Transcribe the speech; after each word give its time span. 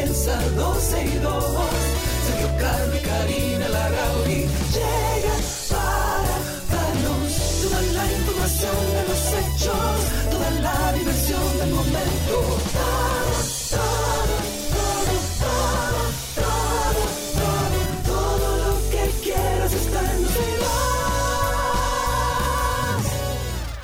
comienza 0.00 0.40
12 0.56 1.04
y 1.04 1.18
2. 1.18 1.44
Sergio 2.26 2.48
Carlos 2.58 2.96
y 2.96 3.04
Karina 3.04 3.68
Larrauri 3.68 4.46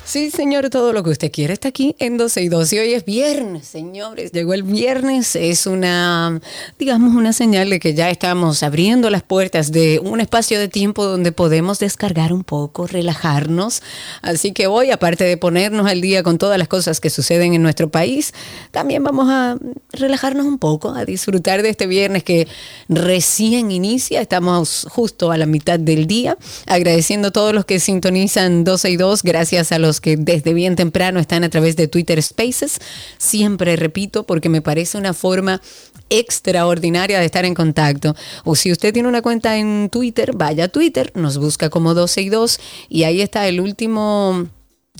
Sí, 0.07 0.31
señor, 0.31 0.69
todo 0.69 0.93
lo 0.93 1.03
que 1.03 1.09
usted 1.09 1.29
quiere 1.33 1.51
está 1.51 1.67
aquí 1.67 1.93
en 1.99 2.17
12 2.17 2.41
y 2.41 2.47
2. 2.47 2.71
Y 2.71 2.79
hoy 2.79 2.93
es 2.93 3.03
viernes, 3.03 3.67
señores. 3.67 4.31
Llegó 4.31 4.53
el 4.53 4.63
viernes. 4.63 5.35
Es 5.35 5.67
una, 5.67 6.39
digamos, 6.79 7.13
una 7.13 7.33
señal 7.33 7.69
de 7.69 7.81
que 7.81 7.93
ya 7.93 8.09
estamos 8.09 8.63
abriendo 8.63 9.09
las 9.09 9.23
puertas 9.23 9.73
de 9.73 9.99
un 10.01 10.21
espacio 10.21 10.59
de 10.59 10.69
tiempo 10.69 11.03
donde 11.03 11.33
podemos 11.33 11.79
descargar 11.79 12.31
un 12.31 12.45
poco, 12.45 12.87
relajarnos. 12.87 13.83
Así 14.21 14.53
que 14.53 14.67
hoy, 14.67 14.91
aparte 14.91 15.25
de 15.25 15.35
ponernos 15.35 15.85
al 15.87 15.99
día 15.99 16.23
con 16.23 16.37
todas 16.37 16.57
las 16.57 16.69
cosas 16.69 17.01
que 17.01 17.09
suceden 17.09 17.53
en 17.53 17.61
nuestro 17.61 17.89
país, 17.89 18.33
también 18.71 19.03
vamos 19.03 19.27
a 19.29 19.57
relajarnos 19.91 20.45
un 20.45 20.57
poco, 20.57 20.91
a 20.91 21.03
disfrutar 21.03 21.63
de 21.63 21.69
este 21.69 21.85
viernes 21.85 22.23
que 22.23 22.47
recién 22.87 23.71
inicia. 23.71 24.21
Estamos 24.21 24.87
justo 24.89 25.31
a 25.31 25.37
la 25.37 25.47
mitad 25.47 25.77
del 25.77 26.07
día. 26.07 26.37
Agradeciendo 26.65 27.27
a 27.27 27.31
todos 27.31 27.53
los 27.53 27.65
que 27.65 27.81
sintonizan 27.81 28.63
12 28.63 28.89
y 28.91 28.95
2. 28.95 29.23
Gracias 29.23 29.73
a 29.73 29.79
los 29.79 29.96
que 30.01 30.17
desde 30.17 30.53
bien 30.53 30.75
temprano 30.75 31.19
están 31.19 31.43
a 31.43 31.49
través 31.49 31.75
de 31.75 31.87
Twitter 31.87 32.21
Spaces. 32.21 32.79
Siempre 33.17 33.75
repito, 33.75 34.25
porque 34.25 34.49
me 34.49 34.61
parece 34.61 34.97
una 34.97 35.13
forma 35.13 35.61
extraordinaria 36.09 37.19
de 37.19 37.25
estar 37.25 37.45
en 37.45 37.53
contacto. 37.53 38.15
O 38.43 38.55
si 38.55 38.71
usted 38.71 38.93
tiene 38.93 39.09
una 39.09 39.21
cuenta 39.21 39.57
en 39.57 39.89
Twitter, 39.89 40.31
vaya 40.35 40.65
a 40.65 40.67
Twitter, 40.69 41.11
nos 41.15 41.37
busca 41.37 41.69
como 41.69 41.93
12 41.93 42.21
y 42.21 42.29
2 42.29 42.59
y 42.89 43.03
ahí 43.03 43.21
está 43.21 43.47
el 43.47 43.59
último 43.59 44.47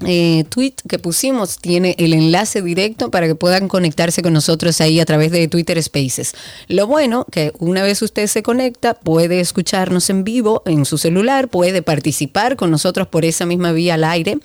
eh, 0.05 0.43
tweet 0.49 0.75
que 0.87 0.99
pusimos 0.99 1.57
tiene 1.57 1.95
el 1.97 2.13
enlace 2.13 2.61
directo 2.61 3.09
para 3.09 3.25
que 3.25 3.35
puedan 3.35 3.67
conectarse 3.67 4.21
con 4.21 4.33
nosotros 4.33 4.79
ahí 4.79 4.99
a 4.99 5.05
través 5.05 5.31
de 5.31 5.47
Twitter 5.47 5.81
Spaces. 5.81 6.35
Lo 6.67 6.85
bueno 6.85 7.25
que 7.31 7.51
una 7.57 7.81
vez 7.81 8.01
usted 8.01 8.27
se 8.27 8.43
conecta 8.43 8.93
puede 8.93 9.39
escucharnos 9.39 10.09
en 10.09 10.23
vivo 10.23 10.61
en 10.65 10.85
su 10.85 10.97
celular, 10.97 11.47
puede 11.47 11.81
participar 11.81 12.57
con 12.57 12.69
nosotros 12.69 13.07
por 13.07 13.25
esa 13.25 13.45
misma 13.45 13.71
vía 13.71 13.95
al 13.95 14.03
aire. 14.03 14.37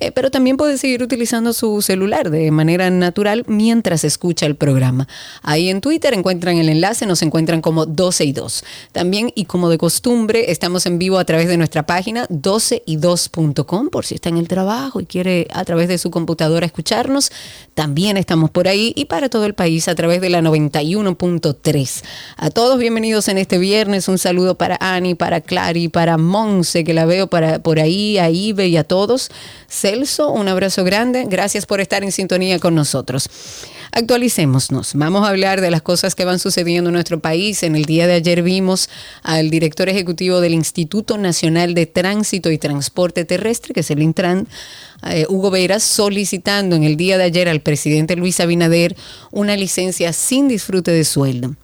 Eh, 0.00 0.12
pero 0.12 0.30
también 0.30 0.56
puede 0.56 0.78
seguir 0.78 1.02
utilizando 1.02 1.52
su 1.52 1.82
celular 1.82 2.30
de 2.30 2.50
manera 2.50 2.90
natural 2.90 3.44
mientras 3.46 4.04
escucha 4.04 4.46
el 4.46 4.56
programa. 4.56 5.06
Ahí 5.42 5.68
en 5.68 5.80
Twitter 5.80 6.14
encuentran 6.14 6.56
el 6.56 6.68
enlace, 6.68 7.06
nos 7.06 7.22
encuentran 7.22 7.60
como 7.60 7.86
12 7.86 8.24
y 8.24 8.32
2. 8.32 8.64
También, 8.92 9.32
y 9.34 9.44
como 9.44 9.68
de 9.68 9.78
costumbre, 9.78 10.50
estamos 10.50 10.86
en 10.86 10.98
vivo 10.98 11.18
a 11.18 11.24
través 11.24 11.48
de 11.48 11.56
nuestra 11.56 11.84
página 11.84 12.26
12y2.com 12.28 13.90
por 13.90 14.06
si 14.06 14.14
está 14.14 14.28
en 14.28 14.38
el 14.38 14.48
trabajo 14.48 15.00
y 15.00 15.06
quiere 15.06 15.46
a 15.52 15.64
través 15.64 15.88
de 15.88 15.98
su 15.98 16.10
computadora 16.10 16.66
escucharnos. 16.66 17.30
También 17.74 18.16
estamos 18.16 18.50
por 18.50 18.68
ahí 18.68 18.92
y 18.96 19.04
para 19.04 19.28
todo 19.28 19.44
el 19.44 19.54
país 19.54 19.88
a 19.88 19.94
través 19.94 20.20
de 20.20 20.30
la 20.30 20.40
91.3. 20.40 22.02
A 22.36 22.50
todos 22.50 22.78
bienvenidos 22.78 23.28
en 23.28 23.38
este 23.38 23.58
viernes. 23.58 24.08
Un 24.08 24.18
saludo 24.18 24.54
para 24.56 24.76
Ani, 24.80 25.14
para 25.14 25.40
Clary, 25.40 25.88
para 25.88 26.16
Monse, 26.16 26.84
que 26.84 26.94
la 26.94 27.04
veo 27.04 27.26
para, 27.26 27.58
por 27.58 27.80
ahí, 27.80 28.18
a 28.18 28.30
Ibe 28.30 28.68
y 28.68 28.76
a 28.76 28.84
todos. 28.84 29.30
Celso, 29.90 30.30
un 30.30 30.46
abrazo 30.46 30.84
grande. 30.84 31.24
Gracias 31.28 31.66
por 31.66 31.80
estar 31.80 32.04
en 32.04 32.12
sintonía 32.12 32.60
con 32.60 32.76
nosotros. 32.76 33.28
Actualicémonos. 33.90 34.92
Vamos 34.94 35.26
a 35.26 35.30
hablar 35.30 35.60
de 35.60 35.68
las 35.72 35.82
cosas 35.82 36.14
que 36.14 36.24
van 36.24 36.38
sucediendo 36.38 36.90
en 36.90 36.94
nuestro 36.94 37.18
país. 37.18 37.64
En 37.64 37.74
el 37.74 37.86
día 37.86 38.06
de 38.06 38.12
ayer 38.12 38.44
vimos 38.44 38.88
al 39.24 39.50
director 39.50 39.88
ejecutivo 39.88 40.40
del 40.40 40.54
Instituto 40.54 41.18
Nacional 41.18 41.74
de 41.74 41.86
Tránsito 41.86 42.52
y 42.52 42.58
Transporte 42.58 43.24
Terrestre, 43.24 43.74
que 43.74 43.80
es 43.80 43.90
el 43.90 44.00
Intran, 44.00 44.46
eh, 45.08 45.26
Hugo 45.28 45.50
Veras, 45.50 45.82
solicitando 45.82 46.76
en 46.76 46.84
el 46.84 46.96
día 46.96 47.18
de 47.18 47.24
ayer 47.24 47.48
al 47.48 47.60
presidente 47.60 48.14
Luis 48.14 48.38
Abinader 48.38 48.94
una 49.32 49.56
licencia 49.56 50.12
sin 50.12 50.46
disfrute 50.46 50.92
de 50.92 51.04
sueldo. 51.04 51.56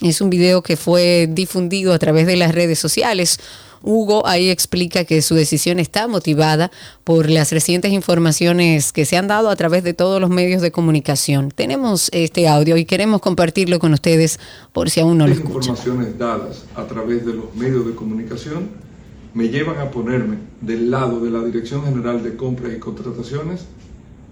Es 0.00 0.22
un 0.22 0.30
video 0.30 0.62
que 0.62 0.78
fue 0.78 1.28
difundido 1.30 1.92
a 1.92 1.98
través 1.98 2.26
de 2.26 2.36
las 2.36 2.54
redes 2.54 2.78
sociales. 2.78 3.38
Hugo 3.86 4.26
ahí 4.26 4.50
explica 4.50 5.04
que 5.04 5.22
su 5.22 5.36
decisión 5.36 5.78
está 5.78 6.08
motivada 6.08 6.72
por 7.04 7.30
las 7.30 7.52
recientes 7.52 7.92
informaciones 7.92 8.92
que 8.92 9.04
se 9.04 9.16
han 9.16 9.28
dado 9.28 9.48
a 9.48 9.54
través 9.54 9.84
de 9.84 9.94
todos 9.94 10.20
los 10.20 10.28
medios 10.28 10.60
de 10.60 10.72
comunicación. 10.72 11.52
Tenemos 11.52 12.08
este 12.12 12.48
audio 12.48 12.76
y 12.76 12.84
queremos 12.84 13.20
compartirlo 13.20 13.78
con 13.78 13.92
ustedes 13.92 14.40
por 14.72 14.90
si 14.90 14.98
aún 14.98 15.18
no 15.18 15.28
lo 15.28 15.34
Las 15.34 15.38
escuchan. 15.38 15.70
informaciones 15.76 16.18
dadas 16.18 16.64
a 16.74 16.84
través 16.86 17.24
de 17.24 17.34
los 17.34 17.54
medios 17.54 17.86
de 17.86 17.94
comunicación 17.94 18.70
me 19.34 19.50
llevan 19.50 19.78
a 19.78 19.92
ponerme 19.92 20.38
del 20.60 20.90
lado 20.90 21.20
de 21.20 21.30
la 21.30 21.44
Dirección 21.44 21.84
General 21.84 22.22
de 22.24 22.34
Compras 22.36 22.72
y 22.74 22.80
Contrataciones 22.80 23.66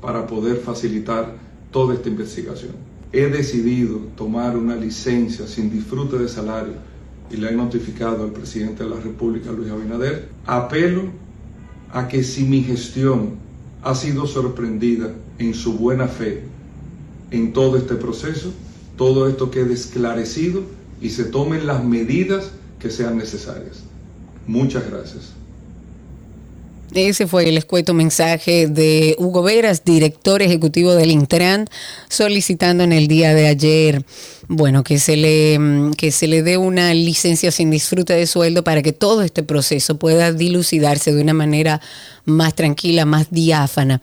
para 0.01 0.27
poder 0.27 0.57
facilitar 0.57 1.37
toda 1.71 1.95
esta 1.95 2.09
investigación. 2.09 2.73
He 3.13 3.27
decidido 3.27 3.99
tomar 4.17 4.57
una 4.57 4.75
licencia 4.75 5.47
sin 5.47 5.71
disfrute 5.71 6.19
de 6.19 6.29
salario 6.29 6.73
y 7.35 7.37
le 7.37 7.49
he 7.49 7.53
notificado 7.53 8.23
al 8.23 8.31
presidente 8.31 8.85
de 8.85 8.91
la 8.91 9.01
República, 9.01 9.51
Luis 9.51 9.71
Abinader. 9.71 10.29
Apelo 10.47 11.11
a 11.91 12.07
que 12.07 12.23
si 12.23 12.45
mi 12.45 12.63
gestión 12.63 13.35
ha 13.83 13.95
sido 13.95 14.27
sorprendida 14.27 15.13
en 15.39 15.53
su 15.53 15.77
buena 15.77 16.07
fe 16.07 16.43
en 17.33 17.53
todo 17.53 17.77
este 17.77 17.97
proceso, 17.97 18.53
todo 18.97 19.29
esto 19.29 19.51
quede 19.51 19.75
esclarecido 19.75 20.63
y 21.01 21.11
se 21.11 21.25
tomen 21.25 21.67
las 21.67 21.83
medidas 21.83 22.53
que 22.79 22.91
sean 22.91 23.19
necesarias. 23.19 23.83
Muchas 24.47 24.89
gracias. 24.89 25.33
Ese 26.95 27.27
fue 27.27 27.49
el 27.49 27.57
escueto 27.57 27.93
mensaje 27.93 28.69
de 28.69 29.17
Hugo 29.19 29.43
Veras, 29.43 29.85
director 29.85 30.43
ejecutivo 30.43 30.95
del 30.95 31.11
Intran, 31.11 31.67
solicitando 32.09 32.85
en 32.85 32.93
el 32.93 33.09
día 33.09 33.35
de 33.35 33.49
ayer, 33.49 34.05
bueno, 34.49 34.85
que 34.85 34.99
se 34.99 35.17
le 35.17 35.59
mm, 35.59 35.93
que 35.93 36.11
se 36.11 36.27
le 36.27 36.43
dé 36.43 36.57
una 36.57 36.93
licencia 36.95 37.51
sin 37.51 37.71
disfrute 37.71 38.13
de 38.15 38.27
sueldo 38.27 38.65
para 38.65 38.83
que 38.83 38.93
todo 38.93 39.23
este 39.23 39.43
proceso 39.43 39.99
pueda 39.99 40.33
dilucidarse 40.33 41.13
de 41.13 41.23
una 41.23 41.35
manera 41.35 41.81
más 42.25 42.55
tranquila, 42.55 43.05
más 43.05 43.31
diáfana. 43.31 44.01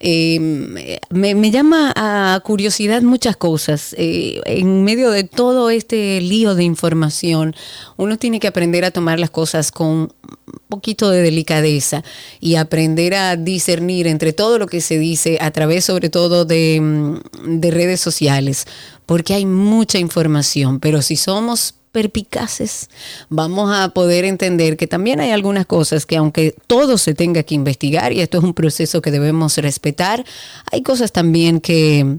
Eh, 0.00 0.98
me, 1.10 1.50
llama 1.50 1.92
a 1.96 2.40
curiosidad 2.44 3.02
muchas 3.02 3.36
cosas. 3.36 3.94
Eh, 3.98 4.40
en 4.46 4.84
medio 4.84 5.10
de 5.10 5.24
todo 5.24 5.70
este 5.70 6.20
lío 6.20 6.54
de 6.54 6.64
información, 6.64 7.54
uno 7.96 8.16
tiene 8.16 8.40
que 8.40 8.46
aprender 8.46 8.84
a 8.84 8.90
tomar 8.90 9.18
las 9.18 9.30
cosas 9.30 9.70
con 9.70 9.88
un 9.88 10.10
poquito 10.68 11.10
de 11.10 11.22
delicadeza 11.22 12.04
y 12.40 12.54
aprender 12.54 13.14
a 13.14 13.36
discernir 13.36 14.06
entre 14.06 14.32
todo 14.32 14.58
lo 14.58 14.66
que 14.66 14.80
se 14.80 14.98
dice 14.98 15.38
a 15.40 15.50
través 15.50 15.84
sobre 15.84 16.10
todo 16.10 16.44
de, 16.44 16.80
mm, 16.80 17.60
de 17.60 17.70
redes 17.70 18.00
sociales, 18.00 18.66
porque 19.08 19.32
hay 19.32 19.46
mucha 19.46 19.98
información, 19.98 20.80
pero 20.80 21.00
si 21.00 21.16
somos 21.16 21.74
perpicaces, 21.92 22.90
vamos 23.30 23.74
a 23.74 23.88
poder 23.88 24.26
entender 24.26 24.76
que 24.76 24.86
también 24.86 25.18
hay 25.18 25.30
algunas 25.30 25.64
cosas 25.64 26.04
que 26.04 26.18
aunque 26.18 26.54
todo 26.66 26.98
se 26.98 27.14
tenga 27.14 27.42
que 27.42 27.54
investigar, 27.54 28.12
y 28.12 28.20
esto 28.20 28.36
es 28.36 28.44
un 28.44 28.52
proceso 28.52 29.00
que 29.00 29.10
debemos 29.10 29.56
respetar, 29.56 30.26
hay 30.70 30.82
cosas 30.82 31.10
también 31.10 31.62
que, 31.62 32.18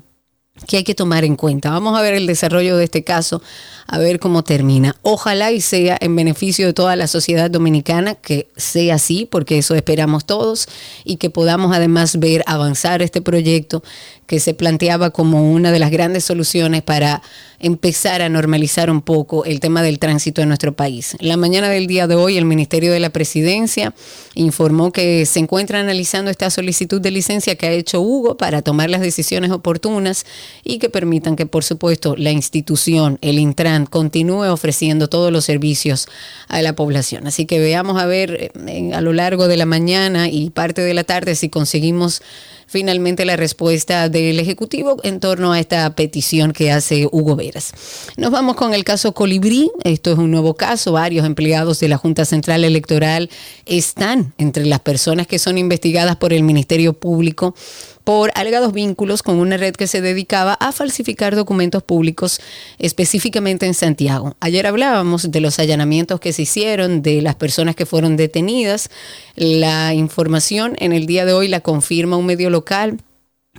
que 0.68 0.78
hay 0.78 0.84
que 0.84 0.96
tomar 0.96 1.26
en 1.26 1.36
cuenta. 1.36 1.70
Vamos 1.70 1.96
a 1.96 2.02
ver 2.02 2.16
el 2.16 2.26
desarrollo 2.26 2.76
de 2.76 2.86
este 2.86 3.04
caso, 3.04 3.44
a 3.86 4.00
ver 4.00 4.20
cómo 4.20 4.44
termina. 4.44 4.96
Ojalá 5.04 5.52
y 5.52 5.62
sea 5.62 5.96
en 6.02 6.16
beneficio 6.16 6.66
de 6.66 6.74
toda 6.74 6.96
la 6.96 7.06
sociedad 7.06 7.52
dominicana, 7.52 8.16
que 8.16 8.50
sea 8.58 8.96
así, 8.96 9.28
porque 9.30 9.60
eso 9.60 9.76
esperamos 9.76 10.26
todos, 10.26 10.68
y 11.04 11.18
que 11.18 11.30
podamos 11.30 11.76
además 11.76 12.18
ver 12.18 12.44
avanzar 12.48 13.04
este 13.04 13.22
proyecto 13.22 13.84
que 14.30 14.40
se 14.40 14.54
planteaba 14.54 15.10
como 15.10 15.52
una 15.52 15.72
de 15.72 15.80
las 15.80 15.90
grandes 15.90 16.24
soluciones 16.24 16.84
para 16.84 17.24
empezar 17.60 18.22
a 18.22 18.30
normalizar 18.30 18.92
un 18.92 19.02
poco 19.02 19.44
el 19.44 19.60
tema 19.60 19.82
del 19.82 19.98
tránsito 19.98 20.44
en 20.44 20.50
nuestro 20.50 20.76
país. 20.76 21.18
La 21.20 21.36
mañana 21.36 21.68
del 21.68 21.88
día 21.88 22.06
de 22.06 22.14
hoy, 22.14 22.38
el 22.38 22.46
Ministerio 22.46 22.92
de 22.92 23.00
la 23.00 23.10
Presidencia 23.10 23.92
informó 24.36 24.92
que 24.92 25.26
se 25.26 25.40
encuentra 25.40 25.80
analizando 25.80 26.30
esta 26.30 26.52
solicitud 26.52 27.02
de 27.02 27.10
licencia 27.10 27.56
que 27.56 27.66
ha 27.66 27.72
hecho 27.72 28.02
Hugo 28.02 28.38
para 28.38 28.62
tomar 28.62 28.92
las 28.92 29.02
decisiones 29.02 29.50
oportunas 29.50 30.28
y 30.64 30.78
que 30.78 30.90
permitan 30.90 31.36
que, 31.36 31.48
por 31.48 31.64
supuesto, 31.64 32.16
la 32.16 32.30
institución, 32.30 33.18
el 33.22 33.40
Intran, 33.40 33.88
continúe 33.88 34.46
ofreciendo 34.46 35.10
todos 35.10 35.34
los 35.34 35.44
servicios 35.44 36.08
a 36.50 36.62
la 36.62 36.74
población. 36.74 37.26
Así 37.26 37.48
que 37.48 37.60
veamos 37.60 38.00
a 38.00 38.06
ver 38.06 38.52
eh, 38.68 38.92
a 38.94 39.02
lo 39.02 39.12
largo 39.12 39.48
de 39.48 39.58
la 39.58 39.66
mañana 39.66 40.30
y 40.30 40.52
parte 40.52 40.84
de 40.84 40.94
la 40.94 41.04
tarde 41.04 41.34
si 41.34 41.50
conseguimos 41.50 42.22
finalmente 42.70 43.26
la 43.26 43.36
respuesta 43.36 44.10
del 44.10 44.40
Ejecutivo 44.40 44.98
en 45.04 45.20
torno 45.20 45.52
a 45.52 45.60
esta 45.60 45.90
petición 45.96 46.54
que 46.54 46.72
hace 46.72 47.08
Hugo 47.12 47.36
Veras. 47.36 47.74
Nos 48.16 48.32
vamos 48.32 48.56
con 48.56 48.76
el 48.76 48.84
caso 48.84 49.14
Colibrí. 49.14 49.72
Esto 49.84 50.12
es 50.12 50.20
un 50.20 50.30
nuevo 50.30 50.54
caso. 50.54 50.92
Varios 50.92 51.26
empleados 51.26 51.80
de 51.80 51.88
la 51.88 51.98
Junta 51.98 52.26
Central 52.26 52.64
Electoral 52.64 53.30
están 53.66 54.34
entre 54.38 54.68
las 54.68 54.82
personas 54.82 55.26
que 55.26 55.40
son 55.40 55.58
investigadas 55.58 56.16
por 56.18 56.32
el 56.32 56.44
Ministerio 56.44 56.94
Público 56.94 57.56
por 58.04 58.32
alegados 58.36 58.74
vínculos 58.74 59.24
con 59.24 59.40
una 59.40 59.58
red 59.58 59.76
que 59.76 59.88
se 59.88 60.02
dedicaba 60.02 60.54
a 60.54 60.72
falsificar 60.72 61.36
documentos 61.36 61.84
públicos 61.84 62.40
específicamente 62.78 63.66
en 63.66 63.74
Santiago. 63.74 64.36
Ayer 64.40 64.68
hablábamos 64.68 65.32
de 65.32 65.42
los 65.42 65.60
allanamientos 65.60 66.20
que 66.20 66.34
se 66.34 66.44
hicieron, 66.44 67.02
de 67.02 67.22
las 67.22 67.36
personas 67.36 67.76
que 67.76 67.86
fueron 67.86 68.18
detenidas. 68.18 68.90
La 69.36 69.94
información 69.94 70.76
en 70.80 70.94
el 70.94 71.06
día 71.06 71.26
de 71.26 71.34
hoy 71.34 71.48
la 71.48 71.62
confirma 71.62 72.18
un 72.18 72.26
medio 72.26 72.50
local 72.50 73.00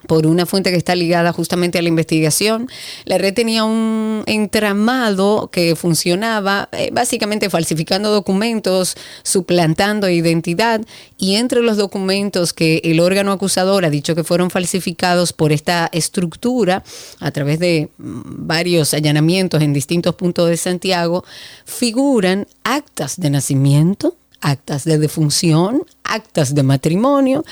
por 0.06 0.26
una 0.26 0.46
fuente 0.46 0.70
que 0.70 0.76
está 0.76 0.94
ligada 0.94 1.32
justamente 1.32 1.78
a 1.78 1.82
la 1.82 1.88
investigación. 1.88 2.68
La 3.04 3.18
red 3.18 3.34
tenía 3.34 3.64
un 3.64 4.22
entramado 4.26 5.50
que 5.52 5.76
funcionaba 5.76 6.68
eh, 6.72 6.90
básicamente 6.92 7.50
falsificando 7.50 8.10
documentos, 8.10 8.96
suplantando 9.22 10.08
identidad 10.08 10.80
y 11.18 11.36
entre 11.36 11.62
los 11.62 11.76
documentos 11.76 12.52
que 12.52 12.80
el 12.84 13.00
órgano 13.00 13.32
acusador 13.32 13.84
ha 13.84 13.90
dicho 13.90 14.14
que 14.14 14.24
fueron 14.24 14.50
falsificados 14.50 15.32
por 15.32 15.52
esta 15.52 15.88
estructura 15.92 16.82
a 17.20 17.30
través 17.30 17.58
de 17.58 17.88
mm, 17.98 18.46
varios 18.46 18.94
allanamientos 18.94 19.62
en 19.62 19.72
distintos 19.72 20.14
puntos 20.14 20.48
de 20.48 20.56
Santiago, 20.56 21.24
figuran 21.64 22.46
actas 22.64 23.20
de 23.20 23.30
nacimiento, 23.30 24.16
actas 24.40 24.84
de 24.84 24.98
defunción, 24.98 25.84
actas 26.10 26.54
de 26.54 26.62
matrimonio. 26.62 27.44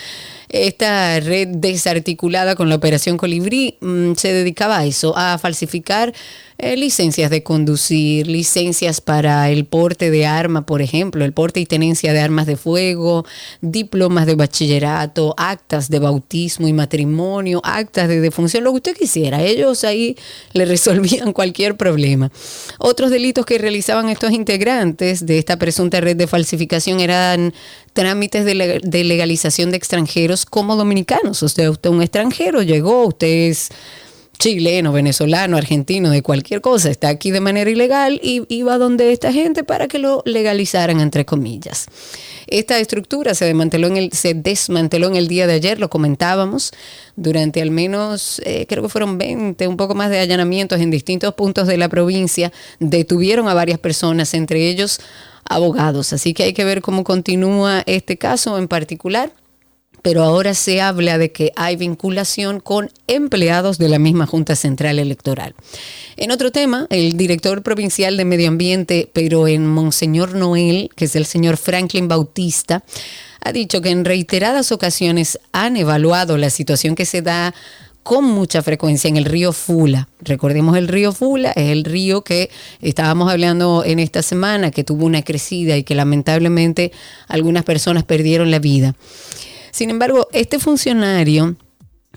Esta 0.48 1.20
red 1.20 1.48
desarticulada 1.48 2.54
con 2.54 2.68
la 2.68 2.76
Operación 2.76 3.18
Colibrí 3.18 3.76
mm, 3.80 4.14
se 4.14 4.32
dedicaba 4.32 4.78
a 4.78 4.86
eso, 4.86 5.16
a 5.16 5.36
falsificar 5.36 6.14
eh, 6.60 6.76
licencias 6.76 7.30
de 7.30 7.44
conducir, 7.44 8.26
licencias 8.26 9.00
para 9.00 9.48
el 9.50 9.64
porte 9.64 10.10
de 10.10 10.26
arma, 10.26 10.66
por 10.66 10.82
ejemplo, 10.82 11.24
el 11.24 11.32
porte 11.32 11.60
y 11.60 11.66
tenencia 11.66 12.12
de 12.12 12.18
armas 12.18 12.46
de 12.46 12.56
fuego, 12.56 13.24
diplomas 13.60 14.26
de 14.26 14.34
bachillerato, 14.34 15.34
actas 15.36 15.88
de 15.88 16.00
bautismo 16.00 16.66
y 16.66 16.72
matrimonio, 16.72 17.60
actas 17.62 18.08
de 18.08 18.20
defunción, 18.20 18.64
lo 18.64 18.72
que 18.72 18.76
usted 18.76 18.96
quisiera. 18.96 19.40
Ellos 19.40 19.84
ahí 19.84 20.16
le 20.52 20.64
resolvían 20.64 21.32
cualquier 21.34 21.76
problema. 21.76 22.32
Otros 22.78 23.10
delitos 23.10 23.46
que 23.46 23.58
realizaban 23.58 24.08
estos 24.08 24.32
integrantes 24.32 25.26
de 25.26 25.38
esta 25.38 25.58
presunta 25.58 26.00
red 26.00 26.16
de 26.16 26.26
falsificación 26.26 26.98
eran 26.98 27.52
trámites 27.98 28.44
de, 28.44 28.80
de 28.80 29.02
legalización 29.02 29.72
de 29.72 29.76
extranjeros 29.76 30.46
como 30.46 30.76
dominicanos. 30.76 31.42
Usted, 31.42 31.68
usted 31.68 31.90
un 31.90 32.00
extranjero, 32.00 32.62
llegó, 32.62 33.08
usted 33.08 33.26
es 33.26 33.70
chileno, 34.38 34.92
venezolano, 34.92 35.56
argentino, 35.56 36.10
de 36.10 36.22
cualquier 36.22 36.60
cosa, 36.60 36.90
está 36.90 37.08
aquí 37.08 37.32
de 37.32 37.40
manera 37.40 37.68
ilegal 37.68 38.20
y 38.22 38.44
iba 38.48 38.78
donde 38.78 39.10
esta 39.10 39.32
gente 39.32 39.64
para 39.64 39.88
que 39.88 39.98
lo 39.98 40.22
legalizaran, 40.26 41.00
entre 41.00 41.24
comillas. 41.24 41.86
Esta 42.46 42.78
estructura 42.78 43.34
se 43.34 43.46
desmanteló 43.46 43.88
en 43.88 43.96
el, 43.96 44.12
se 44.12 44.34
desmanteló 44.34 45.08
en 45.08 45.16
el 45.16 45.26
día 45.26 45.48
de 45.48 45.54
ayer, 45.54 45.80
lo 45.80 45.90
comentábamos, 45.90 46.70
durante 47.16 47.60
al 47.60 47.72
menos, 47.72 48.40
eh, 48.44 48.64
creo 48.68 48.84
que 48.84 48.88
fueron 48.88 49.18
20, 49.18 49.66
un 49.66 49.76
poco 49.76 49.96
más 49.96 50.08
de 50.08 50.20
allanamientos 50.20 50.80
en 50.80 50.92
distintos 50.92 51.34
puntos 51.34 51.66
de 51.66 51.76
la 51.76 51.88
provincia, 51.88 52.52
detuvieron 52.78 53.48
a 53.48 53.54
varias 53.54 53.80
personas, 53.80 54.34
entre 54.34 54.68
ellos 54.68 55.00
abogados. 55.48 56.12
Así 56.12 56.34
que 56.34 56.44
hay 56.44 56.52
que 56.52 56.64
ver 56.64 56.82
cómo 56.82 57.04
continúa 57.04 57.82
este 57.86 58.18
caso 58.18 58.58
en 58.58 58.68
particular 58.68 59.32
pero 60.02 60.22
ahora 60.22 60.54
se 60.54 60.80
habla 60.80 61.18
de 61.18 61.32
que 61.32 61.52
hay 61.56 61.76
vinculación 61.76 62.60
con 62.60 62.90
empleados 63.06 63.78
de 63.78 63.88
la 63.88 63.98
misma 63.98 64.26
Junta 64.26 64.56
Central 64.56 64.98
Electoral. 64.98 65.54
En 66.16 66.30
otro 66.30 66.50
tema, 66.50 66.86
el 66.90 67.16
director 67.16 67.62
provincial 67.62 68.16
de 68.16 68.24
Medio 68.24 68.48
Ambiente, 68.48 69.10
pero 69.12 69.48
en 69.48 69.66
Monseñor 69.66 70.34
Noel, 70.34 70.90
que 70.96 71.06
es 71.06 71.16
el 71.16 71.26
señor 71.26 71.56
Franklin 71.56 72.08
Bautista, 72.08 72.84
ha 73.40 73.52
dicho 73.52 73.80
que 73.80 73.90
en 73.90 74.04
reiteradas 74.04 74.72
ocasiones 74.72 75.38
han 75.52 75.76
evaluado 75.76 76.36
la 76.38 76.50
situación 76.50 76.94
que 76.94 77.06
se 77.06 77.22
da 77.22 77.54
con 78.08 78.24
mucha 78.24 78.62
frecuencia 78.62 79.08
en 79.08 79.18
el 79.18 79.26
río 79.26 79.52
Fula. 79.52 80.08
Recordemos 80.20 80.78
el 80.78 80.88
río 80.88 81.12
Fula, 81.12 81.50
es 81.50 81.68
el 81.68 81.84
río 81.84 82.24
que 82.24 82.48
estábamos 82.80 83.30
hablando 83.30 83.84
en 83.84 83.98
esta 83.98 84.22
semana, 84.22 84.70
que 84.70 84.82
tuvo 84.82 85.04
una 85.04 85.20
crecida 85.20 85.76
y 85.76 85.82
que 85.82 85.94
lamentablemente 85.94 86.90
algunas 87.26 87.64
personas 87.64 88.04
perdieron 88.04 88.50
la 88.50 88.60
vida. 88.60 88.94
Sin 89.72 89.90
embargo, 89.90 90.26
este 90.32 90.58
funcionario 90.58 91.56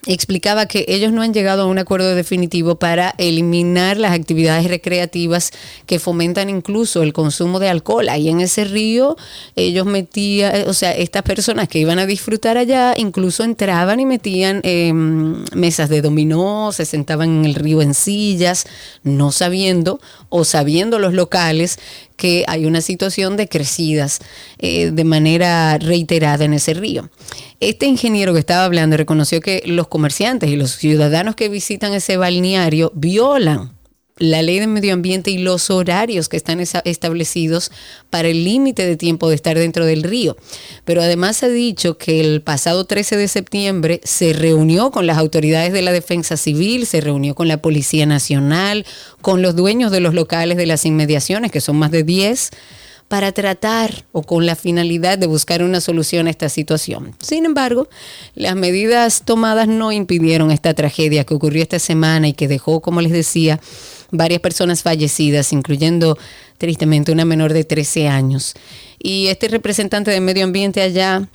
explicaba 0.07 0.65
que 0.65 0.85
ellos 0.87 1.11
no 1.11 1.21
han 1.21 1.33
llegado 1.33 1.63
a 1.63 1.65
un 1.67 1.77
acuerdo 1.77 2.15
definitivo 2.15 2.75
para 2.75 3.13
eliminar 3.17 3.97
las 3.97 4.13
actividades 4.13 4.67
recreativas 4.67 5.51
que 5.85 5.99
fomentan 5.99 6.49
incluso 6.49 7.03
el 7.03 7.13
consumo 7.13 7.59
de 7.59 7.69
alcohol. 7.69 8.09
Ahí 8.09 8.29
en 8.29 8.41
ese 8.41 8.63
río 8.63 9.15
ellos 9.55 9.85
metían, 9.85 10.67
o 10.67 10.73
sea, 10.73 10.95
estas 10.95 11.21
personas 11.23 11.67
que 11.67 11.79
iban 11.79 11.99
a 11.99 12.05
disfrutar 12.05 12.57
allá 12.57 12.93
incluso 12.97 13.43
entraban 13.43 13.99
y 13.99 14.05
metían 14.05 14.61
em, 14.63 15.43
mesas 15.53 15.89
de 15.89 16.01
dominó, 16.01 16.71
se 16.71 16.85
sentaban 16.85 17.29
en 17.29 17.45
el 17.45 17.55
río 17.55 17.81
en 17.81 17.93
sillas, 17.93 18.65
no 19.03 19.31
sabiendo 19.31 19.99
o 20.29 20.45
sabiendo 20.45 20.97
los 20.97 21.13
locales 21.13 21.77
que 22.21 22.45
hay 22.47 22.65
una 22.65 22.81
situación 22.81 23.35
de 23.35 23.49
crecidas 23.49 24.19
eh, 24.59 24.91
de 24.91 25.03
manera 25.03 25.79
reiterada 25.79 26.45
en 26.45 26.53
ese 26.53 26.75
río. 26.75 27.09
Este 27.59 27.87
ingeniero 27.87 28.31
que 28.31 28.39
estaba 28.39 28.63
hablando 28.63 28.95
reconoció 28.95 29.41
que 29.41 29.63
los 29.65 29.87
comerciantes 29.87 30.51
y 30.51 30.55
los 30.55 30.75
ciudadanos 30.75 31.35
que 31.35 31.49
visitan 31.49 31.93
ese 31.93 32.17
balneario 32.17 32.91
violan 32.93 33.71
la 34.21 34.43
ley 34.43 34.59
de 34.59 34.67
medio 34.67 34.93
ambiente 34.93 35.31
y 35.31 35.39
los 35.39 35.71
horarios 35.71 36.29
que 36.29 36.37
están 36.37 36.59
establecidos 36.59 37.71
para 38.09 38.27
el 38.27 38.43
límite 38.43 38.85
de 38.85 38.95
tiempo 38.95 39.27
de 39.27 39.35
estar 39.35 39.57
dentro 39.57 39.85
del 39.85 40.03
río. 40.03 40.37
Pero 40.85 41.01
además 41.01 41.41
ha 41.41 41.49
dicho 41.49 41.97
que 41.97 42.21
el 42.21 42.41
pasado 42.41 42.85
13 42.85 43.17
de 43.17 43.27
septiembre 43.27 43.99
se 44.03 44.33
reunió 44.33 44.91
con 44.91 45.07
las 45.07 45.17
autoridades 45.17 45.73
de 45.73 45.81
la 45.81 45.91
defensa 45.91 46.37
civil, 46.37 46.85
se 46.85 47.01
reunió 47.01 47.33
con 47.33 47.47
la 47.47 47.61
Policía 47.61 48.05
Nacional, 48.05 48.85
con 49.21 49.41
los 49.41 49.55
dueños 49.55 49.91
de 49.91 50.01
los 50.01 50.13
locales 50.13 50.55
de 50.55 50.67
las 50.67 50.85
inmediaciones, 50.85 51.51
que 51.51 51.59
son 51.59 51.77
más 51.77 51.89
de 51.89 52.03
10 52.03 52.51
para 53.11 53.33
tratar 53.33 54.05
o 54.13 54.23
con 54.23 54.45
la 54.45 54.55
finalidad 54.55 55.17
de 55.17 55.27
buscar 55.27 55.63
una 55.63 55.81
solución 55.81 56.27
a 56.27 56.29
esta 56.29 56.47
situación. 56.47 57.13
Sin 57.19 57.45
embargo, 57.45 57.89
las 58.35 58.55
medidas 58.55 59.23
tomadas 59.25 59.67
no 59.67 59.91
impidieron 59.91 60.49
esta 60.49 60.73
tragedia 60.73 61.25
que 61.25 61.33
ocurrió 61.33 61.61
esta 61.61 61.77
semana 61.77 62.29
y 62.29 62.33
que 62.33 62.47
dejó, 62.47 62.79
como 62.79 63.01
les 63.01 63.11
decía, 63.11 63.59
varias 64.11 64.41
personas 64.41 64.83
fallecidas, 64.83 65.53
incluyendo 65.53 66.17
tristemente 66.57 67.11
una 67.11 67.25
menor 67.25 67.53
de 67.53 67.63
13 67.63 68.07
años. 68.07 68.53
Y 68.99 69.27
este 69.27 69.47
representante 69.47 70.11
de 70.11 70.21
medio 70.21 70.43
ambiente 70.43 70.81
allá 70.81 71.27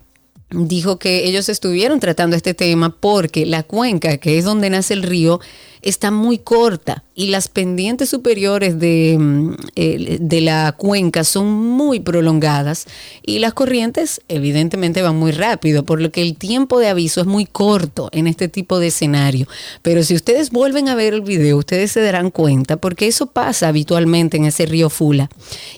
dijo 0.50 0.98
que 0.98 1.26
ellos 1.26 1.48
estuvieron 1.48 1.98
tratando 2.00 2.36
este 2.36 2.54
tema 2.54 2.94
porque 3.00 3.46
la 3.46 3.62
cuenca, 3.62 4.18
que 4.18 4.38
es 4.38 4.44
donde 4.44 4.70
nace 4.70 4.94
el 4.94 5.02
río, 5.02 5.40
está 5.82 6.10
muy 6.10 6.38
corta 6.38 7.04
y 7.14 7.28
las 7.28 7.48
pendientes 7.48 8.08
superiores 8.08 8.78
de, 8.78 9.16
mm, 9.18 9.54
de, 9.74 10.40
la 10.40 10.72
cuenca 10.76 11.22
son 11.22 11.46
muy 11.46 12.00
prolongadas 12.00 12.86
y 13.24 13.38
las 13.38 13.54
corrientes 13.54 14.20
evidentemente 14.28 15.02
van 15.02 15.16
muy 15.16 15.32
rápido, 15.32 15.84
por 15.84 16.00
lo 16.00 16.10
que 16.10 16.22
el 16.22 16.36
tiempo 16.36 16.80
de 16.80 16.88
aviso 16.88 17.20
es 17.20 17.26
muy 17.26 17.46
corto 17.46 18.08
en 18.12 18.26
este 18.26 18.48
tipo 18.48 18.78
de 18.78 18.88
escenario. 18.88 19.46
Pero 19.82 20.02
si 20.02 20.14
ustedes 20.14 20.50
vuelven 20.50 20.88
a 20.88 20.94
ver 20.94 21.14
el 21.14 21.22
video, 21.22 21.56
ustedes 21.56 21.92
se 21.92 22.00
darán 22.00 22.30
cuenta 22.30 22.76
porque 22.76 23.06
eso 23.06 23.26
pasa 23.26 23.68
habitualmente 23.68 24.36
en 24.36 24.44
ese 24.44 24.66
río 24.66 24.90
Fula. 24.90 25.30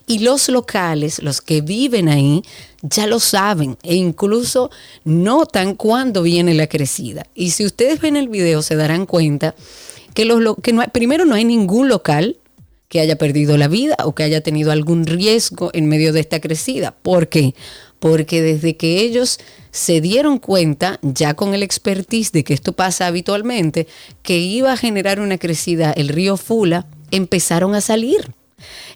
Y 0.07 0.21
los 0.21 0.49
locales, 0.49 1.23
los 1.23 1.41
que 1.41 1.61
viven 1.61 2.09
ahí, 2.09 2.43
ya 2.83 3.07
lo 3.07 3.21
saben 3.21 3.77
e 3.83 3.95
incluso 3.95 4.71
notan 5.05 5.75
cuándo 5.75 6.23
viene 6.23 6.55
la 6.55 6.67
crecida. 6.67 7.27
Y 7.35 7.51
si 7.51 7.65
ustedes 7.65 8.01
ven 8.01 8.17
el 8.17 8.29
video 8.29 8.63
se 8.63 8.77
darán 8.77 9.07
cuenta 9.07 9.55
que, 10.15 10.25
los, 10.25 10.57
que 10.63 10.73
no 10.73 10.83
primero 10.93 11.25
no 11.25 11.35
hay 11.35 11.45
ningún 11.45 11.89
local 11.89 12.39
que 12.89 13.01
haya 13.01 13.17
perdido 13.17 13.57
la 13.59 13.69
vida 13.69 13.97
o 14.05 14.15
que 14.15 14.23
haya 14.23 14.41
tenido 14.41 14.73
algún 14.73 15.07
riesgo 15.07 15.71
en 15.75 15.87
medio 15.87 16.13
de 16.13 16.21
esta 16.21 16.41
crecida. 16.41 16.93
¿Por 16.93 17.29
qué? 17.29 17.55
Porque 17.99 18.41
desde 18.41 18.77
que 18.77 19.01
ellos 19.01 19.39
se 19.71 20.01
dieron 20.01 20.39
cuenta, 20.39 20.99
ya 21.03 21.35
con 21.35 21.55
el 21.55 21.63
expertise 21.63 22.33
de 22.33 22.45
que 22.45 22.55
esto 22.55 22.73
pasa 22.73 23.07
habitualmente, 23.07 23.87
que 24.23 24.39
iba 24.39 24.73
a 24.73 24.77
generar 24.77 25.21
una 25.21 25.37
crecida 25.37 25.93
el 25.93 26.09
río 26.09 26.37
Fula, 26.37 26.87
empezaron 27.11 27.75
a 27.75 27.81
salir. 27.81 28.33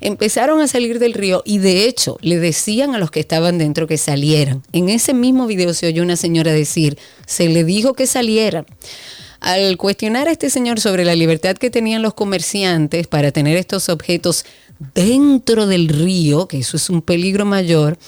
Empezaron 0.00 0.60
a 0.60 0.68
salir 0.68 0.98
del 0.98 1.14
río 1.14 1.42
y 1.44 1.58
de 1.58 1.86
hecho 1.86 2.18
le 2.20 2.38
decían 2.38 2.94
a 2.94 2.98
los 2.98 3.10
que 3.10 3.20
estaban 3.20 3.58
dentro 3.58 3.86
que 3.86 3.98
salieran. 3.98 4.62
En 4.72 4.88
ese 4.88 5.14
mismo 5.14 5.46
video 5.46 5.74
se 5.74 5.86
oyó 5.86 6.02
una 6.02 6.16
señora 6.16 6.52
decir, 6.52 6.98
se 7.26 7.48
le 7.48 7.64
dijo 7.64 7.94
que 7.94 8.06
salieran. 8.06 8.66
Al 9.40 9.76
cuestionar 9.76 10.28
a 10.28 10.32
este 10.32 10.50
señor 10.50 10.78
sobre 10.78 11.04
la 11.04 11.16
libertad 11.16 11.56
que 11.56 11.70
tenían 11.70 12.02
los 12.02 12.14
comerciantes 12.14 13.08
para 13.08 13.32
tener 13.32 13.56
estos 13.56 13.88
objetos 13.88 14.44
dentro 14.94 15.66
del 15.66 15.88
río, 15.88 16.46
que 16.46 16.58
eso 16.58 16.76
es 16.76 16.90
un 16.90 17.02
peligro 17.02 17.44
mayor, 17.44 17.98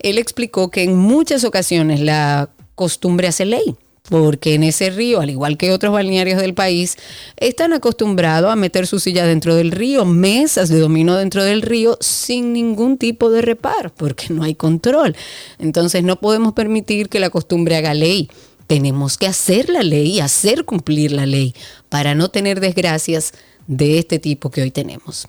él 0.00 0.18
explicó 0.18 0.70
que 0.70 0.82
en 0.82 0.96
muchas 0.96 1.44
ocasiones 1.44 2.00
la 2.00 2.50
costumbre 2.74 3.28
hace 3.28 3.44
ley 3.44 3.76
porque 4.08 4.54
en 4.54 4.64
ese 4.64 4.90
río, 4.90 5.20
al 5.20 5.30
igual 5.30 5.56
que 5.56 5.70
otros 5.70 5.92
balnearios 5.92 6.40
del 6.40 6.54
país, 6.54 6.96
están 7.36 7.72
acostumbrados 7.72 8.50
a 8.50 8.56
meter 8.56 8.86
su 8.86 8.98
silla 8.98 9.24
dentro 9.26 9.54
del 9.54 9.70
río, 9.70 10.04
mesas 10.04 10.68
de 10.68 10.80
dominó 10.80 11.16
dentro 11.16 11.44
del 11.44 11.62
río, 11.62 11.96
sin 12.00 12.52
ningún 12.52 12.98
tipo 12.98 13.30
de 13.30 13.42
reparo, 13.42 13.92
porque 13.96 14.26
no 14.30 14.42
hay 14.42 14.54
control. 14.54 15.16
Entonces 15.58 16.02
no 16.02 16.20
podemos 16.20 16.52
permitir 16.52 17.08
que 17.08 17.20
la 17.20 17.30
costumbre 17.30 17.76
haga 17.76 17.94
ley. 17.94 18.28
Tenemos 18.66 19.18
que 19.18 19.26
hacer 19.26 19.68
la 19.68 19.82
ley 19.82 20.16
y 20.16 20.20
hacer 20.20 20.64
cumplir 20.64 21.12
la 21.12 21.26
ley 21.26 21.54
para 21.88 22.14
no 22.14 22.28
tener 22.28 22.60
desgracias 22.60 23.32
de 23.66 23.98
este 23.98 24.18
tipo 24.18 24.50
que 24.50 24.62
hoy 24.62 24.70
tenemos. 24.70 25.28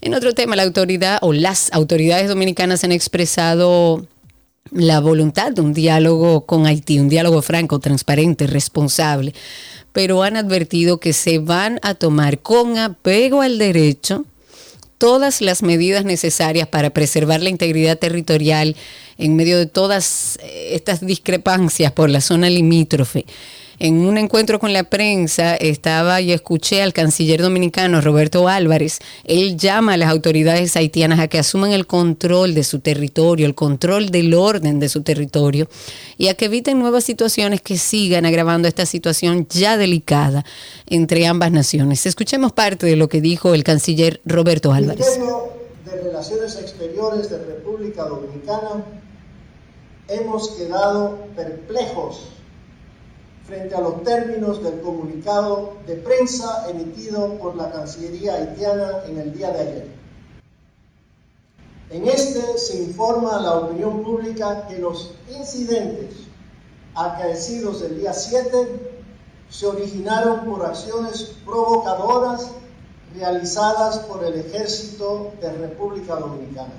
En 0.00 0.14
otro 0.14 0.32
tema, 0.34 0.56
la 0.56 0.62
autoridad 0.62 1.18
o 1.20 1.32
las 1.32 1.72
autoridades 1.72 2.28
dominicanas 2.28 2.84
han 2.84 2.92
expresado 2.92 4.06
la 4.70 5.00
voluntad 5.00 5.52
de 5.52 5.60
un 5.60 5.72
diálogo 5.72 6.46
con 6.46 6.66
Haití, 6.66 6.98
un 6.98 7.08
diálogo 7.08 7.42
franco, 7.42 7.78
transparente, 7.78 8.46
responsable, 8.46 9.34
pero 9.92 10.22
han 10.22 10.36
advertido 10.36 11.00
que 11.00 11.12
se 11.12 11.38
van 11.38 11.78
a 11.82 11.94
tomar 11.94 12.40
con 12.40 12.78
apego 12.78 13.42
al 13.42 13.58
derecho 13.58 14.24
todas 14.98 15.40
las 15.40 15.62
medidas 15.62 16.04
necesarias 16.04 16.68
para 16.68 16.90
preservar 16.90 17.42
la 17.42 17.50
integridad 17.50 17.98
territorial 17.98 18.76
en 19.18 19.36
medio 19.36 19.58
de 19.58 19.66
todas 19.66 20.38
estas 20.70 21.04
discrepancias 21.04 21.92
por 21.92 22.10
la 22.10 22.20
zona 22.20 22.50
limítrofe 22.50 23.26
en 23.78 23.98
un 24.06 24.16
encuentro 24.16 24.58
con 24.58 24.72
la 24.72 24.84
prensa 24.84 25.54
estaba 25.56 26.20
y 26.20 26.32
escuché 26.32 26.82
al 26.82 26.92
canciller 26.92 27.42
dominicano 27.42 28.00
Roberto 28.00 28.48
Álvarez. 28.48 28.98
Él 29.24 29.56
llama 29.56 29.94
a 29.94 29.96
las 29.96 30.10
autoridades 30.10 30.76
haitianas 30.76 31.20
a 31.20 31.28
que 31.28 31.38
asuman 31.38 31.72
el 31.72 31.86
control 31.86 32.54
de 32.54 32.64
su 32.64 32.80
territorio, 32.80 33.46
el 33.46 33.54
control 33.54 34.10
del 34.10 34.34
orden 34.34 34.80
de 34.80 34.88
su 34.88 35.02
territorio 35.02 35.68
y 36.16 36.28
a 36.28 36.34
que 36.34 36.46
eviten 36.46 36.78
nuevas 36.78 37.04
situaciones 37.04 37.60
que 37.60 37.76
sigan 37.76 38.24
agravando 38.24 38.68
esta 38.68 38.86
situación 38.86 39.46
ya 39.50 39.76
delicada 39.76 40.44
entre 40.86 41.26
ambas 41.26 41.52
naciones. 41.52 42.06
Escuchemos 42.06 42.52
parte 42.52 42.86
de 42.86 42.96
lo 42.96 43.08
que 43.08 43.20
dijo 43.20 43.54
el 43.54 43.64
canciller 43.64 44.20
Roberto 44.24 44.72
Álvarez. 44.72 45.18
de 45.84 46.02
Relaciones 46.02 46.56
Exteriores 46.56 47.30
de 47.30 47.38
República 47.38 48.04
Dominicana 48.04 48.84
hemos 50.08 50.50
quedado 50.50 51.18
perplejos 51.36 52.35
frente 53.46 53.76
a 53.76 53.80
los 53.80 54.02
términos 54.02 54.62
del 54.62 54.80
comunicado 54.80 55.74
de 55.86 55.94
prensa 55.96 56.68
emitido 56.68 57.38
por 57.38 57.54
la 57.54 57.70
Cancillería 57.70 58.34
haitiana 58.34 59.04
en 59.06 59.18
el 59.18 59.32
día 59.32 59.52
de 59.52 59.60
ayer. 59.60 59.88
En 61.90 62.08
este 62.08 62.58
se 62.58 62.82
informa 62.82 63.36
a 63.36 63.40
la 63.40 63.54
opinión 63.58 64.02
pública 64.02 64.66
que 64.66 64.78
los 64.78 65.12
incidentes 65.30 66.14
acaecidos 66.96 67.82
el 67.82 68.00
día 68.00 68.12
7 68.12 68.94
se 69.48 69.66
originaron 69.66 70.44
por 70.46 70.66
acciones 70.66 71.36
provocadoras 71.44 72.48
realizadas 73.14 73.98
por 74.00 74.24
el 74.24 74.40
ejército 74.40 75.30
de 75.40 75.52
República 75.52 76.16
Dominicana, 76.16 76.74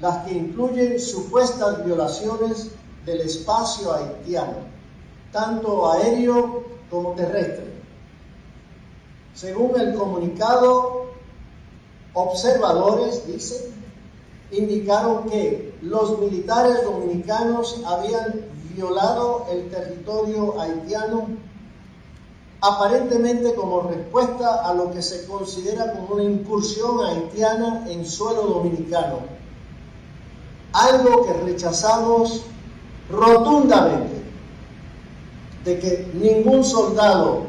las 0.00 0.18
que 0.18 0.34
incluyen 0.34 1.00
supuestas 1.00 1.84
violaciones 1.84 2.68
del 3.04 3.22
espacio 3.22 3.92
haitiano 3.92 4.71
tanto 5.32 5.90
aéreo 5.90 6.62
como 6.90 7.12
terrestre. 7.12 7.72
Según 9.34 9.80
el 9.80 9.94
comunicado, 9.94 11.06
observadores, 12.12 13.26
dice, 13.26 13.72
indicaron 14.50 15.24
que 15.24 15.74
los 15.80 16.18
militares 16.20 16.84
dominicanos 16.84 17.82
habían 17.86 18.42
violado 18.74 19.46
el 19.50 19.70
territorio 19.70 20.60
haitiano 20.60 21.26
aparentemente 22.60 23.54
como 23.54 23.82
respuesta 23.82 24.68
a 24.68 24.74
lo 24.74 24.92
que 24.92 25.02
se 25.02 25.26
considera 25.26 25.92
como 25.94 26.14
una 26.14 26.24
incursión 26.24 27.04
haitiana 27.04 27.84
en 27.88 28.06
suelo 28.06 28.42
dominicano, 28.42 29.20
algo 30.72 31.26
que 31.26 31.32
rechazamos 31.32 32.42
rotundamente 33.10 34.21
de 35.64 35.78
que 35.78 36.10
ningún 36.14 36.64
soldado 36.64 37.44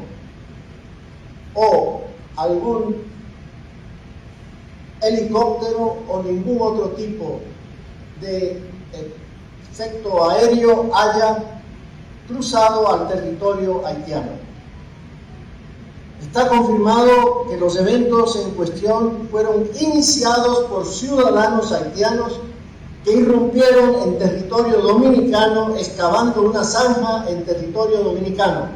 o 1.54 2.02
algún 2.36 2.96
helicóptero 5.02 5.98
o 6.08 6.22
ningún 6.22 6.58
otro 6.60 6.90
tipo 6.90 7.40
de 8.20 8.60
efecto 9.70 10.30
aéreo 10.30 10.90
haya 10.94 11.60
cruzado 12.26 12.90
al 12.90 13.08
territorio 13.08 13.86
haitiano. 13.86 14.44
Está 16.22 16.48
confirmado 16.48 17.46
que 17.48 17.56
los 17.56 17.76
eventos 17.76 18.36
en 18.36 18.50
cuestión 18.52 19.28
fueron 19.30 19.68
iniciados 19.78 20.64
por 20.64 20.86
ciudadanos 20.86 21.70
haitianos 21.70 22.40
que 23.04 23.12
irrumpieron 23.12 23.96
en 24.02 24.18
territorio 24.18 24.80
dominicano 24.80 25.76
excavando 25.76 26.42
una 26.42 26.64
zanja 26.64 27.26
en 27.28 27.44
territorio 27.44 27.98
dominicano 28.02 28.68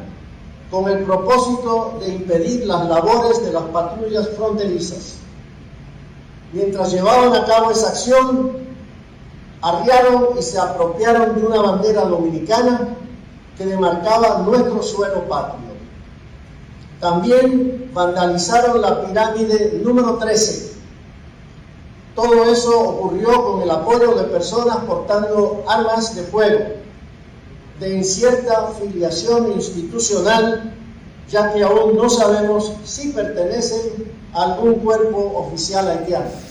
con 0.69 0.87
el 0.87 1.03
propósito 1.03 1.97
de 1.99 2.09
impedir 2.09 2.67
las 2.67 2.87
labores 2.87 3.43
de 3.43 3.51
las 3.51 3.63
patrullas 3.63 4.29
fronterizas. 4.37 5.15
Mientras 6.53 6.91
llevaban 6.91 7.33
a 7.33 7.45
cabo 7.45 7.71
esa 7.71 7.89
acción, 7.89 8.51
arriaron 9.61 10.29
y 10.37 10.43
se 10.43 10.59
apropiaron 10.59 11.39
de 11.39 11.47
una 11.47 11.61
bandera 11.61 12.05
dominicana 12.05 12.95
que 13.57 13.65
demarcaba 13.65 14.43
nuestro 14.45 14.83
suelo 14.83 15.27
patrio. 15.27 15.69
También 16.99 17.89
vandalizaron 17.93 18.79
la 18.79 19.05
pirámide 19.05 19.81
número 19.83 20.17
13 20.17 20.68
todo 22.21 22.51
eso 22.51 22.79
ocurrió 22.79 23.45
con 23.45 23.61
el 23.61 23.71
apoyo 23.71 24.13
de 24.13 24.25
personas 24.25 24.77
portando 24.85 25.63
armas 25.67 26.15
de 26.15 26.23
fuego, 26.23 26.59
de 27.79 27.95
incierta 27.95 28.73
filiación 28.79 29.53
institucional, 29.53 30.73
ya 31.29 31.53
que 31.53 31.63
aún 31.63 31.95
no 31.95 32.09
sabemos 32.09 32.73
si 32.83 33.09
pertenecen 33.13 34.11
a 34.33 34.43
algún 34.43 34.75
cuerpo 34.75 35.31
oficial 35.35 35.87
haitiano. 35.87 36.48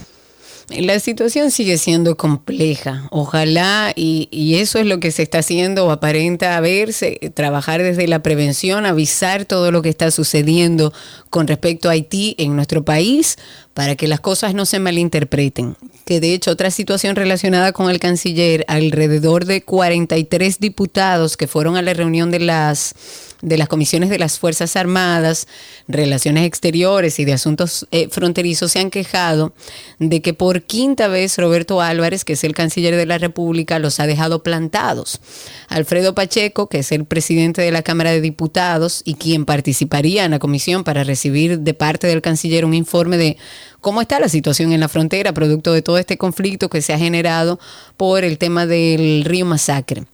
La 0.69 1.01
situación 1.01 1.51
sigue 1.51 1.79
siendo 1.79 2.17
compleja. 2.17 3.09
Ojalá, 3.11 3.93
y, 3.97 4.29
y, 4.31 4.57
eso 4.57 4.79
es 4.79 4.87
lo 4.87 5.01
que 5.01 5.11
se 5.11 5.23
está 5.23 5.39
haciendo 5.39 5.87
o 5.87 5.91
aparenta 5.91 6.61
verse, 6.61 7.33
trabajar 7.33 7.83
desde 7.83 8.07
la 8.07 8.23
prevención, 8.23 8.85
avisar 8.85 9.47
todo 9.47 9.71
lo 9.71 9.81
que 9.81 9.89
está 9.89 10.11
sucediendo 10.11 10.93
con 11.31 11.47
respecto 11.47 11.89
a 11.89 11.93
Haití 11.93 12.35
en 12.39 12.55
nuestro 12.55 12.85
país 12.85 13.39
para 13.73 13.97
que 13.97 14.09
las 14.09 14.21
cosas 14.21 14.55
no 14.55 14.67
se 14.67 14.79
malinterpreten. 14.79 15.77
Que 16.05 16.21
de 16.21 16.35
hecho 16.35 16.51
otra 16.51 16.71
situación 16.71 17.17
relacionada 17.17 17.73
con 17.73 17.89
el 17.89 17.99
canciller, 17.99 18.65
alrededor 18.69 19.47
de 19.47 19.63
43 19.63 20.59
diputados 20.59 21.37
que 21.37 21.47
fueron 21.47 21.77
a 21.77 21.83
la 21.83 21.95
reunión 21.95 22.31
de 22.31 22.41
las 22.41 22.95
de 23.43 23.59
las 23.59 23.69
comisiones 23.69 24.11
de 24.11 24.19
las 24.19 24.39
Fuerzas 24.39 24.77
Armadas, 24.77 25.47
Relaciones 25.87 26.45
Exteriores 26.45 27.19
y 27.19 27.25
de 27.25 27.33
Asuntos 27.33 27.87
eh, 27.91 28.09
Fronterizos 28.11 28.73
se 28.73 28.81
han 28.81 28.91
quejado 28.91 29.53
de 29.99 30.23
que 30.23 30.35
por 30.35 30.63
quinta 30.63 31.09
vez 31.09 31.39
Roberto 31.39 31.81
Álvarez, 31.81 32.25
que 32.25 32.35
es 32.35 32.45
el 32.45 32.55
canciller 32.55 32.97
de 32.97 33.07
la 33.07 33.19
República, 33.19 33.79
los 33.79 34.01
ha 34.01 34.07
dejado 34.07 34.43
plantados. 34.43 35.21
Alfredo 35.69 36.15
Pacheco, 36.15 36.69
que 36.69 36.81
es 36.81 36.93
el 36.93 37.05
presidente 37.05 37.63
de 37.63 37.71
la 37.71 37.83
Cámara 37.83 38.11
de 38.11 38.21
Diputados 38.21 39.03
y 39.05 39.15
quien 39.15 39.45
participaría 39.45 40.25
en 40.25 40.33
la 40.33 40.39
comisión 40.39 40.85
para 40.85 41.05
recibir 41.05 41.61
de 41.61 41.75
parte 41.75 42.07
del 42.07 42.23
canciller 42.23 42.65
un 42.65 42.75
informe 42.75 43.17
de 43.17 43.37
cómo 43.81 44.01
está 44.01 44.21
la 44.21 44.29
situación 44.29 44.73
en 44.73 44.81
la 44.81 44.89
frontera, 44.89 45.33
producto 45.33 45.73
de 45.73 45.83
todo 45.83 45.99
este 45.99 46.19
conflicto 46.19 46.69
que 46.69 46.83
se 46.83 46.93
ha 46.93 46.99
generado 46.99 47.59
por 47.97 48.25
el 48.25 48.39
tema 48.39 48.67
del 48.67 49.25
río 49.25 49.47
Masacre. 49.47 50.05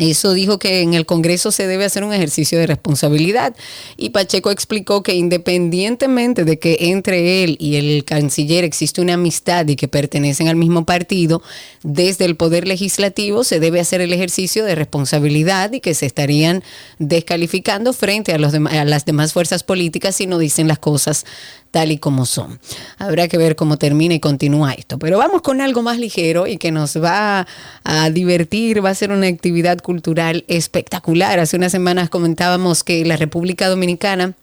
Eso 0.00 0.32
dijo 0.32 0.58
que 0.58 0.80
en 0.80 0.94
el 0.94 1.04
Congreso 1.04 1.52
se 1.52 1.66
debe 1.66 1.84
hacer 1.84 2.04
un 2.04 2.14
ejercicio 2.14 2.58
de 2.58 2.66
responsabilidad. 2.66 3.54
Y 3.98 4.10
Pacheco 4.10 4.50
explicó 4.50 5.02
que 5.02 5.14
independientemente 5.14 6.44
de 6.46 6.58
que 6.58 6.78
entre 6.80 7.44
él 7.44 7.58
y 7.60 7.76
el 7.76 8.06
canciller 8.06 8.64
existe 8.64 9.02
una 9.02 9.14
amistad 9.14 9.68
y 9.68 9.76
que 9.76 9.88
pertenecen 9.88 10.48
al 10.48 10.56
mismo 10.56 10.86
partido, 10.86 11.42
desde 11.82 12.24
el 12.24 12.34
Poder 12.34 12.66
Legislativo 12.66 13.44
se 13.44 13.60
debe 13.60 13.78
hacer 13.78 14.00
el 14.00 14.14
ejercicio 14.14 14.64
de 14.64 14.74
responsabilidad 14.74 15.70
y 15.74 15.80
que 15.80 15.92
se 15.92 16.06
estarían 16.06 16.64
descalificando 16.98 17.92
frente 17.92 18.32
a, 18.32 18.36
a 18.36 18.84
las 18.86 19.04
demás 19.04 19.34
fuerzas 19.34 19.64
políticas 19.64 20.16
si 20.16 20.26
no 20.26 20.38
dicen 20.38 20.66
las 20.66 20.78
cosas 20.78 21.26
tal 21.70 21.92
y 21.92 21.98
como 21.98 22.26
son. 22.26 22.58
Habrá 22.98 23.28
que 23.28 23.38
ver 23.38 23.56
cómo 23.56 23.76
termina 23.76 24.14
y 24.14 24.20
continúa 24.20 24.72
esto. 24.72 24.98
Pero 24.98 25.18
vamos 25.18 25.42
con 25.42 25.60
algo 25.60 25.82
más 25.82 25.98
ligero 25.98 26.46
y 26.46 26.56
que 26.56 26.72
nos 26.72 27.02
va 27.02 27.46
a 27.84 28.10
divertir, 28.10 28.84
va 28.84 28.90
a 28.90 28.94
ser 28.94 29.12
una 29.12 29.26
actividad 29.26 29.78
cultural 29.78 30.44
espectacular. 30.48 31.38
Hace 31.38 31.56
unas 31.56 31.72
semanas 31.72 32.10
comentábamos 32.10 32.84
que 32.84 33.04
la 33.04 33.16
República 33.16 33.68
Dominicana 33.68 34.34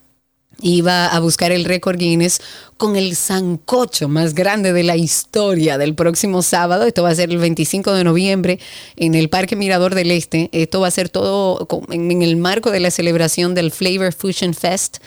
iba 0.61 1.07
a 1.07 1.19
buscar 1.19 1.51
el 1.51 1.65
récord 1.65 1.97
Guinness 1.97 2.41
con 2.77 2.95
el 2.95 3.15
sancocho 3.15 4.07
más 4.07 4.35
grande 4.35 4.71
de 4.71 4.83
la 4.83 4.95
historia 4.95 5.79
del 5.79 5.95
próximo 5.95 6.43
sábado. 6.43 6.85
Esto 6.85 7.01
va 7.01 7.09
a 7.09 7.15
ser 7.15 7.31
el 7.31 7.39
25 7.39 7.91
de 7.93 8.03
noviembre 8.03 8.59
en 8.95 9.15
el 9.15 9.29
Parque 9.29 9.55
Mirador 9.55 9.95
del 9.95 10.11
Este. 10.11 10.49
Esto 10.51 10.81
va 10.81 10.87
a 10.87 10.91
ser 10.91 11.09
todo 11.09 11.67
en 11.89 12.21
el 12.21 12.37
marco 12.37 12.69
de 12.69 12.79
la 12.79 12.91
celebración 12.91 13.55
del 13.55 13.71
Flavor 13.71 14.13
Fusion 14.13 14.53
Fest. 14.53 14.97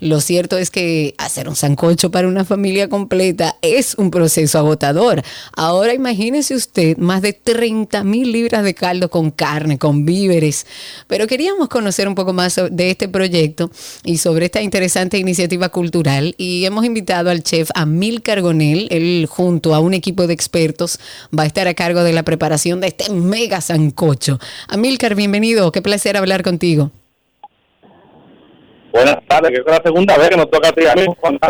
Lo 0.00 0.20
cierto 0.20 0.58
es 0.58 0.70
que 0.70 1.14
hacer 1.18 1.48
un 1.48 1.54
sancocho 1.54 2.10
para 2.10 2.26
una 2.26 2.44
familia 2.44 2.88
completa 2.88 3.56
es 3.62 3.94
un 3.94 4.10
proceso 4.10 4.58
agotador. 4.58 5.22
Ahora 5.52 5.94
imagínese 5.94 6.56
usted 6.56 6.96
más 6.96 7.22
de 7.22 7.32
30 7.32 8.02
mil 8.02 8.32
libras 8.32 8.64
de 8.64 8.74
caldo 8.74 9.08
con 9.08 9.30
carne, 9.30 9.78
con 9.78 10.04
víveres. 10.04 10.66
Pero 11.06 11.28
queríamos 11.28 11.68
conocer 11.68 12.08
un 12.08 12.16
poco 12.16 12.32
más 12.32 12.60
de 12.70 12.90
este 12.90 13.08
proyecto 13.08 13.70
y 14.04 14.18
sobre 14.18 14.46
esta 14.46 14.60
interesante 14.60 14.89
iniciativa 15.18 15.68
cultural 15.68 16.34
y 16.36 16.64
hemos 16.64 16.84
invitado 16.84 17.30
al 17.30 17.42
chef 17.42 17.70
Amil 17.74 18.22
Cargonel. 18.22 18.88
Él, 18.90 19.26
junto 19.28 19.74
a 19.74 19.80
un 19.80 19.94
equipo 19.94 20.26
de 20.26 20.34
expertos, 20.34 20.98
va 21.36 21.44
a 21.44 21.46
estar 21.46 21.68
a 21.68 21.74
cargo 21.74 22.02
de 22.02 22.12
la 22.12 22.22
preparación 22.22 22.80
de 22.80 22.88
este 22.88 23.10
mega 23.12 23.60
sancocho. 23.60 24.38
Amilcar, 24.68 25.14
bienvenido. 25.14 25.72
Qué 25.72 25.82
placer 25.82 26.16
hablar 26.16 26.42
contigo. 26.42 26.90
Buenas 28.92 29.18
tardes, 29.28 29.50
que 29.52 29.58
es 29.58 29.66
la 29.66 29.82
segunda 29.82 30.16
vez 30.18 30.30
que 30.30 30.36
nos 30.36 30.50
toca 30.50 30.68
a 30.68 30.72
ti. 30.72 30.86
A 30.86 30.94
mí, 30.94 31.06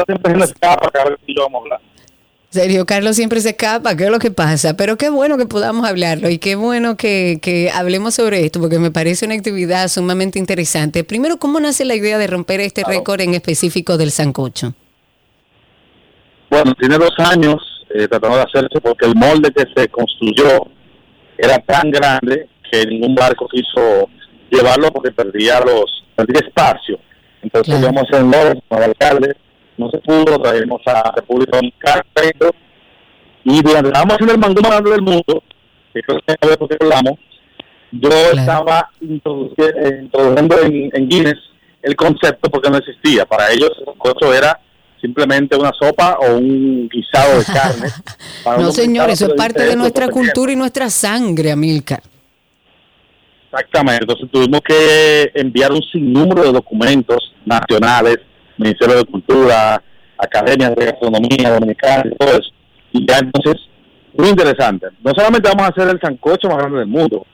siempre 0.06 0.34
se 0.34 0.52
escapa, 0.52 0.90
a 1.00 1.04
ver 1.04 1.18
si 1.26 1.34
yo 1.34 1.42
vamos 1.42 1.60
a 1.60 1.62
hablar. 1.62 1.89
Serio, 2.50 2.84
Carlos 2.84 3.14
siempre 3.14 3.40
se 3.40 3.50
escapa, 3.50 3.96
¿qué 3.96 4.06
es 4.06 4.10
lo 4.10 4.18
que 4.18 4.32
pasa? 4.32 4.74
Pero 4.76 4.96
qué 4.96 5.08
bueno 5.08 5.38
que 5.38 5.46
podamos 5.46 5.88
hablarlo 5.88 6.28
y 6.28 6.38
qué 6.38 6.56
bueno 6.56 6.96
que, 6.96 7.38
que, 7.40 7.70
hablemos 7.70 8.16
sobre 8.16 8.44
esto, 8.44 8.58
porque 8.58 8.80
me 8.80 8.90
parece 8.90 9.24
una 9.24 9.36
actividad 9.36 9.86
sumamente 9.86 10.40
interesante. 10.40 11.04
Primero, 11.04 11.36
¿cómo 11.36 11.60
nace 11.60 11.84
la 11.84 11.94
idea 11.94 12.18
de 12.18 12.26
romper 12.26 12.58
este 12.58 12.82
récord 12.82 13.20
en 13.20 13.34
específico 13.34 13.96
del 13.96 14.10
sancocho? 14.10 14.74
Bueno, 16.50 16.74
tiene 16.74 16.98
dos 16.98 17.12
años 17.18 17.56
eh, 17.94 18.08
tratando 18.08 18.38
de 18.38 18.42
hacerse 18.42 18.80
porque 18.80 19.06
el 19.06 19.14
molde 19.14 19.52
que 19.52 19.64
se 19.76 19.88
construyó 19.88 20.66
era 21.38 21.56
tan 21.58 21.88
grande 21.92 22.48
que 22.68 22.84
ningún 22.84 23.14
barco 23.14 23.46
quiso 23.48 24.08
llevarlo 24.50 24.90
porque 24.90 25.12
perdía 25.12 25.60
los 25.60 26.04
perdía 26.16 26.40
espacio. 26.40 26.98
Entonces 27.42 27.72
claro. 27.72 27.92
íbamos 27.92 28.12
en 28.12 28.28
Lores 28.28 28.62
con 28.68 28.78
el 28.78 28.84
alcalde, 28.90 29.36
no 29.80 29.90
se 29.90 29.98
pudo, 29.98 30.38
traímos 30.38 30.80
a 30.86 31.10
República 31.16 31.56
Dominicana 31.56 32.04
y 33.42 33.62
durante 33.62 33.88
estábamos 33.88 34.14
haciendo 34.14 34.34
el 34.34 34.40
mangú 34.40 34.60
más 34.60 34.70
grande 34.70 34.90
del 34.90 35.02
mundo, 35.02 35.42
que 35.94 36.02
creo 36.02 36.20
que 36.20 36.32
es 36.32 36.56
que 36.78 36.84
hablamos, 36.84 37.18
yo 37.92 38.10
estaba 38.32 38.90
introduciendo 39.00 40.60
en, 40.62 40.90
en, 40.92 41.08
Guinness 41.08 41.38
el 41.82 41.96
concepto 41.96 42.50
porque 42.50 42.70
no 42.70 42.76
existía. 42.76 43.24
Para 43.24 43.50
ellos 43.50 43.70
el 43.78 44.34
era 44.34 44.60
simplemente 45.00 45.56
una 45.56 45.72
sopa 45.72 46.18
o 46.20 46.36
un 46.36 46.88
guisado 46.88 47.38
de 47.38 47.44
carne. 47.46 47.88
no, 48.62 48.70
señor, 48.70 49.10
eso 49.10 49.26
es 49.26 49.32
parte 49.32 49.64
de 49.64 49.74
nuestra 49.74 50.08
cultura 50.08 50.52
y 50.52 50.56
nuestra 50.56 50.90
sangre, 50.90 51.50
Amilcar. 51.50 52.02
Exactamente, 53.52 54.04
entonces 54.04 54.30
tuvimos 54.30 54.60
que 54.60 55.32
enviar 55.34 55.72
un 55.72 55.82
sinnúmero 55.90 56.44
de 56.44 56.52
documentos 56.52 57.34
nacionales, 57.44 58.18
Ministerio 58.60 58.96
de 58.96 59.04
Cultura, 59.04 59.82
Academia 60.18 60.70
de 60.70 60.84
Gastronomía 60.84 61.50
Dominicana 61.50 62.04
y 62.06 62.16
todo 62.16 62.30
eso. 62.30 62.50
Y 62.92 63.06
ya 63.06 63.18
entonces, 63.18 63.56
muy 64.16 64.28
interesante. 64.28 64.88
No 65.02 65.12
solamente 65.16 65.48
vamos 65.48 65.64
a 65.64 65.70
hacer 65.70 65.88
el 65.88 66.00
sancocho 66.00 66.48
más 66.48 66.58
grande 66.58 66.78
del 66.80 66.88
mundo, 66.88 67.26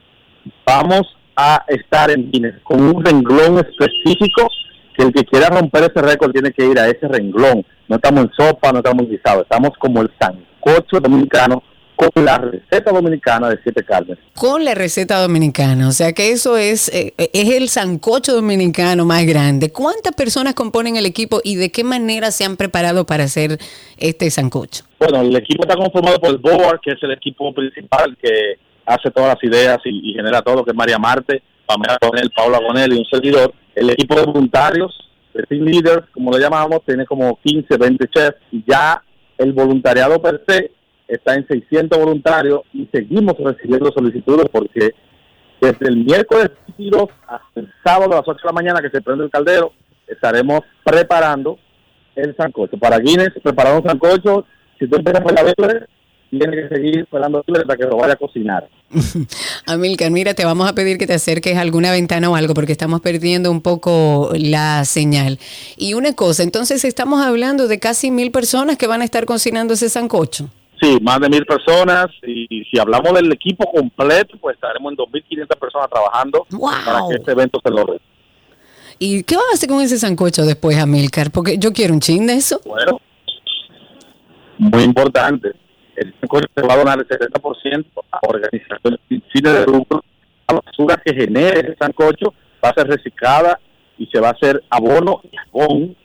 vamos 0.65 1.01
a 1.35 1.63
estar 1.67 2.09
en 2.09 2.31
Guinness 2.31 2.55
con 2.63 2.81
un 2.81 3.03
renglón 3.03 3.59
específico 3.59 4.49
que 4.95 5.03
el 5.03 5.13
que 5.13 5.25
quiera 5.25 5.49
romper 5.49 5.83
ese 5.83 6.01
récord 6.01 6.31
tiene 6.31 6.51
que 6.51 6.65
ir 6.65 6.79
a 6.79 6.87
ese 6.87 7.07
renglón. 7.07 7.63
No 7.87 7.97
estamos 7.97 8.25
en 8.25 8.31
sopa, 8.37 8.71
no 8.71 8.79
estamos 8.79 9.03
en 9.03 9.11
guisado, 9.11 9.41
estamos 9.41 9.71
como 9.77 10.01
el 10.01 10.11
sancocho 10.19 10.99
dominicano 10.99 11.61
con 11.97 12.23
la 12.23 12.37
receta 12.37 12.91
dominicana 12.91 13.49
de 13.49 13.59
siete 13.63 13.83
carnes. 13.83 14.19
Con 14.35 14.63
la 14.63 14.75
receta 14.75 15.19
dominicana, 15.19 15.87
o 15.87 15.91
sea 15.91 16.13
que 16.13 16.31
eso 16.31 16.55
es, 16.55 16.93
eh, 16.93 17.13
es 17.17 17.49
el 17.49 17.69
sancocho 17.69 18.33
dominicano 18.33 19.03
más 19.03 19.25
grande. 19.25 19.71
¿Cuántas 19.71 20.13
personas 20.13 20.53
componen 20.53 20.95
el 20.95 21.07
equipo 21.07 21.41
y 21.43 21.55
de 21.55 21.71
qué 21.71 21.83
manera 21.83 22.29
se 22.29 22.45
han 22.45 22.55
preparado 22.55 23.05
para 23.05 23.23
hacer 23.23 23.57
este 23.97 24.29
sancocho? 24.29 24.85
Bueno, 24.99 25.21
el 25.21 25.35
equipo 25.35 25.63
está 25.63 25.75
conformado 25.75 26.19
por 26.19 26.29
el 26.29 26.37
board, 26.37 26.81
que 26.81 26.91
es 26.91 27.01
el 27.01 27.11
equipo 27.11 27.51
principal 27.53 28.15
que 28.21 28.59
hace 28.85 29.09
todas 29.09 29.35
las 29.35 29.43
ideas 29.43 29.79
y, 29.83 30.11
y 30.11 30.13
genera 30.13 30.43
todo, 30.43 30.63
que 30.63 30.71
es 30.71 30.77
María 30.77 30.99
Marte, 30.99 31.41
Pamela 31.65 31.97
Gonel, 31.99 32.31
Paula 32.35 32.59
Gonel 32.59 32.93
y 32.93 32.99
un 32.99 33.05
servidor. 33.05 33.53
El 33.73 33.89
equipo 33.89 34.15
de 34.15 34.23
voluntarios, 34.23 34.95
de 35.33 35.43
team 35.43 35.65
leaders, 35.65 36.05
como 36.13 36.31
lo 36.31 36.37
llamamos, 36.37 36.81
tiene 36.85 37.05
como 37.05 37.39
15, 37.43 37.75
20 37.75 38.07
chefs 38.07 38.37
y 38.51 38.63
ya 38.67 39.01
el 39.39 39.53
voluntariado 39.53 40.21
per 40.21 40.43
se 40.47 40.76
está 41.07 41.35
en 41.35 41.47
600 41.47 41.97
voluntarios 41.97 42.61
y 42.73 42.87
seguimos 42.91 43.35
recibiendo 43.37 43.91
solicitudes 43.91 44.47
porque 44.51 44.91
desde 45.61 45.87
el 45.87 45.97
miércoles 45.97 46.51
22 46.67 47.09
hasta 47.27 47.59
el 47.59 47.71
sábado 47.83 48.13
a 48.13 48.17
las 48.17 48.27
8 48.27 48.39
de 48.43 48.47
la 48.47 48.51
mañana 48.51 48.81
que 48.81 48.89
se 48.89 49.01
prende 49.01 49.25
el 49.25 49.31
caldero, 49.31 49.71
estaremos 50.07 50.61
preparando 50.83 51.57
el 52.15 52.35
sancocho. 52.35 52.77
Para 52.77 52.99
Guinness, 52.99 53.31
preparamos 53.41 53.83
un 53.83 53.89
sancocho. 53.89 54.45
Si 54.79 54.87
tú 54.87 54.97
empiezas 54.97 55.21
por 55.21 55.33
la 55.33 55.43
vez, 55.43 55.55
tiene 56.29 56.55
que 56.55 56.67
seguir 56.67 56.99
esperando 56.99 57.43
para 57.43 57.77
que 57.77 57.83
lo 57.83 57.97
vaya 57.97 58.13
a 58.13 58.17
cocinar. 58.17 58.67
Amilcar, 59.65 60.11
mira, 60.11 60.33
te 60.33 60.45
vamos 60.45 60.69
a 60.69 60.73
pedir 60.73 60.97
que 60.97 61.07
te 61.07 61.13
acerques 61.13 61.57
a 61.57 61.61
alguna 61.61 61.91
ventana 61.91 62.29
o 62.29 62.35
algo 62.35 62.53
porque 62.53 62.71
estamos 62.71 63.01
perdiendo 63.01 63.49
un 63.51 63.61
poco 63.61 64.31
la 64.35 64.83
señal. 64.85 65.39
Y 65.77 65.93
una 65.93 66.13
cosa, 66.13 66.43
entonces 66.43 66.83
estamos 66.85 67.25
hablando 67.25 67.67
de 67.67 67.79
casi 67.79 68.11
mil 68.11 68.31
personas 68.31 68.77
que 68.77 68.87
van 68.87 69.01
a 69.01 69.05
estar 69.05 69.25
cocinando 69.25 69.73
ese 69.73 69.89
sancocho. 69.89 70.49
Sí, 70.81 70.97
más 71.01 71.19
de 71.19 71.29
mil 71.29 71.45
personas. 71.45 72.07
Y 72.23 72.63
si 72.71 72.79
hablamos 72.79 73.13
del 73.13 73.31
equipo 73.31 73.71
completo, 73.71 74.37
pues 74.39 74.55
estaremos 74.55 74.91
en 74.91 74.97
2.500 74.97 75.47
personas 75.59 75.89
trabajando 75.89 76.45
para 76.85 76.99
que 77.09 77.15
este 77.15 77.31
evento 77.31 77.59
se 77.63 77.71
logre. 77.71 77.99
¿Y 78.99 79.23
qué 79.23 79.35
van 79.35 79.45
a 79.51 79.53
hacer 79.53 79.69
con 79.69 79.81
ese 79.81 79.97
sancocho 79.97 80.43
después, 80.43 80.77
Amilcar? 80.77 81.31
Porque 81.31 81.57
yo 81.57 81.71
quiero 81.71 81.93
un 81.93 81.99
chin 81.99 82.25
de 82.27 82.33
eso. 82.33 82.61
Bueno, 82.65 82.99
muy 84.57 84.83
importante 84.83 85.53
el 85.97 86.13
se 86.55 86.61
va 86.61 86.73
a 86.75 86.77
donar 86.77 86.99
el 86.99 87.07
70% 87.07 87.85
a 88.11 88.19
organizaciones 88.27 88.99
sin 89.09 89.21
fines 89.33 89.53
de 89.53 89.65
lucro. 89.65 90.03
La 90.47 90.61
basura 90.61 91.01
que 91.03 91.13
genere 91.13 91.59
ese 91.61 91.75
sancocho 91.77 92.33
va 92.63 92.69
a 92.69 92.73
ser 92.73 92.87
reciclada 92.87 93.59
y 93.97 94.05
se 94.05 94.19
va 94.19 94.29
a 94.29 94.31
hacer 94.31 94.63
abono 94.69 95.21
y 95.23 95.35
jabón. 95.35 95.97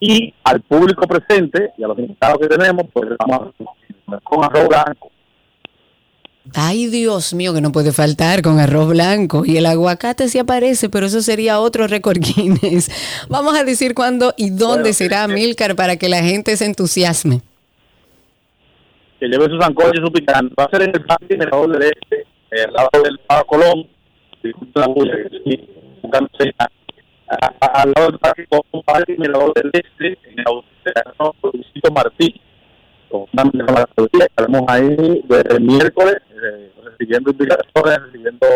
Y 0.00 0.34
al 0.44 0.60
público 0.60 1.06
presente 1.06 1.70
y 1.78 1.84
a 1.84 1.88
los 1.88 1.98
invitados 1.98 2.38
que 2.38 2.48
tenemos, 2.48 2.86
pues 2.92 3.08
vamos 3.18 3.54
a 4.08 4.20
con 4.20 4.44
arroz 4.44 4.68
blanco. 4.68 5.10
Ay, 6.54 6.86
Dios 6.86 7.34
mío, 7.34 7.52
que 7.52 7.60
no 7.60 7.72
puede 7.72 7.92
faltar 7.92 8.40
con 8.42 8.60
arroz 8.60 8.88
blanco. 8.88 9.44
Y 9.44 9.56
el 9.56 9.66
aguacate 9.66 10.28
sí 10.28 10.38
aparece, 10.38 10.88
pero 10.88 11.06
eso 11.06 11.20
sería 11.20 11.58
otro 11.60 11.88
récord 11.88 12.18
Guinness. 12.20 12.90
Vamos 13.28 13.56
a 13.56 13.64
decir 13.64 13.94
cuándo 13.94 14.32
y 14.36 14.50
dónde 14.50 14.92
será 14.92 15.26
Milcar 15.26 15.74
para 15.74 15.96
que 15.96 16.08
la 16.08 16.22
gente 16.22 16.56
se 16.56 16.66
entusiasme 16.66 17.42
que 19.18 19.26
lleve 19.28 19.48
su 19.48 19.58
sancocho 19.60 19.92
y 19.94 20.04
su 20.04 20.12
picante. 20.12 20.54
Va 20.58 20.64
a 20.64 20.70
ser 20.70 20.82
en 20.82 20.94
el 20.94 21.04
Parque 21.04 21.36
Mirador 21.36 21.72
del 21.72 21.82
Este, 21.82 22.26
eh, 22.50 22.64
al 22.66 22.72
lado 22.72 23.02
del 23.02 23.18
Pado 23.26 23.44
Colón, 23.46 23.86
al 27.28 27.92
lado 27.96 28.10
del 28.10 28.18
Parque, 28.18 28.46
Parque 28.84 29.16
Mirador 29.18 29.52
del 29.54 29.70
Este, 29.72 30.18
en 30.30 30.40
el 30.40 30.44
Autónomo 30.46 31.34
Martí. 31.92 32.40
Estaremos 34.18 34.62
ahí 34.68 35.22
desde 35.28 35.56
el 35.56 35.60
miércoles 35.62 36.16
eh, 36.30 36.72
recibiendo 36.84 37.30
invitaciones, 37.30 38.02
recibiendo 38.06 38.46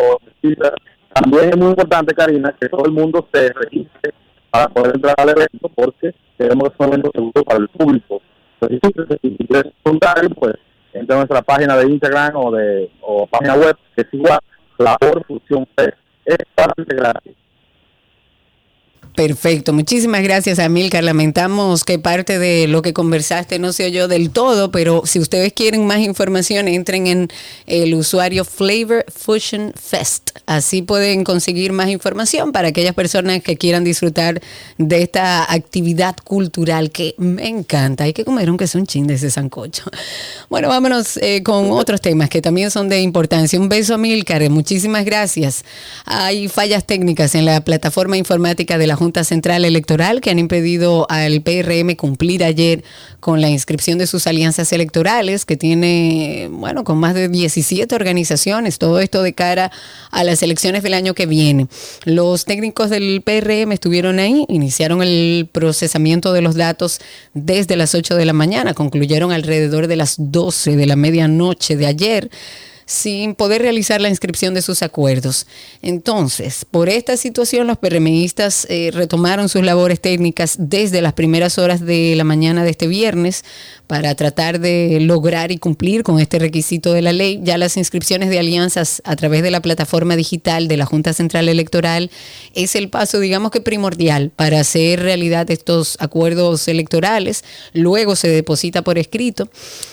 visitas. 0.43 0.73
También 1.13 1.51
es 1.51 1.57
muy 1.57 1.69
importante, 1.71 2.15
Karina, 2.15 2.55
que 2.61 2.69
todo 2.69 2.85
el 2.85 2.93
mundo 2.93 3.27
se 3.33 3.53
registre 3.53 4.13
para 4.51 4.69
poder 4.69 4.97
entrar 4.97 5.15
al 5.19 5.31
evento 5.31 5.69
porque 5.75 6.15
queremos 6.39 6.71
que 6.71 6.77
sea 6.77 6.87
un 6.87 6.93
evento 6.93 7.11
seguro 7.15 7.45
para 7.45 7.59
el 7.59 7.69
público 7.69 8.21
si 8.69 9.37
quieres 9.47 9.73
preguntar, 9.83 10.29
pues 10.39 10.55
entra 10.93 11.17
a 11.17 11.19
nuestra 11.19 11.43
página 11.43 11.77
de 11.77 11.89
Instagram 11.89 12.37
o 12.37 12.51
de 12.51 12.91
o 13.01 13.27
página 13.27 13.55
web 13.55 13.77
que 13.95 14.03
es 14.03 14.09
igual, 14.13 14.39
Labor 14.79 15.25
Fusión 15.27 15.67
Es 16.25 16.39
parte 16.55 16.85
gratis. 16.85 17.35
Perfecto, 19.21 19.75
muchísimas 19.75 20.23
gracias 20.23 20.59
Amilcar. 20.59 21.05
Lamentamos 21.05 21.85
que 21.85 21.99
parte 21.99 22.39
de 22.39 22.67
lo 22.67 22.81
que 22.81 22.95
conversaste 22.95 23.59
no 23.59 23.75
se 23.75 23.85
oyó 23.85 24.09
del 24.09 24.31
todo, 24.31 24.71
pero 24.71 25.03
si 25.05 25.19
ustedes 25.19 25.53
quieren 25.53 25.87
más 25.87 25.99
información, 25.99 26.69
entren 26.69 27.07
en 27.07 27.29
el 27.67 27.93
usuario 27.93 28.47
Flavor 28.47 29.05
Fusion 29.15 29.75
Fest. 29.77 30.31
Así 30.47 30.81
pueden 30.81 31.25
conseguir 31.25 31.75
más 31.75 31.91
información 31.91 32.51
para 32.51 32.69
aquellas 32.69 32.95
personas 32.95 33.43
que 33.43 33.59
quieran 33.59 33.85
disfrutar 33.85 34.41
de 34.79 35.03
esta 35.03 35.53
actividad 35.53 36.17
cultural 36.25 36.91
que 36.91 37.15
me 37.19 37.47
encanta. 37.47 38.05
Hay 38.05 38.15
que 38.15 38.25
comer 38.25 38.49
aunque 38.49 38.67
sea 38.67 38.81
un 38.81 38.87
chin 38.87 39.07
de 39.07 39.17
ese 39.17 39.31
sancocho. 39.31 39.85
Bueno, 40.49 40.69
vámonos 40.69 41.19
eh, 41.19 41.43
con 41.43 41.71
otros 41.73 42.01
temas 42.01 42.31
que 42.31 42.41
también 42.41 42.71
son 42.71 42.89
de 42.89 43.03
importancia. 43.03 43.61
Un 43.61 43.69
beso 43.69 43.93
a 43.93 43.97
Amilcar, 43.97 44.49
muchísimas 44.49 45.05
gracias. 45.05 45.63
Hay 46.07 46.49
fallas 46.49 46.87
técnicas 46.87 47.35
en 47.35 47.45
la 47.45 47.63
plataforma 47.63 48.17
informática 48.17 48.79
de 48.79 48.87
la 48.87 48.97
Junta 48.97 49.10
Central 49.25 49.65
Electoral 49.65 50.21
que 50.21 50.31
han 50.31 50.39
impedido 50.39 51.07
al 51.11 51.43
PRM 51.43 51.95
cumplir 51.97 52.45
ayer 52.45 52.85
con 53.19 53.41
la 53.41 53.51
inscripción 53.51 53.99
de 53.99 54.07
sus 54.07 54.27
alianzas 54.27 54.73
electorales, 54.73 55.45
que 55.45 55.57
tiene, 55.57 56.49
bueno, 56.51 56.85
con 56.85 56.99
más 56.99 57.15
de 57.15 57.29
17 57.29 57.95
organizaciones, 57.95 58.79
todo 58.79 59.01
esto 59.01 59.23
de 59.23 59.35
cara 59.35 59.71
a 60.11 60.25
las 60.25 60.43
elecciones 60.43 60.83
del 60.83 60.95
año 60.95 61.15
que 61.15 61.27
viene. 61.27 61.67
Los 62.05 62.45
técnicos 62.45 62.91
del 62.91 63.23
PRM 63.23 63.73
estuvieron 63.73 64.19
ahí, 64.19 64.47
iniciaron 64.49 65.03
el 65.03 65.49
procesamiento 65.51 66.33
de 66.33 66.43
los 66.43 66.55
datos 66.55 67.01
desde 67.35 67.77
las 67.77 67.95
8 67.95 68.15
de 68.15 68.25
la 68.25 68.33
mañana, 68.33 68.75
concluyeron 68.75 69.33
alrededor 69.33 69.87
de 69.87 69.97
las 69.97 70.17
12 70.19 70.77
de 70.77 70.87
la 70.87 70.97
medianoche 70.97 71.77
de 71.77 71.87
ayer 71.87 72.31
sin 72.91 73.37
poder 73.37 73.63
realizar 73.63 74.01
la 74.01 74.09
inscripción 74.09 74.53
de 74.53 74.63
sus 74.63 74.83
acuerdos. 74.83 75.47
Entonces, 75.81 76.65
por 76.69 76.89
esta 76.89 77.17
situación, 77.17 77.69
los 77.69 77.79
PRMistas 77.79 78.67
eh, 78.69 78.91
retomaron 78.93 79.49
sus 79.49 79.63
labores 79.63 80.01
técnicas 80.01 80.57
desde 80.59 81.01
las 81.01 81.13
primeras 81.13 81.57
horas 81.57 81.87
de 81.87 82.15
la 82.17 82.25
mañana 82.25 82.65
de 82.65 82.71
este 82.71 82.89
viernes 82.89 83.45
para 83.91 84.15
tratar 84.15 84.61
de 84.61 85.01
lograr 85.01 85.51
y 85.51 85.59
cumplir 85.59 86.05
con 86.05 86.21
este 86.21 86.39
requisito 86.39 86.93
de 86.93 87.03
la 87.03 87.13
ley. 87.13 87.41
Ya 87.43 87.59
las 87.59 87.77
inscripciones 87.77 88.31
de 88.31 88.39
alianzas 88.39 89.03
a 89.05 89.17
través 89.17 89.43
de 89.43 89.51
la 89.51 89.61
plataforma 89.61 90.15
digital 90.15 90.69
de 90.69 90.77
la 90.77 90.87
Junta 90.87 91.13
Central 91.13 91.49
Electoral 91.49 92.09
es 92.55 92.77
el 92.77 92.89
paso, 92.89 93.19
digamos 93.19 93.51
que 93.51 93.61
primordial 93.61 94.31
para 94.31 94.61
hacer 94.61 95.01
realidad 95.01 95.51
estos 95.51 95.97
acuerdos 95.99 96.69
electorales. 96.69 97.43
Luego 97.73 98.15
se 98.15 98.29
deposita 98.29 98.83
por 98.83 98.97
escrito. 98.97 99.49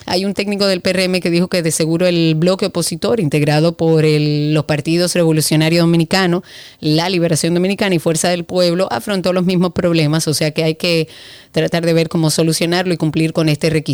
Hay 0.06 0.26
un 0.26 0.36
técnico 0.36 0.68
del 0.68 0.82
PRM 0.82 1.20
que 1.20 1.32
dijo 1.32 1.48
que 1.48 1.64
de 1.64 1.72
seguro 1.72 2.06
el 2.06 2.36
bloque 2.36 2.68
opositor, 2.68 3.20
integrado 3.20 3.78
por 3.78 4.06
los 4.06 4.66
partidos 4.66 5.16
Revolucionario 5.16 5.82
Dominicano, 5.82 6.44
La 6.82 7.10
Liberación 7.10 7.56
Dominicana 7.56 7.96
y 7.96 8.00
Fuerza 8.00 8.30
del 8.30 8.44
Pueblo, 8.44 8.88
afrontó 8.92 9.34
los 9.34 9.46
mismos 9.46 9.72
problemas, 9.74 10.28
o 10.28 10.36
sea 10.36 10.52
que 10.52 10.64
hay 10.64 10.76
que 10.76 11.08
tratar 11.52 11.84
de 11.84 11.94
ver 11.94 12.10
cómo 12.10 12.30
solucionarlo 12.30 12.94
y 12.94 12.98
cumplir 12.98 13.34
con 13.34 13.50
este 13.50 13.72
requisito. 13.72 13.87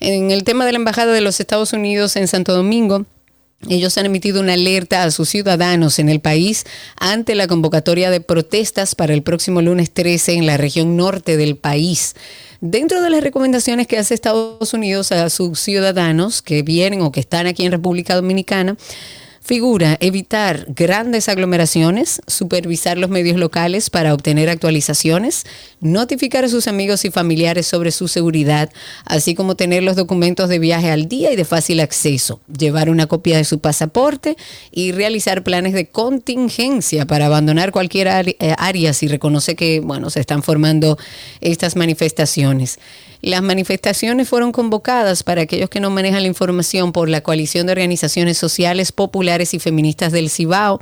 En 0.00 0.30
el 0.30 0.44
tema 0.44 0.66
de 0.66 0.72
la 0.72 0.78
Embajada 0.78 1.12
de 1.12 1.20
los 1.20 1.40
Estados 1.40 1.72
Unidos 1.72 2.16
en 2.16 2.28
Santo 2.28 2.54
Domingo, 2.54 3.06
ellos 3.68 3.98
han 3.98 4.06
emitido 4.06 4.40
una 4.40 4.52
alerta 4.52 5.02
a 5.02 5.10
sus 5.10 5.28
ciudadanos 5.30 5.98
en 5.98 6.08
el 6.08 6.20
país 6.20 6.64
ante 6.96 7.34
la 7.34 7.48
convocatoria 7.48 8.10
de 8.10 8.20
protestas 8.20 8.94
para 8.94 9.14
el 9.14 9.22
próximo 9.22 9.62
lunes 9.62 9.90
13 9.92 10.34
en 10.34 10.46
la 10.46 10.56
región 10.56 10.96
norte 10.96 11.36
del 11.36 11.56
país. 11.56 12.14
Dentro 12.60 13.02
de 13.02 13.10
las 13.10 13.22
recomendaciones 13.22 13.88
que 13.88 13.98
hace 13.98 14.14
Estados 14.14 14.72
Unidos 14.74 15.10
a 15.10 15.28
sus 15.28 15.58
ciudadanos 15.58 16.40
que 16.40 16.62
vienen 16.62 17.02
o 17.02 17.10
que 17.10 17.20
están 17.20 17.46
aquí 17.46 17.64
en 17.64 17.72
República 17.72 18.14
Dominicana, 18.14 18.76
Figura 19.48 19.96
evitar 20.00 20.66
grandes 20.68 21.26
aglomeraciones, 21.30 22.20
supervisar 22.26 22.98
los 22.98 23.08
medios 23.08 23.38
locales 23.38 23.88
para 23.88 24.12
obtener 24.12 24.50
actualizaciones, 24.50 25.46
notificar 25.80 26.44
a 26.44 26.50
sus 26.50 26.68
amigos 26.68 27.06
y 27.06 27.10
familiares 27.10 27.66
sobre 27.66 27.90
su 27.90 28.08
seguridad, 28.08 28.70
así 29.06 29.34
como 29.34 29.56
tener 29.56 29.82
los 29.82 29.96
documentos 29.96 30.50
de 30.50 30.58
viaje 30.58 30.90
al 30.90 31.08
día 31.08 31.32
y 31.32 31.36
de 31.36 31.46
fácil 31.46 31.80
acceso, 31.80 32.42
llevar 32.58 32.90
una 32.90 33.06
copia 33.06 33.38
de 33.38 33.44
su 33.44 33.58
pasaporte 33.58 34.36
y 34.70 34.92
realizar 34.92 35.42
planes 35.44 35.72
de 35.72 35.88
contingencia 35.88 37.06
para 37.06 37.24
abandonar 37.24 37.72
cualquier 37.72 38.08
eh, 38.08 38.54
área 38.58 38.92
si 38.92 39.08
reconoce 39.08 39.56
que, 39.56 39.80
bueno, 39.80 40.10
se 40.10 40.20
están 40.20 40.42
formando 40.42 40.98
estas 41.40 41.74
manifestaciones. 41.74 42.78
Las 43.20 43.42
manifestaciones 43.42 44.28
fueron 44.28 44.52
convocadas 44.52 45.22
para 45.22 45.42
aquellos 45.42 45.68
que 45.68 45.80
no 45.80 45.90
manejan 45.90 46.22
la 46.22 46.28
información 46.28 46.92
por 46.92 47.08
la 47.08 47.20
coalición 47.20 47.66
de 47.66 47.72
organizaciones 47.72 48.38
sociales, 48.38 48.92
populares 48.92 49.54
y 49.54 49.58
feministas 49.58 50.12
del 50.12 50.30
Cibao. 50.30 50.80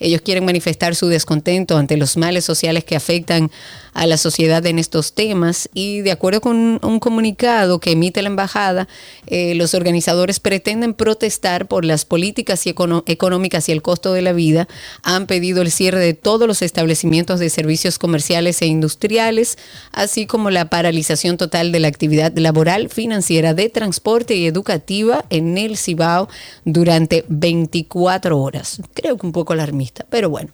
Ellos 0.00 0.22
quieren 0.22 0.44
manifestar 0.44 0.94
su 0.94 1.08
descontento 1.08 1.76
ante 1.76 1.96
los 1.96 2.16
males 2.16 2.44
sociales 2.44 2.84
que 2.84 2.96
afectan 2.96 3.50
a 3.94 4.06
la 4.06 4.16
sociedad 4.16 4.64
en 4.66 4.78
estos 4.78 5.14
temas 5.14 5.68
y 5.72 6.00
de 6.00 6.12
acuerdo 6.12 6.40
con 6.40 6.80
un 6.82 7.00
comunicado 7.00 7.78
que 7.78 7.92
emite 7.92 8.20
la 8.22 8.28
embajada, 8.28 8.88
eh, 9.26 9.54
los 9.54 9.74
organizadores 9.74 10.40
pretenden 10.40 10.94
protestar 10.94 11.66
por 11.66 11.84
las 11.84 12.04
políticas 12.04 12.66
económicas 12.66 13.68
y 13.68 13.72
el 13.72 13.82
costo 13.82 14.12
de 14.12 14.22
la 14.22 14.32
vida. 14.32 14.68
Han 15.02 15.26
pedido 15.26 15.62
el 15.62 15.70
cierre 15.70 16.00
de 16.00 16.14
todos 16.14 16.46
los 16.46 16.60
establecimientos 16.60 17.40
de 17.40 17.48
servicios 17.50 17.98
comerciales 17.98 18.60
e 18.62 18.66
industriales, 18.66 19.58
así 19.92 20.26
como 20.26 20.50
la 20.50 20.68
paralización 20.68 21.36
total 21.36 21.72
de 21.72 21.80
la 21.80 21.88
actividad 21.88 22.36
laboral, 22.36 22.88
financiera, 22.88 23.54
de 23.54 23.68
transporte 23.68 24.34
y 24.34 24.46
educativa 24.46 25.24
en 25.30 25.56
el 25.56 25.76
Cibao 25.76 26.28
durante 26.64 27.24
24 27.28 28.40
horas. 28.40 28.80
Creo 28.94 29.16
que 29.16 29.26
un 29.26 29.32
poco 29.32 29.52
alarmista, 29.52 30.04
pero 30.10 30.30
bueno. 30.30 30.50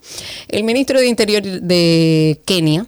El 0.49 0.65
ministro 0.65 1.01
de 1.01 1.07
Interior 1.07 1.43
de 1.43 2.41
Kenia, 2.45 2.87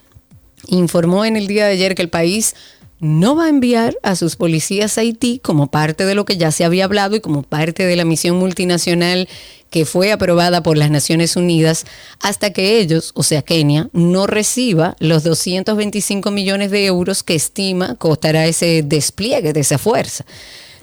informó 0.67 1.25
en 1.25 1.37
el 1.37 1.47
día 1.47 1.67
de 1.67 1.73
ayer 1.73 1.95
que 1.95 2.03
el 2.03 2.09
país 2.09 2.55
no 3.03 3.35
va 3.35 3.47
a 3.47 3.49
enviar 3.49 3.97
a 4.05 4.15
sus 4.15 4.37
policías 4.37 4.97
a 4.97 5.01
Haití 5.01 5.41
como 5.41 5.67
parte 5.67 6.05
de 6.05 6.15
lo 6.15 6.25
que 6.25 6.37
ya 6.37 6.53
se 6.53 6.65
había 6.65 6.85
hablado 6.85 7.17
y 7.17 7.21
como 7.21 7.43
parte 7.43 7.85
de 7.85 7.97
la 7.97 8.05
misión 8.05 8.39
multinacional 8.39 9.29
que 9.71 9.85
fue 9.87 10.13
aprobada 10.13 10.63
por 10.63 10.79
las 10.79 10.91
Naciones 10.91 11.35
Unidas 11.35 11.85
hasta 12.21 12.53
que 12.53 12.79
ellos, 12.79 13.11
o 13.17 13.25
sea 13.25 13.43
Kenia, 13.43 13.89
no 13.93 14.29
reciba 14.29 14.95
los 15.01 15.25
225 15.25 16.31
millones 16.31 16.71
de 16.71 16.87
euros 16.87 17.25
que 17.25 17.35
estima 17.35 17.97
costará 17.97 18.47
ese 18.47 18.85
despliegue 18.85 19.53
de 19.53 19.61
esa 19.61 19.79
fuerza 19.79 20.25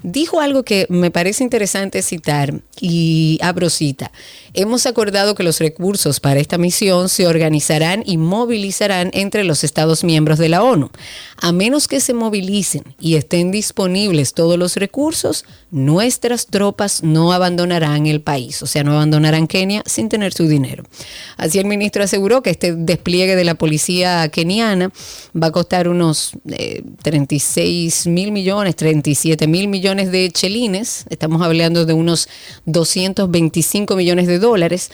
dijo 0.03 0.39
algo 0.39 0.63
que 0.63 0.85
me 0.89 1.11
parece 1.11 1.43
interesante 1.43 2.01
citar 2.01 2.53
y 2.79 3.39
abro 3.41 3.69
cita. 3.69 4.11
Hemos 4.53 4.85
acordado 4.85 5.35
que 5.35 5.43
los 5.43 5.59
recursos 5.59 6.19
para 6.19 6.39
esta 6.39 6.57
misión 6.57 7.09
se 7.09 7.27
organizarán 7.27 8.03
y 8.05 8.17
movilizarán 8.17 9.11
entre 9.13 9.43
los 9.43 9.63
Estados 9.63 10.03
miembros 10.03 10.39
de 10.39 10.49
la 10.49 10.63
ONU. 10.63 10.89
A 11.37 11.51
menos 11.51 11.87
que 11.87 11.99
se 11.99 12.13
movilicen 12.13 12.83
y 12.99 13.15
estén 13.15 13.51
disponibles 13.51 14.33
todos 14.33 14.57
los 14.57 14.75
recursos, 14.75 15.45
nuestras 15.71 16.47
tropas 16.47 17.03
no 17.03 17.31
abandonarán 17.31 18.07
el 18.07 18.21
país, 18.21 18.61
o 18.63 18.67
sea, 18.67 18.83
no 18.83 18.93
abandonarán 18.93 19.47
Kenia 19.47 19.83
sin 19.85 20.09
tener 20.09 20.33
su 20.33 20.47
dinero. 20.47 20.83
Así 21.37 21.59
el 21.59 21.65
ministro 21.65 22.03
aseguró 22.03 22.41
que 22.41 22.49
este 22.49 22.75
despliegue 22.75 23.35
de 23.35 23.43
la 23.43 23.55
policía 23.55 24.27
keniana 24.29 24.91
va 25.41 25.47
a 25.47 25.51
costar 25.51 25.87
unos 25.87 26.31
36 27.03 28.05
eh, 28.05 28.09
mil 28.09 28.31
millones, 28.31 28.75
37 28.75 29.47
mil 29.47 29.67
millones 29.67 29.88
de 29.95 30.29
chelines, 30.29 31.05
estamos 31.09 31.41
hablando 31.41 31.85
de 31.85 31.93
unos 31.93 32.29
225 32.65 33.95
millones 33.95 34.27
de 34.27 34.37
dólares. 34.37 34.91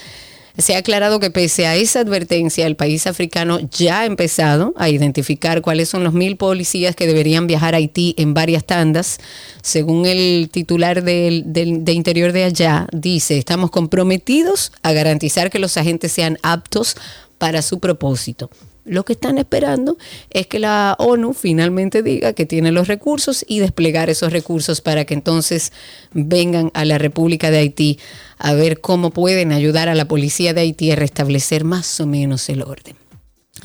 Se 0.57 0.73
ha 0.73 0.77
aclarado 0.77 1.19
que 1.19 1.31
pese 1.31 1.67
a 1.67 1.75
esa 1.75 1.99
advertencia, 1.99 2.65
el 2.65 2.77
país 2.77 3.07
africano 3.07 3.59
ya 3.59 3.99
ha 3.99 4.05
empezado 4.05 4.73
a 4.77 4.87
identificar 4.87 5.61
cuáles 5.61 5.89
son 5.89 6.05
los 6.05 6.13
mil 6.13 6.37
policías 6.37 6.95
que 6.95 7.07
deberían 7.07 7.45
viajar 7.45 7.73
a 7.73 7.77
Haití 7.77 8.15
en 8.17 8.33
varias 8.33 8.65
tandas. 8.65 9.17
Según 9.61 10.05
el 10.05 10.47
titular 10.49 11.03
de, 11.03 11.43
de 11.45 11.91
Interior 11.91 12.31
de 12.31 12.45
allá, 12.45 12.87
dice, 12.93 13.37
estamos 13.37 13.69
comprometidos 13.69 14.71
a 14.81 14.93
garantizar 14.93 15.49
que 15.49 15.59
los 15.59 15.75
agentes 15.75 16.13
sean 16.13 16.39
aptos 16.41 16.95
para 17.37 17.61
su 17.61 17.79
propósito. 17.79 18.49
Lo 18.85 19.03
que 19.03 19.13
están 19.13 19.39
esperando 19.39 19.97
es 20.29 20.45
que 20.45 20.59
la 20.59 20.95
ONU 20.99 21.33
finalmente 21.33 22.03
diga 22.03 22.33
que 22.33 22.45
tiene 22.45 22.71
los 22.71 22.87
recursos 22.87 23.43
y 23.47 23.59
desplegar 23.59 24.11
esos 24.11 24.31
recursos 24.31 24.81
para 24.81 25.05
que 25.05 25.15
entonces 25.15 25.73
vengan 26.13 26.69
a 26.75 26.85
la 26.85 26.99
República 26.99 27.49
de 27.49 27.57
Haití 27.57 27.99
a 28.37 28.53
ver 28.53 28.81
cómo 28.81 29.09
pueden 29.09 29.51
ayudar 29.51 29.89
a 29.89 29.95
la 29.95 30.07
policía 30.07 30.53
de 30.53 30.61
Haití 30.61 30.91
a 30.91 30.95
restablecer 30.95 31.63
más 31.63 31.99
o 31.99 32.05
menos 32.05 32.47
el 32.49 32.61
orden. 32.61 33.04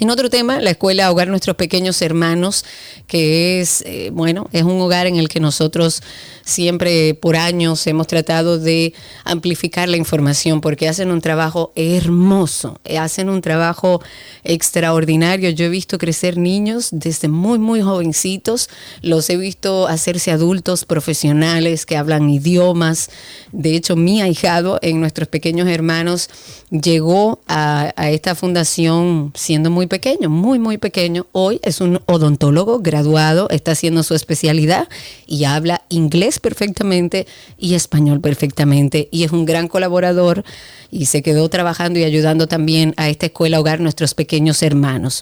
En 0.00 0.08
otro 0.08 0.30
tema, 0.30 0.62
la 0.62 0.70
escuela 0.70 1.10
Hogar 1.10 1.28
Nuestros 1.28 1.56
Pequeños 1.56 2.00
Hermanos, 2.00 2.64
que 3.06 3.60
es, 3.60 3.82
eh, 3.84 4.08
bueno, 4.10 4.48
es 4.50 4.62
un 4.62 4.80
hogar 4.80 5.06
en 5.06 5.16
el 5.16 5.28
que 5.28 5.40
nosotros 5.40 6.02
siempre 6.42 7.12
por 7.12 7.36
años 7.36 7.86
hemos 7.86 8.06
tratado 8.06 8.58
de 8.58 8.94
amplificar 9.24 9.90
la 9.90 9.98
información 9.98 10.62
porque 10.62 10.88
hacen 10.88 11.10
un 11.10 11.20
trabajo 11.20 11.72
hermoso, 11.76 12.80
hacen 12.98 13.28
un 13.28 13.42
trabajo 13.42 14.00
extraordinario. 14.42 15.50
Yo 15.50 15.66
he 15.66 15.68
visto 15.68 15.98
crecer 15.98 16.38
niños 16.38 16.88
desde 16.92 17.28
muy, 17.28 17.58
muy 17.58 17.82
jovencitos, 17.82 18.70
los 19.02 19.28
he 19.28 19.36
visto 19.36 19.86
hacerse 19.86 20.30
adultos 20.30 20.86
profesionales 20.86 21.84
que 21.84 21.98
hablan 21.98 22.30
idiomas. 22.30 23.10
De 23.52 23.76
hecho, 23.76 23.96
mi 23.96 24.22
ahijado 24.22 24.78
en 24.80 24.98
Nuestros 24.98 25.28
Pequeños 25.28 25.68
Hermanos 25.68 26.30
llegó 26.70 27.42
a, 27.48 27.92
a 27.96 28.08
esta 28.08 28.34
fundación 28.34 29.32
siendo 29.34 29.70
muy 29.70 29.89
pequeño, 29.90 30.30
muy, 30.30 30.58
muy 30.58 30.78
pequeño. 30.78 31.26
Hoy 31.32 31.60
es 31.62 31.82
un 31.82 32.00
odontólogo 32.06 32.78
graduado, 32.78 33.50
está 33.50 33.72
haciendo 33.72 34.02
su 34.02 34.14
especialidad 34.14 34.88
y 35.26 35.44
habla 35.44 35.82
inglés 35.90 36.38
perfectamente 36.38 37.26
y 37.58 37.74
español 37.74 38.22
perfectamente. 38.22 39.08
Y 39.10 39.24
es 39.24 39.32
un 39.32 39.44
gran 39.44 39.68
colaborador 39.68 40.44
y 40.90 41.06
se 41.06 41.20
quedó 41.20 41.50
trabajando 41.50 41.98
y 41.98 42.04
ayudando 42.04 42.46
también 42.46 42.94
a 42.96 43.10
esta 43.10 43.26
escuela 43.26 43.60
hogar 43.60 43.80
nuestros 43.80 44.14
pequeños 44.14 44.62
hermanos. 44.62 45.20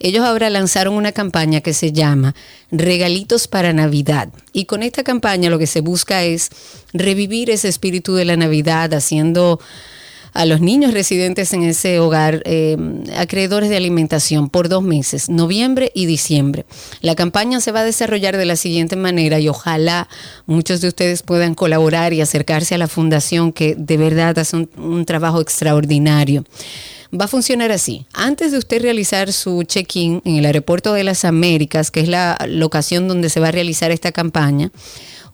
Ellos 0.00 0.24
ahora 0.24 0.50
lanzaron 0.50 0.94
una 0.94 1.12
campaña 1.12 1.60
que 1.60 1.74
se 1.74 1.92
llama 1.92 2.34
Regalitos 2.72 3.46
para 3.46 3.72
Navidad. 3.72 4.30
Y 4.52 4.64
con 4.64 4.82
esta 4.82 5.04
campaña 5.04 5.50
lo 5.50 5.60
que 5.60 5.68
se 5.68 5.82
busca 5.82 6.24
es 6.24 6.50
revivir 6.92 7.50
ese 7.50 7.68
espíritu 7.68 8.14
de 8.14 8.24
la 8.24 8.36
Navidad 8.36 8.92
haciendo 8.94 9.60
a 10.36 10.44
los 10.44 10.60
niños 10.60 10.92
residentes 10.92 11.52
en 11.52 11.62
ese 11.62 11.98
hogar 11.98 12.42
eh, 12.44 12.76
acreedores 13.16 13.70
de 13.70 13.76
alimentación 13.76 14.48
por 14.50 14.68
dos 14.68 14.82
meses, 14.82 15.28
noviembre 15.28 15.90
y 15.94 16.06
diciembre. 16.06 16.66
La 17.00 17.14
campaña 17.14 17.60
se 17.60 17.72
va 17.72 17.80
a 17.80 17.84
desarrollar 17.84 18.36
de 18.36 18.44
la 18.44 18.56
siguiente 18.56 18.96
manera 18.96 19.40
y 19.40 19.48
ojalá 19.48 20.08
muchos 20.46 20.80
de 20.80 20.88
ustedes 20.88 21.22
puedan 21.22 21.54
colaborar 21.54 22.12
y 22.12 22.20
acercarse 22.20 22.74
a 22.74 22.78
la 22.78 22.86
fundación 22.86 23.52
que 23.52 23.74
de 23.76 23.96
verdad 23.96 24.38
hace 24.38 24.56
un, 24.56 24.70
un 24.76 25.06
trabajo 25.06 25.40
extraordinario. 25.40 26.44
Va 27.18 27.26
a 27.26 27.28
funcionar 27.28 27.72
así. 27.72 28.04
Antes 28.12 28.52
de 28.52 28.58
usted 28.58 28.82
realizar 28.82 29.32
su 29.32 29.62
check-in 29.62 30.20
en 30.24 30.36
el 30.36 30.44
aeropuerto 30.44 30.92
de 30.92 31.04
las 31.04 31.24
Américas, 31.24 31.90
que 31.90 32.00
es 32.00 32.08
la 32.08 32.36
locación 32.48 33.08
donde 33.08 33.30
se 33.30 33.40
va 33.40 33.48
a 33.48 33.52
realizar 33.52 33.90
esta 33.90 34.12
campaña, 34.12 34.70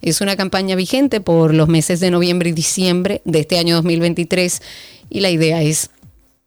Es 0.00 0.20
una 0.22 0.36
campaña 0.36 0.74
vigente 0.74 1.20
por 1.20 1.52
los 1.52 1.68
meses 1.68 2.00
de 2.00 2.10
noviembre 2.10 2.48
y 2.48 2.52
diciembre 2.52 3.20
de 3.26 3.40
este 3.40 3.58
año 3.58 3.74
2023 3.74 4.62
y 5.10 5.20
la 5.20 5.28
idea 5.28 5.62
es 5.62 5.90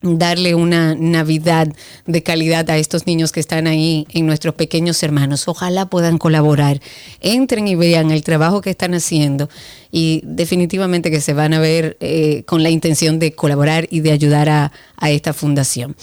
darle 0.02 0.56
una 0.56 0.96
Navidad 0.96 1.68
de 2.06 2.24
calidad 2.24 2.70
a 2.70 2.78
estos 2.78 3.06
niños 3.06 3.32
que 3.32 3.40
están 3.40 3.68
ahí 3.68 4.08
en 4.12 4.26
nuestros 4.26 4.56
pequeños 4.56 5.02
hermanos. 5.04 5.48
Ojalá 5.48 5.86
puedan 5.86 6.18
colaborar, 6.18 6.82
entren 7.20 7.68
y 7.68 7.76
vean 7.76 8.12
el 8.12 8.24
trabajo 8.24 8.62
que 8.62 8.72
están 8.72 8.94
haciendo 8.94 9.50
y 9.92 10.22
definitivamente 10.24 11.12
que 11.12 11.22
se 11.22 11.34
van 11.34 11.54
a 11.54 11.60
ver 11.60 11.98
eh, 12.00 12.44
con 12.46 12.64
la 12.64 12.70
intención 12.70 13.20
de 13.20 13.34
colaborar 13.34 13.88
y 13.92 14.00
de 14.00 14.12
ayudar 14.12 14.50
a, 14.50 14.72
a 14.98 15.12
esta 15.12 15.34
fundación. 15.34 15.96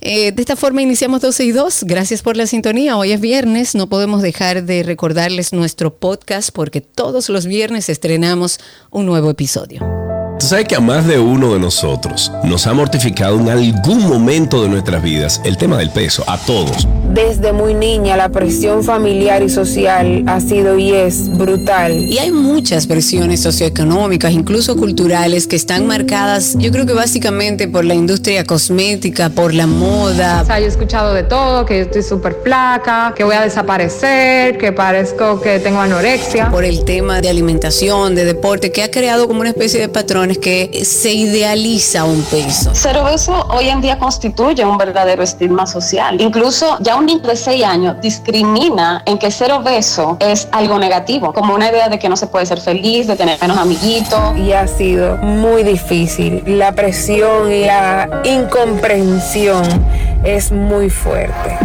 Eh, 0.00 0.32
de 0.32 0.42
esta 0.42 0.56
forma 0.56 0.82
iniciamos 0.82 1.20
12 1.20 1.44
y 1.44 1.52
2. 1.52 1.84
Gracias 1.84 2.22
por 2.22 2.36
la 2.36 2.46
sintonía. 2.46 2.96
Hoy 2.96 3.12
es 3.12 3.20
viernes, 3.20 3.74
no 3.74 3.88
podemos 3.88 4.22
dejar 4.22 4.64
de 4.64 4.82
recordarles 4.82 5.52
nuestro 5.52 5.94
podcast 5.96 6.50
porque 6.52 6.80
todos 6.80 7.28
los 7.28 7.46
viernes 7.46 7.88
estrenamos 7.88 8.60
un 8.90 9.06
nuevo 9.06 9.30
episodio. 9.30 9.99
Tú 10.40 10.46
sabes 10.46 10.64
que 10.68 10.74
a 10.74 10.80
más 10.80 11.06
de 11.06 11.18
uno 11.18 11.52
de 11.52 11.60
nosotros 11.60 12.32
nos 12.44 12.66
ha 12.66 12.72
mortificado 12.72 13.38
en 13.38 13.50
algún 13.50 14.08
momento 14.08 14.62
de 14.62 14.70
nuestras 14.70 15.02
vidas 15.02 15.38
el 15.44 15.58
tema 15.58 15.76
del 15.76 15.90
peso, 15.90 16.24
a 16.26 16.38
todos. 16.38 16.88
Desde 17.12 17.52
muy 17.52 17.74
niña 17.74 18.16
la 18.16 18.30
presión 18.30 18.82
familiar 18.82 19.42
y 19.42 19.50
social 19.50 20.24
ha 20.26 20.40
sido 20.40 20.78
y 20.78 20.92
es 20.92 21.28
brutal. 21.36 21.92
Y 21.92 22.16
hay 22.18 22.30
muchas 22.30 22.86
presiones 22.86 23.42
socioeconómicas, 23.42 24.32
incluso 24.32 24.76
culturales, 24.76 25.46
que 25.46 25.56
están 25.56 25.86
marcadas, 25.86 26.56
yo 26.56 26.70
creo 26.70 26.86
que 26.86 26.94
básicamente 26.94 27.68
por 27.68 27.84
la 27.84 27.94
industria 27.94 28.44
cosmética, 28.44 29.28
por 29.28 29.52
la 29.52 29.66
moda. 29.66 30.40
O 30.40 30.46
sea, 30.46 30.58
yo 30.58 30.64
he 30.64 30.68
escuchado 30.68 31.12
de 31.12 31.24
todo, 31.24 31.66
que 31.66 31.82
estoy 31.82 32.02
súper 32.02 32.38
flaca, 32.42 33.12
que 33.14 33.24
voy 33.24 33.34
a 33.34 33.42
desaparecer, 33.42 34.56
que 34.56 34.72
parezco 34.72 35.38
que 35.42 35.58
tengo 35.58 35.80
anorexia. 35.80 36.50
Por 36.50 36.64
el 36.64 36.84
tema 36.86 37.20
de 37.20 37.28
alimentación, 37.28 38.14
de 38.14 38.24
deporte, 38.24 38.72
que 38.72 38.82
ha 38.82 38.90
creado 38.90 39.26
como 39.26 39.40
una 39.40 39.50
especie 39.50 39.80
de 39.80 39.88
patrón 39.90 40.29
es 40.30 40.38
que 40.38 40.84
se 40.84 41.12
idealiza 41.12 42.04
un 42.04 42.22
peso. 42.22 42.74
Ser 42.74 42.96
obeso 42.98 43.46
hoy 43.50 43.68
en 43.68 43.80
día 43.80 43.98
constituye 43.98 44.64
un 44.64 44.78
verdadero 44.78 45.22
estigma 45.22 45.66
social. 45.66 46.20
Incluso 46.20 46.78
ya 46.80 46.96
un 46.96 47.06
niño 47.06 47.20
de 47.20 47.36
6 47.36 47.64
años 47.64 47.96
discrimina 48.00 49.02
en 49.06 49.18
que 49.18 49.30
ser 49.30 49.52
obeso 49.52 50.16
es 50.20 50.48
algo 50.52 50.78
negativo, 50.78 51.32
como 51.32 51.54
una 51.54 51.70
idea 51.70 51.88
de 51.88 51.98
que 51.98 52.08
no 52.08 52.16
se 52.16 52.26
puede 52.26 52.46
ser 52.46 52.60
feliz, 52.60 53.06
de 53.06 53.16
tener 53.16 53.38
menos 53.40 53.58
amiguitos. 53.58 54.36
Y 54.36 54.52
ha 54.52 54.66
sido 54.66 55.16
muy 55.18 55.62
difícil. 55.62 56.42
La 56.46 56.72
presión 56.72 57.52
y 57.52 57.64
la 57.64 58.22
incomprensión 58.24 59.64
es 60.24 60.52
muy 60.52 60.90
fuerte. 60.90 61.56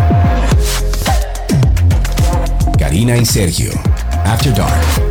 Karina 2.77 3.17
y 3.17 3.25
Sergio, 3.25 3.71
After 4.25 4.53
Dark. 4.53 5.04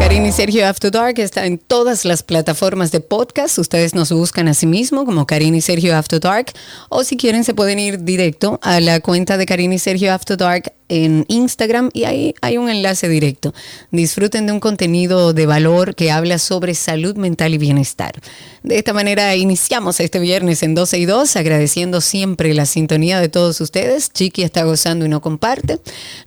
Karina 0.00 0.28
y 0.28 0.32
Sergio 0.32 0.66
After 0.66 0.90
Dark 0.90 1.18
está 1.18 1.44
en 1.44 1.58
todas 1.58 2.06
las 2.06 2.22
plataformas 2.22 2.90
de 2.90 3.00
podcast. 3.00 3.58
Ustedes 3.58 3.94
nos 3.94 4.10
buscan 4.10 4.48
a 4.48 4.54
sí 4.54 4.66
mismo 4.66 5.04
como 5.04 5.26
Karina 5.26 5.58
y 5.58 5.60
Sergio 5.60 5.94
After 5.94 6.18
Dark. 6.18 6.52
O 6.88 7.04
si 7.04 7.18
quieren, 7.18 7.44
se 7.44 7.52
pueden 7.52 7.78
ir 7.78 8.02
directo 8.02 8.58
a 8.62 8.80
la 8.80 9.00
cuenta 9.00 9.36
de 9.36 9.44
Karina 9.44 9.74
y 9.74 9.78
Sergio 9.78 10.12
After 10.12 10.38
Dark 10.38 10.72
en 10.90 11.24
Instagram 11.28 11.88
y 11.94 12.04
ahí 12.04 12.34
hay 12.42 12.58
un 12.58 12.68
enlace 12.68 13.08
directo. 13.08 13.54
Disfruten 13.92 14.46
de 14.46 14.52
un 14.52 14.60
contenido 14.60 15.32
de 15.32 15.46
valor 15.46 15.94
que 15.94 16.10
habla 16.10 16.38
sobre 16.38 16.74
salud 16.74 17.16
mental 17.16 17.54
y 17.54 17.58
bienestar. 17.58 18.20
De 18.62 18.76
esta 18.76 18.92
manera 18.92 19.34
iniciamos 19.36 20.00
este 20.00 20.18
viernes 20.18 20.62
en 20.62 20.74
12 20.74 20.98
y 20.98 21.06
2, 21.06 21.36
agradeciendo 21.36 22.00
siempre 22.00 22.52
la 22.52 22.66
sintonía 22.66 23.20
de 23.20 23.28
todos 23.28 23.60
ustedes. 23.60 24.12
Chiqui 24.12 24.42
está 24.42 24.64
gozando 24.64 25.06
y 25.06 25.08
no 25.08 25.20
comparte. 25.20 25.78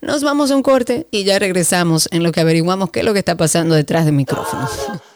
Nos 0.02 0.24
vamos 0.24 0.50
a 0.50 0.56
un 0.56 0.64
corte 0.64 1.08
y 1.12 1.26
ya 1.26 1.38
regresamos 1.38 2.08
en 2.12 2.24
lo 2.24 2.32
que 2.32 2.40
averiguamos 2.40 2.90
qué 2.90 3.02
es 3.02 3.06
lo 3.06 3.14
que 3.14 3.20
está 3.20 3.36
pasando 3.36 3.76
detrás 3.76 4.06
del 4.06 4.16
micrófono. 4.16 4.68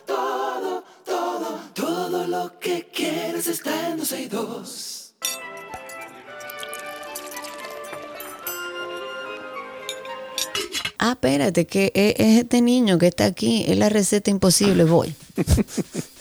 Todo, 0.05 0.83
todo, 1.05 1.59
todo 1.73 2.27
lo 2.27 2.59
que 2.59 2.87
quieres 2.93 3.47
está 3.47 3.89
en 3.89 3.97
12 3.97 4.21
y 4.21 4.27
2. 4.27 4.76
Ah, 10.99 11.11
espérate, 11.11 11.65
que 11.65 11.91
es, 11.93 12.15
es 12.17 12.39
este 12.39 12.61
niño 12.61 12.97
que 12.97 13.07
está 13.07 13.25
aquí, 13.25 13.65
es 13.67 13.77
la 13.77 13.89
receta 13.89 14.31
imposible, 14.31 14.83
voy. 14.83 15.13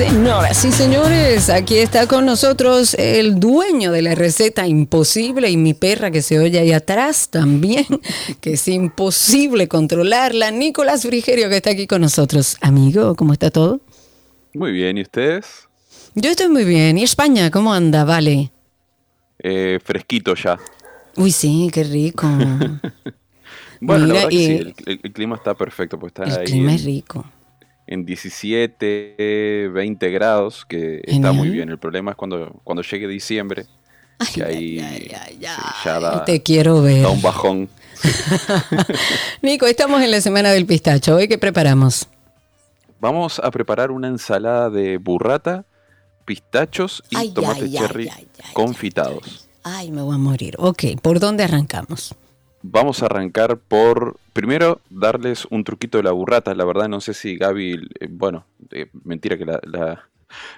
Señoras 0.00 0.64
y 0.64 0.72
señores, 0.72 1.50
aquí 1.50 1.76
está 1.76 2.06
con 2.06 2.24
nosotros 2.24 2.94
el 2.94 3.38
dueño 3.38 3.92
de 3.92 4.00
la 4.00 4.14
receta 4.14 4.66
imposible 4.66 5.50
y 5.50 5.58
mi 5.58 5.74
perra 5.74 6.10
que 6.10 6.22
se 6.22 6.38
oye 6.38 6.58
ahí 6.58 6.72
atrás 6.72 7.28
también, 7.28 7.84
que 8.40 8.54
es 8.54 8.66
imposible 8.68 9.68
controlarla, 9.68 10.52
Nicolás 10.52 11.02
Frigerio 11.02 11.50
que 11.50 11.56
está 11.58 11.72
aquí 11.72 11.86
con 11.86 12.00
nosotros. 12.00 12.56
Amigo, 12.62 13.14
¿cómo 13.14 13.34
está 13.34 13.50
todo? 13.50 13.82
Muy 14.54 14.72
bien, 14.72 14.96
¿y 14.96 15.02
ustedes? 15.02 15.44
Yo 16.14 16.30
estoy 16.30 16.48
muy 16.48 16.64
bien. 16.64 16.96
¿Y 16.96 17.02
España 17.02 17.50
cómo 17.50 17.74
anda? 17.74 18.04
Vale. 18.04 18.50
Eh, 19.38 19.80
fresquito 19.84 20.34
ya. 20.34 20.58
Uy, 21.16 21.30
sí, 21.30 21.68
qué 21.70 21.84
rico. 21.84 22.26
Bueno, 23.82 24.04
Mira, 24.04 24.14
la 24.20 24.26
verdad 24.26 24.28
que 24.30 24.34
y- 24.36 24.46
sí, 24.46 24.52
el, 24.52 24.74
el- 24.86 25.00
el 25.04 25.12
clima 25.12 25.36
está 25.36 25.54
perfecto, 25.54 25.98
pues 25.98 26.10
está 26.10 26.24
El 26.24 26.38
ahí 26.40 26.44
clima 26.46 26.74
es 26.74 26.84
rico. 26.84 27.24
En 27.90 28.06
17, 28.06 29.68
20 29.72 30.10
grados, 30.10 30.64
que 30.64 31.02
está 31.04 31.32
muy 31.32 31.50
bien. 31.50 31.68
El 31.68 31.78
problema 31.78 32.12
es 32.12 32.16
cuando, 32.16 32.60
cuando 32.62 32.82
llegue 32.82 33.08
diciembre, 33.08 33.66
que 34.32 34.44
ahí 34.44 34.78
ay, 34.78 34.80
ay, 34.80 35.00
sí, 35.08 35.14
ay, 35.20 35.38
ya 35.84 36.00
da, 36.00 36.24
Te 36.24 36.40
quiero 36.40 36.82
ver. 36.82 37.02
da 37.02 37.10
un 37.10 37.20
bajón. 37.20 37.68
Nico, 39.42 39.66
estamos 39.66 40.02
en 40.02 40.12
la 40.12 40.20
semana 40.20 40.52
del 40.52 40.66
pistacho. 40.66 41.16
¿Hoy 41.16 41.26
qué 41.26 41.36
preparamos? 41.36 42.06
Vamos 43.00 43.40
a 43.40 43.50
preparar 43.50 43.90
una 43.90 44.06
ensalada 44.06 44.70
de 44.70 44.98
burrata, 44.98 45.64
pistachos 46.24 47.02
y 47.10 47.30
tomate 47.30 47.68
cherry 47.70 48.08
confitados. 48.52 49.48
Ay, 49.64 49.90
me 49.90 50.00
voy 50.00 50.14
a 50.14 50.18
morir. 50.18 50.54
Ok, 50.58 50.84
¿por 51.02 51.18
dónde 51.18 51.42
arrancamos? 51.42 52.14
Vamos 52.62 53.02
a 53.02 53.06
arrancar 53.06 53.56
por, 53.58 54.16
primero, 54.32 54.80
darles 54.90 55.46
un 55.50 55.64
truquito 55.64 55.98
de 55.98 56.04
la 56.04 56.12
burrata. 56.12 56.54
La 56.54 56.64
verdad 56.64 56.88
no 56.88 57.00
sé 57.00 57.14
si 57.14 57.36
Gaby, 57.36 57.88
eh, 58.00 58.08
bueno, 58.10 58.44
eh, 58.70 58.90
mentira 59.04 59.38
que 59.38 59.46
la, 59.46 59.60
la, 59.64 60.08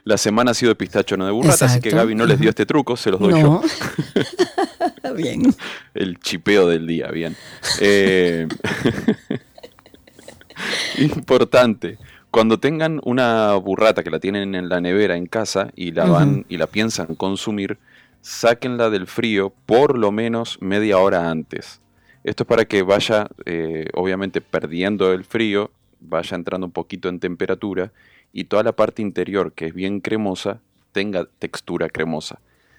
la 0.05 0.19
semana 0.19 0.51
ha 0.51 0.55
sido 0.55 0.71
de 0.71 0.75
pistacho, 0.77 1.17
no 1.17 1.27
de 1.27 1.33
burrata, 1.33 1.67
así 1.67 1.81
que. 1.81 1.91
Gaby 1.91 2.15
no 2.15 2.27
les 2.27 2.41
dio 2.41 2.51
este 2.51 2.67
truco, 2.67 2.97
se 2.97 3.11
los 3.11 3.21
doy 3.21 3.33
No. 3.35 3.63
yo. 3.63 3.63
Bien. 5.17 5.55
El 5.95 6.19
chipeo 6.19 6.67
del 6.67 6.87
día, 6.87 7.09
bien. 7.09 7.37
Eh, 7.81 8.49
importante. 10.99 11.99
Cuando 12.31 12.59
tengan 12.59 12.99
una 13.05 13.55
burrata 13.57 14.03
que 14.03 14.11
la 14.11 14.19
tienen 14.19 14.55
en 14.55 14.71
la 14.71 14.81
nevera 14.81 15.17
en 15.17 15.27
casa 15.27 15.71
y 15.77 15.93
la 15.93 16.07
van 16.07 16.47
y 16.49 16.57
la 16.57 16.67
piensan 16.67 17.15
consumir, 17.15 17.79
sáquenla 18.23 18.89
del 18.89 19.07
frío 19.07 19.53
por 19.67 19.99
lo 19.99 20.13
menos 20.13 20.57
media 20.63 20.99
hora 20.99 21.31
antes. 21.31 21.82
Esto 22.25 22.45
es 22.45 22.47
para 22.47 22.65
que 22.65 22.83
vaya, 22.83 23.29
eh, 23.47 23.87
obviamente, 23.95 24.41
perdiendo 24.41 25.13
el 25.13 25.25
frío, 25.25 25.71
vaya 26.01 26.37
entrando 26.37 26.67
un 26.67 26.73
poquito 26.73 27.09
en 27.09 27.21
temperatura 27.21 27.93
y 28.33 28.45
toda 28.45 28.63
la 28.63 28.73
parte 28.73 29.03
interior, 29.03 29.53
que 29.53 29.67
es 29.67 29.75
bien 29.75 30.01
cremosa, 30.01 30.61
tenga 30.93 31.27
textura 31.39 31.89
cremosa. 31.89 32.39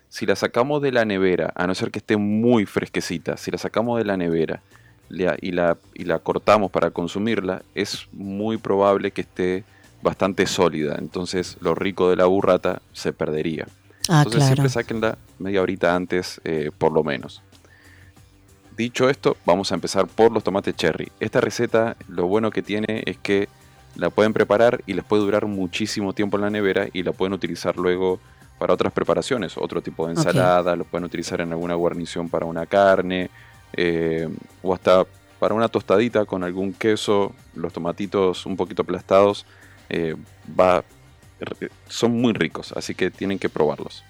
Si 0.10 0.26
la 0.26 0.36
sacamos 0.36 0.82
de 0.82 0.92
la 0.92 1.06
nevera, 1.06 1.52
a 1.56 1.68
no 1.68 1.76
ser 1.76 1.92
que 1.92 2.00
esté 2.00 2.18
muy 2.18 2.66
fresquecita, 2.66 3.36
si 3.38 3.52
la 3.52 3.58
sacamos 3.58 3.98
de 3.98 4.06
la 4.06 4.16
nevera 4.16 4.62
y, 5.10 5.52
la, 5.52 5.78
y 5.94 6.04
la 6.06 6.20
cortamos 6.20 6.72
para 6.72 6.92
consumirla, 6.92 7.64
es 7.76 8.08
muy 8.12 8.58
probable 8.58 9.12
que 9.12 9.22
esté 9.22 9.64
bastante 10.02 10.46
sólida. 10.46 10.98
Entonces 11.00 11.58
lo 11.62 11.74
rico 11.76 12.10
de 12.10 12.16
la 12.16 12.26
burrata 12.26 12.82
se 12.94 13.12
perdería. 13.12 13.68
Ah, 14.08 14.20
Entonces 14.20 14.42
claro. 14.42 14.56
siempre 14.56 14.70
sáquenla 14.70 15.18
media 15.40 15.62
horita 15.62 15.96
antes, 15.96 16.40
eh, 16.44 16.72
por 16.78 16.92
lo 16.92 17.04
menos. 17.04 17.42
Dicho 18.76 19.10
esto, 19.10 19.38
vamos 19.46 19.72
a 19.72 19.76
empezar 19.76 20.08
por 20.08 20.32
los 20.32 20.44
tomates 20.44 20.76
cherry. 20.76 21.12
Esta 21.20 21.42
receta 21.42 21.96
lo 22.08 22.28
bueno 22.28 22.50
que 22.50 22.64
tiene 22.64 23.04
es 23.06 23.18
que 23.18 23.48
la 23.96 24.10
pueden 24.10 24.34
preparar 24.34 24.82
y 24.88 24.94
les 24.94 25.06
puede 25.06 25.24
durar 25.24 25.46
muchísimo 25.46 26.14
tiempo 26.14 26.38
en 26.38 26.42
la 26.42 26.50
nevera 26.50 26.88
y 26.92 27.04
la 27.04 27.12
pueden 27.12 27.34
utilizar 27.34 27.78
luego 27.78 28.20
para 28.58 28.74
otras 28.74 28.92
preparaciones, 28.94 29.58
otro 29.58 29.82
tipo 29.82 30.08
de 30.08 30.14
ensalada, 30.14 30.76
lo 30.76 30.86
pueden 30.86 31.06
utilizar 31.06 31.42
en 31.42 31.52
alguna 31.52 31.76
guarnición 31.76 32.30
para 32.30 32.46
una 32.46 32.66
carne 32.66 33.30
eh, 33.74 34.28
o 34.62 34.74
hasta 34.74 35.06
para 35.40 35.54
una 35.54 35.68
tostadita 35.68 36.26
con 36.26 36.44
algún 36.44 36.74
queso, 36.74 37.34
los 37.54 37.74
tomatitos 37.74 38.46
un 38.46 38.56
poquito 38.56 38.84
aplastados, 38.84 39.46
eh, 39.90 40.16
va, 40.58 40.84
son 41.90 42.14
muy 42.14 42.34
ricos, 42.34 42.72
así 42.78 42.96
que 42.96 43.12
tienen 43.12 43.38
que 43.38 43.50
probarlos. 43.50 44.04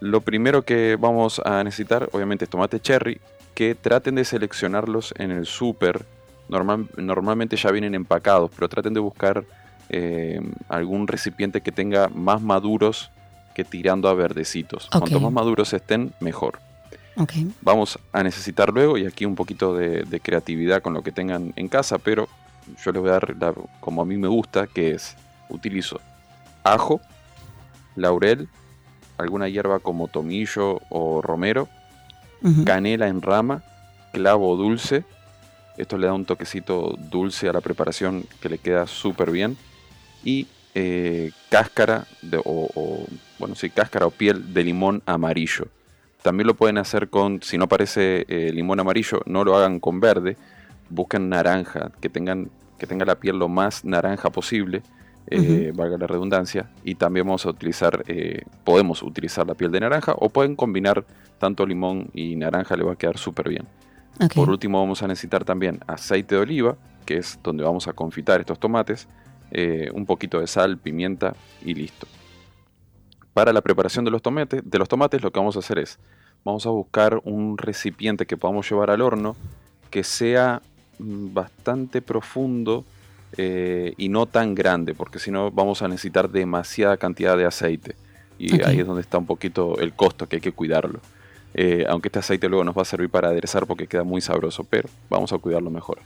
Lo 0.00 0.22
primero 0.22 0.62
que 0.62 0.96
vamos 0.98 1.40
a 1.44 1.62
necesitar, 1.62 2.08
obviamente, 2.12 2.44
es 2.44 2.50
tomate 2.50 2.80
cherry, 2.80 3.20
que 3.56 3.74
traten 3.74 4.14
de 4.16 4.24
seleccionarlos 4.24 5.14
en 5.16 5.30
el 5.32 5.46
súper. 5.46 6.04
Normal, 6.48 6.86
normalmente 6.96 7.56
ya 7.56 7.72
vienen 7.72 7.94
empacados, 7.94 8.50
pero 8.54 8.68
traten 8.68 8.92
de 8.94 9.00
buscar 9.00 9.44
eh, 9.88 10.40
algún 10.68 11.08
recipiente 11.08 11.62
que 11.62 11.72
tenga 11.72 12.08
más 12.08 12.40
maduros 12.42 13.10
que 13.54 13.64
tirando 13.64 14.08
a 14.10 14.14
verdecitos. 14.14 14.88
Cuanto 14.90 15.18
más 15.20 15.32
maduros 15.32 15.72
estén, 15.72 16.12
mejor. 16.20 16.58
Vamos 17.62 17.98
a 18.12 18.22
necesitar 18.22 18.68
luego, 18.72 18.98
y 18.98 19.06
aquí 19.06 19.24
un 19.24 19.34
poquito 19.34 19.74
de, 19.74 20.02
de 20.04 20.20
creatividad 20.20 20.82
con 20.82 20.92
lo 20.92 21.02
que 21.02 21.10
tengan 21.10 21.54
en 21.56 21.68
casa, 21.68 21.96
pero 21.96 22.28
yo 22.84 22.92
les 22.92 23.00
voy 23.00 23.08
a 23.08 23.14
dar 23.14 23.34
la- 23.40 23.54
como 23.80 24.02
a 24.02 24.04
mí 24.04 24.18
me 24.18 24.28
gusta, 24.28 24.66
que 24.66 24.90
es, 24.90 25.16
utilizo 25.48 25.98
ajo, 26.62 27.00
laurel, 27.94 28.48
alguna 29.16 29.48
hierba 29.48 29.78
como 29.78 30.08
tomillo 30.08 30.80
o 30.90 31.22
romero, 31.22 31.68
Canela 32.64 33.08
en 33.08 33.22
rama, 33.22 33.62
clavo 34.12 34.56
dulce. 34.56 35.04
Esto 35.76 35.98
le 35.98 36.06
da 36.06 36.12
un 36.14 36.24
toquecito 36.24 36.96
dulce 36.98 37.48
a 37.48 37.52
la 37.52 37.60
preparación 37.60 38.24
que 38.40 38.48
le 38.48 38.58
queda 38.58 38.86
súper 38.86 39.30
bien. 39.30 39.56
Y 40.24 40.46
eh, 40.74 41.32
cáscara, 41.50 42.06
de- 42.22 42.38
o, 42.38 42.42
o, 42.74 43.06
bueno, 43.38 43.54
sí, 43.54 43.70
cáscara 43.70 44.06
o 44.06 44.10
piel 44.10 44.52
de 44.54 44.62
limón 44.64 45.02
amarillo. 45.06 45.66
También 46.22 46.46
lo 46.46 46.54
pueden 46.54 46.78
hacer 46.78 47.08
con, 47.08 47.42
si 47.42 47.56
no 47.58 47.68
parece 47.68 48.24
eh, 48.28 48.50
limón 48.52 48.80
amarillo, 48.80 49.20
no 49.26 49.44
lo 49.44 49.56
hagan 49.56 49.80
con 49.80 50.00
verde. 50.00 50.36
Busquen 50.90 51.28
naranja, 51.28 51.90
que 52.00 52.08
tengan 52.08 52.50
que 52.78 52.86
tenga 52.86 53.06
la 53.06 53.14
piel 53.14 53.38
lo 53.38 53.48
más 53.48 53.84
naranja 53.86 54.28
posible, 54.28 54.82
eh, 55.28 55.72
valga 55.74 55.98
la 55.98 56.06
redundancia. 56.06 56.70
Y 56.84 56.94
también 56.94 57.26
vamos 57.26 57.46
a 57.46 57.50
utilizar, 57.50 58.04
eh, 58.06 58.42
podemos 58.64 59.02
utilizar 59.02 59.46
la 59.46 59.54
piel 59.54 59.70
de 59.72 59.80
naranja 59.80 60.14
o 60.16 60.28
pueden 60.28 60.56
combinar 60.56 61.04
tanto 61.38 61.66
limón 61.66 62.08
y 62.14 62.36
naranja, 62.36 62.76
le 62.76 62.84
va 62.84 62.92
a 62.92 62.96
quedar 62.96 63.18
súper 63.18 63.48
bien. 63.48 63.66
Por 64.34 64.48
último 64.48 64.80
vamos 64.80 65.02
a 65.02 65.08
necesitar 65.08 65.44
también 65.44 65.80
aceite 65.86 66.36
de 66.36 66.40
oliva, 66.40 66.76
que 67.04 67.18
es 67.18 67.38
donde 67.42 67.64
vamos 67.64 67.86
a 67.86 67.92
confitar 67.92 68.40
estos 68.40 68.58
tomates, 68.58 69.08
eh, 69.50 69.90
un 69.92 70.06
poquito 70.06 70.40
de 70.40 70.46
sal, 70.46 70.78
pimienta 70.78 71.34
y 71.62 71.74
listo. 71.74 72.06
Para 73.34 73.52
la 73.52 73.60
preparación 73.60 74.04
de 74.06 74.10
los, 74.10 74.22
tomates, 74.22 74.62
de 74.64 74.78
los 74.78 74.88
tomates 74.88 75.22
lo 75.22 75.30
que 75.30 75.38
vamos 75.38 75.56
a 75.56 75.58
hacer 75.58 75.78
es, 75.78 75.98
vamos 76.44 76.64
a 76.66 76.70
buscar 76.70 77.20
un 77.24 77.58
recipiente 77.58 78.24
que 78.24 78.38
podamos 78.38 78.68
llevar 78.70 78.90
al 78.90 79.02
horno 79.02 79.36
que 79.90 80.02
sea 80.02 80.62
mm, 80.98 81.34
bastante 81.34 82.00
profundo 82.00 82.84
eh, 83.36 83.94
y 83.96 84.08
no 84.08 84.26
tan 84.26 84.54
grande, 84.54 84.94
porque 84.94 85.18
si 85.18 85.30
no 85.30 85.50
vamos 85.50 85.82
a 85.82 85.88
necesitar 85.88 86.30
demasiada 86.30 86.96
cantidad 86.96 87.36
de 87.36 87.46
aceite. 87.46 87.96
Y 88.38 88.62
ahí 88.62 88.80
es 88.80 88.86
donde 88.86 89.00
está 89.00 89.18
un 89.18 89.26
poquito 89.26 89.78
el 89.78 89.92
costo, 89.94 90.28
que 90.28 90.36
hay 90.36 90.42
que 90.42 90.52
cuidarlo. 90.52 91.00
Eh, 91.54 91.86
aunque 91.88 92.08
este 92.08 92.18
aceite 92.18 92.48
luego 92.48 92.64
nos 92.64 92.76
va 92.76 92.82
a 92.82 92.84
servir 92.84 93.08
para 93.08 93.28
aderezar 93.28 93.66
porque 93.66 93.86
queda 93.86 94.04
muy 94.04 94.20
sabroso, 94.20 94.64
pero 94.64 94.88
vamos 95.08 95.32
a 95.32 95.38
cuidarlo 95.38 95.70
mejor. 95.70 95.98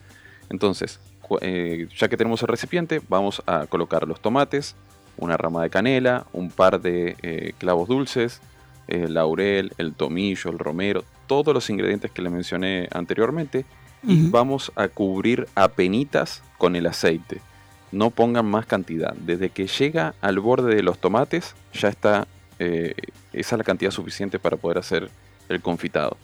Entonces, 0.48 1.00
eh, 1.40 1.88
ya 1.96 2.09
que 2.09 2.16
tenemos 2.16 2.40
el 2.42 2.48
recipiente, 2.48 3.00
vamos 3.09 3.42
a 3.46 3.66
colocar 3.66 4.06
los 4.06 4.20
tomates, 4.20 4.76
una 5.16 5.37
rama 5.37 5.62
de 5.62 5.70
canela, 5.70 6.26
un 6.33 6.50
par 6.50 6.80
de 6.80 7.16
eh, 7.22 7.52
clavos 7.59 7.88
dulces, 7.88 8.40
el 8.87 9.14
laurel, 9.14 9.72
el 9.78 9.94
tomillo, 9.94 10.50
el 10.50 10.59
romero, 10.59 11.04
todos 11.26 11.52
los 11.52 11.68
ingredientes 11.68 12.11
que 12.11 12.22
le 12.22 12.30
mencioné 12.30 12.88
anteriormente 12.92 13.64
y 14.03 14.29
vamos 14.31 14.73
a 14.77 14.89
cubrir 14.89 15.47
a 15.55 15.69
penitas 15.69 16.43
con 16.59 16.77
el 16.77 16.87
aceite. 16.87 17.41
No 17.93 18.11
pongan 18.11 18.47
más 18.47 18.67
cantidad. 18.67 19.15
Desde 19.15 19.51
que 19.51 19.67
llega 19.67 20.15
al 20.21 20.39
borde 20.39 20.75
de 20.75 20.83
los 20.83 20.99
tomates, 20.99 21.55
ya 21.73 21.89
está. 21.89 22.27
eh, 22.59 22.95
esa 23.33 23.55
es 23.55 23.59
la 23.59 23.65
cantidad 23.65 23.91
suficiente 23.91 24.39
para 24.39 24.57
poder 24.57 24.79
hacer 24.79 25.11
el 25.49 25.61
confitado. 25.61 26.17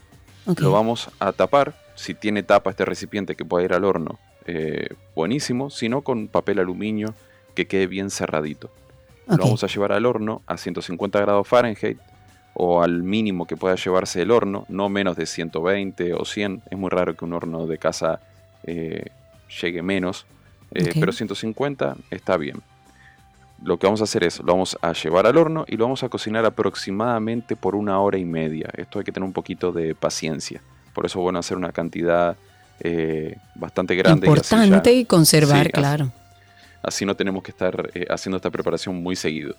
Lo 0.59 0.71
vamos 0.73 1.11
a 1.19 1.33
tapar. 1.33 1.75
Si 1.97 2.15
tiene 2.15 2.43
tapa 2.43 2.71
este 2.71 2.85
recipiente 2.85 3.35
que 3.35 3.45
pueda 3.45 3.65
ir 3.65 3.73
al 3.73 3.85
horno, 3.85 4.19
eh, 4.47 4.89
buenísimo. 5.15 5.71
Si 5.71 5.89
no, 5.89 6.03
con 6.03 6.29
papel 6.29 6.59
aluminio 6.59 7.15
que 7.55 7.67
quede 7.67 7.87
bien 7.87 8.11
cerradito. 8.11 8.71
Lo 9.27 9.39
vamos 9.39 9.65
a 9.65 9.67
llevar 9.67 9.93
al 9.93 10.07
horno 10.07 10.43
a 10.47 10.57
150 10.57 11.21
grados 11.21 11.49
Fahrenheit 11.49 11.99
o 12.59 12.83
al 12.83 13.03
mínimo 13.03 13.47
que 13.47 13.55
pueda 13.57 13.75
llevarse 13.77 14.23
el 14.23 14.31
horno, 14.31 14.64
no 14.69 14.88
menos 14.88 15.14
de 15.16 15.27
120 15.27 16.14
o 16.14 16.25
100. 16.25 16.62
Es 16.71 16.79
muy 16.79 16.88
raro 16.88 17.14
que 17.14 17.25
un 17.27 17.35
horno 17.35 17.66
de 17.66 17.77
casa 17.77 18.21
eh, 18.64 19.05
llegue 19.61 19.83
menos, 19.83 20.25
eh, 20.73 20.92
pero 20.99 21.12
150 21.12 21.97
está 22.11 22.38
bien. 22.38 22.62
Lo 23.62 23.79
que 23.79 23.87
vamos 23.87 24.01
a 24.01 24.05
hacer 24.05 24.25
es, 24.25 24.38
lo 24.40 24.53
vamos 24.53 24.77
a 24.81 24.92
llevar 24.95 25.27
al 25.27 25.37
horno 25.37 25.64
y 25.69 25.77
lo 25.77 25.85
vamos 25.85 26.03
a 26.03 26.09
cocinar 26.09 26.45
aproximadamente 26.47 27.57
por 27.57 27.75
una 27.75 28.01
hora 28.01 28.16
y 28.19 28.25
media. 28.25 28.71
Esto 28.77 28.99
hay 28.99 29.05
que 29.05 29.12
tener 29.12 29.27
un 29.27 29.33
poquito 29.35 29.73
de 29.73 29.95
paciencia. 29.95 30.62
Por 30.95 31.05
eso 31.07 31.19
es 31.19 31.23
bueno 31.23 31.38
hacer 31.38 31.57
una 31.59 31.73
cantidad 31.73 32.37
eh, 32.81 33.37
bastante 33.55 33.95
grande. 33.97 34.27
y 34.27 34.31
ya- 34.31 34.35
Importante 34.37 34.92
y 34.95 35.05
conservar, 35.05 35.57
Sí, 35.59 35.62
así- 35.62 35.73
claro. 35.73 36.12
Así 36.83 37.05
no 37.05 37.14
tenemos 37.16 37.42
que 37.42 37.51
estar 37.51 37.90
haciendo 38.11 38.37
esta 38.37 38.51
preparación 38.51 39.03
muy 39.03 39.16
seguido. 39.16 39.55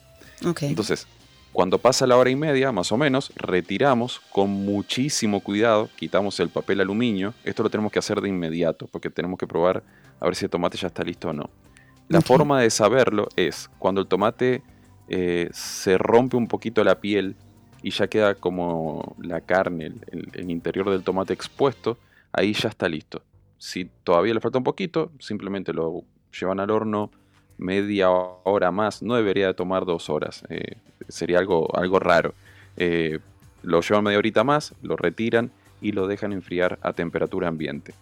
Entonces, 0.70 1.06
cuando 1.54 1.80
pasa 1.80 2.06
la 2.06 2.18
hora 2.18 2.30
y 2.30 2.36
media, 2.36 2.72
más 2.72 2.92
o 2.92 2.98
menos, 2.98 3.32
retiramos 3.36 4.20
con 4.32 4.50
muchísimo 4.50 5.40
cuidado, 5.40 5.90
quitamos 5.96 6.40
el 6.40 6.50
papel 6.50 6.82
aluminio. 6.82 7.34
Esto 7.44 7.64
lo 7.64 7.70
tenemos 7.70 7.92
que 7.92 8.00
hacer 8.00 8.22
de 8.22 8.30
inmediato, 8.30 8.88
porque 8.92 9.10
tenemos 9.10 9.40
que 9.40 9.48
probar 9.48 9.82
a 10.20 10.26
ver 10.26 10.36
si 10.36 10.46
el 10.46 10.52
tomate 10.52 10.78
ya 10.78 10.88
está 10.88 11.04
listo 11.04 11.30
o 11.30 11.34
no. 11.34 11.50
La 12.10 12.22
forma 12.22 12.62
de 12.62 12.70
saberlo 12.70 13.28
es 13.36 13.70
cuando 13.80 14.02
el 14.02 14.08
tomate 14.08 14.62
eh, 15.10 15.50
se 15.54 15.98
rompe 15.98 16.38
un 16.38 16.48
poquito 16.48 16.84
la 16.84 17.00
piel 17.00 17.36
y 17.82 17.92
ya 17.92 18.08
queda 18.08 18.36
como 18.36 19.16
la 19.22 19.42
carne, 19.42 19.86
el- 20.12 20.30
el 20.34 20.52
interior 20.52 20.90
del 20.90 21.04
tomate 21.04 21.34
expuesto, 21.34 21.98
ahí 22.34 22.54
ya 22.54 22.70
está 22.70 22.88
listo. 22.88 23.22
Si 23.58 23.86
todavía 24.04 24.34
le 24.34 24.42
falta 24.42 24.58
un 24.58 24.64
poquito, 24.64 25.12
simplemente 25.20 25.74
lo 25.74 26.04
llevan 26.40 26.60
al 26.60 26.70
horno 26.72 27.10
media 27.58 28.10
hora 28.10 28.72
más, 28.72 29.02
no 29.02 29.15
debería 29.15 29.48
de 29.48 29.54
tomar 29.54 29.86
dos 29.86 30.10
horas, 30.10 30.44
eh, 30.50 30.77
sería 31.08 31.40
algo, 31.40 31.75
algo 31.75 32.00
raro. 32.00 32.34
Eh, 32.77 33.19
lo 33.63 33.82
llevan 33.82 34.04
media 34.04 34.19
horita 34.19 34.44
más, 34.44 34.73
lo 34.82 34.96
retiran 34.96 35.52
y 35.82 35.92
lo 35.92 36.08
dejan 36.08 36.34
enfriar 36.34 36.79
a 36.82 36.94
temperatura 36.94 37.48
ambiente. 37.48 37.94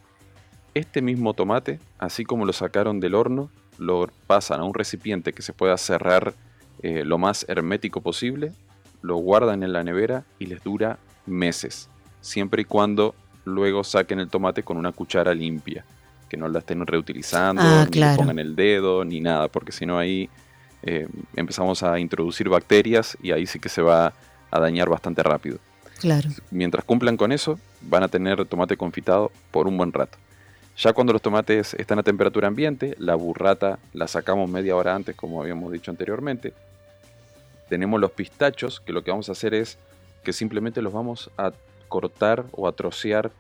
Este 0.73 1.01
mismo 1.01 1.34
tomate, 1.34 1.80
así 1.97 2.25
como 2.25 2.45
lo 2.45 2.53
sacaron 2.53 2.99
del 2.99 3.15
horno, 3.15 3.49
lo 3.77 4.09
pasan 4.27 4.59
a 4.59 4.63
un 4.63 4.73
recipiente 4.73 5.34
que 5.34 5.41
se 5.41 5.53
pueda 5.53 5.77
cerrar 5.77 6.34
eh, 6.82 7.03
lo 7.05 7.17
más 7.17 7.45
hermético 7.47 8.01
posible, 8.01 8.51
lo 9.01 9.15
guardan 9.17 9.63
en 9.63 9.73
la 9.73 9.84
nevera 9.84 10.25
y 10.39 10.47
les 10.47 10.63
dura 10.63 10.99
meses, 11.25 11.89
siempre 12.21 12.63
y 12.63 12.65
cuando 12.65 13.15
luego 13.45 13.84
saquen 13.84 14.19
el 14.19 14.30
tomate 14.30 14.63
con 14.63 14.77
una 14.77 14.91
cuchara 14.91 15.34
limpia, 15.34 15.86
que 16.30 16.38
no 16.38 16.47
la 16.47 16.59
estén 16.59 16.86
reutilizando, 16.86 17.61
Ah, 17.63 17.84
ni 17.86 17.91
claro. 17.91 18.13
le 18.13 18.17
pongan 18.17 18.39
el 18.39 18.55
dedo, 18.55 19.05
ni 19.05 19.21
nada, 19.21 19.47
porque 19.47 19.71
si 19.71 19.86
no 19.86 19.97
ahí 19.97 20.30
eh, 20.84 21.07
empezamos 21.36 21.84
a 21.84 21.99
introducir 21.99 22.49
bacterias 22.49 23.17
y 23.21 23.32
ahí 23.32 23.45
sí 23.45 23.59
que 23.59 23.69
se 23.69 23.82
va 23.82 24.13
a 24.51 24.59
dañar 24.59 24.89
bastante 24.89 25.23
rápido. 25.23 25.57
Claro. 25.99 26.30
Mientras 26.51 26.84
cumplan 26.86 27.17
con 27.17 27.32
eso, 27.32 27.57
van 27.82 28.03
a 28.03 28.07
tener 28.07 28.45
tomate 28.45 28.76
confitado 28.78 29.32
por 29.51 29.67
un 29.67 29.78
buen 29.78 29.91
rato. 29.93 30.17
Ya 30.78 30.91
cuando 30.91 31.13
los 31.13 31.21
tomates 31.21 31.73
están 31.76 31.99
a 31.99 32.03
temperatura 32.03 32.47
ambiente, 32.49 32.95
la 32.99 33.15
burrata 33.15 33.80
la 33.93 34.07
sacamos 34.07 34.49
media 34.49 34.76
hora 34.76 34.93
antes, 34.93 35.15
como 35.15 35.41
habíamos 35.41 35.71
dicho 35.71 35.89
anteriormente. 35.89 36.53
Tenemos 37.69 37.99
los 37.99 38.11
pistachos, 38.11 38.80
que 38.82 38.91
lo 38.93 39.03
que 39.03 39.11
vamos 39.11 39.30
a 39.30 39.32
hacer 39.32 39.53
es 39.53 39.78
que 40.23 40.34
simplemente 40.34 40.82
los 40.82 40.93
vamos 40.93 41.32
a 41.38 41.51
cortar 41.88 42.45
o 42.51 42.67
a 42.67 42.73
trocear 42.73 43.32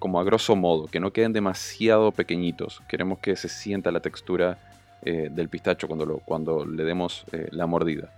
como 0.00 0.18
a 0.18 0.24
grosso 0.24 0.56
modo, 0.56 0.86
que 0.88 0.98
no 0.98 1.12
queden 1.12 1.32
demasiado 1.32 2.10
pequeñitos. 2.10 2.82
Queremos 2.88 3.20
que 3.20 3.36
se 3.36 3.48
sienta 3.48 3.92
la 3.92 4.00
textura 4.00 4.58
eh, 5.02 5.28
del 5.30 5.48
pistacho 5.48 5.86
cuando, 5.86 6.18
cuando 6.24 6.66
le 6.66 6.84
demos 6.84 7.24
eh, 7.30 7.48
la 7.52 7.66
mordida. 7.66 8.10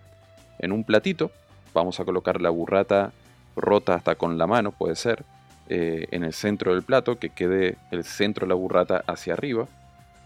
En 0.59 0.73
un 0.73 0.85
platito 0.85 1.31
vamos 1.75 2.01
a 2.01 2.05
colocar 2.05 2.41
la 2.41 2.51
burrata 2.51 3.13
rota 3.57 3.95
hasta 3.95 4.15
con 4.15 4.39
la 4.39 4.47
mano, 4.47 4.73
puede 4.73 4.97
ser, 4.97 5.25
eh, 5.69 6.07
en 6.13 6.25
el 6.25 6.33
centro 6.33 6.73
del 6.73 6.83
plato, 6.83 7.19
que 7.19 7.31
quede 7.31 7.77
el 7.91 8.05
centro 8.05 8.47
de 8.47 8.51
la 8.51 8.55
burrata 8.55 9.03
hacia 9.07 9.35
arriba. 9.35 9.67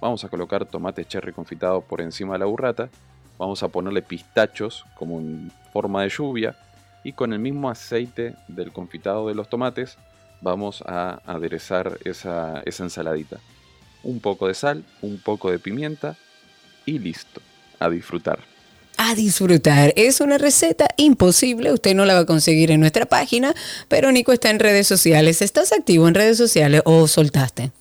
Vamos 0.01 0.25
a 0.25 0.29
colocar 0.29 0.67
tomate 0.67 1.05
cherry 1.05 1.33
confitado 1.33 1.81
por 1.81 2.01
encima 2.01 2.35
de 2.35 2.41
la 2.41 2.47
burrata. 2.47 2.91
Vamos 3.39 3.63
a 3.63 3.69
ponerle 3.69 4.03
pistachos 4.03 4.85
como 4.95 5.21
en 5.21 5.51
forma 5.73 6.03
de 6.03 6.11
lluvia. 6.11 6.55
Y 7.03 7.13
con 7.13 7.33
el 7.33 7.39
mismo 7.39 7.71
aceite 7.71 8.35
del 8.49 8.73
confitado 8.73 9.29
de 9.29 9.35
los 9.35 9.49
tomates 9.49 9.97
vamos 10.47 10.83
a 10.87 11.21
aderezar 11.27 11.99
esa, 12.05 12.63
esa 12.65 12.85
ensaladita. 12.85 13.41
Un 14.05 14.21
poco 14.21 14.47
de 14.47 14.55
sal, 14.55 14.85
un 15.03 15.19
poco 15.19 15.51
de 15.51 15.59
pimienta 15.59 16.17
y 16.87 17.01
listo. 17.01 17.43
A 17.81 17.91
disfrutar. 17.91 18.39
a 18.97 19.15
disfrutar. 19.15 19.93
Es 19.97 20.21
una 20.21 20.39
receta 20.39 20.89
imposible, 20.97 21.73
usted 21.73 21.95
no 21.95 22.05
la 22.07 22.15
va 22.15 22.21
a 22.21 22.27
conseguir 22.27 22.71
en 22.71 22.81
nuestra 22.81 23.05
página, 23.07 23.55
pero 23.89 24.11
Nico 24.13 24.33
está 24.33 24.49
en 24.51 24.61
redes 24.61 24.87
sociales. 24.87 25.43
¿Estás 25.43 25.73
activo 25.73 26.07
en 26.09 26.15
redes 26.15 26.39
sociales 26.39 26.81
o 26.85 27.07
soltaste? 27.09 27.73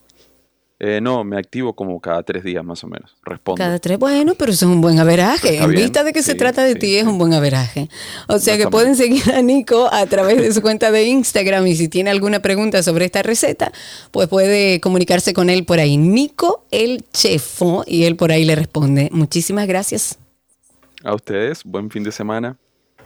Eh, 0.77 0.99
no, 1.01 1.23
me 1.23 1.37
activo 1.37 1.73
como 1.73 2.01
cada 2.01 2.21
tres 2.23 2.43
días 2.43 2.63
más 2.63 2.83
o 2.83 2.87
menos. 2.87 3.15
Respondo. 3.23 3.57
Cada 3.57 3.79
tres, 3.79 3.97
bueno, 3.97 4.35
pero 4.37 4.51
eso 4.51 4.65
es 4.65 4.71
un 4.71 4.81
buen 4.81 4.99
averaje. 4.99 5.57
En 5.57 5.71
vista 5.71 6.03
de 6.03 6.11
que 6.11 6.21
se 6.21 6.35
trata 6.35 6.63
de 6.63 6.73
sí, 6.73 6.79
ti, 6.79 6.95
es 6.97 7.05
un 7.05 7.17
buen 7.17 7.33
averaje. 7.33 7.89
O 8.27 8.39
sea 8.39 8.57
que 8.57 8.67
pueden 8.67 8.95
seguir 8.97 9.31
a 9.33 9.41
Nico 9.41 9.87
a 9.91 10.05
través 10.05 10.37
de 10.37 10.51
su 10.51 10.61
cuenta 10.61 10.91
de 10.91 11.05
Instagram 11.05 11.65
y 11.67 11.75
si 11.75 11.87
tiene 11.87 12.09
alguna 12.09 12.41
pregunta 12.41 12.83
sobre 12.83 13.05
esta 13.05 13.23
receta, 13.23 13.71
pues 14.11 14.27
puede 14.27 14.81
comunicarse 14.81 15.33
con 15.33 15.49
él 15.49 15.65
por 15.65 15.79
ahí. 15.79 15.95
Nico 15.95 16.65
el 16.71 17.05
Chefo 17.11 17.85
y 17.87 18.03
él 18.03 18.17
por 18.17 18.33
ahí 18.33 18.43
le 18.43 18.55
responde. 18.55 19.09
Muchísimas 19.13 19.67
gracias. 19.67 20.19
A 21.05 21.15
ustedes, 21.15 21.63
buen 21.63 21.89
fin 21.89 22.03
de 22.03 22.11
semana. 22.11 22.57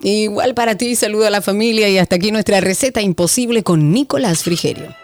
Igual 0.01 0.55
para 0.55 0.75
ti, 0.75 0.95
saludo 0.95 1.27
a 1.27 1.29
la 1.29 1.41
familia 1.41 1.87
y 1.89 1.97
hasta 1.99 2.15
aquí 2.15 2.31
nuestra 2.31 2.61
receta 2.61 3.01
imposible 3.01 3.61
con 3.61 3.91
Nicolás 3.91 4.43
Frigerio. 4.43 4.95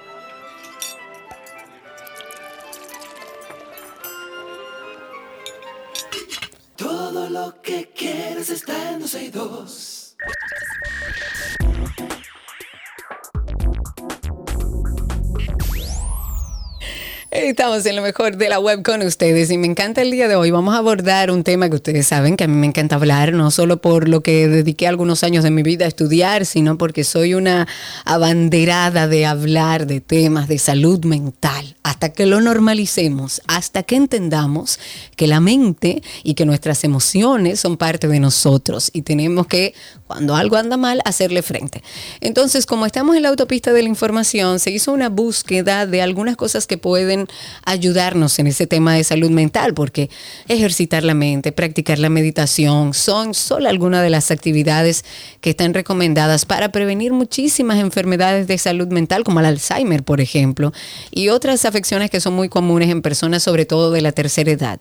Estamos 17.57 17.85
en 17.85 17.95
lo 17.95 18.01
mejor 18.01 18.35
de 18.35 18.49
la 18.49 18.59
web 18.59 18.83
con 18.83 19.01
ustedes 19.01 19.49
y 19.49 19.57
me 19.57 19.65
encanta 19.65 20.01
el 20.01 20.11
día 20.11 20.27
de 20.27 20.35
hoy. 20.35 20.51
Vamos 20.51 20.75
a 20.75 20.79
abordar 20.79 21.31
un 21.31 21.45
tema 21.45 21.69
que 21.69 21.75
ustedes 21.75 22.05
saben 22.05 22.35
que 22.35 22.43
a 22.43 22.47
mí 22.49 22.53
me 22.53 22.67
encanta 22.67 22.97
hablar, 22.97 23.31
no 23.31 23.49
solo 23.49 23.79
por 23.79 24.09
lo 24.09 24.19
que 24.19 24.49
dediqué 24.49 24.89
algunos 24.89 25.23
años 25.23 25.41
de 25.41 25.51
mi 25.51 25.63
vida 25.63 25.85
a 25.85 25.87
estudiar, 25.87 26.45
sino 26.45 26.77
porque 26.77 27.05
soy 27.05 27.33
una 27.33 27.65
abanderada 28.03 29.07
de 29.07 29.25
hablar 29.25 29.87
de 29.87 30.01
temas 30.01 30.49
de 30.49 30.57
salud 30.57 31.05
mental. 31.05 31.77
Hasta 31.81 32.11
que 32.11 32.25
lo 32.25 32.41
normalicemos, 32.41 33.41
hasta 33.47 33.83
que 33.83 33.95
entendamos 33.95 34.77
que 35.15 35.27
la 35.27 35.39
mente 35.39 36.03
y 36.23 36.33
que 36.33 36.45
nuestras 36.45 36.83
emociones 36.83 37.61
son 37.61 37.77
parte 37.77 38.09
de 38.09 38.19
nosotros 38.19 38.89
y 38.91 39.03
tenemos 39.03 39.47
que, 39.47 39.73
cuando 40.07 40.35
algo 40.35 40.57
anda 40.57 40.75
mal, 40.75 41.01
hacerle 41.05 41.41
frente. 41.41 41.83
Entonces, 42.19 42.65
como 42.65 42.85
estamos 42.85 43.15
en 43.15 43.21
la 43.21 43.29
autopista 43.29 43.71
de 43.71 43.83
la 43.83 43.87
información, 43.87 44.59
se 44.59 44.71
hizo 44.71 44.91
una 44.91 45.07
búsqueda 45.07 45.85
de 45.85 46.01
algunas 46.01 46.35
cosas 46.35 46.67
que 46.67 46.77
pueden 46.77 47.27
ayudarnos 47.63 48.39
en 48.39 48.47
ese 48.47 48.67
tema 48.67 48.93
de 48.93 49.03
salud 49.03 49.29
mental, 49.29 49.73
porque 49.73 50.09
ejercitar 50.47 51.03
la 51.03 51.13
mente, 51.13 51.51
practicar 51.51 51.99
la 51.99 52.09
meditación, 52.09 52.93
son 52.93 53.33
solo 53.33 53.69
algunas 53.69 54.01
de 54.03 54.09
las 54.09 54.31
actividades 54.31 55.05
que 55.41 55.51
están 55.51 55.73
recomendadas 55.73 56.45
para 56.45 56.69
prevenir 56.69 57.13
muchísimas 57.13 57.79
enfermedades 57.79 58.47
de 58.47 58.57
salud 58.57 58.87
mental, 58.87 59.23
como 59.23 59.39
el 59.39 59.45
Alzheimer, 59.45 60.03
por 60.03 60.21
ejemplo, 60.21 60.73
y 61.11 61.29
otras 61.29 61.65
afecciones 61.65 62.09
que 62.09 62.19
son 62.19 62.33
muy 62.33 62.49
comunes 62.49 62.89
en 62.89 63.01
personas, 63.01 63.43
sobre 63.43 63.65
todo 63.65 63.91
de 63.91 64.01
la 64.01 64.11
tercera 64.11 64.51
edad. 64.51 64.79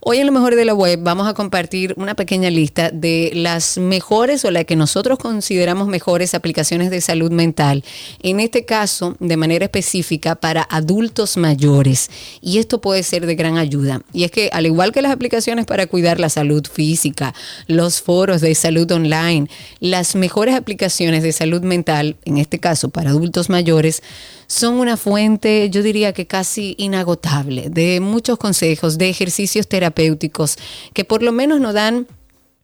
Hoy 0.00 0.18
en 0.18 0.26
lo 0.26 0.32
mejor 0.32 0.54
de 0.54 0.64
la 0.64 0.74
web 0.74 1.00
vamos 1.02 1.28
a 1.28 1.34
compartir 1.34 1.94
una 1.96 2.14
pequeña 2.14 2.50
lista 2.50 2.90
de 2.90 3.32
las 3.34 3.78
mejores 3.78 4.44
o 4.44 4.50
las 4.50 4.64
que 4.64 4.76
nosotros 4.76 5.18
consideramos 5.18 5.88
mejores 5.88 6.34
aplicaciones 6.34 6.90
de 6.90 7.00
salud 7.00 7.30
mental. 7.30 7.84
En 8.22 8.40
este 8.40 8.64
caso, 8.64 9.16
de 9.18 9.36
manera 9.36 9.64
específica 9.64 10.36
para 10.36 10.62
adultos 10.62 11.36
mayores. 11.36 11.97
Y 12.40 12.58
esto 12.58 12.80
puede 12.80 13.02
ser 13.02 13.26
de 13.26 13.34
gran 13.34 13.58
ayuda. 13.58 14.02
Y 14.12 14.24
es 14.24 14.30
que 14.30 14.50
al 14.52 14.66
igual 14.66 14.92
que 14.92 15.02
las 15.02 15.12
aplicaciones 15.12 15.66
para 15.66 15.86
cuidar 15.86 16.20
la 16.20 16.28
salud 16.28 16.66
física, 16.66 17.34
los 17.66 18.00
foros 18.00 18.40
de 18.40 18.54
salud 18.54 18.90
online, 18.90 19.48
las 19.80 20.14
mejores 20.14 20.54
aplicaciones 20.54 21.22
de 21.22 21.32
salud 21.32 21.62
mental, 21.62 22.16
en 22.24 22.38
este 22.38 22.58
caso 22.58 22.88
para 22.90 23.10
adultos 23.10 23.48
mayores, 23.48 24.02
son 24.46 24.74
una 24.74 24.96
fuente, 24.96 25.68
yo 25.70 25.82
diría 25.82 26.12
que 26.12 26.26
casi 26.26 26.74
inagotable, 26.78 27.68
de 27.68 28.00
muchos 28.00 28.38
consejos, 28.38 28.96
de 28.96 29.10
ejercicios 29.10 29.68
terapéuticos 29.68 30.56
que 30.94 31.04
por 31.04 31.22
lo 31.22 31.32
menos 31.32 31.60
nos 31.60 31.74
dan 31.74 32.06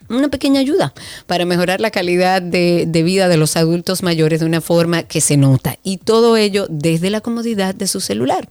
una 0.09 0.29
pequeña 0.29 0.61
ayuda 0.61 0.93
para 1.27 1.45
mejorar 1.45 1.81
la 1.81 1.91
calidad 1.91 2.43
de, 2.43 2.87
vida 3.05 3.29
de 3.29 3.37
los 3.37 3.57
adultos 3.57 4.03
mayores 4.03 4.41
de 4.41 4.47
una 4.47 4.61
forma 4.61 5.03
que 5.03 5.21
se 5.21 5.37
nota. 5.37 5.79
Y 5.83 5.99
todo 5.99 6.37
ello 6.37 6.67
desde 6.69 7.11
la 7.11 7.21
comodidad 7.21 7.75
de 7.75 7.87
su 7.87 8.01
celular. 8.01 8.49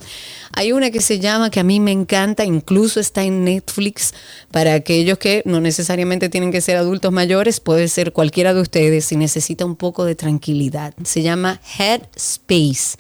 Hay 0.54 0.72
una 0.72 0.92
que 0.92 1.02
se 1.02 1.20
llama, 1.20 1.50
que 1.50 1.60
a 1.60 1.64
mí 1.64 1.80
me 1.80 1.92
encanta, 1.92 2.46
incluso 2.46 3.00
está 3.00 3.24
en 3.24 3.44
Netflix, 3.44 4.14
para 4.52 4.74
aquellos 4.74 5.18
que 5.18 5.42
no 5.46 5.60
necesariamente 5.62 6.30
tienen 6.30 6.52
que 6.52 6.62
ser 6.62 6.78
adultos 6.78 7.12
mayores, 7.12 7.60
puede 7.60 7.88
ser 7.88 8.14
cualquiera 8.14 8.54
de 8.54 8.62
ustedes 8.62 9.06
si 9.06 9.16
necesita 9.16 9.66
un 9.66 9.76
poco 9.76 10.06
de 10.06 10.16
tranquilidad. 10.16 10.94
Se 11.04 11.22
llama 11.22 11.60
Headspace. 11.78 12.98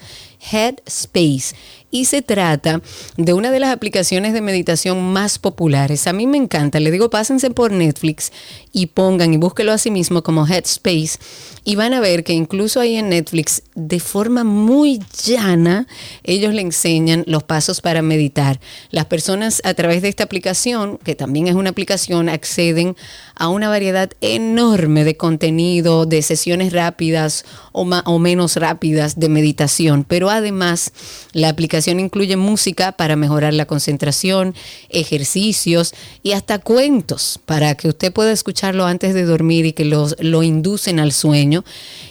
Headspace 0.51 1.56
y 1.94 2.06
se 2.06 2.24
trata 2.24 2.82
de 3.18 3.34
una 3.34 3.52
de 3.52 3.60
las 3.60 3.72
aplicaciones 3.72 4.34
de 4.34 4.41
meditación 4.41 5.14
más 5.14 5.38
populares. 5.38 6.08
A 6.08 6.14
mí 6.14 6.26
me 6.26 6.38
encanta, 6.38 6.80
le 6.80 6.89
digo, 6.89 7.12
pásense 7.12 7.52
por 7.52 7.72
Netflix 7.72 8.32
y 8.72 8.88
pongan 8.88 9.32
y 9.32 9.38
búsquelo 9.38 9.72
a 9.72 9.78
sí 9.78 9.91
mismo 9.91 10.24
como 10.24 10.48
Headspace 10.48 11.20
y 11.64 11.76
van 11.76 11.94
a 11.94 12.00
ver 12.00 12.24
que 12.24 12.34
incluso 12.34 12.80
ahí 12.80 12.96
en 12.96 13.10
Netflix, 13.10 13.62
de 13.76 14.00
forma 14.00 14.44
muy 14.44 15.02
llana, 15.24 15.88
ellos 16.24 16.56
le 16.56 16.62
enseñan 16.62 17.24
los 17.28 17.44
pasos 17.44 17.80
para 17.80 18.02
meditar. 18.02 18.60
Las 18.89 19.06
personas 19.06 19.62
a 19.64 19.76
través 19.76 20.02
de 20.02 20.10
esta 20.10 20.24
aplicación, 20.24 20.98
que 20.98 21.14
también 21.14 21.48
es 21.48 21.54
una 21.54 21.70
aplicación, 21.70 22.28
acceden 22.28 22.98
a 23.36 23.50
una 23.50 23.70
variedad 23.70 24.10
enorme 24.20 25.04
de 25.04 25.16
contenido, 25.16 26.08
de 26.08 26.24
sesiones 26.24 26.74
rápidas 26.74 27.46
o, 27.72 27.84
o 27.84 28.20
menos 28.20 28.56
rápidas 28.56 29.20
de 29.20 29.30
meditación, 29.30 30.06
pero 30.06 30.32
además 30.32 30.91
la 31.34 31.50
aplicación 31.50 31.83
incluye 31.92 32.38
música 32.38 32.94
para 32.94 33.16
mejorar 33.16 33.54
la 33.54 33.66
concentración, 33.66 34.56
ejercicios 34.90 35.94
y 36.22 36.32
hasta 36.32 36.60
cuentos 36.60 37.40
para 37.46 37.76
que 37.76 37.90
usted 37.90 38.12
pueda 38.12 38.32
escucharlo 38.32 38.86
antes 38.86 39.14
de 39.14 39.24
dormir 39.24 39.66
y 39.66 39.74
que 39.74 39.86
los, 39.86 40.16
lo 40.20 40.44
inducen 40.44 41.00
al 41.00 41.12
sueño. 41.12 41.64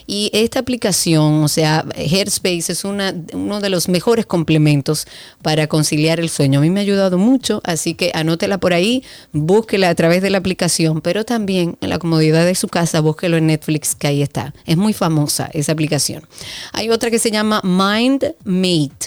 Y 0.07 0.31
esta 0.35 0.59
aplicación, 0.59 1.45
o 1.45 1.49
sea, 1.49 1.85
Headspace 1.95 2.73
es 2.73 2.85
una, 2.85 3.15
uno 3.33 3.61
de 3.61 3.71
los 3.71 3.89
mejores 3.89 4.27
complementos 4.27 5.07
para 5.43 5.69
conciliar 5.69 6.21
el 6.21 6.29
sueño. 6.29 6.59
A 6.59 6.63
mí 6.63 6.71
me 6.71 6.81
ha 6.81 6.83
ayudado 6.83 7.19
mucho, 7.19 7.61
así 7.65 7.95
que 7.95 8.11
anótela 8.15 8.59
por 8.59 8.75
ahí, 8.75 9.05
búsquela 9.33 9.89
a 9.89 9.95
través 9.95 10.23
de 10.23 10.31
la 10.31 10.39
aplicación, 10.39 11.01
pero 11.01 11.25
también 11.25 11.77
en 11.81 11.89
la 11.89 11.99
comodidad 11.99 12.45
de 12.45 12.55
su 12.55 12.69
casa, 12.69 13.01
búsquelo 13.01 13.37
en 13.37 13.47
Netflix, 13.47 13.95
que 13.95 14.09
ahí 14.09 14.23
está. 14.23 14.53
Es 14.67 14.77
muy 14.77 14.93
famosa 14.93 15.49
esa 15.53 15.73
aplicación. 15.73 16.27
Hay 16.73 16.91
otra 16.91 17.11
que 17.11 17.19
se 17.19 17.31
llama 17.31 17.61
MindMate. 17.63 19.02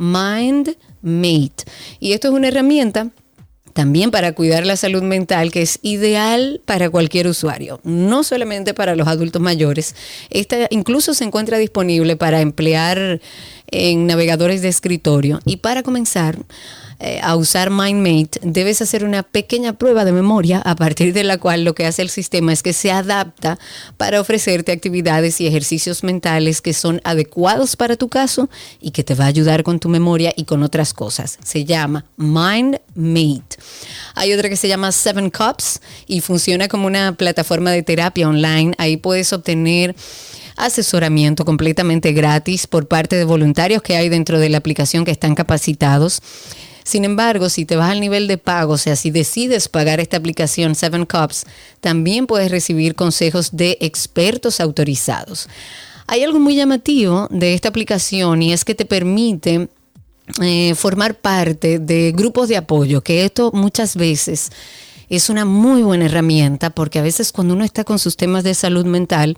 MindMate. 0.00 1.64
Y 2.00 2.12
esto 2.12 2.28
es 2.28 2.34
una 2.34 2.48
herramienta 2.48 3.10
también 3.72 4.10
para 4.10 4.32
cuidar 4.32 4.66
la 4.66 4.76
salud 4.76 5.02
mental, 5.02 5.52
que 5.52 5.62
es 5.62 5.78
ideal 5.82 6.60
para 6.64 6.90
cualquier 6.90 7.28
usuario, 7.28 7.80
no 7.84 8.24
solamente 8.24 8.74
para 8.74 8.96
los 8.96 9.06
adultos 9.06 9.40
mayores. 9.40 9.94
Esta 10.30 10.66
incluso 10.70 11.14
se 11.14 11.24
encuentra 11.24 11.58
disponible 11.58 12.16
para 12.16 12.40
emplear 12.40 13.20
en 13.68 14.06
navegadores 14.06 14.62
de 14.62 14.68
escritorio. 14.68 15.40
Y 15.44 15.58
para 15.58 15.82
comenzar, 15.82 16.38
eh, 17.02 17.18
a 17.22 17.34
usar 17.34 17.70
MindMate, 17.70 18.40
debes 18.42 18.82
hacer 18.82 19.04
una 19.04 19.22
pequeña 19.22 19.72
prueba 19.72 20.04
de 20.04 20.12
memoria 20.12 20.58
a 20.58 20.76
partir 20.76 21.14
de 21.14 21.24
la 21.24 21.38
cual 21.38 21.64
lo 21.64 21.74
que 21.74 21.86
hace 21.86 22.02
el 22.02 22.10
sistema 22.10 22.52
es 22.52 22.62
que 22.62 22.74
se 22.74 22.92
adapta 22.92 23.58
para 23.96 24.20
ofrecerte 24.20 24.70
actividades 24.70 25.40
y 25.40 25.46
ejercicios 25.46 26.04
mentales 26.04 26.60
que 26.60 26.74
son 26.74 27.00
adecuados 27.02 27.76
para 27.76 27.96
tu 27.96 28.10
caso 28.10 28.50
y 28.82 28.90
que 28.90 29.02
te 29.02 29.14
va 29.14 29.24
a 29.24 29.28
ayudar 29.28 29.62
con 29.62 29.80
tu 29.80 29.88
memoria 29.88 30.34
y 30.36 30.44
con 30.44 30.62
otras 30.62 30.92
cosas. 30.92 31.38
Se 31.42 31.64
llama 31.64 32.04
MindMate. 32.18 33.56
Hay 34.14 34.34
otra 34.34 34.50
que 34.50 34.56
se 34.56 34.68
llama 34.68 34.92
Seven 34.92 35.30
Cups 35.30 35.80
y 36.06 36.20
funciona 36.20 36.68
como 36.68 36.86
una 36.86 37.14
plataforma 37.14 37.70
de 37.70 37.82
terapia 37.82 38.28
online. 38.28 38.74
Ahí 38.76 38.98
puedes 38.98 39.32
obtener 39.32 39.96
asesoramiento 40.58 41.46
completamente 41.46 42.12
gratis 42.12 42.66
por 42.66 42.88
parte 42.88 43.16
de 43.16 43.24
voluntarios 43.24 43.80
que 43.80 43.96
hay 43.96 44.10
dentro 44.10 44.38
de 44.38 44.50
la 44.50 44.58
aplicación 44.58 45.06
que 45.06 45.12
están 45.12 45.34
capacitados. 45.34 46.20
Sin 46.90 47.04
embargo, 47.04 47.48
si 47.50 47.66
te 47.66 47.76
vas 47.76 47.92
al 47.92 48.00
nivel 48.00 48.26
de 48.26 48.36
pago, 48.36 48.72
o 48.72 48.76
sea, 48.76 48.96
si 48.96 49.12
decides 49.12 49.68
pagar 49.68 50.00
esta 50.00 50.16
aplicación 50.16 50.74
Seven 50.74 51.06
Cups, 51.06 51.44
también 51.80 52.26
puedes 52.26 52.50
recibir 52.50 52.96
consejos 52.96 53.50
de 53.52 53.78
expertos 53.80 54.58
autorizados. 54.58 55.48
Hay 56.08 56.24
algo 56.24 56.40
muy 56.40 56.56
llamativo 56.56 57.28
de 57.30 57.54
esta 57.54 57.68
aplicación 57.68 58.42
y 58.42 58.52
es 58.52 58.64
que 58.64 58.74
te 58.74 58.86
permite 58.86 59.68
eh, 60.42 60.74
formar 60.74 61.14
parte 61.14 61.78
de 61.78 62.10
grupos 62.10 62.48
de 62.48 62.56
apoyo, 62.56 63.02
que 63.02 63.24
esto 63.24 63.52
muchas 63.54 63.94
veces 63.94 64.50
es 65.16 65.28
una 65.28 65.44
muy 65.44 65.82
buena 65.82 66.06
herramienta 66.06 66.70
porque 66.70 66.98
a 66.98 67.02
veces 67.02 67.32
cuando 67.32 67.54
uno 67.54 67.64
está 67.64 67.84
con 67.84 67.98
sus 67.98 68.16
temas 68.16 68.44
de 68.44 68.54
salud 68.54 68.86
mental 68.86 69.36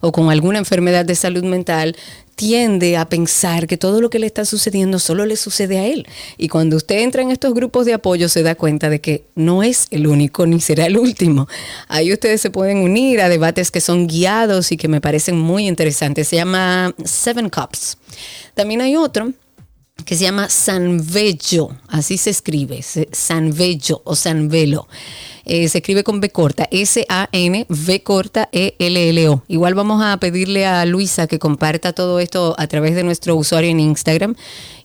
o 0.00 0.12
con 0.12 0.30
alguna 0.30 0.58
enfermedad 0.58 1.04
de 1.04 1.14
salud 1.14 1.44
mental, 1.44 1.96
tiende 2.34 2.96
a 2.96 3.08
pensar 3.08 3.66
que 3.66 3.76
todo 3.76 4.00
lo 4.00 4.10
que 4.10 4.18
le 4.18 4.26
está 4.26 4.44
sucediendo 4.44 4.98
solo 4.98 5.26
le 5.26 5.36
sucede 5.36 5.78
a 5.78 5.86
él. 5.86 6.06
Y 6.38 6.48
cuando 6.48 6.76
usted 6.76 6.98
entra 6.98 7.22
en 7.22 7.30
estos 7.30 7.54
grupos 7.54 7.86
de 7.86 7.94
apoyo 7.94 8.28
se 8.28 8.42
da 8.42 8.54
cuenta 8.54 8.90
de 8.90 9.00
que 9.00 9.24
no 9.34 9.62
es 9.62 9.86
el 9.90 10.06
único 10.06 10.46
ni 10.46 10.60
será 10.60 10.86
el 10.86 10.98
último. 10.98 11.46
Ahí 11.88 12.12
ustedes 12.12 12.40
se 12.40 12.50
pueden 12.50 12.78
unir 12.78 13.20
a 13.20 13.28
debates 13.28 13.70
que 13.70 13.80
son 13.80 14.08
guiados 14.08 14.72
y 14.72 14.76
que 14.76 14.88
me 14.88 15.00
parecen 15.00 15.38
muy 15.38 15.68
interesantes. 15.68 16.28
Se 16.28 16.36
llama 16.36 16.94
Seven 17.04 17.48
Cups. 17.48 17.96
También 18.54 18.80
hay 18.80 18.96
otro 18.96 19.32
que 20.04 20.16
se 20.16 20.24
llama 20.24 20.48
Sanvello, 20.48 21.70
así 21.88 22.16
se 22.18 22.30
escribe, 22.30 22.82
Sanvello 23.12 24.02
o 24.04 24.14
Sanvelo. 24.14 24.88
Eh, 25.44 25.68
se 25.68 25.78
escribe 25.78 26.04
con 26.04 26.20
B 26.20 26.30
corta, 26.30 26.68
S-A-N-V 26.70 28.02
corta 28.02 28.48
E-L-L-O. 28.52 29.42
Igual 29.48 29.74
vamos 29.74 30.02
a 30.02 30.16
pedirle 30.18 30.66
a 30.66 30.84
Luisa 30.86 31.26
que 31.26 31.38
comparta 31.38 31.92
todo 31.92 32.20
esto 32.20 32.54
a 32.58 32.66
través 32.66 32.94
de 32.94 33.04
nuestro 33.04 33.36
usuario 33.36 33.70
en 33.70 33.80
Instagram 33.80 34.34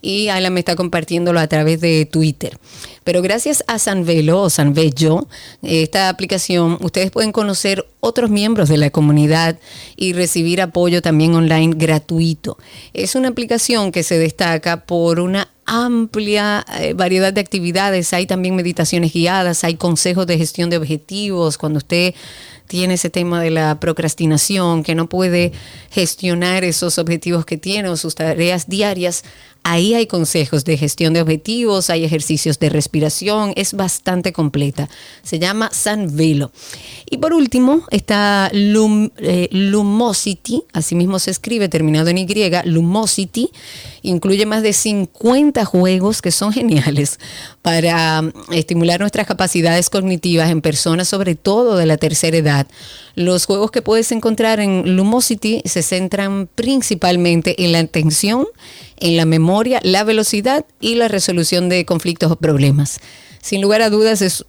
y 0.01 0.29
Alan 0.29 0.53
me 0.53 0.59
está 0.59 0.75
compartiéndolo 0.75 1.39
a 1.39 1.47
través 1.47 1.81
de 1.81 2.05
Twitter. 2.05 2.57
Pero 3.03 3.21
gracias 3.21 3.63
a 3.67 3.79
Sanvelo 3.79 4.41
o 4.41 4.49
Sanvello, 4.49 5.27
esta 5.61 6.09
aplicación, 6.09 6.77
ustedes 6.81 7.11
pueden 7.11 7.31
conocer 7.31 7.87
otros 7.99 8.29
miembros 8.29 8.69
de 8.69 8.77
la 8.77 8.89
comunidad 8.89 9.59
y 9.95 10.13
recibir 10.13 10.61
apoyo 10.61 11.01
también 11.01 11.35
online 11.35 11.73
gratuito. 11.75 12.57
Es 12.93 13.15
una 13.15 13.29
aplicación 13.29 13.91
que 13.91 14.03
se 14.03 14.17
destaca 14.17 14.85
por 14.85 15.19
una 15.19 15.49
amplia 15.67 16.65
eh, 16.79 16.93
variedad 16.93 17.31
de 17.31 17.41
actividades. 17.41 18.13
Hay 18.13 18.25
también 18.25 18.55
meditaciones 18.55 19.13
guiadas, 19.13 19.63
hay 19.63 19.75
consejos 19.75 20.25
de 20.25 20.37
gestión 20.37 20.69
de 20.69 20.77
objetivos. 20.77 21.57
Cuando 21.57 21.77
usted 21.77 22.15
tiene 22.67 22.95
ese 22.95 23.09
tema 23.09 23.41
de 23.41 23.51
la 23.51 23.79
procrastinación, 23.79 24.83
que 24.83 24.95
no 24.95 25.07
puede 25.07 25.51
gestionar 25.91 26.63
esos 26.63 26.97
objetivos 26.97 27.45
que 27.45 27.57
tiene 27.57 27.89
o 27.89 27.97
sus 27.97 28.15
tareas 28.15 28.67
diarias, 28.67 29.23
Ahí 29.63 29.93
hay 29.93 30.07
consejos 30.07 30.63
de 30.65 30.77
gestión 30.77 31.13
de 31.13 31.21
objetivos, 31.21 31.89
hay 31.89 32.05
ejercicios 32.05 32.59
de 32.59 32.69
respiración, 32.69 33.53
es 33.55 33.73
bastante 33.73 34.33
completa. 34.33 34.89
Se 35.23 35.39
llama 35.39 35.69
San 35.73 36.15
Velo. 36.15 36.51
Y 37.09 37.17
por 37.17 37.33
último 37.33 37.83
está 37.91 38.49
eh, 38.53 39.49
Lumosity, 39.51 40.63
así 40.73 40.95
mismo 40.95 41.19
se 41.19 41.31
escribe, 41.31 41.69
terminado 41.69 42.09
en 42.09 42.17
Y, 42.17 42.27
Lumosity. 42.65 43.51
Incluye 44.01 44.45
más 44.45 44.63
de 44.63 44.73
50 44.73 45.65
juegos 45.65 46.21
que 46.21 46.31
son 46.31 46.53
geniales 46.53 47.19
para 47.61 48.21
mm, 48.21 48.31
estimular 48.51 48.99
nuestras 48.99 49.27
capacidades 49.27 49.89
cognitivas 49.89 50.49
en 50.49 50.61
personas, 50.61 51.07
sobre 51.07 51.35
todo 51.35 51.77
de 51.77 51.85
la 51.85 51.97
tercera 51.97 52.37
edad. 52.37 52.67
Los 53.15 53.45
juegos 53.45 53.71
que 53.71 53.81
puedes 53.81 54.11
encontrar 54.11 54.59
en 54.59 54.95
Lumosity 54.95 55.61
se 55.65 55.81
centran 55.81 56.47
principalmente 56.53 57.63
en 57.63 57.71
la 57.71 57.79
atención, 57.79 58.45
en 58.99 59.17
la 59.17 59.25
memoria, 59.25 59.79
la 59.83 60.03
velocidad 60.03 60.65
y 60.79 60.95
la 60.95 61.07
resolución 61.07 61.69
de 61.69 61.85
conflictos 61.85 62.31
o 62.31 62.35
problemas. 62.35 62.99
Sin 63.41 63.61
lugar 63.61 63.81
a 63.81 63.89
dudas 63.89 64.21
es 64.21 64.45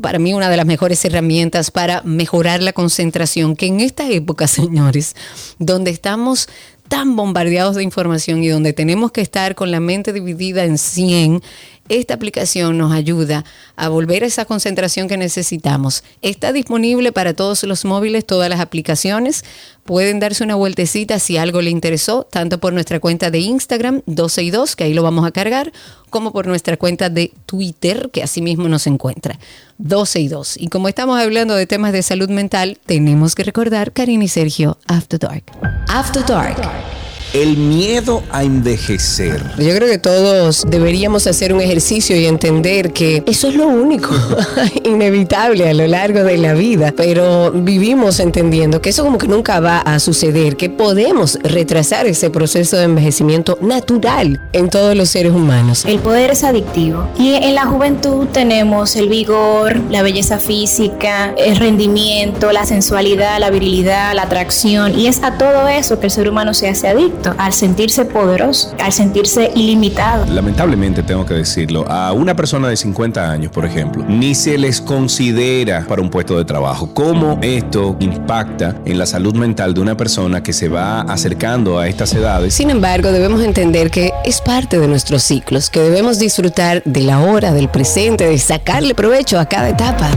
para 0.00 0.18
mí 0.18 0.34
una 0.34 0.50
de 0.50 0.56
las 0.56 0.66
mejores 0.66 1.04
herramientas 1.04 1.70
para 1.70 2.02
mejorar 2.02 2.62
la 2.62 2.72
concentración, 2.72 3.56
que 3.56 3.66
en 3.66 3.80
esta 3.80 4.08
época, 4.10 4.46
señores, 4.48 5.16
donde 5.58 5.90
estamos 5.90 6.48
tan 6.88 7.16
bombardeados 7.16 7.76
de 7.76 7.82
información 7.82 8.44
y 8.44 8.48
donde 8.48 8.74
tenemos 8.74 9.12
que 9.12 9.22
estar 9.22 9.54
con 9.54 9.70
la 9.70 9.80
mente 9.80 10.12
dividida 10.12 10.64
en 10.64 10.76
100, 10.76 11.42
esta 11.88 12.14
aplicación 12.14 12.78
nos 12.78 12.92
ayuda 12.92 13.44
a 13.76 13.88
volver 13.88 14.22
a 14.22 14.26
esa 14.26 14.44
concentración 14.44 15.08
que 15.08 15.16
necesitamos. 15.16 16.04
Está 16.22 16.52
disponible 16.52 17.12
para 17.12 17.34
todos 17.34 17.62
los 17.64 17.84
móviles, 17.84 18.24
todas 18.24 18.48
las 18.48 18.60
aplicaciones. 18.60 19.44
Pueden 19.84 20.20
darse 20.20 20.44
una 20.44 20.54
vueltecita 20.54 21.18
si 21.18 21.36
algo 21.36 21.60
le 21.60 21.70
interesó, 21.70 22.24
tanto 22.30 22.58
por 22.58 22.72
nuestra 22.72 23.00
cuenta 23.00 23.30
de 23.30 23.40
Instagram 23.40 24.02
12 24.06 24.42
y 24.42 24.50
2, 24.50 24.76
que 24.76 24.84
ahí 24.84 24.94
lo 24.94 25.02
vamos 25.02 25.26
a 25.26 25.32
cargar, 25.32 25.72
como 26.08 26.32
por 26.32 26.46
nuestra 26.46 26.76
cuenta 26.76 27.10
de 27.10 27.32
Twitter, 27.46 28.10
que 28.12 28.22
asimismo 28.22 28.68
nos 28.68 28.86
encuentra. 28.86 29.38
12 29.78 30.20
y 30.20 30.28
2. 30.28 30.56
Y 30.58 30.68
como 30.68 30.88
estamos 30.88 31.20
hablando 31.20 31.54
de 31.54 31.66
temas 31.66 31.92
de 31.92 32.02
salud 32.02 32.28
mental, 32.28 32.78
tenemos 32.86 33.34
que 33.34 33.42
recordar, 33.42 33.92
Karina 33.92 34.24
y 34.24 34.28
Sergio, 34.28 34.78
After 34.86 35.18
Dark. 35.18 35.44
After 35.88 36.24
Dark. 36.24 37.01
El 37.32 37.56
miedo 37.56 38.22
a 38.30 38.42
envejecer. 38.42 39.42
Yo 39.56 39.74
creo 39.74 39.88
que 39.88 39.96
todos 39.96 40.66
deberíamos 40.68 41.26
hacer 41.26 41.54
un 41.54 41.62
ejercicio 41.62 42.14
y 42.14 42.26
entender 42.26 42.92
que 42.92 43.22
eso 43.26 43.48
es 43.48 43.54
lo 43.54 43.68
único, 43.68 44.10
inevitable 44.84 45.66
a 45.66 45.72
lo 45.72 45.86
largo 45.86 46.24
de 46.24 46.36
la 46.36 46.52
vida, 46.52 46.92
pero 46.94 47.50
vivimos 47.50 48.20
entendiendo 48.20 48.82
que 48.82 48.90
eso 48.90 49.02
como 49.02 49.16
que 49.16 49.28
nunca 49.28 49.60
va 49.60 49.78
a 49.78 49.98
suceder, 49.98 50.58
que 50.58 50.68
podemos 50.68 51.38
retrasar 51.42 52.06
ese 52.06 52.28
proceso 52.28 52.76
de 52.76 52.84
envejecimiento 52.84 53.56
natural 53.62 54.38
en 54.52 54.68
todos 54.68 54.94
los 54.94 55.08
seres 55.08 55.32
humanos. 55.32 55.86
El 55.86 56.00
poder 56.00 56.32
es 56.32 56.44
adictivo 56.44 57.08
y 57.18 57.32
en 57.32 57.54
la 57.54 57.64
juventud 57.64 58.26
tenemos 58.26 58.94
el 58.94 59.08
vigor, 59.08 59.80
la 59.90 60.02
belleza 60.02 60.38
física, 60.38 61.32
el 61.38 61.56
rendimiento, 61.56 62.52
la 62.52 62.66
sensualidad, 62.66 63.40
la 63.40 63.48
virilidad, 63.48 64.14
la 64.14 64.24
atracción 64.24 64.98
y 64.98 65.06
es 65.06 65.22
a 65.22 65.38
todo 65.38 65.66
eso 65.68 65.98
que 65.98 66.06
el 66.08 66.12
ser 66.12 66.28
humano 66.28 66.52
se 66.52 66.68
hace 66.68 66.88
adicto 66.88 67.21
al 67.38 67.52
sentirse 67.52 68.04
poderoso, 68.04 68.74
al 68.80 68.92
sentirse 68.92 69.50
ilimitado. 69.54 70.26
Lamentablemente 70.26 71.02
tengo 71.02 71.24
que 71.24 71.34
decirlo, 71.34 71.84
a 71.88 72.12
una 72.12 72.34
persona 72.34 72.68
de 72.68 72.76
50 72.76 73.30
años, 73.30 73.52
por 73.52 73.64
ejemplo, 73.64 74.04
ni 74.08 74.34
se 74.34 74.58
les 74.58 74.80
considera 74.80 75.86
para 75.88 76.02
un 76.02 76.10
puesto 76.10 76.36
de 76.36 76.44
trabajo. 76.44 76.92
¿Cómo 76.94 77.38
esto 77.42 77.96
impacta 78.00 78.76
en 78.84 78.98
la 78.98 79.06
salud 79.06 79.34
mental 79.34 79.74
de 79.74 79.80
una 79.80 79.96
persona 79.96 80.42
que 80.42 80.52
se 80.52 80.68
va 80.68 81.02
acercando 81.02 81.78
a 81.78 81.88
estas 81.88 82.12
edades? 82.14 82.54
Sin 82.54 82.70
embargo, 82.70 83.12
debemos 83.12 83.42
entender 83.42 83.90
que 83.90 84.12
es 84.24 84.40
parte 84.40 84.78
de 84.78 84.88
nuestros 84.88 85.22
ciclos, 85.22 85.70
que 85.70 85.80
debemos 85.80 86.18
disfrutar 86.18 86.82
de 86.84 87.02
la 87.02 87.20
hora, 87.20 87.52
del 87.52 87.68
presente, 87.68 88.26
de 88.26 88.38
sacarle 88.38 88.94
provecho 88.94 89.38
a 89.38 89.46
cada 89.46 89.68
etapa. 89.68 90.10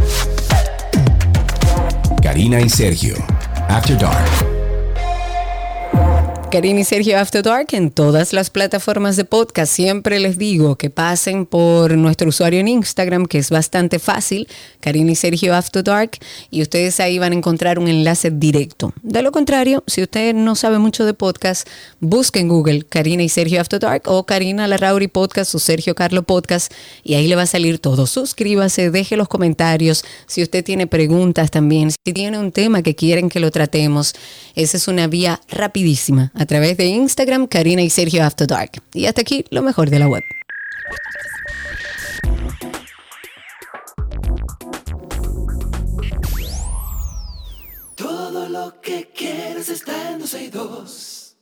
Karina 2.21 2.59
y 2.59 2.69
Sergio, 2.69 3.15
After 3.69 3.97
Dark. 3.97 4.54
Karina 6.51 6.79
y 6.79 6.83
Sergio 6.83 7.17
After 7.17 7.41
Dark 7.43 7.67
en 7.71 7.91
todas 7.91 8.31
las 8.31 8.49
plataformas 8.49 9.17
de 9.17 9.25
podcast. 9.25 9.73
Siempre 9.73 10.19
les 10.19 10.37
digo 10.37 10.75
que 10.77 10.89
pasen 10.89 11.45
por 11.45 11.97
nuestro 11.97 12.29
usuario 12.29 12.59
en 12.59 12.67
Instagram, 12.67 13.25
que 13.25 13.39
es 13.39 13.49
bastante 13.49 13.99
fácil, 13.99 14.47
Karina 14.79 15.11
y 15.11 15.15
Sergio 15.15 15.55
After 15.55 15.83
Dark, 15.83 16.11
y 16.51 16.61
ustedes 16.61 16.99
ahí 16.99 17.19
van 17.19 17.33
a 17.33 17.35
encontrar 17.35 17.79
un 17.79 17.87
enlace 17.87 18.31
directo. 18.31 18.93
De 19.01 19.21
lo 19.21 19.31
contrario, 19.31 19.83
si 19.87 20.03
usted 20.03 20.33
no 20.33 20.55
sabe 20.55 20.77
mucho 20.77 21.05
de 21.05 21.13
podcast, 21.13 21.67
busque 21.99 22.39
en 22.39 22.47
Google 22.47 22.83
Karina 22.83 23.23
y 23.23 23.29
Sergio 23.29 23.59
After 23.59 23.79
Dark 23.79 24.03
o 24.05 24.25
Karina 24.25 24.67
Larrauri 24.67 25.07
Podcast 25.07 25.55
o 25.55 25.59
Sergio 25.59 25.95
Carlo 25.95 26.23
Podcast, 26.23 26.71
y 27.03 27.15
ahí 27.15 27.27
le 27.27 27.35
va 27.35 27.41
a 27.41 27.47
salir 27.47 27.79
todo. 27.79 28.05
Suscríbase, 28.05 28.91
deje 28.91 29.17
los 29.17 29.27
comentarios. 29.27 30.05
Si 30.27 30.43
usted 30.43 30.63
tiene 30.63 30.87
preguntas 30.87 31.51
también, 31.51 31.91
si 31.91 32.13
tiene 32.13 32.37
un 32.37 32.51
tema 32.51 32.83
que 32.83 32.95
quieren 32.95 33.29
que 33.29 33.39
lo 33.39 33.51
tratemos, 33.51 34.13
esa 34.55 34.77
es 34.77 34.87
una 34.87 35.07
vía 35.07 35.41
rapidísima 35.49 36.31
a 36.35 36.45
través 36.45 36.77
de 36.77 36.85
Instagram, 36.85 37.47
Karina 37.47 37.81
y 37.81 37.89
Sergio 37.89 38.23
After 38.23 38.47
Dark. 38.47 38.71
Y 38.93 39.05
hasta 39.05 39.21
aquí 39.21 39.45
lo 39.49 39.61
mejor 39.61 39.89
de 39.89 39.99
la 39.99 40.07
web. 40.07 40.23
Todo 47.95 48.49
lo 48.49 48.81
que 48.81 49.09
quieres 49.15 49.69
está 49.69 50.11
en 50.11 50.19
dos 50.19 50.33
y. 50.33 51.37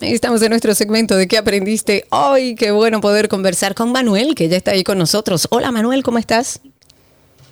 Estamos 0.00 0.40
en 0.42 0.50
nuestro 0.50 0.74
segmento 0.74 1.14
de 1.16 1.28
qué 1.28 1.36
aprendiste 1.36 2.06
hoy. 2.10 2.54
Qué 2.54 2.70
bueno 2.70 3.00
poder 3.00 3.28
conversar 3.28 3.74
con 3.74 3.92
Manuel, 3.92 4.34
que 4.34 4.48
ya 4.48 4.56
está 4.56 4.70
ahí 4.70 4.82
con 4.82 4.96
nosotros. 4.98 5.46
Hola 5.50 5.70
Manuel, 5.70 6.02
¿cómo 6.02 6.18
estás? 6.18 6.60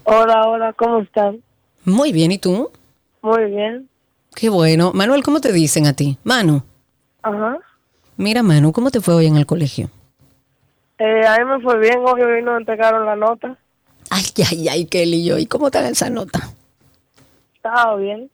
Hola, 0.04 0.48
hola, 0.48 0.72
¿cómo 0.72 1.00
están? 1.00 1.42
Muy 1.84 2.12
bien, 2.12 2.32
¿y 2.32 2.38
tú? 2.38 2.70
Muy 3.20 3.44
bien. 3.50 3.88
Qué 4.34 4.48
bueno. 4.48 4.92
Manuel, 4.94 5.22
¿cómo 5.22 5.40
te 5.40 5.52
dicen 5.52 5.86
a 5.86 5.92
ti? 5.92 6.16
Manu. 6.24 6.62
Ajá. 7.22 7.58
Mira, 8.16 8.42
Manu, 8.42 8.72
¿cómo 8.72 8.90
te 8.90 9.00
fue 9.02 9.14
hoy 9.14 9.26
en 9.26 9.36
el 9.36 9.44
colegio? 9.46 9.90
Eh, 10.98 11.26
a 11.26 11.38
mí 11.38 11.44
me 11.44 11.60
fue 11.60 11.78
bien, 11.78 11.98
hoy 12.04 12.20
vino 12.36 12.56
entregaron 12.56 13.04
la 13.04 13.14
nota. 13.14 13.56
Ay, 14.10 14.24
ay, 14.50 14.68
ay, 14.68 14.84
qué 14.86 15.04
lío. 15.04 15.38
¿Y 15.38 15.46
cómo 15.46 15.66
está 15.66 15.86
esa 15.88 16.08
nota? 16.08 16.50
Estaba 17.54 17.96
bien, 17.96 18.30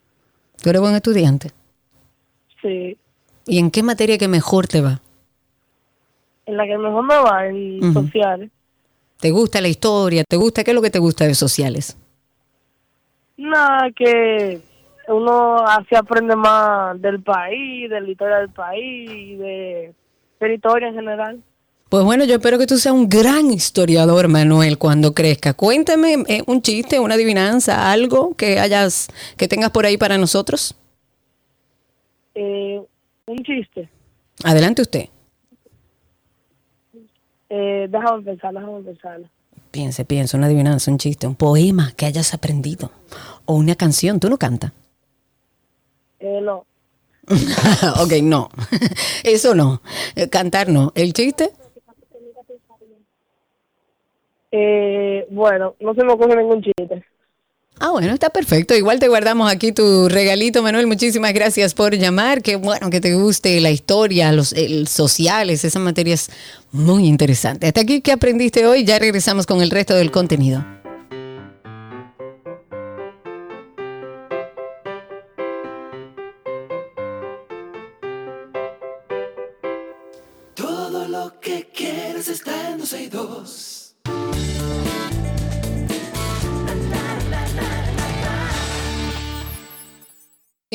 ¿Tú 0.61 0.69
eres 0.69 0.81
buen 0.81 0.95
estudiante? 0.95 1.51
sí. 2.61 2.97
¿Y 3.45 3.59
en 3.59 3.71
qué 3.71 3.83
materia 3.83 4.17
que 4.17 4.27
mejor 4.27 4.67
te 4.67 4.81
va? 4.81 5.01
En 6.45 6.57
la 6.57 6.65
que 6.65 6.77
mejor 6.77 7.03
me 7.03 7.15
va, 7.15 7.47
en 7.47 7.93
sociales. 7.93 8.51
¿Te 9.19 9.31
gusta 9.31 9.61
la 9.61 9.67
historia? 9.67 10.23
¿Te 10.27 10.35
gusta? 10.35 10.63
¿Qué 10.63 10.71
es 10.71 10.75
lo 10.75 10.81
que 10.81 10.89
te 10.89 10.99
gusta 10.99 11.25
de 11.25 11.35
sociales? 11.35 11.97
Nada, 13.37 13.89
que 13.95 14.61
uno 15.07 15.57
así 15.65 15.95
aprende 15.95 16.35
más 16.35 16.99
del 17.01 17.21
país, 17.21 17.89
de 17.89 18.01
la 18.01 18.09
historia 18.09 18.37
del 18.37 18.49
país, 18.49 19.39
de, 19.39 19.93
de 20.39 20.47
la 20.47 20.53
historia 20.53 20.87
en 20.87 20.95
general. 20.95 21.43
Pues 21.89 22.03
bueno, 22.03 22.25
yo 22.25 22.35
espero 22.35 22.57
que 22.57 22.65
tú 22.65 22.77
seas 22.77 22.95
un 22.95 23.07
gran 23.07 23.51
historiador, 23.51 24.27
Manuel, 24.27 24.77
cuando 24.77 25.13
crezca. 25.13 25.53
Cuéntame 25.53 26.23
eh, 26.27 26.41
un 26.47 26.61
chiste, 26.61 26.99
una 26.99 27.13
adivinanza, 27.13 27.91
algo 27.91 28.35
que 28.35 28.59
hayas, 28.59 29.07
que 29.37 29.47
tengas 29.47 29.69
por 29.69 29.85
ahí 29.85 29.97
para 29.97 30.17
nosotros. 30.17 30.75
Eh, 32.33 32.81
un 33.27 33.37
chiste. 33.43 33.89
Adelante 34.43 34.81
usted. 34.81 35.09
Eh, 37.49 37.87
déjame 37.89 38.23
pensar, 38.23 38.53
déjame 38.53 38.81
pensar. 38.81 39.21
Piense, 39.71 40.05
piense, 40.05 40.37
una 40.37 40.47
adivinanza, 40.47 40.91
un 40.91 40.97
chiste, 40.97 41.27
un 41.27 41.35
poema 41.35 41.93
que 41.95 42.05
hayas 42.05 42.33
aprendido. 42.33 42.91
O 43.45 43.55
una 43.55 43.75
canción. 43.75 44.19
¿Tú 44.19 44.29
no 44.29 44.37
cantas? 44.37 44.71
Eh, 46.19 46.39
no. 46.41 46.65
ok, 48.03 48.13
no. 48.23 48.49
Eso 49.23 49.55
no. 49.55 49.81
Eh, 50.15 50.29
Cantar 50.29 50.69
no. 50.69 50.91
¿El 50.95 51.13
chiste? 51.13 51.51
Eh, 54.51 55.27
bueno, 55.29 55.75
no 55.79 55.93
se 55.93 56.03
me 56.05 56.13
ocurre 56.13 56.37
ningún 56.37 56.61
chiste. 56.61 57.03
Ah, 57.79 57.91
bueno, 57.91 58.13
está 58.13 58.29
perfecto. 58.29 58.73
Igual 58.73 58.99
te 58.99 59.09
guardamos 59.09 59.51
aquí 59.51 59.71
tu 59.71 60.07
regalito, 60.07 60.63
Manuel. 60.63 60.87
Muchísimas 60.87 61.33
gracias 61.33 61.73
por 61.73 61.93
llamar. 61.95 62.41
Qué 62.41 62.55
bueno 62.55 62.89
que 62.89 63.01
te 63.01 63.13
guste 63.15 63.59
la 63.59 63.71
historia, 63.71 64.31
los 64.31 64.53
el 64.53 64.87
sociales, 64.87 65.65
esas 65.65 65.81
materias 65.81 66.29
muy 66.71 67.05
interesantes. 67.05 67.67
Hasta 67.67 67.81
aquí, 67.81 68.01
¿qué 68.01 68.13
aprendiste 68.13 68.65
hoy? 68.65 68.85
Ya 68.85 68.97
regresamos 68.97 69.45
con 69.45 69.61
el 69.61 69.71
resto 69.71 69.93
del 69.93 70.11
contenido. 70.11 70.63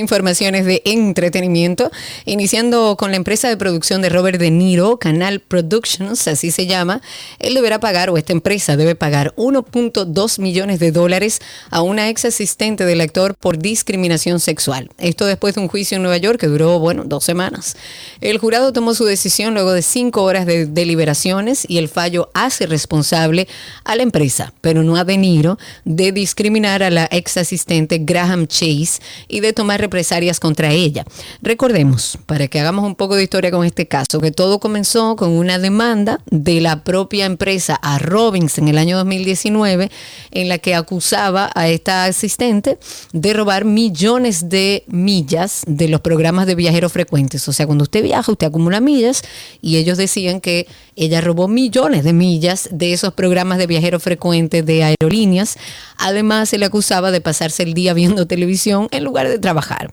Informaciones 0.00 0.64
de 0.64 0.80
entretenimiento, 0.86 1.90
iniciando 2.24 2.96
con 2.96 3.10
la 3.10 3.18
empresa 3.18 3.48
de 3.48 3.58
producción 3.58 4.00
de 4.00 4.08
Robert 4.08 4.40
De 4.40 4.50
Niro, 4.50 4.98
Canal 4.98 5.40
Productions, 5.40 6.26
así 6.26 6.50
se 6.50 6.66
llama. 6.66 7.02
Él 7.38 7.52
deberá 7.52 7.80
pagar, 7.80 8.08
o 8.08 8.16
esta 8.16 8.32
empresa 8.32 8.78
debe 8.78 8.94
pagar 8.94 9.34
1.2 9.36 10.40
millones 10.40 10.80
de 10.80 10.90
dólares 10.90 11.40
a 11.70 11.82
una 11.82 12.08
ex 12.08 12.24
asistente 12.24 12.86
del 12.86 13.02
actor 13.02 13.34
por 13.34 13.58
discriminación 13.58 14.40
sexual. 14.40 14.88
Esto 14.96 15.26
después 15.26 15.54
de 15.54 15.60
un 15.60 15.68
juicio 15.68 15.96
en 15.96 16.02
Nueva 16.02 16.16
York 16.16 16.40
que 16.40 16.46
duró, 16.46 16.78
bueno, 16.78 17.04
dos 17.04 17.22
semanas. 17.22 17.76
El 18.22 18.38
jurado 18.38 18.72
tomó 18.72 18.94
su 18.94 19.04
decisión 19.04 19.52
luego 19.52 19.72
de 19.72 19.82
cinco 19.82 20.22
horas 20.22 20.46
de 20.46 20.64
deliberaciones 20.64 21.66
y 21.68 21.76
el 21.76 21.88
fallo 21.90 22.30
hace 22.32 22.66
responsable 22.66 23.48
a 23.84 23.96
la 23.96 24.02
empresa, 24.02 24.54
pero 24.62 24.82
no 24.82 24.96
a 24.96 25.04
De 25.04 25.18
Niro, 25.18 25.58
de 25.84 26.12
discriminar 26.12 26.82
a 26.82 26.88
la 26.88 27.06
ex 27.10 27.36
asistente 27.36 27.98
Graham 27.98 28.46
Chase 28.46 29.02
y 29.28 29.40
de 29.40 29.52
tomar 29.52 29.89
represalias 29.90 30.38
contra 30.38 30.70
ella. 30.70 31.04
Recordemos, 31.42 32.16
para 32.26 32.46
que 32.46 32.60
hagamos 32.60 32.84
un 32.84 32.94
poco 32.94 33.16
de 33.16 33.24
historia 33.24 33.50
con 33.50 33.66
este 33.66 33.88
caso, 33.88 34.20
que 34.20 34.30
todo 34.30 34.60
comenzó 34.60 35.16
con 35.16 35.30
una 35.30 35.58
demanda 35.58 36.20
de 36.30 36.60
la 36.60 36.84
propia 36.84 37.26
empresa 37.26 37.74
a 37.74 37.98
Robbins 37.98 38.56
en 38.58 38.68
el 38.68 38.78
año 38.78 38.96
2019, 38.96 39.90
en 40.30 40.48
la 40.48 40.58
que 40.58 40.76
acusaba 40.76 41.50
a 41.56 41.68
esta 41.68 42.04
asistente 42.04 42.78
de 43.12 43.32
robar 43.32 43.64
millones 43.64 44.48
de 44.48 44.84
millas 44.86 45.62
de 45.66 45.88
los 45.88 46.00
programas 46.00 46.46
de 46.46 46.54
viajeros 46.54 46.92
frecuentes. 46.92 47.48
O 47.48 47.52
sea, 47.52 47.66
cuando 47.66 47.82
usted 47.82 48.04
viaja, 48.04 48.30
usted 48.30 48.46
acumula 48.46 48.80
millas 48.80 49.22
y 49.60 49.76
ellos 49.76 49.98
decían 49.98 50.40
que 50.40 50.68
ella 51.00 51.22
robó 51.22 51.48
millones 51.48 52.04
de 52.04 52.12
millas 52.12 52.68
de 52.70 52.92
esos 52.92 53.14
programas 53.14 53.56
de 53.56 53.66
viajeros 53.66 54.02
frecuentes 54.02 54.66
de 54.66 54.84
aerolíneas. 54.84 55.56
Además, 55.96 56.50
se 56.50 56.58
le 56.58 56.66
acusaba 56.66 57.10
de 57.10 57.22
pasarse 57.22 57.62
el 57.62 57.72
día 57.72 57.94
viendo 57.94 58.26
televisión 58.28 58.86
en 58.90 59.04
lugar 59.04 59.26
de 59.28 59.38
trabajar. 59.38 59.90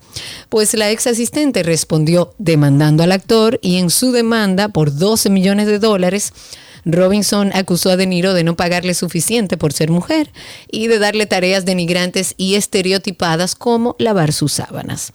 Pues 0.49 0.73
la 0.73 0.91
ex 0.91 1.07
asistente 1.07 1.63
respondió 1.63 2.33
demandando 2.39 3.03
al 3.03 3.13
actor 3.13 3.57
y 3.61 3.77
en 3.77 3.89
su 3.89 4.11
demanda 4.11 4.67
por 4.67 4.93
12 4.93 5.29
millones 5.29 5.67
de 5.67 5.79
dólares, 5.79 6.33
Robinson 6.87 7.51
acusó 7.53 7.91
a 7.91 7.97
De 7.97 8.07
Niro 8.07 8.33
de 8.33 8.43
no 8.43 8.55
pagarle 8.55 8.93
suficiente 8.93 9.57
por 9.57 9.73
ser 9.73 9.91
mujer 9.91 10.31
y 10.71 10.87
de 10.87 10.99
darle 10.99 11.25
tareas 11.25 11.65
denigrantes 11.65 12.33
y 12.37 12.55
estereotipadas 12.55 13.55
como 13.55 13.95
lavar 13.99 14.31
sus 14.31 14.53
sábanas. 14.53 15.11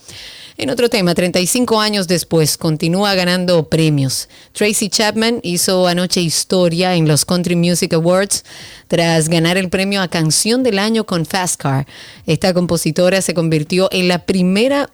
En 0.58 0.68
otro 0.68 0.90
tema, 0.90 1.14
35 1.14 1.80
años 1.80 2.08
después, 2.08 2.58
continúa 2.58 3.14
ganando 3.14 3.70
premios. 3.70 4.28
Tracy 4.52 4.90
Chapman 4.90 5.40
hizo 5.42 5.86
anoche 5.88 6.20
historia 6.20 6.94
en 6.94 7.08
los 7.08 7.24
Country 7.24 7.56
Music 7.56 7.94
Awards 7.94 8.44
tras 8.86 9.30
ganar 9.30 9.56
el 9.56 9.70
premio 9.70 10.02
a 10.02 10.08
Canción 10.08 10.62
del 10.62 10.78
Año 10.78 11.04
con 11.04 11.24
Fast 11.24 11.60
Car. 11.60 11.86
Esta 12.26 12.52
compositora 12.52 13.22
se 13.22 13.32
convirtió 13.32 13.88
en 13.92 14.08
la 14.08 14.26
primera 14.26 14.90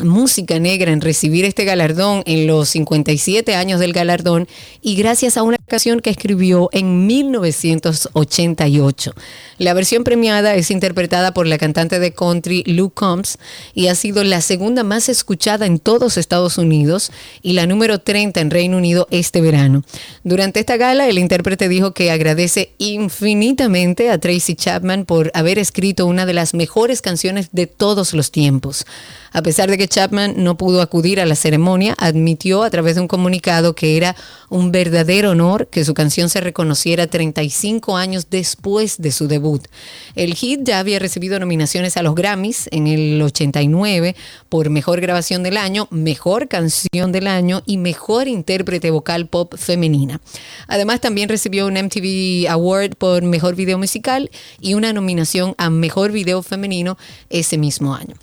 música 0.00 0.58
negra 0.58 0.90
en 0.90 1.00
recibir 1.00 1.44
este 1.44 1.64
galardón 1.64 2.24
en 2.26 2.48
los 2.48 2.70
57 2.70 3.54
años 3.54 3.78
del 3.78 3.92
galardón 3.92 4.48
y 4.82 4.96
gracias 4.96 5.36
a 5.36 5.44
una 5.44 5.56
canción 5.68 6.00
que 6.00 6.10
escribió 6.10 6.68
en 6.72 7.06
1988. 7.06 9.14
La 9.58 9.72
versión 9.72 10.02
premiada 10.02 10.56
es 10.56 10.72
interpretada 10.72 11.32
por 11.32 11.46
la 11.46 11.58
cantante 11.58 12.00
de 12.00 12.12
country 12.12 12.64
Luke 12.66 12.94
Combs 12.94 13.38
y 13.72 13.86
ha 13.86 13.94
sido 13.94 14.24
la 14.24 14.40
segunda 14.40 14.82
más 14.82 15.08
escuchada 15.08 15.64
en 15.64 15.78
todos 15.78 16.16
Estados 16.16 16.58
Unidos 16.58 17.12
y 17.40 17.52
la 17.52 17.68
número 17.68 18.00
30 18.00 18.40
en 18.40 18.50
Reino 18.50 18.78
Unido 18.78 19.06
este 19.12 19.40
verano. 19.40 19.84
Durante 20.24 20.58
esta 20.58 20.76
gala, 20.76 21.08
el 21.08 21.20
intérprete 21.20 21.68
dijo 21.68 21.94
que 21.94 22.10
agradece 22.10 22.72
infinitamente 22.78 24.10
a 24.10 24.18
Tracy 24.18 24.56
Chapman 24.56 25.04
por 25.04 25.30
haber 25.34 25.60
escrito 25.60 26.06
una 26.06 26.26
de 26.26 26.34
las 26.34 26.52
mejores 26.52 27.00
canciones 27.00 27.50
de 27.52 27.68
todos 27.68 28.12
los 28.12 28.32
tiempos. 28.32 28.86
A 29.34 29.42
pesar 29.42 29.68
de 29.68 29.76
que 29.76 29.88
Chapman 29.88 30.34
no 30.36 30.56
pudo 30.56 30.80
acudir 30.80 31.20
a 31.20 31.26
la 31.26 31.34
ceremonia, 31.34 31.96
admitió 31.98 32.62
a 32.62 32.70
través 32.70 32.94
de 32.94 33.00
un 33.00 33.08
comunicado 33.08 33.74
que 33.74 33.96
era 33.96 34.14
un 34.48 34.70
verdadero 34.70 35.32
honor 35.32 35.66
que 35.66 35.84
su 35.84 35.92
canción 35.92 36.28
se 36.28 36.40
reconociera 36.40 37.08
35 37.08 37.96
años 37.96 38.28
después 38.30 38.98
de 38.98 39.10
su 39.10 39.26
debut. 39.26 39.66
El 40.14 40.34
hit 40.34 40.60
ya 40.62 40.78
había 40.78 41.00
recibido 41.00 41.40
nominaciones 41.40 41.96
a 41.96 42.04
los 42.04 42.14
Grammys 42.14 42.68
en 42.70 42.86
el 42.86 43.20
89 43.20 44.14
por 44.48 44.70
Mejor 44.70 45.00
Grabación 45.00 45.42
del 45.42 45.56
Año, 45.56 45.88
Mejor 45.90 46.46
Canción 46.46 47.10
del 47.10 47.26
Año 47.26 47.64
y 47.66 47.76
Mejor 47.76 48.28
Intérprete 48.28 48.92
Vocal 48.92 49.26
Pop 49.26 49.56
Femenina. 49.56 50.20
Además, 50.68 51.00
también 51.00 51.28
recibió 51.28 51.66
un 51.66 51.74
MTV 51.74 52.48
Award 52.50 52.94
por 52.98 53.24
Mejor 53.24 53.56
Video 53.56 53.78
Musical 53.78 54.30
y 54.60 54.74
una 54.74 54.92
nominación 54.92 55.56
a 55.58 55.70
Mejor 55.70 56.12
Video 56.12 56.40
Femenino 56.44 56.96
ese 57.30 57.58
mismo 57.58 57.96
año. 57.96 58.14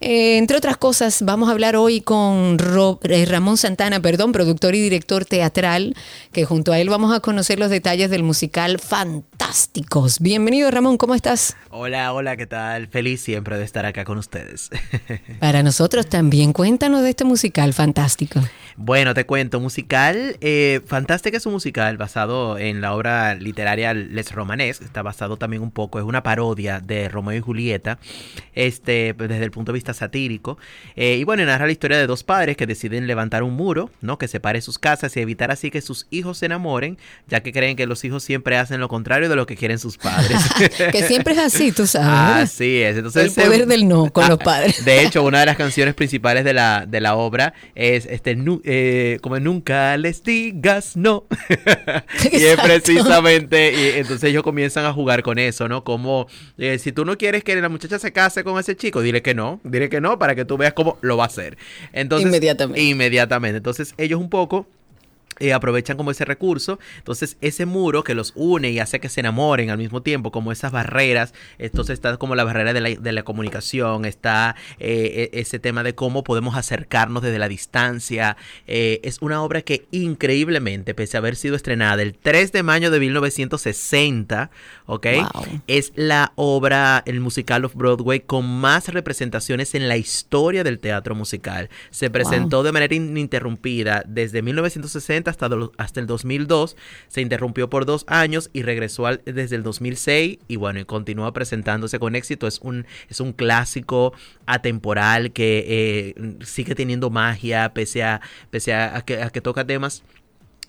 Eh, 0.00 0.38
entre 0.38 0.56
otras 0.56 0.76
cosas, 0.76 1.22
vamos 1.22 1.48
a 1.48 1.52
hablar 1.52 1.74
hoy 1.76 2.00
con 2.00 2.56
eh, 3.02 3.26
Ramón 3.26 3.56
Santana, 3.56 4.00
perdón, 4.00 4.32
productor 4.32 4.74
y 4.74 4.80
director 4.80 5.24
teatral, 5.24 5.96
que 6.32 6.44
junto 6.44 6.72
a 6.72 6.78
él 6.78 6.88
vamos 6.88 7.14
a 7.14 7.20
conocer 7.20 7.58
los 7.58 7.70
detalles 7.70 8.10
del 8.10 8.22
musical 8.22 8.78
fantástico 8.78 9.37
Fantásticos. 9.48 10.20
Bienvenido 10.20 10.70
Ramón, 10.70 10.98
¿cómo 10.98 11.14
estás? 11.14 11.56
Hola, 11.70 12.12
hola, 12.12 12.36
¿qué 12.36 12.46
tal? 12.46 12.86
Feliz 12.88 13.22
siempre 13.22 13.56
de 13.56 13.64
estar 13.64 13.86
acá 13.86 14.04
con 14.04 14.18
ustedes. 14.18 14.68
Para 15.40 15.62
nosotros 15.62 16.06
también, 16.06 16.52
cuéntanos 16.52 17.02
de 17.02 17.08
este 17.08 17.24
musical 17.24 17.72
fantástico. 17.72 18.40
Bueno, 18.76 19.14
te 19.14 19.24
cuento, 19.24 19.58
musical, 19.58 20.36
eh, 20.40 20.82
Fantástica 20.86 21.38
es 21.38 21.46
un 21.46 21.52
musical 21.52 21.96
basado 21.96 22.58
en 22.58 22.80
la 22.80 22.94
obra 22.94 23.34
literaria 23.34 23.92
Les 23.94 24.30
Romanes, 24.32 24.82
está 24.82 25.02
basado 25.02 25.36
también 25.36 25.62
un 25.62 25.70
poco, 25.70 25.98
es 25.98 26.04
una 26.04 26.22
parodia 26.22 26.80
de 26.80 27.08
Romeo 27.08 27.38
y 27.38 27.40
Julieta, 27.40 27.98
este, 28.54 29.14
pues, 29.14 29.30
desde 29.30 29.44
el 29.44 29.50
punto 29.50 29.72
de 29.72 29.78
vista 29.78 29.94
satírico, 29.94 30.58
eh, 30.94 31.16
y 31.16 31.24
bueno, 31.24 31.44
narra 31.44 31.66
la 31.66 31.72
historia 31.72 31.98
de 31.98 32.06
dos 32.06 32.22
padres 32.22 32.56
que 32.56 32.66
deciden 32.66 33.06
levantar 33.06 33.42
un 33.42 33.54
muro, 33.54 33.90
¿no? 34.00 34.16
Que 34.16 34.28
separe 34.28 34.60
sus 34.60 34.78
casas 34.78 35.16
y 35.16 35.20
evitar 35.20 35.50
así 35.50 35.70
que 35.70 35.80
sus 35.80 36.06
hijos 36.10 36.38
se 36.38 36.46
enamoren, 36.46 36.98
ya 37.26 37.40
que 37.40 37.52
creen 37.52 37.76
que 37.76 37.86
los 37.86 38.04
hijos 38.04 38.22
siempre 38.22 38.58
hacen 38.58 38.78
lo 38.78 38.88
contrario 38.88 39.28
de 39.28 39.37
lo 39.38 39.46
que 39.46 39.56
quieren 39.56 39.78
sus 39.78 39.96
padres. 39.96 40.38
que 40.92 41.02
siempre 41.04 41.32
es 41.32 41.38
así, 41.38 41.72
tú 41.72 41.86
sabes. 41.86 42.50
Así 42.50 42.82
es, 42.82 42.96
entonces... 42.96 43.38
El 43.38 43.44
poder 43.44 43.66
del 43.66 43.88
no 43.88 44.12
con 44.12 44.24
ah, 44.24 44.28
los 44.28 44.38
padres. 44.38 44.84
De 44.84 45.02
hecho, 45.02 45.22
una 45.22 45.40
de 45.40 45.46
las 45.46 45.56
canciones 45.56 45.94
principales 45.94 46.44
de 46.44 46.52
la, 46.52 46.84
de 46.86 47.00
la 47.00 47.16
obra 47.16 47.54
es 47.74 48.06
este 48.06 48.36
eh, 48.64 49.18
como 49.22 49.38
nunca 49.40 49.96
les 49.96 50.22
digas 50.22 50.96
no. 50.96 51.24
y 52.32 52.44
es 52.44 52.60
precisamente, 52.60 53.72
y 53.72 53.98
entonces 53.98 54.30
ellos 54.30 54.42
comienzan 54.42 54.84
a 54.84 54.92
jugar 54.92 55.22
con 55.22 55.38
eso, 55.38 55.68
¿no? 55.68 55.84
Como 55.84 56.26
eh, 56.58 56.78
si 56.78 56.92
tú 56.92 57.04
no 57.04 57.16
quieres 57.16 57.44
que 57.44 57.56
la 57.56 57.68
muchacha 57.68 57.98
se 57.98 58.12
case 58.12 58.44
con 58.44 58.58
ese 58.58 58.76
chico, 58.76 59.00
dile 59.00 59.22
que 59.22 59.34
no, 59.34 59.60
dile 59.64 59.88
que 59.88 60.00
no 60.00 60.18
para 60.18 60.34
que 60.34 60.44
tú 60.44 60.56
veas 60.56 60.72
cómo 60.72 60.98
lo 61.00 61.16
va 61.16 61.24
a 61.24 61.26
hacer. 61.28 61.56
Entonces, 61.92 62.26
inmediatamente. 62.26 62.82
Inmediatamente. 62.82 63.56
Entonces 63.58 63.94
ellos 63.98 64.20
un 64.20 64.30
poco 64.30 64.66
eh, 65.40 65.52
aprovechan 65.52 65.96
como 65.96 66.10
ese 66.10 66.24
recurso. 66.24 66.78
Entonces, 66.98 67.36
ese 67.40 67.66
muro 67.66 68.04
que 68.04 68.14
los 68.14 68.32
une 68.34 68.70
y 68.70 68.78
hace 68.78 69.00
que 69.00 69.08
se 69.08 69.20
enamoren 69.20 69.70
al 69.70 69.78
mismo 69.78 70.02
tiempo, 70.02 70.30
como 70.30 70.52
esas 70.52 70.72
barreras. 70.72 71.34
Entonces, 71.58 71.94
está 71.94 72.16
como 72.16 72.34
la 72.34 72.44
barrera 72.44 72.72
de 72.72 72.80
la, 72.80 72.90
de 72.90 73.12
la 73.12 73.22
comunicación, 73.22 74.04
está 74.04 74.56
eh, 74.78 75.30
e, 75.32 75.40
ese 75.40 75.58
tema 75.58 75.82
de 75.82 75.94
cómo 75.94 76.24
podemos 76.24 76.56
acercarnos 76.56 77.22
desde 77.22 77.38
la 77.38 77.48
distancia. 77.48 78.36
Eh, 78.66 79.00
es 79.04 79.18
una 79.20 79.42
obra 79.42 79.62
que 79.62 79.86
increíblemente, 79.90 80.94
pese 80.94 81.16
a 81.16 81.20
haber 81.20 81.36
sido 81.36 81.56
estrenada 81.56 82.02
el 82.02 82.14
3 82.14 82.52
de 82.52 82.62
mayo 82.62 82.90
de 82.90 83.00
1960, 83.00 84.50
¿ok? 84.86 85.06
Es 85.66 85.92
la 85.94 86.32
obra, 86.36 87.02
el 87.06 87.20
musical 87.20 87.64
of 87.64 87.74
Broadway 87.74 88.20
con 88.20 88.46
más 88.46 88.88
representaciones 88.88 89.74
en 89.74 89.88
la 89.88 89.96
historia 89.96 90.64
del 90.64 90.78
teatro 90.78 91.14
musical. 91.14 91.68
Se 91.90 92.10
presentó 92.10 92.62
de 92.62 92.72
manera 92.72 92.94
ininterrumpida 92.94 94.02
desde 94.06 94.42
1960 94.42 95.27
hasta, 95.28 95.48
hasta 95.76 96.00
el 96.00 96.06
2002, 96.06 96.76
se 97.08 97.20
interrumpió 97.20 97.70
por 97.70 97.86
dos 97.86 98.04
años 98.08 98.50
y 98.52 98.62
regresó 98.62 99.06
desde 99.24 99.56
el 99.56 99.62
2006 99.62 100.38
y 100.48 100.56
bueno, 100.56 100.80
y 100.80 100.84
continúa 100.84 101.32
presentándose 101.32 101.98
con 101.98 102.14
éxito. 102.14 102.46
Es 102.46 102.60
un, 102.60 102.86
es 103.08 103.20
un 103.20 103.32
clásico 103.32 104.12
atemporal 104.46 105.32
que 105.32 105.64
eh, 105.68 106.36
sigue 106.44 106.74
teniendo 106.74 107.10
magia 107.10 107.72
pese 107.74 108.02
a, 108.02 108.20
pese 108.50 108.74
a, 108.74 109.02
que, 109.02 109.22
a 109.22 109.30
que 109.30 109.40
toca 109.40 109.66
temas 109.66 110.02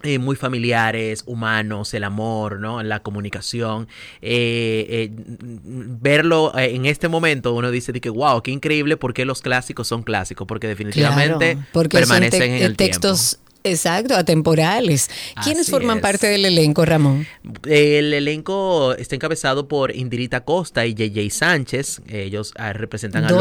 eh, 0.01 0.17
muy 0.17 0.37
familiares, 0.37 1.23
humanos, 1.25 1.93
el 1.93 2.05
amor, 2.05 2.61
¿no? 2.61 2.81
La 2.83 3.01
comunicación. 3.01 3.89
Eh, 4.21 4.85
eh, 4.89 5.09
verlo 5.11 6.53
en 6.57 6.85
este 6.85 7.09
momento, 7.09 7.53
uno 7.53 7.69
dice 7.69 7.91
de 7.91 7.99
que, 7.99 8.09
wow, 8.09 8.41
qué 8.41 8.51
increíble 8.51 8.95
porque 8.95 9.25
los 9.25 9.41
clásicos 9.41 9.89
son 9.89 10.03
clásicos, 10.03 10.47
porque 10.47 10.69
definitivamente 10.69 11.57
permanecen 11.73 12.53
en 12.53 12.63
el 12.63 12.77
textos 12.77 13.39
Exacto, 13.63 14.15
atemporales. 14.15 15.09
¿Quiénes 15.43 15.69
forman 15.69 15.99
parte 15.99 16.27
del 16.27 16.45
elenco, 16.45 16.85
Ramón? 16.85 17.27
El 17.65 18.13
elenco 18.13 18.93
está 18.93 19.15
encabezado 19.15 19.67
por 19.67 19.93
Indirita 19.95 20.45
Costa 20.45 20.85
y 20.85 20.93
JJ 20.93 21.29
Sánchez. 21.29 22.01
Ellos 22.07 22.53
ah, 22.57 22.71
representan 22.71 23.25
a 23.25 23.31
los 23.31 23.37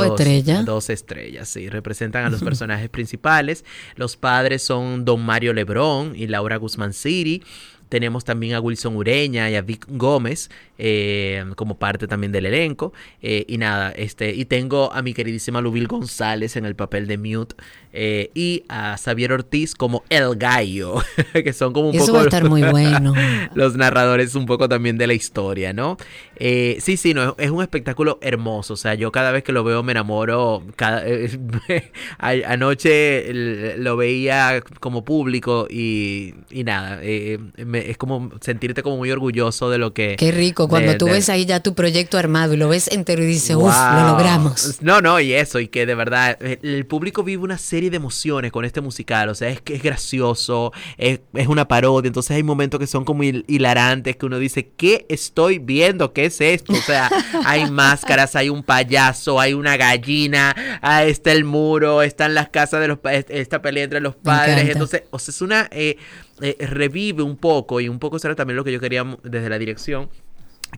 dos 0.64 0.90
estrellas, 0.90 1.48
sí, 1.48 1.68
representan 1.68 2.24
a 2.24 2.30
los 2.30 2.42
personajes 2.42 2.88
principales. 2.88 3.64
Los 3.94 4.16
padres 4.16 4.62
son 4.62 5.04
Don 5.04 5.22
Mario 5.24 5.52
Lebrón 5.52 6.14
y 6.16 6.26
Laura 6.26 6.56
Guzmán 6.56 6.92
City. 6.92 7.42
Tenemos 7.88 8.24
también 8.24 8.54
a 8.54 8.60
Wilson 8.60 8.96
Ureña 8.96 9.50
y 9.50 9.56
a 9.56 9.62
Vic 9.62 9.86
Gómez 9.88 10.50
eh, 10.80 11.44
como 11.56 11.76
parte 11.76 12.06
también 12.06 12.30
del 12.30 12.46
elenco. 12.46 12.92
Eh, 13.20 13.44
y 13.48 13.58
nada, 13.58 13.90
este, 13.90 14.32
y 14.32 14.44
tengo 14.44 14.92
a 14.92 15.02
mi 15.02 15.12
queridísima 15.12 15.60
Lubil 15.60 15.88
González 15.88 16.56
en 16.56 16.64
el 16.64 16.76
papel 16.76 17.08
de 17.08 17.18
Mute 17.18 17.56
eh, 17.92 18.30
y 18.32 18.62
a 18.68 18.96
Xavier 18.96 19.32
Ortiz 19.32 19.74
como 19.74 20.04
El 20.08 20.36
Gallo, 20.36 21.02
que 21.32 21.52
son 21.52 21.72
como 21.72 21.88
un 21.88 21.96
Eso 21.96 22.06
poco 22.06 22.18
va 22.18 22.20
a 22.20 22.24
estar 22.24 22.48
muy 22.48 22.62
bueno. 22.62 23.12
los 23.54 23.74
narradores 23.74 24.36
un 24.36 24.46
poco 24.46 24.68
también 24.68 24.98
de 24.98 25.08
la 25.08 25.14
historia, 25.14 25.72
¿no? 25.72 25.96
sí, 26.38 26.96
sí, 26.96 27.12
no, 27.12 27.34
es 27.38 27.50
un 27.50 27.62
espectáculo 27.62 28.20
hermoso. 28.22 28.74
O 28.74 28.76
sea, 28.76 28.94
yo 28.94 29.10
cada 29.10 29.32
vez 29.32 29.42
que 29.42 29.50
lo 29.50 29.64
veo 29.64 29.82
me 29.82 29.92
enamoro. 29.92 30.62
Cada, 30.76 31.02
anoche 32.18 33.76
lo 33.78 33.96
veía 33.96 34.62
como 34.78 35.04
público 35.04 35.66
y, 35.68 36.34
y 36.50 36.62
nada, 36.62 37.00
es 37.78 37.96
como 37.96 38.30
sentirte 38.40 38.82
como 38.82 38.96
muy 38.96 39.10
orgulloso 39.10 39.70
de 39.70 39.78
lo 39.78 39.92
que... 39.92 40.16
Qué 40.16 40.32
rico, 40.32 40.68
cuando 40.68 40.96
tú 40.96 41.06
ves 41.06 41.28
ahí 41.28 41.46
ya 41.46 41.60
tu 41.60 41.74
proyecto 41.74 42.18
armado 42.18 42.54
y 42.54 42.56
lo 42.56 42.68
ves 42.68 42.88
entero 42.88 43.22
y 43.22 43.26
dices, 43.26 43.56
uff, 43.56 43.74
lo 43.94 44.06
logramos. 44.06 44.78
No, 44.80 45.00
no, 45.00 45.20
y 45.20 45.32
eso, 45.32 45.60
y 45.60 45.68
que 45.68 45.86
de 45.86 45.94
verdad 45.94 46.38
el 46.40 46.86
público 46.86 47.22
vive 47.22 47.42
una 47.42 47.58
serie 47.58 47.90
de 47.90 47.96
emociones 47.96 48.52
con 48.52 48.64
este 48.64 48.80
musical, 48.80 49.28
o 49.28 49.34
sea, 49.34 49.48
es 49.48 49.60
que 49.60 49.74
es 49.74 49.82
gracioso, 49.82 50.72
es, 50.96 51.20
una 51.48 51.66
parodia, 51.66 52.08
entonces 52.08 52.36
hay 52.36 52.42
momentos 52.42 52.80
que 52.80 52.86
son 52.86 53.04
como 53.04 53.22
hilarantes, 53.22 54.16
que 54.16 54.26
uno 54.26 54.38
dice, 54.38 54.70
¿qué 54.76 55.06
estoy 55.08 55.58
viendo? 55.58 56.12
¿Qué 56.12 56.26
es 56.26 56.40
esto? 56.40 56.72
O 56.72 56.82
sea, 56.82 57.10
hay 57.44 57.70
máscaras, 57.70 58.36
hay 58.36 58.48
un 58.48 58.62
payaso, 58.62 59.40
hay 59.40 59.54
una 59.54 59.76
gallina, 59.76 60.54
ahí 60.82 61.10
está 61.10 61.32
el 61.32 61.44
muro, 61.44 62.02
están 62.02 62.34
las 62.34 62.48
casas 62.48 62.80
de 62.80 62.88
los... 62.88 62.98
esta 63.04 63.62
pelea 63.62 63.84
entre 63.84 64.00
los 64.00 64.16
padres, 64.16 64.68
entonces, 64.70 65.04
o 65.10 65.18
sea, 65.18 65.32
es 65.32 65.42
una... 65.42 65.68
Eh, 65.70 65.96
eh, 66.40 66.56
revive 66.66 67.22
un 67.22 67.36
poco, 67.36 67.80
y 67.80 67.88
un 67.88 67.98
poco 67.98 68.18
será 68.18 68.34
también 68.34 68.56
lo 68.56 68.64
que 68.64 68.72
yo 68.72 68.80
quería 68.80 69.04
desde 69.22 69.48
la 69.48 69.58
dirección, 69.58 70.10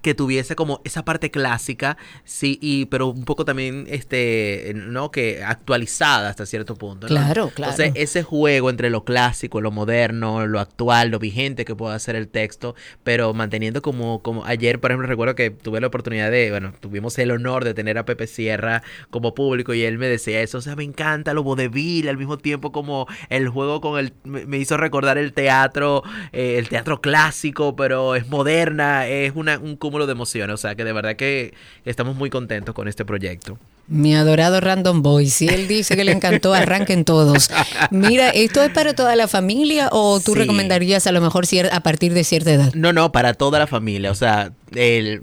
que 0.03 0.14
tuviese 0.14 0.57
como 0.57 0.80
esa 0.84 1.05
parte 1.05 1.30
clásica, 1.30 1.97
sí, 2.24 2.59
y 2.62 2.86
pero 2.86 3.09
un 3.09 3.24
poco 3.24 3.45
también 3.45 3.86
este, 3.88 4.72
¿no? 4.74 5.11
que 5.11 5.43
actualizada 5.45 6.30
hasta 6.30 6.47
cierto 6.47 6.74
punto, 6.76 7.07
Claro, 7.07 7.51
claro. 7.55 7.72
Entonces, 7.72 7.93
ese 7.95 8.22
juego 8.22 8.70
entre 8.70 8.88
lo 8.88 9.05
clásico, 9.05 9.61
lo 9.61 9.70
moderno, 9.70 10.47
lo 10.47 10.61
actual, 10.61 11.11
lo 11.11 11.18
vigente 11.18 11.64
que 11.64 11.74
pueda 11.74 11.95
hacer 11.95 12.16
el 12.16 12.28
texto, 12.28 12.74
pero 13.05 13.34
manteniendo 13.34 13.82
como 13.82 14.22
como 14.22 14.45
ayer, 14.45 14.80
por 14.80 14.91
ejemplo, 14.91 15.09
recuerdo 15.09 15.34
que 15.34 15.51
tuve 15.51 15.80
la 15.80 15.88
oportunidad 15.88 16.30
de, 16.30 16.51
bueno, 16.51 16.72
tuvimos 16.80 17.18
el 17.18 17.30
honor 17.30 17.64
de 17.64 17.74
tener 17.74 17.99
a 17.99 18.05
Pepe 18.05 18.26
Sierra 18.26 18.82
como 19.11 19.34
público 19.34 19.74
y 19.74 19.82
él 19.82 19.99
me 19.99 20.07
decía 20.07 20.41
eso, 20.41 20.59
o 20.59 20.61
sea, 20.61 20.76
me 20.76 20.84
encanta 20.84 21.34
lo 21.34 21.43
vodevil, 21.43 22.09
al 22.09 22.16
mismo 22.16 22.38
tiempo 22.38 22.72
como 22.72 23.07
el 23.28 23.49
juego 23.49 23.80
con 23.80 23.99
el 23.99 24.12
me 24.24 24.59
hizo 24.59 24.76
recordar 24.76 25.18
el 25.18 25.32
teatro, 25.32 26.03
eh, 26.32 26.57
el 26.59 26.68
teatro 26.68 27.01
clásico, 27.01 27.76
pero 27.76 28.14
es 28.14 28.28
moderna, 28.28 29.07
es 29.07 29.32
una 29.34 29.59
un 29.59 29.76
cúmulo 29.81 30.07
de 30.07 30.12
emociones. 30.12 30.55
O 30.55 30.57
sea 30.59 30.76
que 30.76 30.85
de 30.85 30.93
verdad 30.93 31.16
que 31.16 31.55
estamos 31.85 32.14
muy 32.14 32.31
contentos 32.31 32.72
con 32.72 32.87
este 32.87 33.05
proyecto. 33.05 33.59
Mi 33.89 34.14
adorado 34.14 34.61
Random 34.61 35.03
Boy, 35.03 35.28
si 35.28 35.49
él 35.49 35.66
dice 35.66 35.97
que 35.97 36.05
le 36.05 36.12
encantó, 36.12 36.55
arranquen 36.55 37.05
todos. 37.05 37.51
Mira, 37.91 38.28
¿esto 38.28 38.62
es 38.62 38.70
para 38.70 38.95
toda 38.95 39.16
la 39.16 39.26
familia 39.26 39.89
o 39.91 40.20
tú 40.20 40.37
recomendarías 40.37 41.09
a 41.09 41.12
lo 41.12 41.20
mejor 41.20 41.41
a 41.72 41.81
partir 41.81 42.12
de 42.12 42.22
cierta 42.22 42.53
edad? 42.53 42.72
No, 42.74 42.93
no, 42.93 43.11
para 43.11 43.35
toda 43.35 43.59
la 43.59 43.66
familia. 43.66 44.11
O 44.11 44.14
sea, 44.14 44.53
el, 44.75 45.21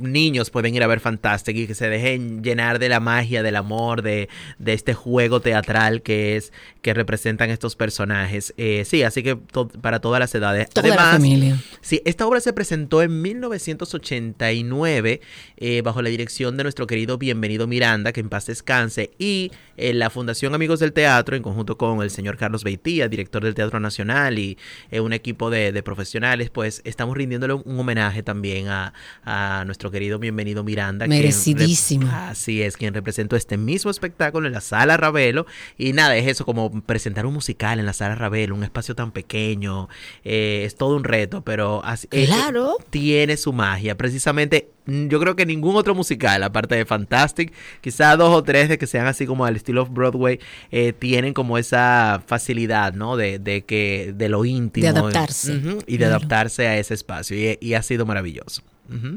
niños 0.00 0.50
pueden 0.50 0.74
ir 0.74 0.82
a 0.82 0.86
ver 0.86 1.00
Fantastic 1.00 1.56
y 1.56 1.66
que 1.66 1.74
se 1.74 1.88
dejen 1.88 2.42
llenar 2.42 2.78
de 2.78 2.88
la 2.88 3.00
magia, 3.00 3.42
del 3.42 3.56
amor, 3.56 4.02
de, 4.02 4.28
de 4.58 4.72
este 4.72 4.94
juego 4.94 5.40
teatral 5.40 6.02
que 6.02 6.36
es 6.36 6.52
que 6.82 6.94
representan 6.94 7.50
estos 7.50 7.76
personajes. 7.76 8.52
Eh, 8.56 8.84
sí, 8.84 9.02
así 9.02 9.22
que 9.22 9.36
para 9.80 10.00
todas 10.00 10.20
las 10.20 10.34
edades. 10.34 10.68
Toda 10.70 10.88
la 10.88 11.12
familia. 11.12 11.58
Sí, 11.80 12.02
esta 12.04 12.26
obra 12.26 12.40
se 12.40 12.52
presentó 12.52 13.00
en 13.02 13.22
1989 13.22 15.20
eh, 15.56 15.82
bajo 15.82 16.02
la 16.02 16.10
dirección 16.10 16.58
de 16.58 16.62
nuestro 16.64 16.86
querido 16.86 17.16
Bienvenido 17.16 17.66
Miranda, 17.66 18.12
que 18.12 18.20
en 18.20 18.28
paz 18.28 18.46
descanse, 18.46 19.12
y 19.18 19.50
eh, 19.78 19.94
la 19.94 20.10
Fundación 20.10 20.54
Amigos 20.54 20.80
del 20.80 20.92
Teatro, 20.92 21.36
en 21.36 21.42
conjunto 21.42 21.78
con 21.78 22.02
el 22.02 22.10
señor 22.10 22.36
Carlos 22.36 22.64
Beitía, 22.64 23.08
director 23.08 23.42
del 23.42 23.54
Teatro 23.54 23.80
Nacional, 23.80 24.38
y 24.38 24.58
un 24.92 25.14
equipo 25.14 25.48
de, 25.50 25.72
de 25.72 25.82
profesionales, 25.82 26.50
pues 26.50 26.82
estamos 26.84 27.16
rindiéndole 27.16 27.54
un 27.54 27.78
homenaje 27.80 28.22
también 28.22 28.68
a, 28.68 28.83
a, 29.24 29.64
nuestro 29.64 29.90
querido 29.90 30.18
bienvenido 30.18 30.64
Miranda. 30.64 31.06
Merecidísimo. 31.06 32.10
así 32.10 32.62
es, 32.62 32.76
quien 32.76 32.92
representó 32.92 33.36
este 33.36 33.56
mismo 33.56 33.90
espectáculo 33.90 34.46
en 34.46 34.52
la 34.52 34.60
sala 34.60 34.96
Ravelo. 34.96 35.46
Y 35.78 35.92
nada, 35.92 36.16
es 36.16 36.26
eso, 36.26 36.44
como 36.44 36.82
presentar 36.82 37.26
un 37.26 37.34
musical 37.34 37.78
en 37.78 37.86
la 37.86 37.92
sala 37.92 38.14
Ravelo, 38.14 38.54
un 38.54 38.64
espacio 38.64 38.94
tan 38.94 39.12
pequeño. 39.12 39.88
Eh, 40.24 40.62
es 40.64 40.76
todo 40.76 40.96
un 40.96 41.04
reto, 41.04 41.42
pero 41.42 41.84
así, 41.84 42.08
eh, 42.10 42.26
claro. 42.26 42.76
tiene 42.90 43.36
su 43.36 43.52
magia. 43.52 43.96
Precisamente 43.96 44.70
mm, 44.86 45.08
yo 45.08 45.20
creo 45.20 45.36
que 45.36 45.46
ningún 45.46 45.76
otro 45.76 45.94
musical, 45.94 46.42
aparte 46.42 46.74
de 46.74 46.84
Fantastic, 46.84 47.52
quizá 47.80 48.16
dos 48.16 48.34
o 48.34 48.42
tres 48.42 48.68
de 48.68 48.78
que 48.78 48.86
sean 48.86 49.06
así 49.06 49.26
como 49.26 49.44
al 49.44 49.56
estilo 49.56 49.82
of 49.82 49.90
Broadway, 49.90 50.40
eh, 50.70 50.92
tienen 50.92 51.34
como 51.34 51.58
esa 51.58 52.22
facilidad, 52.26 52.94
¿no? 52.94 53.16
De, 53.16 53.38
de 53.38 53.62
que, 53.62 54.12
de 54.14 54.28
lo 54.28 54.44
íntimo. 54.44 54.84
De 54.84 54.88
adaptarse. 54.88 55.60
y 55.86 55.96
de 55.96 56.04
adaptarse 56.04 56.66
a 56.66 56.78
ese 56.78 56.94
espacio. 56.94 57.36
y 57.60 57.74
ha 57.74 57.82
sido 57.82 58.06
maravilloso. 58.06 58.62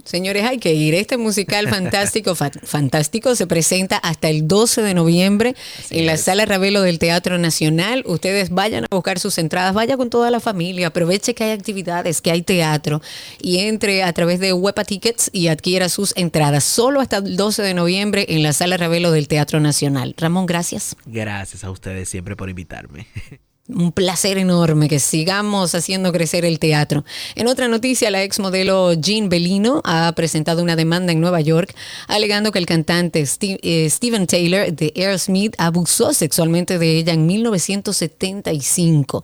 Señores, 0.05 0.43
hay 0.45 0.57
que 0.59 0.73
ir. 0.73 0.93
Este 0.95 1.17
musical 1.17 1.67
fantástico, 1.67 2.35
fa- 2.35 2.51
fantástico, 2.63 3.35
se 3.35 3.47
presenta 3.47 3.97
hasta 3.97 4.29
el 4.29 4.47
12 4.47 4.81
de 4.81 4.93
noviembre 4.93 5.55
en 5.89 6.05
la 6.05 6.17
Sala 6.17 6.45
Ravelo 6.45 6.81
del 6.81 6.99
Teatro 6.99 7.37
Nacional. 7.37 8.03
Ustedes 8.07 8.49
vayan 8.49 8.85
a 8.85 8.87
buscar 8.89 9.19
sus 9.19 9.37
entradas, 9.37 9.73
vaya 9.73 9.97
con 9.97 10.09
toda 10.09 10.31
la 10.31 10.39
familia, 10.39 10.87
aproveche 10.87 11.35
que 11.35 11.43
hay 11.43 11.51
actividades, 11.51 12.21
que 12.21 12.31
hay 12.31 12.41
teatro 12.41 13.01
y 13.41 13.59
entre 13.59 14.03
a 14.03 14.13
través 14.13 14.39
de 14.39 14.53
Huepa 14.53 14.83
Tickets 14.85 15.29
y 15.33 15.47
adquiera 15.47 15.89
sus 15.89 16.13
entradas. 16.15 16.63
Solo 16.63 17.01
hasta 17.01 17.17
el 17.17 17.35
12 17.37 17.61
de 17.61 17.73
noviembre 17.73 18.25
en 18.29 18.43
la 18.43 18.53
Sala 18.53 18.77
Ravelo 18.77 19.11
del 19.11 19.27
Teatro 19.27 19.59
Nacional. 19.59 20.15
Ramón, 20.17 20.45
gracias. 20.45 20.95
Gracias 21.05 21.63
a 21.63 21.71
ustedes 21.71 22.09
siempre 22.09 22.35
por 22.35 22.49
invitarme. 22.49 23.07
Un 23.69 23.91
placer 23.91 24.37
enorme 24.37 24.87
que 24.87 24.99
sigamos 24.99 25.75
haciendo 25.75 26.13
crecer 26.13 26.45
el 26.45 26.57
teatro. 26.57 27.03
En 27.35 27.47
otra 27.47 27.67
noticia, 27.67 28.09
la 28.09 28.23
ex 28.23 28.39
modelo 28.39 28.93
Jean 28.93 29.27
Bellino 29.27 29.81
ha 29.83 30.09
presentado 30.13 30.63
una 30.63 30.77
demanda 30.77 31.11
en 31.11 31.19
Nueva 31.19 31.41
York 31.41 31.75
alegando 32.07 32.53
que 32.53 32.59
el 32.59 32.65
cantante 32.65 33.25
eh, 33.41 33.89
Steven 33.89 34.25
Taylor 34.25 34.71
de 34.71 34.93
Aerosmith 34.95 35.53
abusó 35.57 36.13
sexualmente 36.13 36.79
de 36.79 36.97
ella 36.97 37.11
en 37.11 37.25
1975. 37.25 39.23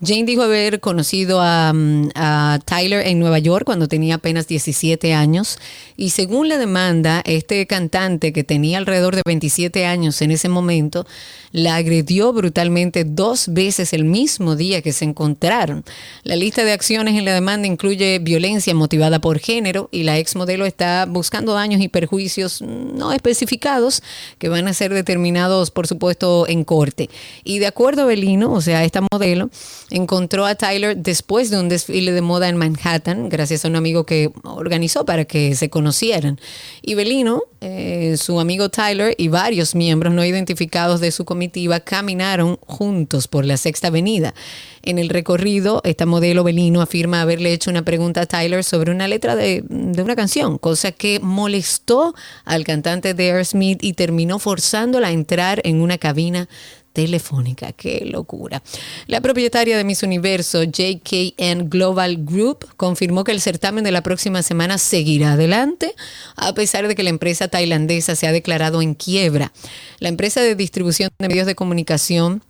Jane 0.00 0.24
dijo 0.24 0.42
haber 0.42 0.80
conocido 0.80 1.42
a, 1.42 1.72
mm, 1.74 2.10
a 2.14 2.60
Tyler 2.64 3.06
en 3.06 3.18
Nueva 3.18 3.40
York 3.40 3.64
cuando 3.66 3.88
tenía 3.88 4.14
apenas 4.14 4.48
17 4.48 5.12
años 5.12 5.58
y 5.98 6.10
según 6.10 6.48
la 6.48 6.56
demanda, 6.56 7.22
este 7.26 7.66
cantante 7.66 8.32
que 8.32 8.42
tenía 8.42 8.78
alrededor 8.78 9.16
de 9.16 9.22
27 9.26 9.84
años 9.84 10.22
en 10.22 10.30
ese 10.30 10.48
momento, 10.48 11.06
la 11.52 11.76
agredió 11.76 12.32
brutalmente 12.32 13.04
dos 13.04 13.48
veces 13.48 13.81
el 13.92 14.04
mismo 14.04 14.56
día 14.56 14.82
que 14.82 14.92
se 14.92 15.04
encontraron. 15.04 15.84
La 16.22 16.36
lista 16.36 16.64
de 16.64 16.72
acciones 16.72 17.18
en 17.18 17.24
la 17.24 17.34
demanda 17.34 17.66
incluye 17.66 18.18
violencia 18.20 18.74
motivada 18.74 19.20
por 19.20 19.38
género 19.38 19.88
y 19.90 20.04
la 20.04 20.18
ex 20.18 20.36
modelo 20.36 20.64
está 20.66 21.06
buscando 21.08 21.54
daños 21.54 21.80
y 21.80 21.88
perjuicios 21.88 22.62
no 22.62 23.12
especificados 23.12 24.02
que 24.38 24.48
van 24.48 24.68
a 24.68 24.74
ser 24.74 24.94
determinados, 24.94 25.70
por 25.70 25.86
supuesto, 25.86 26.46
en 26.48 26.64
corte. 26.64 27.10
Y 27.44 27.58
de 27.58 27.66
acuerdo 27.66 28.02
a 28.02 28.06
Belino, 28.06 28.52
o 28.52 28.60
sea, 28.60 28.84
esta 28.84 29.00
modelo, 29.10 29.50
encontró 29.90 30.46
a 30.46 30.54
Tyler 30.54 30.96
después 30.96 31.50
de 31.50 31.58
un 31.58 31.68
desfile 31.68 32.12
de 32.12 32.20
moda 32.20 32.48
en 32.48 32.56
Manhattan, 32.56 33.28
gracias 33.28 33.64
a 33.64 33.68
un 33.68 33.76
amigo 33.76 34.04
que 34.04 34.30
organizó 34.42 35.04
para 35.04 35.24
que 35.24 35.54
se 35.54 35.70
conocieran. 35.70 36.38
Y 36.82 36.94
Belino, 36.94 37.42
eh, 37.60 38.16
su 38.18 38.40
amigo 38.40 38.68
Tyler 38.68 39.14
y 39.18 39.28
varios 39.28 39.74
miembros 39.74 40.12
no 40.12 40.24
identificados 40.24 41.00
de 41.00 41.12
su 41.12 41.24
comitiva 41.24 41.80
caminaron 41.80 42.58
juntos 42.66 43.28
por 43.28 43.44
la 43.44 43.56
Sexta 43.72 43.88
Avenida. 43.88 44.34
En 44.82 44.98
el 44.98 45.08
recorrido, 45.08 45.80
esta 45.84 46.04
modelo 46.04 46.44
Belino 46.44 46.82
afirma 46.82 47.22
haberle 47.22 47.54
hecho 47.54 47.70
una 47.70 47.82
pregunta 47.82 48.22
a 48.22 48.26
Tyler 48.26 48.64
sobre 48.64 48.90
una 48.90 49.08
letra 49.08 49.34
de, 49.34 49.64
de 49.66 50.02
una 50.02 50.14
canción, 50.14 50.58
cosa 50.58 50.92
que 50.92 51.20
molestó 51.20 52.14
al 52.44 52.64
cantante 52.64 53.14
de 53.14 53.30
Aerosmith 53.30 53.82
y 53.82 53.94
terminó 53.94 54.38
forzándola 54.38 55.08
a 55.08 55.12
entrar 55.12 55.62
en 55.64 55.80
una 55.80 55.96
cabina 55.96 56.48
telefónica. 56.92 57.72
Qué 57.72 58.04
locura. 58.04 58.62
La 59.06 59.20
propietaria 59.20 59.76
de 59.76 59.84
Miss 59.84 60.02
Universo, 60.02 60.62
JKN 60.64 61.68
Global 61.68 62.18
Group, 62.24 62.66
confirmó 62.76 63.24
que 63.24 63.32
el 63.32 63.40
certamen 63.40 63.84
de 63.84 63.92
la 63.92 64.02
próxima 64.02 64.42
semana 64.42 64.78
seguirá 64.78 65.32
adelante, 65.32 65.94
a 66.36 66.52
pesar 66.54 66.88
de 66.88 66.94
que 66.94 67.02
la 67.02 67.10
empresa 67.10 67.48
tailandesa 67.48 68.16
se 68.16 68.26
ha 68.26 68.32
declarado 68.32 68.82
en 68.82 68.94
quiebra. 68.94 69.52
La 69.98 70.08
empresa 70.08 70.40
de 70.40 70.54
distribución 70.54 71.10
de 71.18 71.28
medios 71.28 71.46
de 71.46 71.54
comunicación 71.54 72.42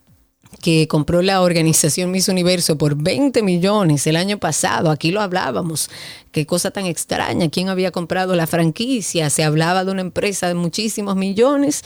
que 0.61 0.87
compró 0.89 1.23
la 1.23 1.41
organización 1.41 2.11
Miss 2.11 2.29
Universo 2.29 2.77
por 2.79 2.97
20 2.97 3.43
millones 3.43 4.07
el 4.07 4.17
año 4.17 4.39
pasado. 4.39 4.91
Aquí 4.91 5.11
lo 5.11 5.21
hablábamos. 5.21 5.91
Qué 6.31 6.47
cosa 6.47 6.71
tan 6.71 6.87
extraña. 6.87 7.51
¿Quién 7.51 7.69
había 7.69 7.91
comprado 7.91 8.35
la 8.35 8.47
franquicia? 8.47 9.31
Se 9.31 9.45
hablaba 9.45 9.85
de 9.85 9.93
una 9.93 10.03
empresa 10.03 10.49
de 10.49 10.55
muchísimos 10.55 11.17
millones, 11.17 11.83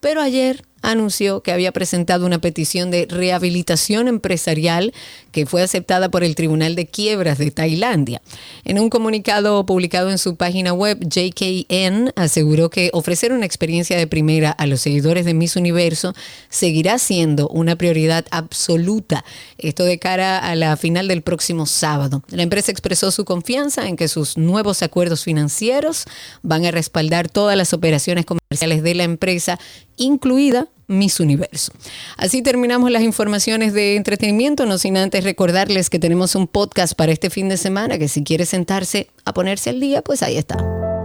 pero 0.00 0.20
ayer 0.20 0.64
anunció 0.82 1.42
que 1.42 1.52
había 1.52 1.72
presentado 1.72 2.26
una 2.26 2.40
petición 2.40 2.90
de 2.90 3.06
rehabilitación 3.08 4.08
empresarial 4.08 4.92
que 5.32 5.46
fue 5.46 5.62
aceptada 5.62 6.10
por 6.10 6.24
el 6.24 6.34
Tribunal 6.34 6.74
de 6.74 6.86
Quiebras 6.86 7.38
de 7.38 7.50
Tailandia. 7.50 8.22
En 8.64 8.78
un 8.78 8.90
comunicado 8.90 9.64
publicado 9.66 10.10
en 10.10 10.18
su 10.18 10.36
página 10.36 10.72
web, 10.72 10.98
JKN 11.00 12.12
aseguró 12.16 12.70
que 12.70 12.90
ofrecer 12.92 13.32
una 13.32 13.46
experiencia 13.46 13.96
de 13.96 14.06
primera 14.06 14.50
a 14.50 14.66
los 14.66 14.80
seguidores 14.80 15.24
de 15.24 15.34
Miss 15.34 15.56
Universo 15.56 16.14
seguirá 16.48 16.98
siendo 16.98 17.48
una 17.48 17.76
prioridad 17.76 18.26
absoluta. 18.30 19.24
Esto 19.58 19.84
de 19.84 19.98
cara 19.98 20.38
a 20.38 20.54
la 20.54 20.76
final 20.76 21.08
del 21.08 21.22
próximo 21.22 21.66
sábado. 21.66 22.22
La 22.28 22.42
empresa 22.42 22.72
expresó 22.72 23.10
su 23.10 23.24
confianza 23.24 23.86
en 23.86 23.96
que 23.96 24.08
sus 24.08 24.36
nuevos 24.36 24.82
acuerdos 24.82 25.24
financieros 25.24 26.04
van 26.42 26.64
a 26.64 26.70
respaldar 26.70 27.28
todas 27.28 27.56
las 27.56 27.72
operaciones 27.72 28.24
comerciales 28.24 28.82
de 28.82 28.94
la 28.94 29.04
empresa, 29.04 29.58
incluida 29.96 30.68
Miss 30.90 31.20
Universo. 31.20 31.72
Así 32.18 32.42
terminamos 32.42 32.90
las 32.90 33.02
informaciones 33.02 33.72
de 33.72 33.96
entretenimiento, 33.96 34.66
no 34.66 34.76
sin 34.76 34.98
antes 34.98 35.24
recordarles 35.24 35.88
que 35.88 35.98
tenemos 35.98 36.34
un 36.34 36.46
podcast 36.46 36.94
para 36.94 37.12
este 37.12 37.30
fin 37.30 37.48
de 37.48 37.56
semana, 37.56 37.96
que 37.96 38.08
si 38.08 38.22
quiere 38.22 38.44
sentarse 38.44 39.08
a 39.24 39.32
ponerse 39.32 39.70
al 39.70 39.80
día, 39.80 40.02
pues 40.02 40.22
ahí 40.22 40.36
está. 40.36 40.56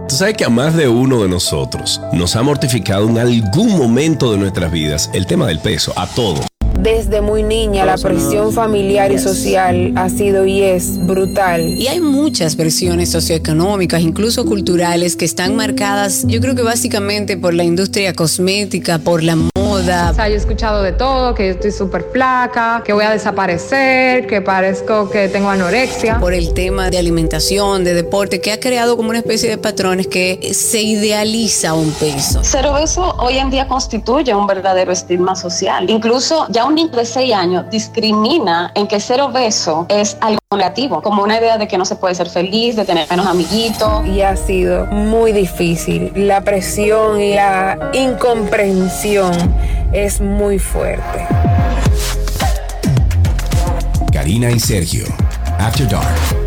Tú 0.08 0.14
sabes 0.14 0.36
que 0.36 0.44
a 0.44 0.48
más 0.48 0.76
de 0.76 0.88
uno 0.88 1.22
de 1.22 1.28
nosotros 1.28 2.00
nos 2.12 2.36
ha 2.36 2.42
mortificado 2.42 3.08
en 3.08 3.18
algún 3.18 3.76
momento 3.76 4.30
de 4.30 4.38
nuestras 4.38 4.70
vidas 4.70 5.10
el 5.14 5.26
tema 5.26 5.48
del 5.48 5.58
peso, 5.58 5.92
a 5.96 6.06
todos. 6.06 6.46
Desde 6.78 7.22
muy 7.22 7.42
niña 7.42 7.84
la 7.86 7.96
presión 7.96 8.52
familiar 8.52 9.10
y 9.10 9.18
social 9.18 9.92
ha 9.96 10.08
sido 10.08 10.46
y 10.46 10.62
es 10.62 11.04
brutal. 11.04 11.62
Y 11.62 11.88
hay 11.88 12.00
muchas 12.00 12.54
presiones 12.54 13.10
socioeconómicas, 13.10 14.02
incluso 14.02 14.44
culturales, 14.44 15.16
que 15.16 15.24
están 15.24 15.56
marcadas, 15.56 16.24
yo 16.28 16.40
creo 16.40 16.54
que 16.54 16.62
básicamente 16.62 17.36
por 17.36 17.54
la 17.54 17.64
industria 17.64 18.12
cosmética, 18.12 18.98
por 18.98 19.22
la 19.22 19.36
moda. 19.36 19.65
O 19.76 19.82
sea, 19.82 20.28
yo 20.28 20.34
he 20.34 20.36
escuchado 20.36 20.82
de 20.82 20.92
todo, 20.92 21.34
que 21.34 21.50
estoy 21.50 21.70
súper 21.70 22.06
flaca, 22.12 22.82
que 22.84 22.92
voy 22.92 23.04
a 23.04 23.10
desaparecer, 23.10 24.26
que 24.26 24.40
parezco 24.40 25.10
que 25.10 25.28
tengo 25.28 25.50
anorexia. 25.50 26.18
Por 26.18 26.32
el 26.32 26.54
tema 26.54 26.88
de 26.88 26.98
alimentación, 26.98 27.84
de 27.84 27.92
deporte, 27.92 28.40
que 28.40 28.52
ha 28.52 28.60
creado 28.60 28.96
como 28.96 29.10
una 29.10 29.18
especie 29.18 29.50
de 29.50 29.58
patrones 29.58 30.06
que 30.06 30.54
se 30.54 30.80
idealiza 30.80 31.74
un 31.74 31.90
peso. 31.92 32.42
Ser 32.42 32.66
obeso 32.66 33.16
hoy 33.18 33.36
en 33.36 33.50
día 33.50 33.68
constituye 33.68 34.34
un 34.34 34.46
verdadero 34.46 34.92
estigma 34.92 35.36
social. 35.36 35.90
Incluso 35.90 36.46
ya 36.48 36.64
un 36.64 36.74
niño 36.74 36.90
de 36.96 37.04
6 37.04 37.34
años 37.34 37.64
discrimina 37.70 38.72
en 38.74 38.86
que 38.86 38.98
ser 38.98 39.20
obeso 39.20 39.86
es 39.88 40.16
algo 40.20 40.38
negativo, 40.52 41.02
como 41.02 41.22
una 41.22 41.38
idea 41.38 41.58
de 41.58 41.68
que 41.68 41.76
no 41.76 41.84
se 41.84 41.96
puede 41.96 42.14
ser 42.14 42.30
feliz, 42.30 42.76
de 42.76 42.84
tener 42.84 43.06
menos 43.10 43.26
amiguitos. 43.26 44.06
Y 44.06 44.22
ha 44.22 44.36
sido 44.36 44.86
muy 44.86 45.32
difícil. 45.32 46.12
La 46.14 46.40
presión 46.40 47.20
la 47.34 47.90
incomprensión 47.92 49.32
es 49.92 50.20
muy 50.20 50.58
fuerte. 50.58 51.26
Karina 54.12 54.50
y 54.50 54.58
Sergio, 54.58 55.06
After 55.58 55.88
Dark. 55.88 56.46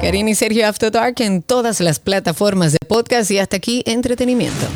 Karina 0.00 0.30
y 0.30 0.34
Sergio 0.34 0.66
After 0.66 0.90
Dark 0.90 1.14
en 1.20 1.42
todas 1.42 1.80
las 1.80 1.98
plataformas 1.98 2.72
de 2.72 2.78
podcast 2.86 3.30
y 3.30 3.38
hasta 3.38 3.56
aquí 3.56 3.82
entretenimiento. 3.86 4.66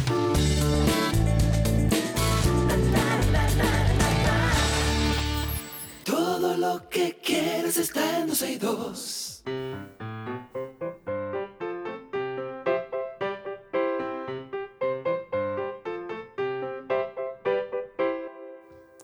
Todo 6.04 6.56
lo 6.56 6.88
que 6.88 7.18
quieres 7.22 7.76
está 7.76 8.20
en 8.20 8.28
12 8.28 8.52
y 8.52 8.56
2. 8.56 9.42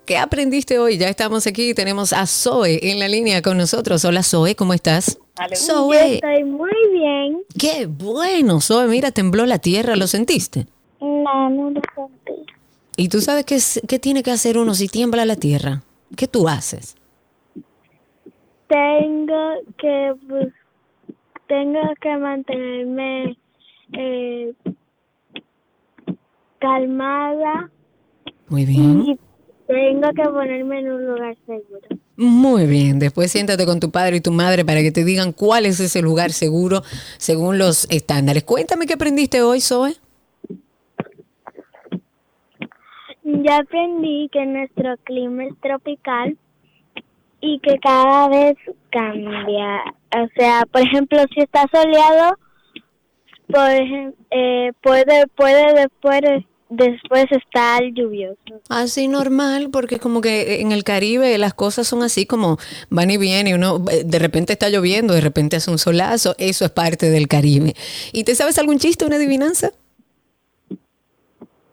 ¿Qué 0.07 0.19
aprendiste 0.19 0.79
hoy? 0.79 0.99
Ya 0.99 1.09
estamos 1.09 1.47
aquí, 1.47 1.73
tenemos 1.73 2.13
a 2.13 2.27
Zoe 2.27 2.79
en 2.91 2.99
la 2.99 3.09
línea 3.09 3.41
con 3.41 3.57
nosotros. 3.57 4.05
Hola 4.05 4.23
Zoe, 4.23 4.55
¿cómo 4.55 4.75
estás? 4.75 5.19
Yo 5.51 5.57
Zoe, 5.57 6.15
estoy 6.17 6.45
muy 6.45 6.71
bien. 6.93 7.39
qué 7.59 7.87
bueno, 7.87 8.61
Zoe, 8.61 8.87
mira, 8.87 9.13
tembló 9.13 9.47
la 9.47 9.59
tierra, 9.59 9.97
¿lo 9.97 10.07
sentiste? 10.07 10.67
No, 11.01 11.49
no 11.51 11.71
lo 11.71 11.81
sentí. 11.95 12.43
¿Y 12.97 13.09
tú 13.09 13.21
sabes 13.23 13.45
qué, 13.47 13.55
es- 13.57 13.81
qué 13.89 13.99
tiene 13.99 14.23
que 14.23 14.31
hacer 14.31 14.59
uno 14.59 14.75
si 14.75 14.89
tiembla 14.89 15.25
la 15.25 15.37
tierra? 15.37 15.83
¿Qué 16.17 16.29
tú 16.29 16.49
haces? 16.49 16.97
Tengo 18.69 19.55
que 19.79 20.13
tengo 21.49 21.81
que 22.01 22.17
mantenerme 22.17 23.37
eh, 23.93 24.53
calmada 26.59 27.71
Muy 28.49 28.65
bien. 28.65 29.03
y 29.07 29.19
tengo 29.67 30.11
que 30.15 30.23
ponerme 30.23 30.81
en 30.81 30.93
un 30.93 31.07
lugar 31.07 31.37
seguro. 31.47 31.87
Muy 32.17 32.67
bien, 32.67 32.99
después 32.99 33.33
siéntate 33.33 33.67
con 33.67 33.81
tu 33.81 33.91
padre 33.91 34.17
y 34.17 34.21
tu 34.21 34.31
madre 34.31 34.65
para 34.65 34.81
que 34.83 34.93
te 34.93 35.05
digan 35.05 35.33
cuál 35.33 35.67
es 35.67 35.81
ese 35.81 36.01
lugar 36.01 36.31
seguro 36.31 36.83
según 37.19 37.59
los 37.59 37.91
estándares. 37.91 38.45
Cuéntame 38.45 38.87
qué 38.87 38.95
aprendiste 38.95 39.43
hoy, 39.43 39.61
Zoe. 39.61 39.95
Ya 43.25 43.59
aprendí 43.59 44.29
que 44.33 44.47
nuestro 44.47 44.97
clima 45.05 45.45
es 45.45 45.55
tropical 45.61 46.37
y 47.41 47.59
que 47.59 47.79
cada 47.79 48.29
vez 48.29 48.57
cambia. 48.91 49.83
o 50.17 50.29
sea, 50.37 50.63
por 50.71 50.83
ejemplo, 50.83 51.19
si 51.35 51.41
está 51.41 51.67
soleado, 51.73 52.39
por 53.49 53.71
eh, 54.31 54.73
puede, 54.83 55.27
puede 55.37 55.75
después, 55.75 56.45
después 56.77 57.27
estar 57.31 57.83
lluvioso. 57.93 58.39
Así 58.69 59.09
normal, 59.09 59.71
porque 59.71 59.99
como 59.99 60.21
que 60.21 60.61
en 60.61 60.73
el 60.73 60.85
Caribe 60.85 61.37
las 61.39 61.55
cosas 61.55 61.87
son 61.87 62.03
así 62.03 62.27
como 62.27 62.59
van 62.91 63.11
y 63.11 63.17
vienen, 63.17 63.49
y 63.49 63.55
uno 63.55 63.85
eh, 63.91 64.05
de 64.05 64.19
repente 64.19 64.53
está 64.53 64.69
lloviendo, 64.69 65.15
de 65.15 65.21
repente 65.21 65.57
hace 65.57 65.71
un 65.71 65.79
solazo, 65.79 66.35
eso 66.39 66.65
es 66.65 66.71
parte 66.71 67.11
del 67.11 67.29
Caribe. 67.29 67.75
¿Y 68.13 68.25
te 68.25 68.35
sabes 68.35 68.59
algún 68.59 68.79
chiste, 68.79 69.05
una 69.05 69.17
adivinanza? 69.17 69.71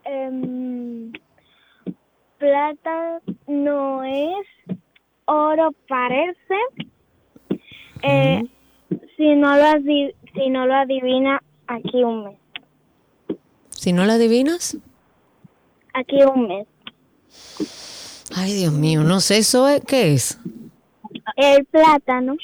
Em, 0.04 1.12
plata 2.38 3.20
no 3.46 4.04
es, 4.04 4.46
oro 5.26 5.72
parece. 5.88 6.56
Eh, 8.02 8.42
Si 9.16 9.34
no 9.36 9.56
lo 9.56 9.80
si 10.34 10.48
no 10.50 10.66
lo 10.66 10.74
adivina 10.74 11.40
aquí 11.68 12.02
un 12.02 12.24
mes, 12.24 12.38
Si 13.70 13.92
no 13.92 14.04
la 14.04 14.14
adivinas. 14.14 14.76
Aquí 15.94 16.22
un 16.22 16.48
mes. 16.48 16.66
Ay, 18.34 18.54
Dios 18.54 18.72
mío, 18.72 19.02
no 19.02 19.20
sé, 19.20 19.38
eso 19.38 19.68
es, 19.68 19.82
¿qué 19.86 20.14
es? 20.14 20.38
El 21.36 21.64
plátano. 21.66 22.36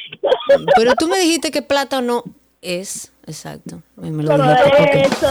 Pero 0.76 0.94
tú 0.94 1.08
me 1.08 1.18
dijiste 1.18 1.50
que 1.50 1.62
plátano 1.62 2.24
es, 2.60 3.12
exacto. 3.26 3.82
Me 3.96 4.10
lo 4.10 4.34
eso. 4.34 5.26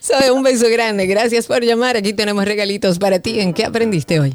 Soy 0.00 0.30
un 0.30 0.42
beso 0.42 0.68
grande, 0.68 1.06
gracias 1.06 1.46
por 1.46 1.62
llamar. 1.62 1.96
Aquí 1.96 2.12
tenemos 2.12 2.44
regalitos 2.44 2.98
para 2.98 3.18
ti. 3.18 3.40
¿En 3.40 3.54
qué 3.54 3.64
aprendiste 3.64 4.20
hoy? 4.20 4.32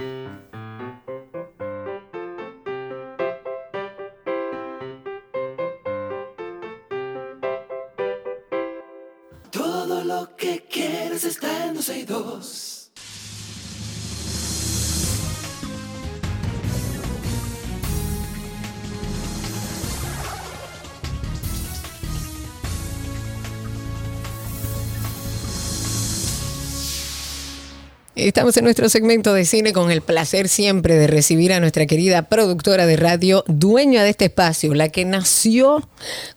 Estamos 28.17 28.57
en 28.57 28.63
nuestro 28.63 28.89
segmento 28.89 29.31
de 29.31 29.45
cine 29.45 29.73
con 29.73 29.91
el 29.91 30.01
placer 30.01 30.49
siempre 30.49 30.95
de 30.95 31.05
recibir 31.05 31.53
a 31.53 31.59
nuestra 31.59 31.85
querida 31.85 32.23
productora 32.23 32.87
de 32.87 32.97
radio, 32.97 33.43
dueña 33.45 34.01
de 34.01 34.09
este 34.09 34.25
espacio, 34.25 34.73
la 34.73 34.89
que 34.89 35.05
nació 35.05 35.87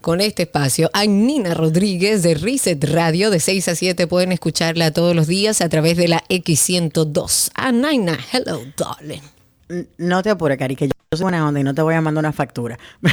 con 0.03 0.21
este 0.21 0.43
espacio, 0.43 0.91
Nina 1.09 1.55
Rodríguez 1.55 2.23
de 2.23 2.35
Reset 2.35 2.85
Radio, 2.85 3.31
de 3.31 3.41
6 3.41 3.69
a 3.69 3.75
7 3.75 4.07
pueden 4.09 4.31
escucharla 4.31 4.91
todos 4.91 5.17
los 5.17 5.27
días 5.27 5.63
a 5.63 5.71
través 5.71 5.97
de 5.97 6.09
la 6.09 6.23
X102. 6.29 7.53
Ah, 7.55 7.73
Nina, 7.73 8.19
hello, 8.31 8.61
darling. 8.77 9.23
No 9.97 10.23
te 10.23 10.29
apures, 10.29 10.59
Cari, 10.59 10.77
que 10.77 10.87
yo 10.87 10.93
soy 11.11 11.23
buena 11.23 11.49
onda 11.49 11.61
y 11.61 11.65
no 11.65 11.75
te 11.75 11.81
voy 11.81 11.95
a 11.95 12.03
mandar 12.03 12.21
una 12.21 12.35
factura. 12.35 12.79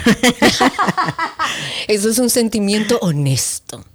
Eso 1.87 2.09
es 2.09 2.19
un 2.19 2.29
sentimiento 2.29 2.99
honesto. 3.01 3.85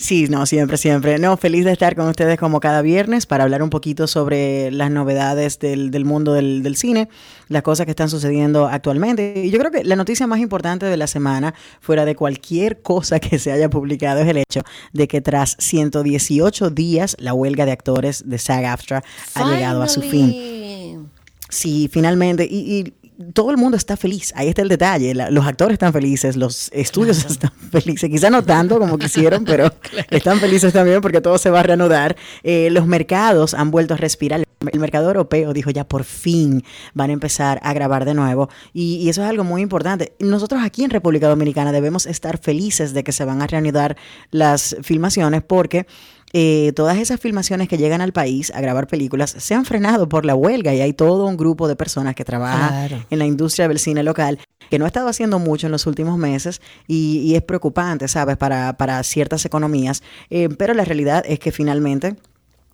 Sí, 0.00 0.28
no, 0.30 0.46
siempre, 0.46 0.78
siempre. 0.78 1.18
No, 1.18 1.36
feliz 1.36 1.66
de 1.66 1.72
estar 1.72 1.94
con 1.94 2.08
ustedes 2.08 2.38
como 2.38 2.58
cada 2.58 2.80
viernes 2.80 3.26
para 3.26 3.44
hablar 3.44 3.62
un 3.62 3.68
poquito 3.68 4.06
sobre 4.06 4.70
las 4.70 4.90
novedades 4.90 5.58
del, 5.58 5.90
del 5.90 6.06
mundo 6.06 6.32
del, 6.32 6.62
del 6.62 6.76
cine, 6.76 7.10
las 7.48 7.62
cosas 7.62 7.84
que 7.84 7.90
están 7.90 8.08
sucediendo 8.08 8.66
actualmente. 8.66 9.34
Y 9.44 9.50
yo 9.50 9.58
creo 9.58 9.70
que 9.70 9.84
la 9.84 9.96
noticia 9.96 10.26
más 10.26 10.40
importante 10.40 10.86
de 10.86 10.96
la 10.96 11.06
semana, 11.06 11.54
fuera 11.82 12.06
de 12.06 12.16
cualquier 12.16 12.80
cosa 12.80 13.20
que 13.20 13.38
se 13.38 13.52
haya 13.52 13.68
publicado, 13.68 14.22
es 14.22 14.28
el 14.28 14.38
hecho 14.38 14.62
de 14.94 15.06
que 15.06 15.20
tras 15.20 15.56
118 15.58 16.70
días, 16.70 17.14
la 17.18 17.34
huelga 17.34 17.66
de 17.66 17.72
actores 17.72 18.26
de 18.26 18.38
SAG-AFTRA 18.38 19.04
ha 19.34 19.50
llegado 19.50 19.82
a 19.82 19.88
su 19.88 20.00
fin. 20.00 21.10
Sí, 21.50 21.90
finalmente. 21.92 22.48
Y, 22.50 22.56
y 22.78 22.94
todo 23.34 23.50
el 23.50 23.56
mundo 23.56 23.76
está 23.76 23.96
feliz. 23.96 24.32
Ahí 24.36 24.48
está 24.48 24.62
el 24.62 24.68
detalle. 24.68 25.14
La- 25.14 25.30
los 25.30 25.46
actores 25.46 25.74
están 25.74 25.92
felices, 25.92 26.36
los 26.36 26.70
estudios 26.72 27.24
están 27.24 27.52
felices. 27.72 28.08
Quizá 28.10 28.30
no 28.30 28.42
tanto 28.42 28.78
como 28.78 28.98
quisieron, 28.98 29.44
pero 29.44 29.72
están 30.10 30.38
felices 30.40 30.72
también 30.72 31.00
porque 31.00 31.20
todo 31.20 31.38
se 31.38 31.50
va 31.50 31.60
a 31.60 31.62
reanudar. 31.62 32.16
Eh, 32.42 32.68
los 32.70 32.86
mercados 32.86 33.54
han 33.54 33.70
vuelto 33.70 33.94
a 33.94 33.96
respirar. 33.96 34.42
El 34.72 34.78
mercado 34.80 35.06
europeo 35.06 35.54
dijo 35.54 35.70
ya 35.70 35.84
por 35.88 36.04
fin 36.04 36.62
van 36.92 37.08
a 37.08 37.12
empezar 37.14 37.60
a 37.62 37.72
grabar 37.72 38.04
de 38.04 38.12
nuevo. 38.14 38.48
Y, 38.74 38.96
y 38.96 39.08
eso 39.08 39.22
es 39.22 39.28
algo 39.30 39.42
muy 39.44 39.62
importante. 39.62 40.12
Nosotros 40.18 40.60
aquí 40.62 40.84
en 40.84 40.90
República 40.90 41.28
Dominicana 41.28 41.72
debemos 41.72 42.04
estar 42.06 42.38
felices 42.38 42.92
de 42.92 43.02
que 43.02 43.12
se 43.12 43.24
van 43.24 43.40
a 43.40 43.46
reanudar 43.46 43.96
las 44.30 44.76
filmaciones 44.82 45.42
porque 45.42 45.86
eh, 46.32 46.72
todas 46.76 46.98
esas 46.98 47.18
filmaciones 47.20 47.68
que 47.68 47.76
llegan 47.78 48.00
al 48.00 48.12
país 48.12 48.52
a 48.54 48.60
grabar 48.60 48.86
películas 48.86 49.34
se 49.38 49.54
han 49.54 49.64
frenado 49.64 50.08
por 50.08 50.24
la 50.24 50.34
huelga 50.34 50.72
y 50.74 50.80
hay 50.80 50.92
todo 50.92 51.26
un 51.26 51.36
grupo 51.36 51.66
de 51.68 51.76
personas 51.76 52.14
que 52.14 52.24
trabaja 52.24 52.68
Claro. 52.88 53.04
en 53.10 53.18
la 53.18 53.26
industria 53.26 53.66
del 53.68 53.78
cine 53.78 54.02
local 54.02 54.38
que 54.70 54.78
no 54.78 54.84
ha 54.84 54.88
estado 54.88 55.08
haciendo 55.08 55.38
mucho 55.40 55.66
en 55.66 55.72
los 55.72 55.86
últimos 55.86 56.16
meses 56.18 56.60
y, 56.86 57.18
y 57.24 57.34
es 57.34 57.42
preocupante, 57.42 58.06
¿sabes? 58.06 58.36
Para, 58.36 58.76
para 58.76 59.02
ciertas 59.02 59.44
economías. 59.44 60.02
Eh, 60.30 60.48
pero 60.56 60.74
la 60.74 60.84
realidad 60.84 61.24
es 61.26 61.40
que 61.40 61.50
finalmente... 61.50 62.14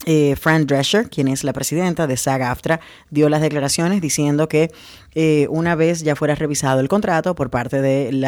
eh, 0.05 0.36
Fran 0.36 0.66
Drescher, 0.66 1.09
quien 1.09 1.28
es 1.28 1.42
la 1.42 1.53
presidenta 1.53 2.07
de 2.07 2.16
SAG-AFTRA, 2.16 2.80
dio 3.11 3.28
las 3.28 3.40
declaraciones 3.40 4.01
diciendo 4.01 4.49
que 4.49 4.70
eh, 5.14 5.47
una 5.49 5.74
vez 5.74 6.03
ya 6.03 6.14
fuera 6.14 6.34
revisado 6.34 6.80
el 6.80 6.88
contrato 6.88 7.34
por 7.34 7.49
parte 7.49 7.80
del 7.80 8.22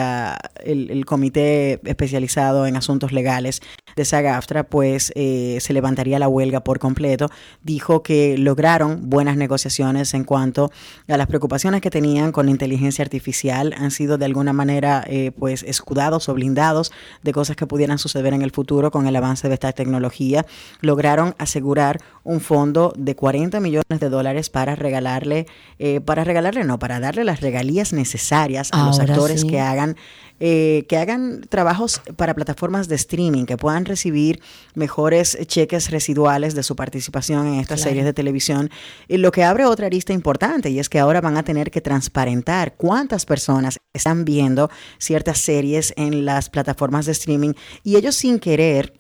el, 0.64 0.90
el 0.90 1.04
comité 1.04 1.80
especializado 1.84 2.66
en 2.66 2.76
asuntos 2.76 3.12
legales 3.12 3.60
de 3.94 4.04
SAG-AFTRA, 4.04 4.64
pues 4.64 5.12
eh, 5.14 5.58
se 5.60 5.74
levantaría 5.74 6.18
la 6.18 6.28
huelga 6.28 6.60
por 6.60 6.78
completo. 6.78 7.28
Dijo 7.62 8.02
que 8.02 8.38
lograron 8.38 9.10
buenas 9.10 9.36
negociaciones 9.36 10.14
en 10.14 10.24
cuanto 10.24 10.70
a 11.08 11.16
las 11.18 11.26
preocupaciones 11.26 11.82
que 11.82 11.90
tenían 11.90 12.32
con 12.32 12.48
inteligencia 12.48 13.02
artificial. 13.02 13.74
Han 13.76 13.90
sido 13.90 14.16
de 14.16 14.24
alguna 14.24 14.54
manera 14.54 15.04
eh, 15.06 15.32
pues 15.36 15.64
escudados 15.64 16.28
o 16.30 16.34
blindados 16.34 16.92
de 17.22 17.32
cosas 17.32 17.56
que 17.56 17.66
pudieran 17.66 17.98
suceder 17.98 18.32
en 18.32 18.40
el 18.40 18.50
futuro 18.50 18.90
con 18.90 19.06
el 19.06 19.16
avance 19.16 19.48
de 19.48 19.54
esta 19.54 19.72
tecnología. 19.72 20.46
Lograron 20.80 21.34
asegurar 21.58 22.00
un 22.22 22.40
fondo 22.40 22.92
de 22.96 23.16
40 23.16 23.58
millones 23.58 24.00
de 24.00 24.08
dólares 24.08 24.48
para 24.48 24.76
regalarle, 24.76 25.46
eh, 25.78 26.00
para 26.00 26.22
regalarle, 26.22 26.62
no, 26.62 26.78
para 26.78 27.00
darle 27.00 27.24
las 27.24 27.40
regalías 27.40 27.92
necesarias 27.92 28.68
a 28.72 28.86
los 28.86 29.00
actores 29.00 29.40
sí. 29.40 29.48
que 29.48 29.60
hagan 29.60 29.96
eh, 30.40 30.86
que 30.88 30.96
hagan 30.96 31.40
trabajos 31.48 32.00
para 32.14 32.32
plataformas 32.32 32.86
de 32.86 32.94
streaming, 32.94 33.44
que 33.44 33.56
puedan 33.56 33.84
recibir 33.84 34.40
mejores 34.74 35.36
cheques 35.48 35.90
residuales 35.90 36.54
de 36.54 36.62
su 36.62 36.76
participación 36.76 37.48
en 37.48 37.54
estas 37.54 37.80
Claro. 37.80 37.90
series 37.90 38.04
de 38.04 38.12
televisión, 38.12 38.70
y 39.08 39.16
lo 39.16 39.32
que 39.32 39.42
abre 39.42 39.64
otra 39.66 39.86
arista 39.86 40.12
importante 40.12 40.70
y 40.70 40.78
es 40.78 40.88
que 40.88 41.00
ahora 41.00 41.20
van 41.20 41.36
a 41.36 41.42
tener 41.42 41.72
que 41.72 41.80
transparentar 41.80 42.74
cuántas 42.76 43.26
personas 43.26 43.78
están 43.92 44.24
viendo 44.24 44.70
ciertas 44.98 45.38
series 45.38 45.92
en 45.96 46.24
las 46.24 46.50
plataformas 46.50 47.06
de 47.06 47.12
streaming 47.12 47.54
y 47.82 47.96
ellos 47.96 48.14
sin 48.14 48.38
querer 48.38 48.92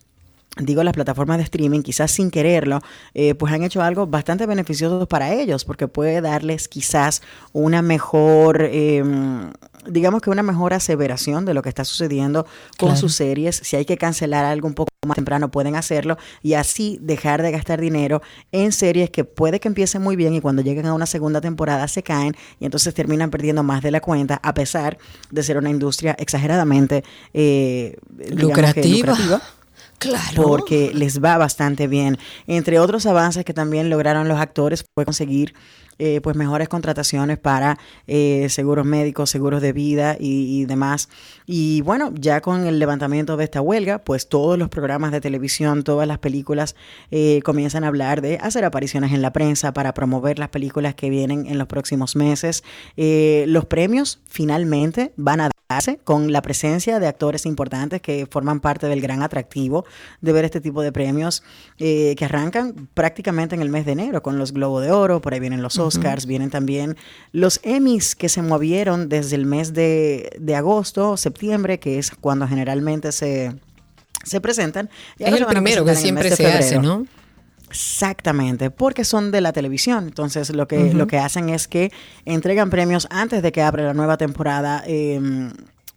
digo 0.58 0.82
las 0.82 0.94
plataformas 0.94 1.38
de 1.38 1.44
streaming, 1.44 1.82
quizás 1.82 2.10
sin 2.10 2.30
quererlo, 2.30 2.80
eh, 3.14 3.34
pues 3.34 3.52
han 3.52 3.62
hecho 3.62 3.82
algo 3.82 4.06
bastante 4.06 4.46
beneficioso 4.46 5.06
para 5.06 5.32
ellos, 5.32 5.64
porque 5.64 5.88
puede 5.88 6.20
darles 6.20 6.68
quizás 6.68 7.22
una 7.52 7.82
mejor, 7.82 8.62
eh, 8.62 9.02
digamos 9.86 10.20
que 10.22 10.30
una 10.30 10.42
mejor 10.42 10.74
aseveración 10.74 11.44
de 11.44 11.54
lo 11.54 11.62
que 11.62 11.68
está 11.68 11.84
sucediendo 11.84 12.44
con 12.78 12.88
Claro. 12.88 12.96
sus 12.96 13.14
series. 13.14 13.60
Si 13.62 13.76
hay 13.76 13.84
que 13.84 13.96
cancelar 13.96 14.44
algo 14.44 14.66
un 14.68 14.74
poco 14.74 14.88
más 15.06 15.14
temprano, 15.14 15.50
pueden 15.50 15.76
hacerlo 15.76 16.18
y 16.42 16.54
así 16.54 16.98
dejar 17.00 17.40
de 17.42 17.52
gastar 17.52 17.80
dinero 17.80 18.20
en 18.50 18.72
series 18.72 19.10
que 19.10 19.24
puede 19.24 19.60
que 19.60 19.68
empiecen 19.68 20.02
muy 20.02 20.16
bien 20.16 20.34
y 20.34 20.40
cuando 20.40 20.60
lleguen 20.62 20.86
a 20.86 20.94
una 20.94 21.06
segunda 21.06 21.40
temporada 21.40 21.86
se 21.86 22.02
caen 22.02 22.34
y 22.58 22.64
entonces 22.64 22.92
terminan 22.94 23.30
perdiendo 23.30 23.62
más 23.62 23.80
de 23.82 23.92
la 23.92 24.00
cuenta, 24.00 24.40
a 24.42 24.54
pesar 24.54 24.98
de 25.30 25.42
ser 25.42 25.56
una 25.56 25.70
industria 25.70 26.16
exageradamente 26.18 27.04
eh, 27.32 27.96
lucrativa 28.30 29.16
Claro. 29.98 30.42
porque 30.42 30.92
les 30.94 31.22
va 31.22 31.36
bastante 31.38 31.86
bien. 31.86 32.18
Entre 32.46 32.78
otros 32.78 33.06
avances 33.06 33.44
que 33.44 33.54
también 33.54 33.90
lograron 33.90 34.28
los 34.28 34.38
actores 34.38 34.84
fue 34.94 35.04
conseguir 35.04 35.54
eh, 36.00 36.20
pues 36.22 36.36
mejores 36.36 36.68
contrataciones 36.68 37.38
para 37.38 37.76
eh, 38.06 38.46
seguros 38.50 38.86
médicos, 38.86 39.30
seguros 39.30 39.60
de 39.60 39.72
vida 39.72 40.16
y, 40.18 40.64
demás. 40.66 41.08
Y 41.44 41.80
bueno, 41.80 42.12
ya 42.14 42.40
con 42.40 42.66
el 42.66 42.78
levantamiento 42.78 43.36
de 43.36 43.42
esta 43.42 43.60
huelga, 43.60 43.98
pues 43.98 44.28
todos 44.28 44.56
los 44.56 44.68
programas 44.68 45.10
de 45.10 45.20
televisión, 45.20 45.82
todas 45.82 46.06
las 46.06 46.18
películas 46.18 46.76
eh, 47.10 47.40
comienzan 47.44 47.82
a 47.82 47.88
hablar 47.88 48.20
de 48.20 48.38
hacer 48.40 48.64
apariciones 48.64 49.12
en 49.12 49.22
la 49.22 49.32
prensa 49.32 49.72
para 49.72 49.92
promover 49.92 50.38
las 50.38 50.50
películas 50.50 50.94
que 50.94 51.10
vienen 51.10 51.46
en 51.46 51.58
los 51.58 51.66
próximos 51.66 52.14
meses. 52.14 52.62
Los 52.96 53.64
premios 53.66 54.20
finalmente 54.28 55.12
van 55.16 55.40
a 55.40 55.50
darse 55.68 55.98
con 55.98 56.32
la 56.32 56.42
presencia 56.42 56.98
de 56.98 57.08
actores 57.08 57.44
importantes 57.44 58.00
que 58.00 58.26
forman 58.30 58.60
parte 58.60 58.86
del 58.86 59.00
gran 59.00 59.22
atractivo 59.22 59.84
de 60.20 60.32
ver 60.32 60.44
este 60.44 60.60
tipo 60.60 60.80
de 60.82 60.92
premios 60.92 61.42
que 61.76 62.16
arrancan 62.24 62.88
prácticamente 62.94 63.54
en 63.54 63.62
el 63.62 63.68
mes 63.68 63.84
de 63.84 63.92
enero 63.92 64.22
con 64.22 64.38
los 64.38 64.52
Globo 64.52 64.80
de 64.80 64.90
Oro, 64.90 65.20
por 65.20 65.34
ahí 65.34 65.40
vienen 65.40 65.62
los 65.62 65.78
Oscars, 65.88 66.26
vienen 66.26 66.50
también 66.50 66.96
los 67.32 67.60
Emmys 67.62 68.14
que 68.14 68.28
se 68.28 68.42
movieron 68.42 69.08
desde 69.08 69.36
el 69.36 69.46
mes 69.46 69.72
de, 69.72 70.30
de 70.38 70.54
agosto, 70.54 71.16
septiembre, 71.16 71.80
que 71.80 71.98
es 71.98 72.10
cuando 72.10 72.46
generalmente 72.46 73.12
se, 73.12 73.54
se 74.24 74.40
presentan. 74.40 74.88
Y 75.18 75.24
Es 75.24 75.32
el 75.32 75.46
primero 75.46 75.84
que 75.84 75.94
siempre 75.96 76.30
se 76.30 76.46
hace. 76.46 76.78
¿no? 76.78 77.06
Exactamente, 77.68 78.70
porque 78.70 79.04
son 79.04 79.30
de 79.30 79.40
la 79.40 79.52
televisión. 79.52 80.06
Entonces, 80.06 80.50
lo 80.50 80.66
que, 80.66 80.94
lo 80.94 81.06
que 81.06 81.18
hacen 81.18 81.50
es 81.50 81.68
que 81.68 81.92
entregan 82.24 82.70
premios 82.70 83.06
antes 83.10 83.42
de 83.42 83.52
que 83.52 83.62
abra 83.62 83.84
la 83.84 83.94
nueva 83.94 84.16
temporada 84.16 84.82
eh, 84.86 85.20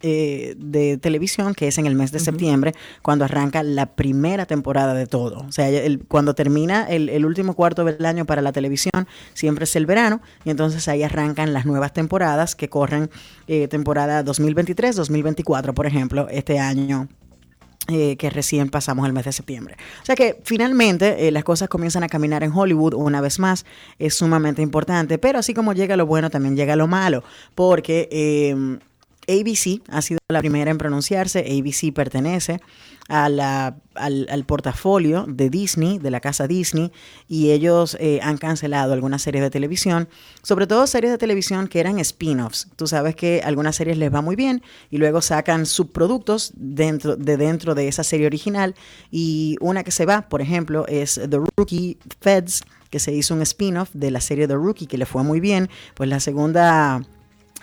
eh, 0.02 0.56
de 0.58 0.97
televisión, 0.97 1.54
que 1.54 1.68
es 1.68 1.78
en 1.78 1.86
el 1.86 1.95
mes 1.95 2.12
de 2.12 2.20
septiembre, 2.20 2.74
cuando 3.02 3.26
arranca 3.26 3.64
la 3.64 3.86
primera 3.86 4.45
temporada 4.45 4.93
de 4.93 5.06
todo. 5.08 5.39
O 5.47 5.52
sea, 5.52 5.70
el- 5.70 6.04
cuando 6.08 6.34
termina 6.34 6.86
el, 6.89 7.10
el 7.10 7.26
último 7.26 7.54
cuarto 7.54 7.84
del 7.86 8.06
año 8.06 8.26
para 8.26 8.41
la 8.41 8.52
televisión, 8.52 9.08
siempre 9.34 9.64
es 9.66 9.76
el 9.76 9.86
verano, 9.86 10.22
y 10.45 10.49
entonces 10.49 10.88
ahí 10.88 11.04
arrancan 11.04 11.54
las 11.54 11.66
nuevas 11.66 11.93
temporadas 11.93 12.56
que 12.56 12.70
corren 12.70 13.10
eh, 13.47 13.68
temporada 13.68 14.24
2023-2024, 14.26 15.74
por 15.74 15.86
ejemplo, 15.86 16.28
este 16.30 16.60
año 16.60 17.08
eh, 17.88 18.16
que 18.18 18.30
recién 18.30 18.70
pasamos 18.70 19.08
el 19.08 19.14
mes 19.14 19.26
de 19.26 19.32
septiembre. 19.32 19.76
O 20.02 20.06
sea 20.06 20.16
que 20.16 20.39
finalmente 20.43 21.28
eh, 21.28 21.32
las 21.32 21.43
cosas 21.43 21.68
comienzan 21.68 22.04
a 22.04 22.08
caminar 22.10 22.43
en 22.43 22.52
Hollywood 22.52 22.93
una 22.93 23.22
vez 23.22 23.39
más, 23.39 23.66
es 23.97 24.14
sumamente 24.14 24.62
importante, 24.62 25.18
pero 25.18 25.39
así 25.39 25.54
como 25.54 25.74
llega 25.74 25.97
lo 25.97 26.06
bueno, 26.06 26.30
también 26.30 26.56
llega 26.56 26.76
lo 26.76 26.88
malo, 26.88 27.24
porque 27.56 28.08
eh, 28.12 28.78
ABC 29.28 29.82
ha 29.89 30.01
sido 30.01 30.19
la 30.30 30.39
primera 30.39 30.72
en 30.72 30.78
pronunciarse, 30.78 31.39
ABC 31.39 31.93
pertenece 31.93 32.59
al, 33.07 33.39
al 33.39 34.45
portafolio 34.45 35.26
de 35.28 35.49
Disney, 35.49 35.99
de 35.99 36.11
la 36.11 36.22
casa 36.22 36.47
Disney, 36.47 36.91
y 37.28 37.51
ellos 37.51 37.97
eh, 37.99 38.19
han 38.24 38.38
cancelado 38.38 38.93
algunas 38.93 39.22
series 39.22 39.43
de 39.43 39.49
televisión, 39.49 40.07
sobre 40.43 40.65
todo 40.65 40.88
series 40.88 41.11
de 41.11 41.17
televisión 41.17 41.67
que 41.67 41.80
eran 41.80 41.99
spin-offs. 41.99 42.69
Tú 42.76 42.88
sabes 42.88 43.15
que 43.15 43.41
algunas 43.43 43.76
series 43.76 43.97
les 43.97 44.13
va 44.13 44.22
muy 44.22 44.36
bien 44.36 44.61
y 44.89 44.97
luego 44.97 45.22
sacan 45.22 45.65
subproductos 45.65 46.53
dentro 46.55 47.15
de 47.15 47.38
dentro 47.38 47.76
de 47.76 47.88
esa 47.88 48.03
serie 48.03 48.28
original 48.28 48.76
y 49.11 49.57
una 49.59 49.84
que 49.84 49.91
se 49.91 50.05
va, 50.05 50.30
por 50.30 50.41
ejemplo, 50.41 50.88
es 50.88 51.15
The 51.15 51.39
Rookie 51.57 51.97
Feds, 52.22 52.63
que 52.89 52.99
se 52.99 53.13
hizo 53.13 53.34
un 53.34 53.41
spin-off 53.41 53.89
de 53.93 54.11
la 54.11 54.22
serie 54.22 54.47
The 54.47 54.55
Rookie 54.55 54.86
que 54.86 54.97
le 54.97 55.05
fue 55.05 55.24
muy 55.24 55.39
bien, 55.39 55.69
pues 55.95 56.09
la 56.09 56.19
segunda 56.19 57.01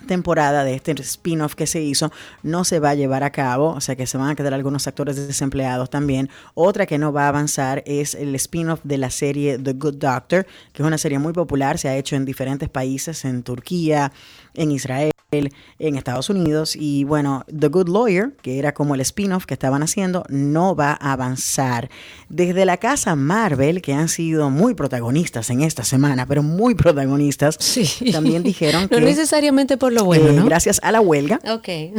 temporada 0.06 0.64
de 0.64 0.74
este 0.74 0.92
spin-off 1.02 1.54
que 1.54 1.66
se 1.66 1.80
hizo 1.80 2.12
no 2.42 2.64
se 2.64 2.80
va 2.80 2.90
a 2.90 2.94
llevar 2.94 3.22
a 3.22 3.30
cabo, 3.30 3.70
o 3.70 3.80
sea 3.80 3.96
que 3.96 4.06
se 4.06 4.18
van 4.18 4.30
a 4.30 4.34
quedar 4.34 4.54
algunos 4.54 4.86
actores 4.86 5.16
desempleados 5.16 5.90
también. 5.90 6.30
Otra 6.54 6.86
que 6.86 6.98
no 6.98 7.12
va 7.12 7.24
a 7.24 7.28
avanzar 7.28 7.82
es 7.86 8.14
el 8.14 8.34
spin-off 8.34 8.80
de 8.84 8.98
la 8.98 9.10
serie 9.10 9.58
The 9.58 9.72
Good 9.74 9.96
Doctor, 9.96 10.46
que 10.72 10.82
es 10.82 10.86
una 10.86 10.98
serie 10.98 11.18
muy 11.18 11.32
popular, 11.32 11.78
se 11.78 11.88
ha 11.88 11.96
hecho 11.96 12.16
en 12.16 12.24
diferentes 12.24 12.68
países, 12.68 13.24
en 13.24 13.42
Turquía, 13.42 14.12
en 14.58 14.72
Israel, 14.72 15.12
en 15.30 15.96
Estados 15.96 16.30
Unidos 16.30 16.74
y 16.74 17.04
bueno, 17.04 17.44
The 17.46 17.68
Good 17.68 17.88
Lawyer, 17.88 18.32
que 18.40 18.58
era 18.58 18.72
como 18.72 18.94
el 18.94 19.02
spin-off 19.02 19.44
que 19.44 19.52
estaban 19.52 19.82
haciendo, 19.82 20.24
no 20.30 20.74
va 20.74 20.96
a 20.98 21.12
avanzar. 21.12 21.90
Desde 22.30 22.64
la 22.64 22.78
casa 22.78 23.14
Marvel, 23.14 23.82
que 23.82 23.92
han 23.92 24.08
sido 24.08 24.48
muy 24.48 24.74
protagonistas 24.74 25.50
en 25.50 25.60
esta 25.60 25.84
semana, 25.84 26.24
pero 26.24 26.42
muy 26.42 26.74
protagonistas, 26.74 27.58
también 28.10 28.42
dijeron 28.42 28.82
No 28.90 28.98
que 28.98 29.00
necesariamente 29.02 29.76
por 29.76 29.92
lo 29.92 30.04
bueno, 30.04 30.28
eh, 30.28 30.32
¿no? 30.32 30.46
gracias 30.46 30.80
a 30.82 30.92
la 30.92 31.00
huelga, 31.00 31.40
Ok. 31.52 31.68
eh, 31.68 31.92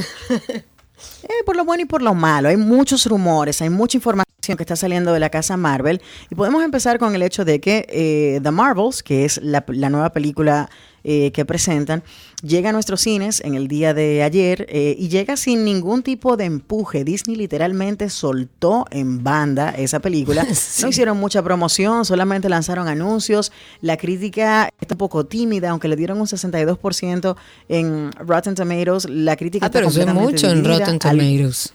por 1.45 1.55
lo 1.55 1.65
bueno 1.65 1.83
y 1.83 1.85
por 1.85 2.01
lo 2.01 2.15
malo. 2.15 2.49
Hay 2.49 2.57
muchos 2.57 3.05
rumores, 3.05 3.61
hay 3.61 3.69
mucha 3.69 3.97
información 3.97 4.25
que 4.57 4.63
está 4.63 4.75
saliendo 4.75 5.13
de 5.13 5.19
la 5.19 5.29
casa 5.29 5.55
Marvel. 5.55 6.01
Y 6.31 6.35
podemos 6.35 6.63
empezar 6.63 6.97
con 6.97 7.13
el 7.13 7.21
hecho 7.21 7.45
de 7.45 7.59
que 7.59 7.85
eh, 7.89 8.39
The 8.41 8.49
Marvels, 8.51 9.03
que 9.03 9.25
es 9.25 9.39
la, 9.43 9.63
la 9.67 9.91
nueva 9.91 10.11
película 10.11 10.69
eh, 11.03 11.31
que 11.31 11.45
presentan, 11.45 12.03
llega 12.43 12.69
a 12.69 12.73
nuestros 12.73 13.01
cines 13.01 13.41
en 13.45 13.55
el 13.55 13.67
día 13.67 13.93
de 13.93 14.23
ayer 14.23 14.65
eh, 14.69 14.95
y 14.97 15.09
llega 15.09 15.37
sin 15.37 15.63
ningún 15.65 16.03
tipo 16.03 16.37
de 16.37 16.45
empuje. 16.45 17.03
Disney 17.03 17.35
literalmente 17.35 18.09
soltó 18.09 18.85
en 18.91 19.23
banda 19.23 19.69
esa 19.71 19.99
película. 19.99 20.45
No 20.81 20.87
hicieron 20.87 21.17
mucha 21.17 21.41
promoción, 21.43 22.05
solamente 22.05 22.47
lanzaron 22.49 22.87
anuncios. 22.87 23.51
La 23.81 23.97
crítica 23.97 24.69
está 24.79 24.93
un 24.95 24.97
poco 24.99 25.25
tímida, 25.25 25.69
aunque 25.71 25.87
le 25.87 25.95
dieron 25.95 26.19
un 26.19 26.27
62% 26.27 27.35
en 27.67 28.11
Rotten 28.13 28.55
Tomatoes. 28.55 29.09
La 29.09 29.35
crítica 29.35 29.65
Ah, 29.65 29.67
está 29.67 29.79
pero 29.79 29.87
completamente 29.87 30.31
mucho 30.31 30.49
en. 30.49 30.63
Rotten 30.63 30.89
Al- 30.93 30.99
Tomatoes. 30.99 31.73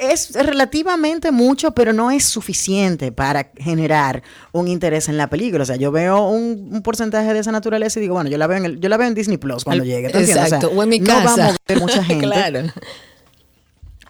Es 0.00 0.32
relativamente 0.34 1.30
mucho, 1.30 1.72
pero 1.72 1.92
no 1.92 2.10
es 2.10 2.24
suficiente 2.24 3.12
para 3.12 3.50
generar 3.56 4.22
un 4.52 4.68
interés 4.68 5.08
en 5.08 5.16
la 5.16 5.28
película. 5.28 5.62
O 5.62 5.66
sea, 5.66 5.76
yo 5.76 5.92
veo 5.92 6.28
un, 6.28 6.70
un 6.72 6.82
porcentaje 6.82 7.32
de 7.32 7.40
esa 7.40 7.52
naturaleza 7.52 7.98
y 7.98 8.02
digo, 8.02 8.14
bueno, 8.14 8.28
yo 8.30 8.38
la 8.38 8.46
veo 8.46 8.58
en, 8.58 8.64
el- 8.64 8.80
yo 8.80 8.88
la 8.88 8.96
veo 8.96 9.06
en 9.08 9.14
Disney 9.14 9.36
Plus 9.38 9.64
cuando 9.64 9.82
Al- 9.82 9.88
llegue. 9.88 10.08
Exacto, 10.08 10.70
o 10.74 10.82
en 10.82 10.88
mi 10.88 10.98
no 11.00 11.12
va 11.14 11.20
a 11.20 11.24
casa. 11.24 11.56
mover 11.68 11.80
mucha 11.82 12.04
gente. 12.04 12.24
claro. 12.26 12.60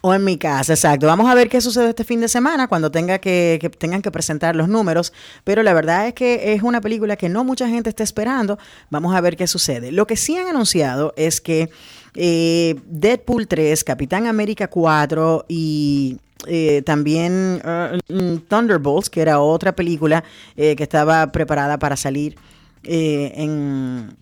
O 0.01 0.13
en 0.13 0.23
mi 0.23 0.37
casa, 0.37 0.73
exacto. 0.73 1.07
Vamos 1.07 1.27
a 1.29 1.33
ver 1.33 1.49
qué 1.49 1.59
sucede 1.59 1.89
este 1.89 2.03
fin 2.03 2.21
de 2.21 2.27
semana 2.27 2.67
cuando 2.67 2.91
tenga 2.91 3.17
que, 3.17 3.57
que 3.59 3.69
tengan 3.69 4.01
que 4.03 4.11
presentar 4.11 4.55
los 4.55 4.69
números. 4.69 5.11
Pero 5.43 5.63
la 5.63 5.73
verdad 5.73 6.07
es 6.07 6.13
que 6.13 6.53
es 6.53 6.61
una 6.61 6.81
película 6.81 7.17
que 7.17 7.29
no 7.29 7.43
mucha 7.43 7.67
gente 7.67 7.89
está 7.89 8.03
esperando. 8.03 8.59
Vamos 8.91 9.15
a 9.15 9.21
ver 9.21 9.35
qué 9.35 9.47
sucede. 9.47 9.91
Lo 9.91 10.05
que 10.05 10.15
sí 10.15 10.37
han 10.37 10.47
anunciado 10.47 11.13
es 11.17 11.41
que 11.41 11.71
eh, 12.17 12.75
Deadpool 12.87 13.47
3, 13.47 13.83
Capitán 13.83 14.25
América 14.25 14.67
4 14.67 15.45
y 15.47 16.17
eh, 16.45 16.81
también 16.85 17.61
uh, 17.63 18.13
mm, 18.13 18.47
Thunderbolts, 18.47 19.09
que 19.09 19.21
era 19.21 19.39
otra 19.39 19.75
película 19.75 20.23
eh, 20.55 20.75
que 20.75 20.83
estaba 20.83 21.31
preparada 21.31 21.77
para 21.79 21.95
salir 21.95 22.35
eh, 22.83 23.33
en 23.35 24.15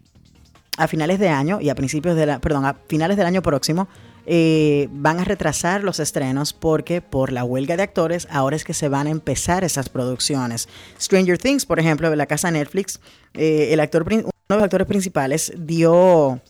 a 0.77 0.89
finales 0.89 1.19
de 1.19 1.29
año 1.29 1.61
y 1.61 1.69
a 1.69 1.75
principios 1.75 2.17
de 2.17 2.25
la, 2.25 2.39
perdón, 2.39 2.65
a 2.65 2.75
finales 2.87 3.15
del 3.15 3.25
año 3.25 3.41
próximo 3.41 3.87
van 4.27 5.19
a 5.19 5.23
retrasar 5.23 5.83
los 5.83 5.99
estrenos 5.99 6.51
porque 6.51 6.99
por 6.99 7.31
la 7.31 7.43
huelga 7.43 7.77
de 7.77 7.83
actores 7.83 8.27
ahora 8.31 8.55
es 8.55 8.63
que 8.63 8.73
se 8.73 8.89
van 8.89 9.05
a 9.05 9.11
empezar 9.11 9.63
esas 9.63 9.87
producciones. 9.87 10.67
Stranger 10.99 11.37
Things, 11.37 11.65
por 11.65 11.79
ejemplo, 11.79 12.09
de 12.09 12.15
la 12.15 12.25
casa 12.25 12.49
Netflix, 12.49 12.99
el 13.35 13.79
actor, 13.79 14.03
uno 14.11 14.23
de 14.23 14.55
los 14.55 14.63
actores 14.63 14.87
principales 14.87 15.53
dio 15.55 16.41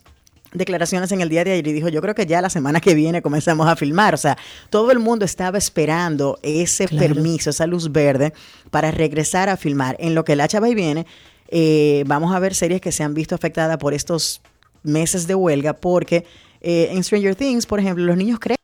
declaraciones 0.56 1.12
en 1.12 1.22
el 1.22 1.30
día 1.30 1.44
de 1.44 1.52
ayer 1.54 1.68
y 1.68 1.74
dijo, 1.74 1.90
yo 1.90 2.02
creo 2.02 2.16
que 2.16 2.26
ya 2.26 2.42
la 2.42 2.50
semana 2.50 2.80
que 2.82 2.94
viene 2.96 3.22
comenzamos 3.22 3.68
a 3.68 3.76
filmar. 3.76 4.14
O 4.14 4.18
sea, 4.18 4.38
todo 4.70 4.92
el 4.92 5.00
mundo 5.00 5.26
estaba 5.26 5.58
esperando 5.58 6.40
ese 6.42 6.88
Claro. 6.88 7.14
permiso, 7.14 7.50
esa 7.50 7.68
luz 7.68 7.92
verde 7.92 8.34
para 8.72 8.92
regresar 8.92 9.50
a 9.50 9.58
filmar. 9.58 9.96
En 10.00 10.16
lo 10.16 10.26
que 10.26 10.36
la 10.36 10.48
chava 10.48 10.70
y 10.70 10.76
viene, 10.76 11.06
eh, 11.50 12.04
vamos 12.08 12.34
a 12.36 12.40
ver 12.40 12.56
series 12.56 12.82
que 12.82 12.92
se 12.92 13.04
han 13.04 13.14
visto 13.14 13.36
afectadas 13.36 13.78
por 13.78 13.94
estos 13.94 14.42
meses 14.84 15.28
de 15.28 15.36
huelga 15.36 15.74
porque 15.74 16.26
eh, 16.62 16.90
en 16.92 17.04
Stranger 17.04 17.36
Things, 17.36 17.66
por 17.66 17.80
ejemplo, 17.80 18.04
los 18.06 18.18
niños 18.18 18.40
crecen. 18.40 18.56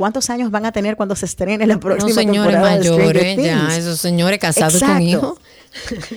¿Cuántos 0.00 0.30
años 0.30 0.50
van 0.50 0.64
a 0.64 0.72
tener 0.72 0.96
cuando 0.96 1.14
se 1.14 1.26
estrene 1.26 1.66
la 1.66 1.74
No, 1.74 1.80
próxima 1.80 2.14
señores 2.14 2.52
temporada 2.54 2.78
de 2.78 2.90
mayores, 2.90 3.36
ya, 3.36 3.60
Things? 3.66 3.74
esos 3.76 4.00
señores 4.00 4.38
casados 4.38 4.80
con 4.80 4.96
Exacto. 4.96 5.04
hijos. 5.04 5.38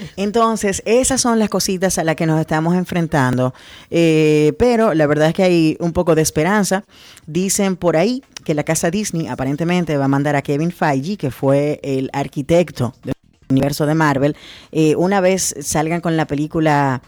Entonces, 0.16 0.82
esas 0.86 1.20
son 1.20 1.38
las 1.38 1.50
cositas 1.50 1.98
a 1.98 2.06
las 2.06 2.16
que 2.16 2.26
nos 2.26 2.40
estamos 2.40 2.76
enfrentando. 2.76 3.54
Eh, 3.92 4.54
pero 4.58 4.94
la 4.94 5.06
verdad 5.06 5.28
es 5.28 5.34
que 5.34 5.44
hay 5.44 5.78
un 5.82 5.92
poco 5.92 6.16
de 6.16 6.22
esperanza. 6.22 6.86
Dicen 7.28 7.76
por 7.76 7.98
ahí 7.98 8.24
que 8.46 8.54
la 8.54 8.64
casa 8.64 8.90
Disney 8.90 9.28
aparentemente 9.28 9.98
va 9.98 10.06
a 10.06 10.08
mandar 10.08 10.38
a 10.38 10.42
Kevin 10.42 10.72
Feige, 10.72 11.18
que 11.18 11.30
fue 11.30 11.82
el 11.84 12.10
arquitecto 12.14 12.94
del 13.04 13.16
universo 13.50 13.86
de 13.86 13.96
Marvel, 13.96 14.38
eh, 14.72 14.96
una 14.96 15.20
vez 15.20 15.56
salgan 15.62 16.00
con 16.00 16.16
la 16.16 16.26
película 16.26 17.02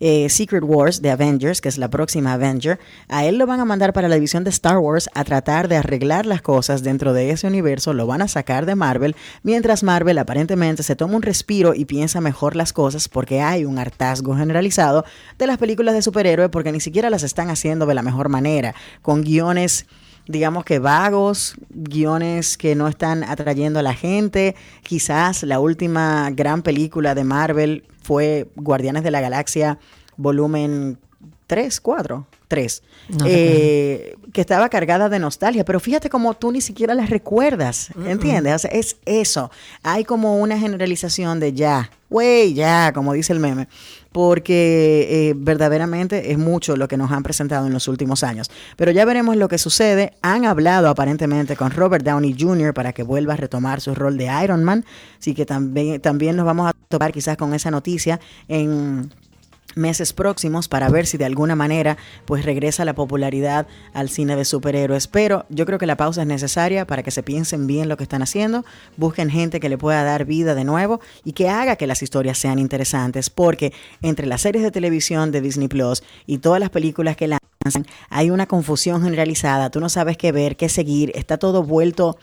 eh, 0.00 0.28
Secret 0.28 0.64
Wars 0.64 1.02
de 1.02 1.10
Avengers, 1.10 1.60
que 1.60 1.68
es 1.68 1.78
la 1.78 1.90
próxima 1.90 2.32
Avenger, 2.32 2.78
a 3.08 3.24
él 3.24 3.38
lo 3.38 3.46
van 3.46 3.60
a 3.60 3.64
mandar 3.64 3.92
para 3.92 4.08
la 4.08 4.14
división 4.16 4.44
de 4.44 4.50
Star 4.50 4.78
Wars 4.78 5.08
a 5.14 5.24
tratar 5.24 5.68
de 5.68 5.76
arreglar 5.76 6.26
las 6.26 6.42
cosas 6.42 6.82
dentro 6.82 7.12
de 7.12 7.30
ese 7.30 7.46
universo, 7.46 7.92
lo 7.92 8.06
van 8.06 8.22
a 8.22 8.28
sacar 8.28 8.66
de 8.66 8.74
Marvel, 8.74 9.16
mientras 9.42 9.82
Marvel 9.82 10.18
aparentemente 10.18 10.82
se 10.82 10.96
toma 10.96 11.16
un 11.16 11.22
respiro 11.22 11.74
y 11.74 11.84
piensa 11.84 12.20
mejor 12.20 12.56
las 12.56 12.72
cosas 12.72 13.08
porque 13.08 13.40
hay 13.40 13.64
un 13.64 13.78
hartazgo 13.78 14.36
generalizado 14.36 15.04
de 15.38 15.46
las 15.46 15.58
películas 15.58 15.94
de 15.94 16.02
superhéroes 16.02 16.50
porque 16.50 16.72
ni 16.72 16.80
siquiera 16.80 17.10
las 17.10 17.22
están 17.22 17.50
haciendo 17.50 17.86
de 17.86 17.94
la 17.94 18.02
mejor 18.02 18.28
manera, 18.28 18.74
con 19.02 19.22
guiones 19.22 19.86
digamos 20.26 20.64
que 20.64 20.78
vagos, 20.78 21.54
guiones 21.70 22.56
que 22.56 22.74
no 22.74 22.88
están 22.88 23.24
atrayendo 23.24 23.80
a 23.80 23.82
la 23.82 23.94
gente. 23.94 24.54
Quizás 24.82 25.42
la 25.42 25.60
última 25.60 26.30
gran 26.30 26.62
película 26.62 27.14
de 27.14 27.24
Marvel 27.24 27.84
fue 28.02 28.48
Guardianes 28.56 29.02
de 29.02 29.10
la 29.10 29.20
Galaxia, 29.20 29.78
volumen 30.16 30.98
3, 31.46 31.80
4, 31.80 32.26
3. 32.48 32.82
No 33.08 33.24
eh, 33.28 34.16
que 34.32 34.40
estaba 34.40 34.68
cargada 34.68 35.08
de 35.08 35.18
nostalgia, 35.18 35.64
pero 35.64 35.80
fíjate 35.80 36.08
como 36.08 36.34
tú 36.34 36.50
ni 36.50 36.60
siquiera 36.60 36.94
las 36.94 37.10
recuerdas, 37.10 37.90
¿entiendes? 38.06 38.54
O 38.54 38.58
sea, 38.58 38.70
es 38.70 38.96
eso. 39.04 39.50
Hay 39.82 40.04
como 40.04 40.38
una 40.38 40.58
generalización 40.58 41.40
de 41.40 41.52
ya, 41.52 41.90
güey, 42.08 42.54
ya, 42.54 42.92
como 42.94 43.12
dice 43.12 43.32
el 43.32 43.38
meme, 43.38 43.68
porque 44.12 45.08
eh, 45.10 45.34
verdaderamente 45.36 46.32
es 46.32 46.38
mucho 46.38 46.76
lo 46.76 46.88
que 46.88 46.96
nos 46.96 47.10
han 47.10 47.22
presentado 47.22 47.66
en 47.66 47.72
los 47.72 47.88
últimos 47.88 48.22
años. 48.22 48.50
Pero 48.76 48.90
ya 48.90 49.04
veremos 49.04 49.36
lo 49.36 49.48
que 49.48 49.58
sucede. 49.58 50.12
Han 50.22 50.44
hablado 50.44 50.88
aparentemente 50.88 51.56
con 51.56 51.70
Robert 51.70 52.04
Downey 52.04 52.36
Jr. 52.38 52.74
para 52.74 52.92
que 52.92 53.02
vuelva 53.02 53.34
a 53.34 53.36
retomar 53.36 53.80
su 53.80 53.94
rol 53.94 54.16
de 54.16 54.30
Iron 54.44 54.62
Man, 54.64 54.84
así 55.18 55.34
que 55.34 55.46
también, 55.46 56.00
también 56.00 56.36
nos 56.36 56.46
vamos 56.46 56.68
a 56.68 56.72
topar 56.88 57.12
quizás 57.12 57.36
con 57.36 57.54
esa 57.54 57.70
noticia 57.70 58.20
en 58.48 59.10
meses 59.74 60.12
próximos 60.12 60.68
para 60.68 60.88
ver 60.88 61.06
si 61.06 61.18
de 61.18 61.24
alguna 61.24 61.56
manera 61.56 61.96
pues 62.24 62.44
regresa 62.44 62.84
la 62.84 62.94
popularidad 62.94 63.66
al 63.94 64.08
cine 64.08 64.36
de 64.36 64.44
superhéroes. 64.44 65.06
Pero 65.08 65.46
yo 65.48 65.66
creo 65.66 65.78
que 65.78 65.86
la 65.86 65.96
pausa 65.96 66.22
es 66.22 66.28
necesaria 66.28 66.86
para 66.86 67.02
que 67.02 67.10
se 67.10 67.22
piensen 67.22 67.66
bien 67.66 67.88
lo 67.88 67.96
que 67.96 68.04
están 68.04 68.22
haciendo, 68.22 68.64
busquen 68.96 69.30
gente 69.30 69.60
que 69.60 69.68
le 69.68 69.78
pueda 69.78 70.02
dar 70.04 70.24
vida 70.24 70.54
de 70.54 70.64
nuevo 70.64 71.00
y 71.24 71.32
que 71.32 71.48
haga 71.48 71.76
que 71.76 71.86
las 71.86 72.02
historias 72.02 72.38
sean 72.38 72.58
interesantes, 72.58 73.30
porque 73.30 73.72
entre 74.02 74.26
las 74.26 74.42
series 74.42 74.62
de 74.64 74.70
televisión 74.70 75.30
de 75.30 75.40
Disney 75.40 75.68
Plus 75.68 76.02
y 76.26 76.38
todas 76.38 76.60
las 76.60 76.70
películas 76.70 77.16
que 77.16 77.28
lanzan 77.28 77.42
hay 78.10 78.30
una 78.30 78.46
confusión 78.46 79.02
generalizada, 79.02 79.70
tú 79.70 79.80
no 79.80 79.88
sabes 79.88 80.16
qué 80.16 80.32
ver, 80.32 80.56
qué 80.56 80.68
seguir, 80.68 81.12
está 81.14 81.38
todo 81.38 81.62
vuelto 81.62 82.18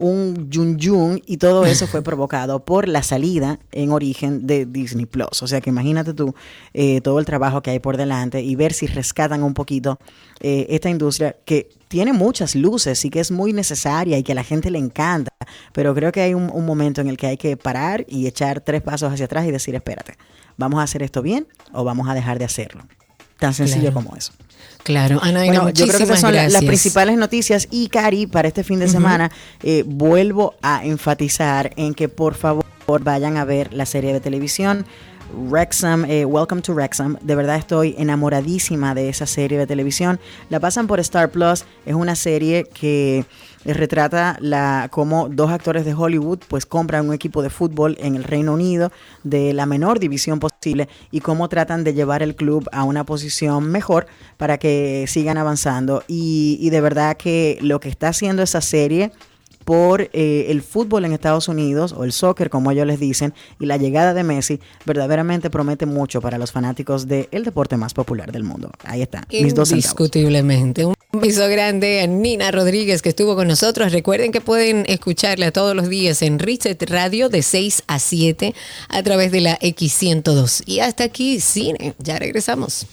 un 0.00 0.50
yun 0.50 0.78
yun 0.78 1.22
y 1.26 1.36
todo 1.36 1.66
eso 1.66 1.86
fue 1.86 2.02
provocado 2.02 2.64
por 2.64 2.88
la 2.88 3.02
salida 3.02 3.60
en 3.70 3.92
origen 3.92 4.46
de 4.46 4.64
Disney 4.66 5.04
Plus. 5.06 5.42
O 5.42 5.46
sea 5.46 5.60
que 5.60 5.68
imagínate 5.70 6.14
tú 6.14 6.34
eh, 6.74 7.00
todo 7.02 7.18
el 7.18 7.26
trabajo 7.26 7.60
que 7.62 7.70
hay 7.70 7.78
por 7.78 7.96
delante 7.98 8.42
y 8.42 8.56
ver 8.56 8.72
si 8.72 8.86
rescatan 8.86 9.42
un 9.42 9.52
poquito 9.54 9.98
eh, 10.40 10.66
esta 10.70 10.88
industria 10.88 11.36
que 11.44 11.68
tiene 11.88 12.12
muchas 12.14 12.54
luces 12.54 13.04
y 13.04 13.10
que 13.10 13.20
es 13.20 13.30
muy 13.30 13.52
necesaria 13.52 14.16
y 14.16 14.22
que 14.22 14.32
a 14.32 14.34
la 14.36 14.44
gente 14.44 14.70
le 14.70 14.78
encanta. 14.78 15.30
Pero 15.72 15.94
creo 15.94 16.12
que 16.12 16.22
hay 16.22 16.32
un, 16.34 16.50
un 16.52 16.64
momento 16.64 17.00
en 17.02 17.08
el 17.08 17.16
que 17.18 17.26
hay 17.26 17.36
que 17.36 17.56
parar 17.58 18.04
y 18.08 18.26
echar 18.26 18.60
tres 18.62 18.80
pasos 18.82 19.12
hacia 19.12 19.26
atrás 19.26 19.46
y 19.46 19.50
decir, 19.50 19.74
espérate, 19.74 20.14
¿vamos 20.56 20.80
a 20.80 20.84
hacer 20.84 21.02
esto 21.02 21.20
bien 21.20 21.46
o 21.72 21.84
vamos 21.84 22.08
a 22.08 22.14
dejar 22.14 22.38
de 22.38 22.46
hacerlo? 22.46 22.84
Tan 23.38 23.52
sencillo 23.54 23.90
Claro. 23.92 23.94
como 24.06 24.16
eso. 24.16 24.32
Claro, 24.82 25.20
Ana, 25.22 25.44
Bueno, 25.44 25.70
yo 25.70 25.86
creo 25.86 25.98
que 25.98 26.04
esas 26.04 26.20
son 26.20 26.34
la- 26.34 26.48
las 26.48 26.64
principales 26.64 27.16
noticias. 27.16 27.68
Y 27.70 27.88
Cari, 27.88 28.26
para 28.26 28.48
este 28.48 28.64
fin 28.64 28.78
de 28.80 28.88
semana, 28.88 29.30
eh, 29.62 29.84
vuelvo 29.86 30.54
a 30.62 30.84
enfatizar 30.84 31.70
en 31.76 31.94
que 31.94 32.08
por 32.08 32.34
favor 32.34 32.64
vayan 33.02 33.36
a 33.36 33.44
ver 33.44 33.72
la 33.72 33.86
serie 33.86 34.12
de 34.12 34.20
televisión. 34.20 34.86
Wrexham, 35.32 36.04
eh, 36.06 36.24
Welcome 36.24 36.62
to 36.62 36.72
Wrexham. 36.74 37.16
De 37.20 37.36
verdad 37.36 37.54
estoy 37.56 37.94
enamoradísima 37.98 38.94
de 38.96 39.08
esa 39.10 39.26
serie 39.26 39.58
de 39.58 39.66
televisión. 39.66 40.18
La 40.48 40.58
pasan 40.58 40.88
por 40.88 40.98
Star 40.98 41.30
Plus. 41.30 41.64
Es 41.86 41.94
una 41.94 42.16
serie 42.16 42.64
que 42.64 43.24
retrata 43.64 44.36
la 44.40 44.88
cómo 44.90 45.28
dos 45.28 45.50
actores 45.50 45.84
de 45.84 45.94
Hollywood 45.94 46.40
pues 46.48 46.66
compran 46.66 47.08
un 47.08 47.14
equipo 47.14 47.42
de 47.42 47.50
fútbol 47.50 47.96
en 48.00 48.16
el 48.16 48.24
Reino 48.24 48.54
Unido 48.54 48.90
de 49.22 49.52
la 49.52 49.66
menor 49.66 49.98
división 49.98 50.40
posible 50.40 50.88
y 51.10 51.20
cómo 51.20 51.48
tratan 51.48 51.84
de 51.84 51.94
llevar 51.94 52.22
el 52.22 52.34
club 52.34 52.68
a 52.72 52.84
una 52.84 53.04
posición 53.04 53.70
mejor 53.70 54.06
para 54.36 54.58
que 54.58 55.04
sigan 55.08 55.38
avanzando. 55.38 56.04
Y, 56.08 56.58
y 56.60 56.70
de 56.70 56.80
verdad 56.80 57.16
que 57.16 57.58
lo 57.60 57.80
que 57.80 57.88
está 57.88 58.08
haciendo 58.08 58.42
esa 58.42 58.60
serie 58.60 59.12
por 59.64 60.02
eh, 60.12 60.46
el 60.48 60.62
fútbol 60.62 61.04
en 61.04 61.12
Estados 61.12 61.48
Unidos 61.48 61.92
o 61.96 62.04
el 62.04 62.12
soccer 62.12 62.50
como 62.50 62.70
ellos 62.70 62.86
les 62.86 62.98
dicen 62.98 63.34
y 63.58 63.66
la 63.66 63.76
llegada 63.76 64.14
de 64.14 64.24
Messi 64.24 64.60
verdaderamente 64.84 65.50
promete 65.50 65.86
mucho 65.86 66.20
para 66.20 66.38
los 66.38 66.52
fanáticos 66.52 67.06
del 67.06 67.44
deporte 67.44 67.76
más 67.76 67.94
popular 67.94 68.32
del 68.32 68.44
mundo. 68.44 68.70
Ahí 68.84 69.02
está, 69.02 69.26
mis 69.30 69.54
dos. 69.54 69.70
Indiscutiblemente. 69.70 70.84
Un 71.12 71.20
beso 71.20 71.48
grande 71.48 72.02
a 72.02 72.06
Nina 72.06 72.52
Rodríguez 72.52 73.02
que 73.02 73.08
estuvo 73.08 73.34
con 73.34 73.48
nosotros. 73.48 73.92
Recuerden 73.92 74.30
que 74.30 74.40
pueden 74.40 74.84
escucharla 74.86 75.50
todos 75.50 75.74
los 75.74 75.88
días 75.88 76.22
en 76.22 76.38
Reset 76.38 76.80
Radio 76.88 77.28
de 77.28 77.42
6 77.42 77.82
a 77.88 77.98
7 77.98 78.54
a 78.88 79.02
través 79.02 79.32
de 79.32 79.40
la 79.40 79.58
X102. 79.58 80.62
Y 80.66 80.80
hasta 80.80 81.04
aquí, 81.04 81.40
cine. 81.40 81.94
Ya 81.98 82.18
regresamos. 82.18 82.86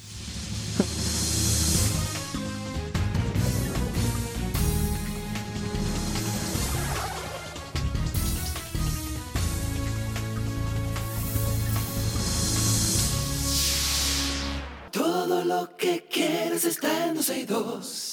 Que 15.77 16.05
quieres 16.09 16.65
está 16.65 17.07
en 17.07 17.15
12 17.15 17.39
y 17.39 17.45
2. 17.45 18.06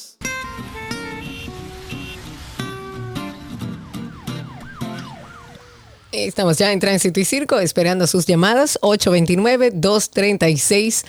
Estamos 6.16 6.58
ya 6.58 6.72
en 6.72 6.78
Tránsito 6.78 7.18
y 7.18 7.24
Circo 7.24 7.58
esperando 7.58 8.06
sus 8.06 8.24
llamadas 8.24 8.78
829-236-9856, 8.82 11.04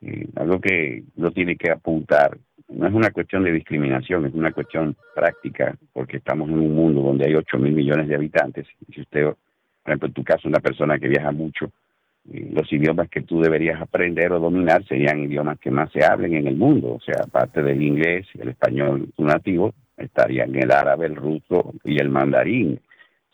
eh, 0.00 0.28
algo 0.36 0.60
que 0.60 1.02
no 1.16 1.32
tiene 1.32 1.56
que 1.56 1.70
apuntar, 1.72 2.38
no 2.68 2.86
es 2.86 2.94
una 2.94 3.10
cuestión 3.10 3.42
de 3.44 3.52
discriminación, 3.52 4.26
es 4.26 4.34
una 4.34 4.52
cuestión 4.52 4.94
práctica, 5.14 5.76
porque 5.92 6.18
estamos 6.18 6.48
en 6.48 6.58
un 6.58 6.74
mundo 6.74 7.02
donde 7.02 7.26
hay 7.26 7.34
8 7.34 7.58
mil 7.58 7.72
millones 7.72 8.06
de 8.08 8.14
habitantes. 8.14 8.66
Si 8.94 9.00
usted, 9.00 9.24
por 9.24 9.36
ejemplo, 9.84 10.08
en 10.08 10.14
tu 10.14 10.22
caso, 10.22 10.48
una 10.48 10.60
persona 10.60 10.98
que 10.98 11.08
viaja 11.08 11.32
mucho, 11.32 11.72
eh, 12.30 12.48
los 12.52 12.70
idiomas 12.72 13.08
que 13.08 13.22
tú 13.22 13.40
deberías 13.40 13.80
aprender 13.80 14.32
o 14.32 14.38
dominar 14.38 14.84
serían 14.84 15.18
idiomas 15.18 15.58
que 15.58 15.70
más 15.70 15.90
se 15.92 16.04
hablen 16.04 16.34
en 16.34 16.46
el 16.46 16.56
mundo, 16.56 16.94
o 16.94 17.00
sea, 17.00 17.24
aparte 17.24 17.62
del 17.62 17.82
inglés 17.82 18.26
el 18.38 18.50
español 18.50 19.08
tu 19.16 19.24
nativo, 19.24 19.74
estarían 19.98 20.54
el 20.54 20.70
árabe, 20.70 21.06
el 21.06 21.16
ruso 21.16 21.74
y 21.84 22.00
el 22.00 22.08
mandarín, 22.08 22.80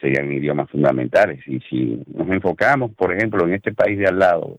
serían 0.01 0.33
idiomas 0.33 0.71
fundamentales. 0.71 1.47
Y 1.47 1.61
si 1.61 2.03
nos 2.15 2.29
enfocamos, 2.29 2.93
por 2.95 3.13
ejemplo, 3.13 3.47
en 3.47 3.55
este 3.55 3.73
país 3.73 3.99
de 3.99 4.07
al 4.07 4.19
lado, 4.19 4.59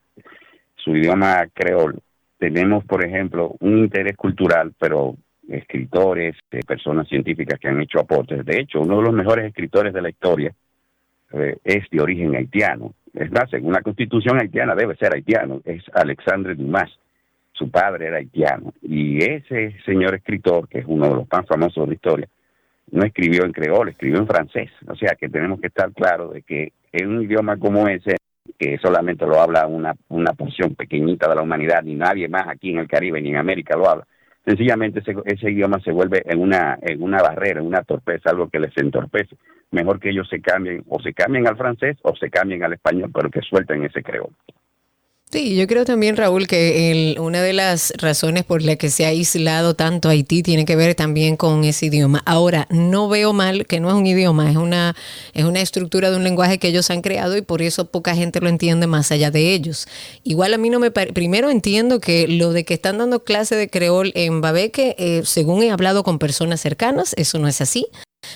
su 0.75 0.95
idioma 0.95 1.47
creol, 1.53 1.99
tenemos, 2.37 2.83
por 2.85 3.05
ejemplo, 3.05 3.55
un 3.59 3.79
interés 3.79 4.15
cultural, 4.15 4.73
pero 4.79 5.15
escritores, 5.47 6.35
eh, 6.51 6.59
personas 6.65 7.07
científicas 7.07 7.59
que 7.59 7.67
han 7.67 7.81
hecho 7.81 7.99
aportes. 7.99 8.45
De 8.45 8.59
hecho, 8.59 8.81
uno 8.81 8.97
de 8.97 9.03
los 9.03 9.13
mejores 9.13 9.45
escritores 9.45 9.93
de 9.93 10.01
la 10.01 10.09
historia 10.09 10.53
eh, 11.33 11.57
es 11.63 11.89
de 11.89 12.01
origen 12.01 12.35
haitiano. 12.35 12.93
Es 13.13 13.31
más, 13.31 13.49
según 13.49 13.73
la 13.73 13.81
constitución 13.81 14.39
haitiana 14.39 14.75
debe 14.75 14.95
ser 14.95 15.13
haitiano, 15.13 15.61
es 15.63 15.83
Alexandre 15.93 16.55
Dumas. 16.55 16.91
Su 17.57 17.69
padre 17.71 18.07
era 18.07 18.17
haitiano. 18.17 18.73
Y 18.81 19.23
ese 19.23 19.75
señor 19.85 20.15
escritor, 20.15 20.67
que 20.67 20.79
es 20.79 20.85
uno 20.87 21.07
de 21.07 21.15
los 21.15 21.27
más 21.31 21.47
famosos 21.47 21.83
de 21.83 21.87
la 21.87 21.93
historia, 21.93 22.27
no 22.91 23.05
escribió 23.05 23.45
en 23.45 23.51
creol, 23.51 23.89
escribió 23.89 24.19
en 24.19 24.27
francés. 24.27 24.69
O 24.87 24.95
sea 24.95 25.15
que 25.15 25.29
tenemos 25.29 25.59
que 25.61 25.67
estar 25.67 25.91
claros 25.93 26.33
de 26.33 26.41
que 26.41 26.73
en 26.91 27.09
un 27.09 27.23
idioma 27.23 27.57
como 27.57 27.87
ese, 27.87 28.17
que 28.59 28.77
solamente 28.79 29.25
lo 29.25 29.39
habla 29.39 29.67
una, 29.67 29.95
una 30.09 30.33
porción 30.33 30.75
pequeñita 30.75 31.29
de 31.29 31.35
la 31.35 31.41
humanidad, 31.41 31.83
ni 31.83 31.95
nadie 31.95 32.27
más 32.27 32.47
aquí 32.47 32.71
en 32.71 32.79
el 32.79 32.87
Caribe 32.87 33.21
ni 33.21 33.29
en 33.29 33.37
América 33.37 33.77
lo 33.77 33.89
habla, 33.89 34.07
sencillamente 34.45 34.99
ese, 34.99 35.15
ese 35.25 35.51
idioma 35.51 35.79
se 35.79 35.91
vuelve 35.91 36.23
en 36.25 36.41
una, 36.41 36.77
en 36.81 37.01
una 37.01 37.21
barrera, 37.21 37.61
en 37.61 37.67
una 37.67 37.83
torpeza, 37.83 38.29
algo 38.29 38.49
que 38.49 38.59
les 38.59 38.75
entorpece. 38.77 39.35
Mejor 39.71 39.99
que 39.99 40.09
ellos 40.09 40.27
se 40.29 40.41
cambien, 40.41 40.83
o 40.87 41.01
se 41.01 41.13
cambien 41.13 41.47
al 41.47 41.57
francés 41.57 41.97
o 42.03 42.15
se 42.15 42.29
cambien 42.29 42.63
al 42.63 42.73
español, 42.73 43.11
pero 43.13 43.29
que 43.29 43.41
suelten 43.41 43.83
ese 43.83 44.03
creol. 44.03 44.29
Sí, 45.31 45.55
yo 45.57 45.67
creo 45.67 45.83
también, 45.83 46.15
Raúl, 46.15 46.47
que 46.47 47.15
una 47.19 47.41
de 47.41 47.51
las 47.51 47.91
razones 47.97 48.45
por 48.45 48.61
la 48.61 48.77
que 48.77 48.89
se 48.89 49.03
ha 49.05 49.09
aislado 49.09 49.73
tanto 49.73 50.07
Haití 50.07 50.43
tiene 50.43 50.63
que 50.63 50.77
ver 50.77 50.95
también 50.95 51.35
con 51.35 51.65
ese 51.65 51.87
idioma. 51.87 52.21
Ahora, 52.25 52.67
no 52.69 53.09
veo 53.09 53.33
mal 53.33 53.65
que 53.65 53.81
no 53.81 53.89
es 53.89 53.95
un 53.95 54.07
idioma, 54.07 54.49
es 54.49 54.55
una, 54.55 54.95
es 55.33 55.43
una 55.43 55.59
estructura 55.59 56.09
de 56.09 56.15
un 56.17 56.23
lenguaje 56.23 56.57
que 56.57 56.69
ellos 56.69 56.89
han 56.89 57.01
creado 57.01 57.35
y 57.35 57.41
por 57.41 57.61
eso 57.61 57.91
poca 57.91 58.15
gente 58.15 58.39
lo 58.39 58.47
entiende 58.47 58.87
más 58.87 59.11
allá 59.11 59.29
de 59.29 59.53
ellos. 59.53 59.87
Igual 60.23 60.53
a 60.53 60.57
mí 60.57 60.69
no 60.69 60.79
me 60.79 60.91
pare- 60.91 61.11
Primero 61.11 61.49
entiendo 61.49 61.99
que 61.99 62.29
lo 62.29 62.53
de 62.53 62.63
que 62.63 62.75
están 62.75 62.99
dando 62.99 63.25
clase 63.25 63.55
de 63.57 63.69
creol 63.69 64.13
en 64.15 64.39
Babeque, 64.39 64.95
eh, 64.97 65.21
según 65.25 65.63
he 65.63 65.71
hablado 65.71 66.03
con 66.03 66.17
personas 66.17 66.61
cercanas, 66.61 67.13
eso 67.17 67.39
no 67.39 67.49
es 67.49 67.59
así. 67.59 67.87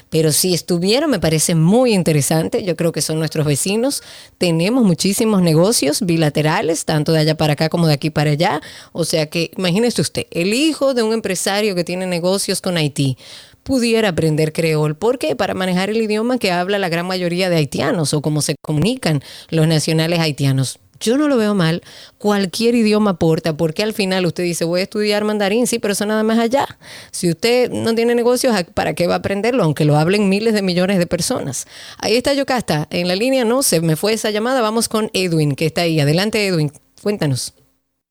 Pero 0.10 0.32
si 0.32 0.54
estuviera, 0.54 1.08
me 1.08 1.20
parece 1.20 1.56
muy 1.56 1.94
interesante. 1.94 2.64
Yo 2.64 2.76
creo 2.76 2.92
que 2.92 3.02
son 3.02 3.20
nuestros 3.20 3.46
vecinos. 3.46 4.04
Tenemos 4.38 4.84
muchísimos 4.84 5.42
negocios 5.42 6.02
bilaterales, 6.02 6.86
tanto 6.86 7.12
de 7.12 7.20
allá 7.20 7.36
para 7.36 7.54
acá 7.54 7.70
como 7.70 7.88
de 7.88 7.94
aquí 7.94 8.10
para 8.10 8.32
allá. 8.32 8.62
O 8.92 9.06
sea 9.06 9.28
que, 9.30 9.52
imagínese 9.58 10.02
usted, 10.02 10.26
el 10.32 10.54
hijo 10.54 10.94
de 10.94 11.04
un 11.04 11.14
empresario 11.14 11.76
que 11.76 11.84
tiene 11.84 12.06
negocios 12.06 12.62
con 12.62 12.78
Haití 12.78 13.18
pudiera 13.64 14.10
aprender 14.10 14.52
creol. 14.52 14.96
¿Por 14.96 15.20
qué? 15.20 15.36
Para 15.36 15.54
manejar 15.54 15.90
el 15.90 15.98
idioma 15.98 16.40
que 16.40 16.52
habla 16.52 16.80
la 16.80 16.90
gran 16.90 17.06
mayoría 17.06 17.50
de 17.50 17.58
haitianos 17.58 18.14
o 18.14 18.22
cómo 18.22 18.42
se 18.42 18.56
comunican 18.62 19.22
los 19.50 19.68
nacionales 19.68 20.20
haitianos. 20.20 20.80
Yo 21.00 21.18
no 21.18 21.28
lo 21.28 21.38
veo 21.38 21.56
mal. 21.56 21.82
Cualquier 22.18 22.76
idioma 22.76 23.12
aporta, 23.12 23.56
porque 23.56 23.84
al 23.84 23.94
final 23.94 24.26
usted 24.26 24.44
dice, 24.44 24.66
voy 24.66 24.82
a 24.82 24.84
estudiar 24.84 25.24
mandarín, 25.24 25.68
sí, 25.68 25.80
pero 25.80 25.94
eso 25.94 26.06
nada 26.06 26.24
más 26.24 26.40
allá. 26.40 26.66
Si 27.12 27.30
usted 27.30 27.72
no 27.72 27.96
tiene 27.96 28.16
negocios, 28.16 28.56
¿para 28.74 28.94
qué 28.94 29.08
va 29.08 29.16
a 29.16 29.18
aprenderlo? 29.18 29.64
Aunque 29.64 29.86
lo 29.86 29.96
hablen 29.96 30.30
miles 30.30 30.54
de 30.54 30.62
millones 30.62 31.00
de 31.00 31.08
personas. 31.08 31.68
Ahí 31.98 32.18
está 32.18 32.34
Yocasta, 32.34 32.88
en 32.90 33.08
la 33.08 33.16
línea, 33.16 33.46
no, 33.46 33.64
se 33.64 33.82
me 33.82 33.96
fue 33.96 34.14
esa 34.14 34.30
llamada. 34.32 34.62
Vamos 34.62 34.90
con 34.90 35.10
Edwin, 35.14 35.56
que 35.56 35.66
está 35.66 35.82
ahí. 35.82 36.00
Adelante, 36.00 36.46
Edwin, 36.46 36.72
cuéntanos. 37.02 37.54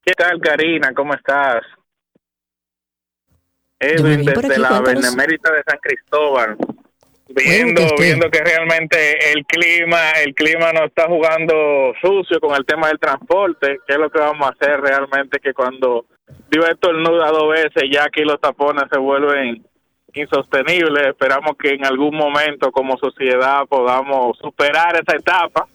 ¿Qué 0.02 0.12
tal, 0.12 0.40
Karina? 0.40 0.93
¿Cómo 0.94 1.12
estás? 1.15 1.62
Edwin, 3.78 4.24
desde 4.24 4.47
aquí, 4.47 4.60
la. 4.60 4.81
Benemérita 4.81 5.52
de 5.52 5.62
San 5.66 5.78
Cristóbal. 5.82 6.56
Viendo, 7.39 7.82
viendo 7.98 8.31
que 8.31 8.40
realmente 8.40 9.32
el 9.32 9.44
clima, 9.47 10.12
el 10.24 10.35
clima 10.35 10.73
nos 10.73 10.85
está 10.85 11.06
jugando 11.06 11.93
sucio 12.01 12.40
con 12.40 12.56
el 12.56 12.65
tema 12.65 12.89
del 12.89 12.98
transporte. 12.98 13.78
¿Qué 13.86 13.94
es 13.94 13.98
lo 13.98 14.10
que 14.10 14.19
vamos 14.19 14.48
a 14.48 14.52
hacer 14.52 14.81
realmente? 14.81 15.39
Que 15.40 15.55
cuando 15.55 16.06
dio 16.51 16.66
estornuda 16.66 17.31
dos 17.31 17.51
veces, 17.51 17.85
ya 17.90 18.05
aquí 18.05 18.23
los 18.23 18.40
tapones 18.40 18.85
se 18.90 18.98
vuelven 18.98 19.65
insostenibles. 20.12 21.06
Esperamos 21.09 21.52
que 21.59 21.70
en 21.70 21.85
algún 21.85 22.16
momento 22.16 22.73
como 22.73 22.97
sociedad 22.98 23.66
podamos 23.69 24.36
superar 24.39 24.97
esa 24.97 25.16
etapa. 25.16 25.66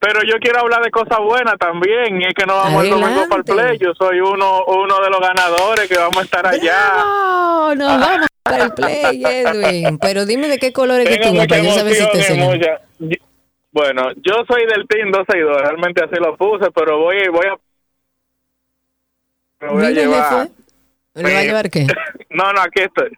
Pero 0.00 0.20
yo 0.22 0.38
quiero 0.38 0.60
hablar 0.60 0.82
de 0.84 0.92
cosas 0.92 1.18
buenas 1.18 1.58
también, 1.58 2.20
y 2.22 2.24
es 2.24 2.32
que 2.32 2.46
no 2.46 2.54
vamos 2.54 2.84
el 2.84 2.90
domingo 2.90 3.24
para 3.28 3.40
el 3.40 3.44
play. 3.44 3.78
Yo 3.78 3.92
soy 3.94 4.20
uno, 4.20 4.64
uno 4.66 5.00
de 5.00 5.10
los 5.10 5.20
ganadores 5.20 5.88
que 5.88 5.98
vamos 5.98 6.18
a 6.18 6.22
estar 6.22 6.46
allá. 6.46 6.78
Oh, 7.04 7.74
nos 7.74 8.00
vamos 8.00 8.28
el 8.56 8.72
play, 8.72 9.22
Edwin. 9.24 9.98
Pero 9.98 10.26
dime 10.26 10.48
de 10.48 10.58
qué 10.58 10.72
color 10.72 11.00
es 11.00 11.08
que 11.08 11.18
tú 11.18 11.36
para 11.36 11.62
yo 11.62 11.72
saber 11.72 11.94
si 11.94 12.08
te 12.10 12.18
y- 13.00 13.18
Bueno, 13.70 14.10
yo 14.16 14.32
soy 14.48 14.66
del 14.66 14.86
Team 14.88 15.10
262, 15.10 15.62
realmente 15.62 16.04
así 16.04 16.16
lo 16.16 16.36
puse, 16.36 16.70
pero 16.72 16.98
voy, 16.98 17.16
voy 17.28 17.46
a... 17.46 17.56
Me 19.60 19.72
voy 19.72 19.84
a 19.86 19.90
llevar... 19.90 20.48
¿Le 21.14 21.32
va 21.34 21.38
a 21.40 21.42
llevar 21.42 21.70
qué? 21.70 21.86
No, 22.30 22.52
no, 22.52 22.60
aquí 22.60 22.82
estoy. 22.82 23.10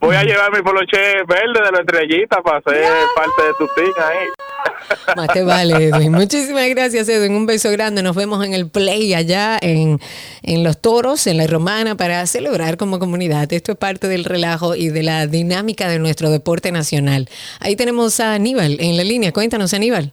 Voy 0.00 0.14
a 0.14 0.22
llevar 0.22 0.52
mi 0.52 0.62
poloche 0.62 0.98
verde 1.26 1.64
de 1.64 1.72
la 1.72 1.80
estrellita 1.80 2.42
para 2.42 2.60
ser 2.62 2.84
parte 3.14 3.42
de 3.42 3.52
tu 3.58 3.66
team 3.74 3.92
ahí. 3.98 5.16
Más 5.16 5.28
te 5.28 5.42
vale, 5.42 5.88
Edwin. 5.88 6.12
Muchísimas 6.12 6.68
gracias, 6.68 7.08
Edwin. 7.08 7.34
Un 7.34 7.46
beso 7.46 7.70
grande. 7.70 8.02
Nos 8.02 8.14
vemos 8.14 8.44
en 8.44 8.52
el 8.52 8.68
play 8.68 9.14
allá 9.14 9.58
en, 9.60 9.98
en 10.42 10.64
Los 10.64 10.80
Toros, 10.80 11.26
en 11.26 11.38
La 11.38 11.46
Romana, 11.46 11.94
para 11.96 12.26
celebrar 12.26 12.76
como 12.76 12.98
comunidad. 12.98 13.50
Esto 13.52 13.72
es 13.72 13.78
parte 13.78 14.06
del 14.08 14.24
relajo 14.24 14.74
y 14.74 14.88
de 14.88 15.02
la 15.02 15.26
dinámica 15.26 15.88
de 15.88 15.98
nuestro 15.98 16.30
deporte 16.30 16.72
nacional. 16.72 17.28
Ahí 17.60 17.74
tenemos 17.76 18.20
a 18.20 18.34
Aníbal 18.34 18.76
en 18.80 18.96
la 18.96 19.04
línea. 19.04 19.32
Cuéntanos, 19.32 19.72
Aníbal. 19.72 20.12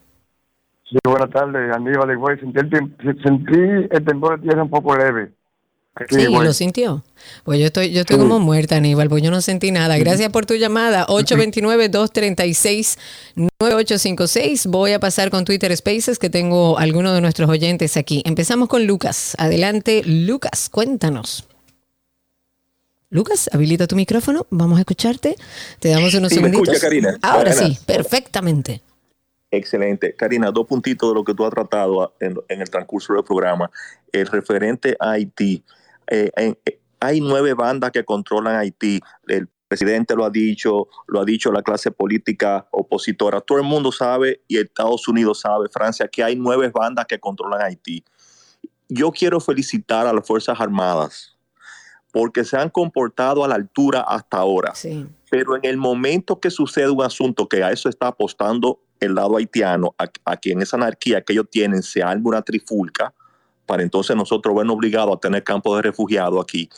Sí, 0.89 0.97
buenas 1.03 1.29
tardes, 1.31 1.75
Aníbal 1.75 2.11
Igual. 2.11 2.39
Sentí 2.39 2.59
el, 2.59 3.21
sentí 3.23 3.87
el 3.91 4.05
temblor 4.05 4.39
de 4.39 4.47
tierra 4.47 4.63
un 4.63 4.69
poco 4.69 4.95
leve. 4.95 5.31
Aquí, 5.95 6.15
Sí, 6.15 6.21
igual. 6.21 6.45
lo 6.45 6.53
sintió. 6.53 7.03
Pues 7.43 7.59
yo 7.59 7.67
estoy, 7.67 7.91
yo 7.91 8.01
estoy 8.01 8.17
como 8.17 8.39
muerta, 8.39 8.77
Aníbal, 8.77 9.09
pues 9.09 9.21
yo 9.21 9.29
no 9.29 9.41
sentí 9.41 9.69
nada. 9.71 9.95
Gracias 9.99 10.31
por 10.31 10.45
tu 10.47 10.55
llamada. 10.55 11.05
829-236-9856. 13.59 14.67
Voy 14.69 14.91
a 14.93 14.99
pasar 14.99 15.29
con 15.29 15.45
Twitter 15.45 15.75
Spaces, 15.75 16.19
que 16.19 16.29
tengo 16.29 16.77
algunos 16.79 17.13
de 17.13 17.21
nuestros 17.21 17.49
oyentes 17.49 17.97
aquí. 17.97 18.21
Empezamos 18.25 18.67
con 18.69 18.85
Lucas. 18.87 19.35
Adelante, 19.37 20.01
Lucas, 20.05 20.69
cuéntanos. 20.69 21.47
Lucas, 23.09 23.49
habilita 23.53 23.85
tu 23.87 23.95
micrófono. 23.95 24.47
Vamos 24.49 24.77
a 24.79 24.81
escucharte. 24.81 25.35
Te 25.79 25.89
damos 25.89 26.13
unos 26.15 26.29
Sí, 26.31 26.39
me 26.39 26.49
segunditos. 26.49 26.69
escucha, 26.75 26.87
Karina. 26.87 27.17
Ahora 27.21 27.53
sí, 27.53 27.77
perfectamente. 27.85 28.81
Excelente. 29.51 30.15
Karina, 30.15 30.49
dos 30.49 30.65
puntitos 30.65 31.09
de 31.11 31.13
lo 31.15 31.23
que 31.23 31.35
tú 31.35 31.45
has 31.45 31.51
tratado 31.51 32.15
en, 32.19 32.35
en 32.49 32.61
el 32.61 32.69
transcurso 32.71 33.13
del 33.13 33.23
programa. 33.23 33.69
El 34.11 34.25
referente 34.25 34.95
a 34.99 35.11
Haití. 35.11 35.63
Eh, 36.07 36.31
en- 36.35 36.57
eh, 36.65 36.79
hay 36.99 37.19
nueve 37.19 37.53
bandas 37.53 37.91
que 37.91 38.03
controlan 38.05 38.55
Haití. 38.55 38.99
El 39.27 39.47
presidente 39.67 40.15
lo 40.15 40.23
ha 40.23 40.29
dicho, 40.29 40.87
lo 41.07 41.19
ha 41.21 41.25
dicho 41.25 41.51
la 41.51 41.61
clase 41.61 41.91
política 41.91 42.67
opositora. 42.71 43.41
Todo 43.41 43.57
el 43.57 43.63
mundo 43.65 43.91
sabe 43.91 44.41
y 44.47 44.57
Estados 44.57 45.07
Unidos 45.07 45.41
sabe, 45.41 45.67
Francia, 45.69 46.07
que 46.07 46.23
hay 46.23 46.35
nueve 46.35 46.69
bandas 46.73 47.05
que 47.07 47.19
controlan 47.19 47.61
Haití. 47.61 48.03
Yo 48.87 49.11
quiero 49.11 49.39
felicitar 49.39 50.05
a 50.07 50.13
las 50.13 50.25
Fuerzas 50.25 50.59
Armadas 50.61 51.35
porque 52.11 52.43
se 52.43 52.55
han 52.55 52.69
comportado 52.69 53.43
a 53.43 53.47
la 53.47 53.55
altura 53.55 54.01
hasta 54.01 54.37
ahora. 54.37 54.75
Pero 55.31 55.55
en 55.55 55.65
el 55.65 55.77
momento 55.77 56.39
que 56.39 56.51
sucede 56.51 56.89
un 56.91 57.01
asunto 57.01 57.49
que 57.49 57.63
a 57.63 57.71
eso 57.71 57.89
está 57.89 58.07
apostando 58.07 58.79
el 58.99 59.15
lado 59.15 59.35
haitiano, 59.35 59.95
a, 59.97 60.05
a 60.25 60.37
que 60.37 60.51
en 60.51 60.61
esa 60.61 60.77
anarquía 60.77 61.21
que 61.23 61.33
ellos 61.33 61.47
tienen 61.49 61.81
se 61.81 62.03
arme 62.03 62.27
una 62.29 62.43
trifulca, 62.43 63.13
para 63.65 63.83
entonces 63.83 64.15
nosotros 64.15 64.55
vernos 64.55 64.75
obligados 64.75 65.15
a 65.15 65.19
tener 65.19 65.43
campos 65.43 65.75
de 65.77 65.83
refugiados 65.83 66.41
aquí, 66.41 66.69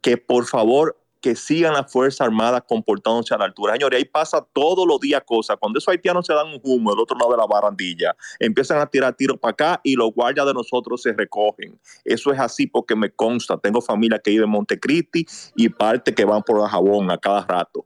que 0.00 0.16
por 0.16 0.46
favor 0.46 0.96
que 1.26 1.34
sigan 1.34 1.72
las 1.72 1.90
Fuerzas 1.90 2.26
Armadas 2.26 2.62
comportándose 2.68 3.34
a 3.34 3.38
la 3.38 3.46
altura. 3.46 3.72
Señores, 3.72 3.98
ahí 3.98 4.04
pasa 4.04 4.46
todos 4.52 4.86
los 4.86 5.00
días 5.00 5.22
cosas. 5.26 5.56
Cuando 5.58 5.78
esos 5.78 5.88
haitianos 5.88 6.24
se 6.24 6.32
dan 6.32 6.46
un 6.46 6.60
humo 6.62 6.90
del 6.90 7.00
otro 7.00 7.18
lado 7.18 7.32
de 7.32 7.38
la 7.38 7.46
barandilla, 7.46 8.14
empiezan 8.38 8.78
a 8.78 8.86
tirar 8.86 9.14
tiros 9.16 9.36
para 9.36 9.50
acá 9.50 9.80
y 9.82 9.96
los 9.96 10.12
guardias 10.12 10.46
de 10.46 10.54
nosotros 10.54 11.02
se 11.02 11.12
recogen. 11.12 11.80
Eso 12.04 12.32
es 12.32 12.38
así 12.38 12.68
porque 12.68 12.94
me 12.94 13.10
consta. 13.10 13.58
Tengo 13.58 13.80
familia 13.80 14.20
que 14.20 14.30
vive 14.30 14.44
en 14.44 14.50
Montecristi 14.50 15.26
y 15.56 15.68
parte 15.68 16.14
que 16.14 16.24
van 16.24 16.42
por 16.42 16.60
la 16.60 16.68
jabón 16.68 17.10
a 17.10 17.18
cada 17.18 17.44
rato. 17.44 17.84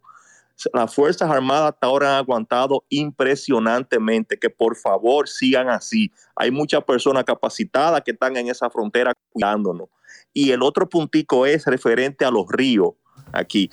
Las 0.72 0.94
Fuerzas 0.94 1.30
Armadas 1.30 1.72
hasta 1.72 1.86
ahora 1.86 2.10
han 2.10 2.16
aguantado 2.16 2.84
impresionantemente, 2.88 4.38
que 4.38 4.50
por 4.50 4.76
favor 4.76 5.28
sigan 5.28 5.68
así. 5.68 6.10
Hay 6.36 6.50
muchas 6.50 6.84
personas 6.84 7.24
capacitadas 7.24 8.02
que 8.02 8.10
están 8.10 8.36
en 8.36 8.48
esa 8.48 8.68
frontera 8.70 9.14
cuidándonos. 9.30 9.88
Y 10.32 10.50
el 10.50 10.62
otro 10.62 10.88
puntico 10.88 11.46
es 11.46 11.64
referente 11.64 12.24
a 12.24 12.30
los 12.30 12.46
ríos 12.48 12.90
aquí. 13.32 13.70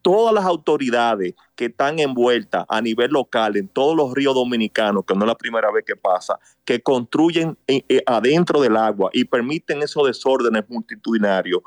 Todas 0.00 0.32
las 0.32 0.44
autoridades 0.44 1.34
que 1.54 1.66
están 1.66 1.98
envueltas 1.98 2.64
a 2.68 2.80
nivel 2.80 3.10
local 3.10 3.56
en 3.56 3.68
todos 3.68 3.96
los 3.96 4.14
ríos 4.14 4.34
dominicanos, 4.34 5.04
que 5.04 5.14
no 5.14 5.22
es 5.22 5.26
la 5.26 5.34
primera 5.34 5.70
vez 5.70 5.84
que 5.84 5.96
pasa, 5.96 6.38
que 6.64 6.80
construyen 6.80 7.58
eh, 7.66 7.82
eh, 7.88 8.02
adentro 8.06 8.60
del 8.60 8.76
agua 8.76 9.10
y 9.12 9.24
permiten 9.24 9.82
esos 9.82 10.06
desórdenes 10.06 10.64
multitudinarios, 10.68 11.62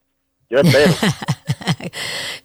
Yo 0.48 0.60
espero. 0.60 0.93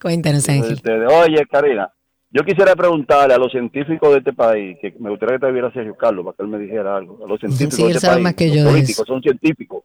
Cuéntanos, 0.02 0.48
Ángel. 0.50 0.74
Este, 0.74 1.06
oye, 1.06 1.46
Karina, 1.50 1.92
yo 2.32 2.44
quisiera 2.44 2.76
preguntarle 2.76 3.36
a 3.36 3.38
los 3.38 3.52
científicos 3.52 4.12
de 4.12 4.18
este 4.18 4.34
país, 4.34 4.78
que 4.82 4.94
me 5.00 5.10
gustaría 5.12 5.38
que 5.38 5.46
te 5.46 5.52
viera 5.52 5.72
Sergio 5.72 5.96
Carlos 5.96 6.26
para 6.26 6.36
que 6.36 6.44
él 6.44 6.50
me 6.50 6.58
dijera 6.58 6.98
algo. 6.98 7.24
A 7.24 7.28
los 7.28 7.40
científicos 7.40 7.76
Sí, 7.76 7.84
de 7.84 7.92
este 7.92 8.08
país, 8.08 8.36
que 8.36 8.48
los 8.48 8.56
yo 8.56 8.66
políticos, 8.66 9.08
son 9.08 9.22
científicos. 9.22 9.84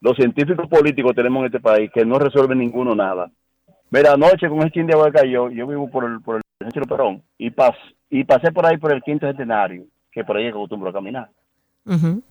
Los 0.00 0.16
científicos 0.16 0.68
políticos 0.68 1.14
tenemos 1.14 1.40
en 1.40 1.46
este 1.46 1.60
país 1.60 1.90
que 1.92 2.04
no 2.04 2.18
resuelven 2.18 2.58
ninguno 2.58 2.94
nada. 2.94 3.30
Mira, 3.90 4.12
anoche 4.12 4.48
con 4.48 4.62
el 4.62 4.70
chin 4.70 4.86
de 4.86 4.94
agua 4.94 5.10
que 5.10 5.18
cayó, 5.20 5.50
yo 5.50 5.66
vivo 5.66 5.90
por 5.90 6.04
el, 6.04 6.20
por 6.20 6.36
el 6.36 6.42
Perón 6.88 7.22
y, 7.36 7.50
pas, 7.50 7.76
y 8.10 8.24
pasé 8.24 8.52
por 8.52 8.66
ahí 8.66 8.76
por 8.76 8.92
el 8.92 9.02
quinto 9.02 9.26
centenario, 9.26 9.84
que 10.12 10.24
por 10.24 10.36
ahí 10.36 10.46
acostumbro 10.48 10.90
a 10.90 10.92
caminar. 10.92 11.30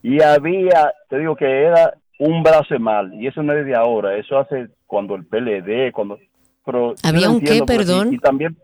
Y 0.02 0.22
había, 0.22 0.92
te 1.08 1.18
digo 1.18 1.34
que 1.34 1.44
era 1.44 1.92
un 2.18 2.42
brazo 2.42 2.78
mal, 2.78 3.14
y 3.14 3.26
eso 3.26 3.42
no 3.42 3.52
es 3.52 3.64
de 3.64 3.74
ahora, 3.74 4.16
eso 4.16 4.38
hace 4.38 4.68
cuando 4.86 5.14
el 5.14 5.24
PLD, 5.26 5.92
cuando... 5.92 6.18
Pero 6.64 6.94
¿Había 7.02 7.30
un 7.30 7.40
qué, 7.40 7.54
sí, 7.54 7.62
perdón? 7.62 8.12
Y, 8.12 8.18
también 8.18 8.56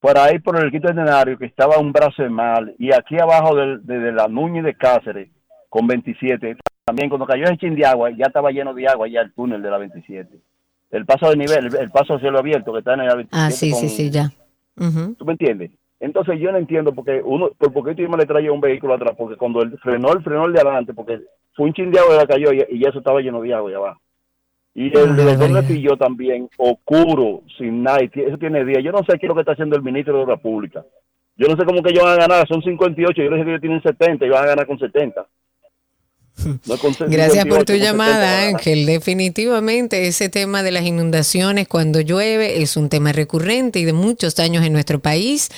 por 0.00 0.18
ahí 0.18 0.38
por 0.38 0.62
el 0.62 0.70
quinto 0.70 0.88
centenario 0.88 1.38
que 1.38 1.46
estaba 1.46 1.78
un 1.78 1.92
brazo 1.92 2.28
mal, 2.28 2.74
y 2.78 2.92
aquí 2.92 3.18
abajo 3.18 3.54
de, 3.54 3.78
de 3.78 4.12
la 4.12 4.28
Núñez 4.28 4.64
de 4.64 4.74
Cáceres, 4.74 5.30
con 5.70 5.86
27, 5.86 6.56
también 6.84 7.08
cuando 7.08 7.26
cayó 7.26 7.44
el 7.46 7.56
chin 7.58 7.74
de 7.74 7.86
agua, 7.86 8.10
ya 8.10 8.26
estaba 8.26 8.50
lleno 8.50 8.74
de 8.74 8.86
agua 8.86 9.08
ya 9.08 9.22
el 9.22 9.32
túnel 9.32 9.62
de 9.62 9.70
la 9.70 9.78
27. 9.78 10.38
El 10.90 11.06
paso 11.06 11.30
de 11.30 11.36
nivel, 11.36 11.66
el, 11.66 11.76
el 11.76 11.90
paso 11.90 12.14
a 12.14 12.20
cielo 12.20 12.38
abierto 12.38 12.72
que 12.72 12.80
está 12.80 12.92
en 12.92 13.06
la 13.06 13.14
27. 13.14 13.28
Ah, 13.32 13.50
sí, 13.50 13.72
sí, 13.72 13.72
con- 13.72 13.88
sí, 13.88 14.10
ya. 14.10 14.30
Ujú. 14.76 15.14
¿Tú 15.14 15.24
me 15.24 15.32
entiendes? 15.32 15.70
Entonces 16.04 16.38
yo 16.38 16.52
no 16.52 16.58
entiendo 16.58 16.94
porque 16.94 17.22
uno, 17.24 17.50
por 17.56 17.72
poquito 17.72 18.02
yo 18.02 18.10
me 18.10 18.18
le 18.18 18.26
traía 18.26 18.52
un 18.52 18.60
vehículo 18.60 18.92
atrás, 18.92 19.14
porque 19.16 19.36
cuando 19.36 19.62
él 19.62 19.78
frenó, 19.82 20.12
el 20.12 20.22
frenó 20.22 20.44
el 20.44 20.52
de 20.52 20.60
adelante, 20.60 20.92
porque 20.92 21.20
fue 21.54 21.66
un 21.66 21.72
chin 21.72 21.90
de 21.90 21.98
agua 21.98 22.20
que 22.20 22.34
cayó 22.34 22.52
y, 22.52 22.62
y 22.68 22.80
ya 22.80 22.90
eso 22.90 22.98
estaba 22.98 23.20
lleno 23.20 23.40
de 23.40 23.54
agua 23.54 23.70
allá 23.70 23.78
abajo. 23.78 24.00
Y 24.74 24.94
el 24.94 25.16
de 25.16 25.36
donde 25.36 25.62
pilló 25.62 25.96
también, 25.96 26.50
oscuro, 26.58 27.42
sin 27.56 27.82
nada, 27.82 28.02
y 28.02 28.10
eso 28.20 28.36
tiene 28.36 28.64
días. 28.64 28.82
Yo 28.84 28.92
no 28.92 28.98
sé 28.98 29.18
qué 29.18 29.26
es 29.26 29.28
lo 29.28 29.34
que 29.34 29.40
está 29.40 29.52
haciendo 29.52 29.76
el 29.76 29.82
ministro 29.82 30.18
de 30.18 30.26
la 30.26 30.36
Pública. 30.36 30.84
Yo 31.36 31.48
no 31.48 31.56
sé 31.56 31.64
cómo 31.64 31.82
que 31.82 31.90
ellos 31.90 32.04
van 32.04 32.20
a 32.20 32.26
ganar, 32.26 32.46
son 32.46 32.62
58, 32.62 33.22
yo 33.22 33.30
les 33.30 33.38
dije 33.38 33.44
que 33.44 33.50
ellos 33.50 33.60
tienen 33.60 33.82
70 33.82 34.26
y 34.26 34.28
van 34.28 34.44
a 34.44 34.48
ganar 34.48 34.66
con 34.66 34.78
70. 34.78 35.26
No 36.66 36.76
con 36.78 36.92
Gracias 37.08 37.46
por 37.46 37.60
58, 37.60 37.64
tu 37.64 37.72
con 37.72 37.78
70 37.78 37.92
van 37.92 38.08
a 38.10 38.12
llamada. 38.12 38.48
Ángel. 38.48 38.86
Definitivamente 38.86 40.08
ese 40.08 40.28
tema 40.28 40.64
de 40.64 40.72
las 40.72 40.84
inundaciones 40.84 41.68
cuando 41.68 42.00
llueve 42.00 42.60
es 42.60 42.76
un 42.76 42.88
tema 42.88 43.12
recurrente 43.12 43.78
y 43.78 43.84
de 43.84 43.92
muchos 43.92 44.38
años 44.40 44.64
en 44.64 44.72
nuestro 44.72 44.98
país. 44.98 45.50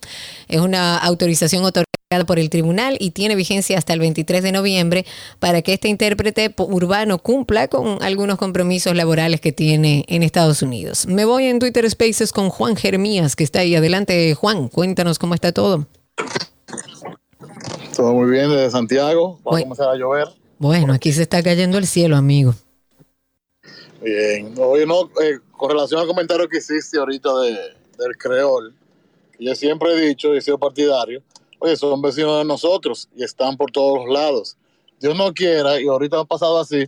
Es 0.47 0.59
una 0.59 0.97
autorización 0.97 1.63
otorgada 1.63 1.86
por 2.25 2.39
el 2.39 2.49
tribunal 2.49 2.95
y 3.01 3.11
tiene 3.11 3.35
vigencia 3.35 3.77
hasta 3.77 3.91
el 3.91 3.99
23 3.99 4.41
de 4.41 4.53
noviembre 4.53 5.05
para 5.39 5.61
que 5.61 5.73
este 5.73 5.89
intérprete 5.89 6.53
urbano 6.57 7.17
cumpla 7.17 7.67
con 7.67 8.01
algunos 8.01 8.38
compromisos 8.38 8.95
laborales 8.95 9.41
que 9.41 9.51
tiene 9.51 10.05
en 10.07 10.23
Estados 10.23 10.61
Unidos. 10.61 11.05
Me 11.05 11.25
voy 11.25 11.47
en 11.47 11.59
Twitter 11.59 11.89
Spaces 11.89 12.31
con 12.31 12.49
Juan 12.49 12.77
Jeremías, 12.77 13.35
que 13.35 13.43
está 13.43 13.59
ahí. 13.59 13.75
Adelante, 13.75 14.34
Juan, 14.35 14.69
cuéntanos 14.69 15.19
cómo 15.19 15.34
está 15.34 15.51
todo. 15.51 15.85
Todo 17.93 18.13
muy 18.13 18.31
bien 18.31 18.51
desde 18.51 18.71
Santiago. 18.71 19.41
Va 19.45 19.57
a 19.57 19.61
comenzar 19.63 19.89
a 19.89 19.95
llover. 19.95 20.29
Bueno, 20.59 20.93
aquí 20.93 21.11
se 21.11 21.23
está 21.23 21.43
cayendo 21.43 21.77
el 21.77 21.88
cielo, 21.88 22.15
amigo. 22.15 22.55
Bien. 24.01 24.53
Oye, 24.57 24.85
no, 24.85 25.09
eh, 25.21 25.39
con 25.51 25.71
relación 25.71 25.99
al 25.99 26.07
comentario 26.07 26.47
que 26.47 26.59
hiciste 26.59 26.97
ahorita 26.99 27.38
de, 27.41 27.51
del 27.51 28.17
creol, 28.17 28.73
yo 29.39 29.53
siempre 29.55 29.91
he 29.91 30.07
dicho 30.07 30.34
y 30.34 30.38
he 30.38 30.41
sido 30.41 30.57
partidario, 30.57 31.21
oye, 31.59 31.75
son 31.75 32.01
vecinos 32.01 32.39
de 32.39 32.45
nosotros 32.45 33.09
y 33.15 33.23
están 33.23 33.57
por 33.57 33.71
todos 33.71 34.05
los 34.05 34.13
lados. 34.13 34.57
Dios 34.99 35.15
no 35.15 35.34
quiera, 35.34 35.79
y 35.79 35.88
ahorita 35.88 36.19
ha 36.19 36.25
pasado 36.25 36.59
así, 36.59 36.85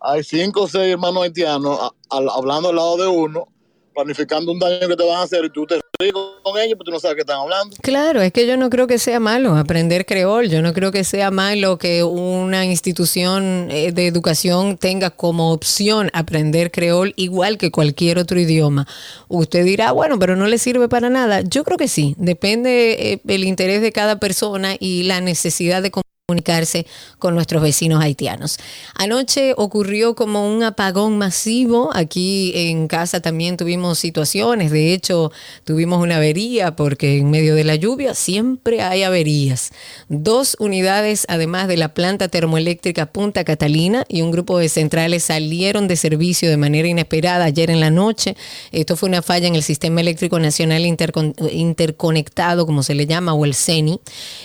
hay 0.00 0.24
cinco 0.24 0.62
o 0.62 0.68
seis 0.68 0.92
hermanos 0.92 1.22
haitianos 1.24 1.92
hablando 2.10 2.70
al 2.70 2.76
lado 2.76 2.96
de 2.96 3.06
uno, 3.06 3.48
planificando 3.92 4.52
un 4.52 4.58
daño 4.58 4.88
que 4.88 4.96
te 4.96 5.06
van 5.06 5.18
a 5.18 5.22
hacer 5.22 5.44
y 5.44 5.50
tú 5.50 5.66
te 5.66 5.80
ríes 5.98 6.12
con 6.12 6.58
ellos, 6.58 6.74
pero 6.78 6.84
tú 6.84 6.90
no 6.90 7.00
sabes 7.00 7.16
qué 7.16 7.20
están 7.22 7.40
hablando. 7.40 7.76
Claro, 7.82 8.22
es 8.22 8.32
que 8.32 8.46
yo 8.46 8.56
no 8.56 8.70
creo 8.70 8.86
que 8.86 8.98
sea 8.98 9.20
malo 9.20 9.56
aprender 9.56 10.06
creol, 10.06 10.48
yo 10.48 10.62
no 10.62 10.72
creo 10.72 10.92
que 10.92 11.04
sea 11.04 11.30
malo 11.30 11.78
que 11.78 12.02
una 12.02 12.64
institución 12.64 13.68
eh, 13.70 13.92
de 13.92 14.06
educación 14.06 14.76
tenga 14.76 15.10
como 15.10 15.52
opción 15.52 16.10
aprender 16.12 16.70
creol 16.70 17.12
igual 17.16 17.58
que 17.58 17.70
cualquier 17.70 18.18
otro 18.18 18.38
idioma. 18.38 18.86
Usted 19.28 19.64
dirá, 19.64 19.92
bueno, 19.92 20.18
pero 20.18 20.36
no 20.36 20.46
le 20.46 20.58
sirve 20.58 20.88
para 20.88 21.10
nada. 21.10 21.42
Yo 21.42 21.64
creo 21.64 21.78
que 21.78 21.88
sí, 21.88 22.14
depende 22.18 23.12
eh, 23.12 23.20
el 23.26 23.44
interés 23.44 23.82
de 23.82 23.92
cada 23.92 24.18
persona 24.18 24.76
y 24.78 25.04
la 25.04 25.20
necesidad 25.20 25.82
de 25.82 25.90
comunicarse 26.32 26.86
con 27.18 27.34
nuestros 27.34 27.62
vecinos 27.62 28.02
haitianos. 28.02 28.56
Anoche 28.94 29.52
ocurrió 29.56 30.14
como 30.14 30.48
un 30.50 30.62
apagón 30.62 31.18
masivo. 31.18 31.90
Aquí 31.94 32.52
en 32.54 32.88
casa 32.88 33.20
también 33.20 33.58
tuvimos 33.58 33.98
situaciones. 33.98 34.70
De 34.70 34.94
hecho, 34.94 35.30
tuvimos 35.64 36.02
una 36.02 36.16
avería 36.16 36.74
porque 36.74 37.18
en 37.18 37.30
medio 37.30 37.54
de 37.54 37.64
la 37.64 37.76
lluvia 37.76 38.14
siempre 38.14 38.80
hay 38.80 39.02
averías. 39.02 39.72
Dos 40.08 40.56
unidades, 40.58 41.26
además 41.28 41.68
de 41.68 41.76
la 41.76 41.92
planta 41.92 42.28
termoeléctrica 42.28 43.06
Punta 43.06 43.44
Catalina 43.44 44.04
y 44.08 44.22
un 44.22 44.30
grupo 44.30 44.58
de 44.58 44.70
centrales 44.70 45.24
salieron 45.24 45.86
de 45.86 45.96
servicio 45.96 46.48
de 46.48 46.56
manera 46.56 46.88
inesperada 46.88 47.44
ayer 47.44 47.70
en 47.70 47.80
la 47.80 47.90
noche. 47.90 48.36
Esto 48.70 48.96
fue 48.96 49.10
una 49.10 49.20
falla 49.20 49.48
en 49.48 49.54
el 49.54 49.62
Sistema 49.62 50.00
Eléctrico 50.00 50.38
Nacional 50.38 50.82
Intercon- 50.84 51.34
Interconectado, 51.52 52.64
como 52.64 52.82
se 52.82 52.94
le 52.94 53.06
llama, 53.06 53.34
o 53.34 53.44
el 53.44 53.54
CENI. 53.54 54.00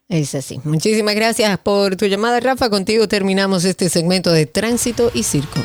Es 0.09 0.35
así. 0.35 0.59
Muchísimas 0.63 1.15
gracias 1.15 1.57
por 1.59 1.97
tu 1.97 2.05
llamada, 2.05 2.39
Rafa. 2.39 2.69
Contigo 2.69 3.07
terminamos 3.07 3.65
este 3.65 3.89
segmento 3.89 4.31
de 4.31 4.45
tránsito 4.45 5.11
y 5.13 5.23
circo. 5.23 5.59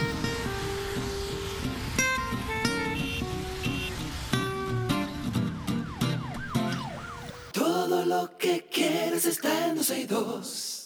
Todo 7.53 8.05
lo 8.05 8.37
que 8.37 8.67
quieres 8.69 9.27
está 9.27 9.69
en 9.69 9.77
262. 9.77 10.83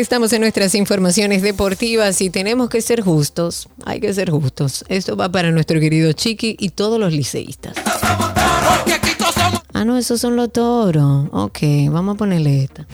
Estamos 0.00 0.32
en 0.32 0.40
nuestras 0.40 0.74
informaciones 0.74 1.42
deportivas 1.42 2.20
y 2.22 2.30
tenemos 2.30 2.70
que 2.70 2.80
ser 2.80 3.02
justos. 3.02 3.68
Hay 3.84 4.00
que 4.00 4.14
ser 4.14 4.30
justos. 4.30 4.84
Esto 4.88 5.16
va 5.16 5.30
para 5.30 5.50
nuestro 5.50 5.80
querido 5.80 6.12
Chiqui 6.12 6.56
y 6.58 6.70
todos 6.70 6.98
los 6.98 7.12
liceístas. 7.12 7.74
Ah, 9.74 9.84
no, 9.84 9.98
esos 9.98 10.20
son 10.20 10.36
los 10.36 10.50
toros. 10.50 11.28
Ok, 11.32 11.58
vamos 11.90 12.14
a 12.14 12.18
ponerle 12.18 12.64
esta. 12.64 12.86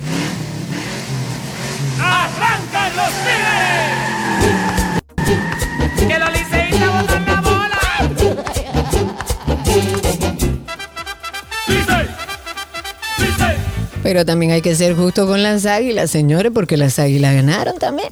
Pero 14.08 14.24
también 14.24 14.52
hay 14.52 14.62
que 14.62 14.74
ser 14.74 14.94
justo 14.94 15.26
con 15.26 15.42
las 15.42 15.66
águilas, 15.66 16.10
señores, 16.10 16.50
porque 16.54 16.78
las 16.78 16.98
águilas 16.98 17.34
ganaron 17.34 17.76
también. 17.76 18.08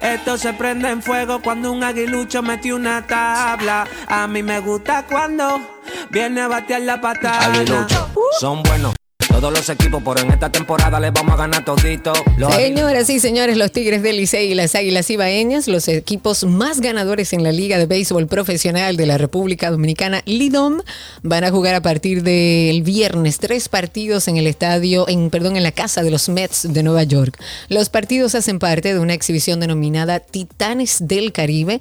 Esto 0.00 0.38
se 0.38 0.52
prende 0.52 0.88
en 0.88 1.02
fuego 1.02 1.42
cuando 1.42 1.72
un 1.72 1.82
aguilucho 1.82 2.42
metió 2.42 2.76
una 2.76 3.04
tabla. 3.04 3.88
A 4.06 4.28
mí 4.28 4.44
me 4.44 4.60
gusta 4.60 5.04
cuando 5.10 5.60
viene 6.10 6.42
a 6.42 6.46
batear 6.46 6.82
la 6.82 7.00
patada. 7.00 7.44
Aguilucho, 7.44 8.08
son 8.38 8.62
buenos. 8.62 8.93
Los 9.50 9.68
equipos, 9.68 10.02
pero 10.02 10.20
en 10.20 10.30
esta 10.32 10.50
temporada 10.50 10.98
les 10.98 11.12
vamos 11.12 11.34
a 11.34 11.36
ganar 11.36 11.64
todito. 11.64 12.14
Señoras 12.56 13.10
y 13.10 13.20
señores, 13.20 13.58
los 13.58 13.72
Tigres 13.72 14.02
del 14.02 14.16
Licey 14.16 14.50
y 14.50 14.54
las 14.54 14.74
Águilas 14.74 15.10
Ibaeñas, 15.10 15.68
los 15.68 15.86
equipos 15.88 16.44
más 16.44 16.80
ganadores 16.80 17.34
en 17.34 17.42
la 17.42 17.52
Liga 17.52 17.76
de 17.76 17.84
Béisbol 17.84 18.26
Profesional 18.26 18.96
de 18.96 19.04
la 19.04 19.18
República 19.18 19.70
Dominicana, 19.70 20.22
Lidom, 20.24 20.80
van 21.22 21.44
a 21.44 21.50
jugar 21.50 21.74
a 21.74 21.82
partir 21.82 22.22
del 22.22 22.82
viernes 22.82 23.38
tres 23.38 23.68
partidos 23.68 24.28
en 24.28 24.38
el 24.38 24.46
estadio, 24.46 25.06
en 25.08 25.28
perdón, 25.28 25.56
en 25.56 25.62
la 25.62 25.72
casa 25.72 26.02
de 26.02 26.10
los 26.10 26.30
Mets 26.30 26.72
de 26.72 26.82
Nueva 26.82 27.02
York. 27.02 27.38
Los 27.68 27.90
partidos 27.90 28.34
hacen 28.34 28.58
parte 28.58 28.94
de 28.94 28.98
una 28.98 29.12
exhibición 29.12 29.60
denominada 29.60 30.20
Titanes 30.20 31.06
del 31.06 31.32
Caribe. 31.32 31.80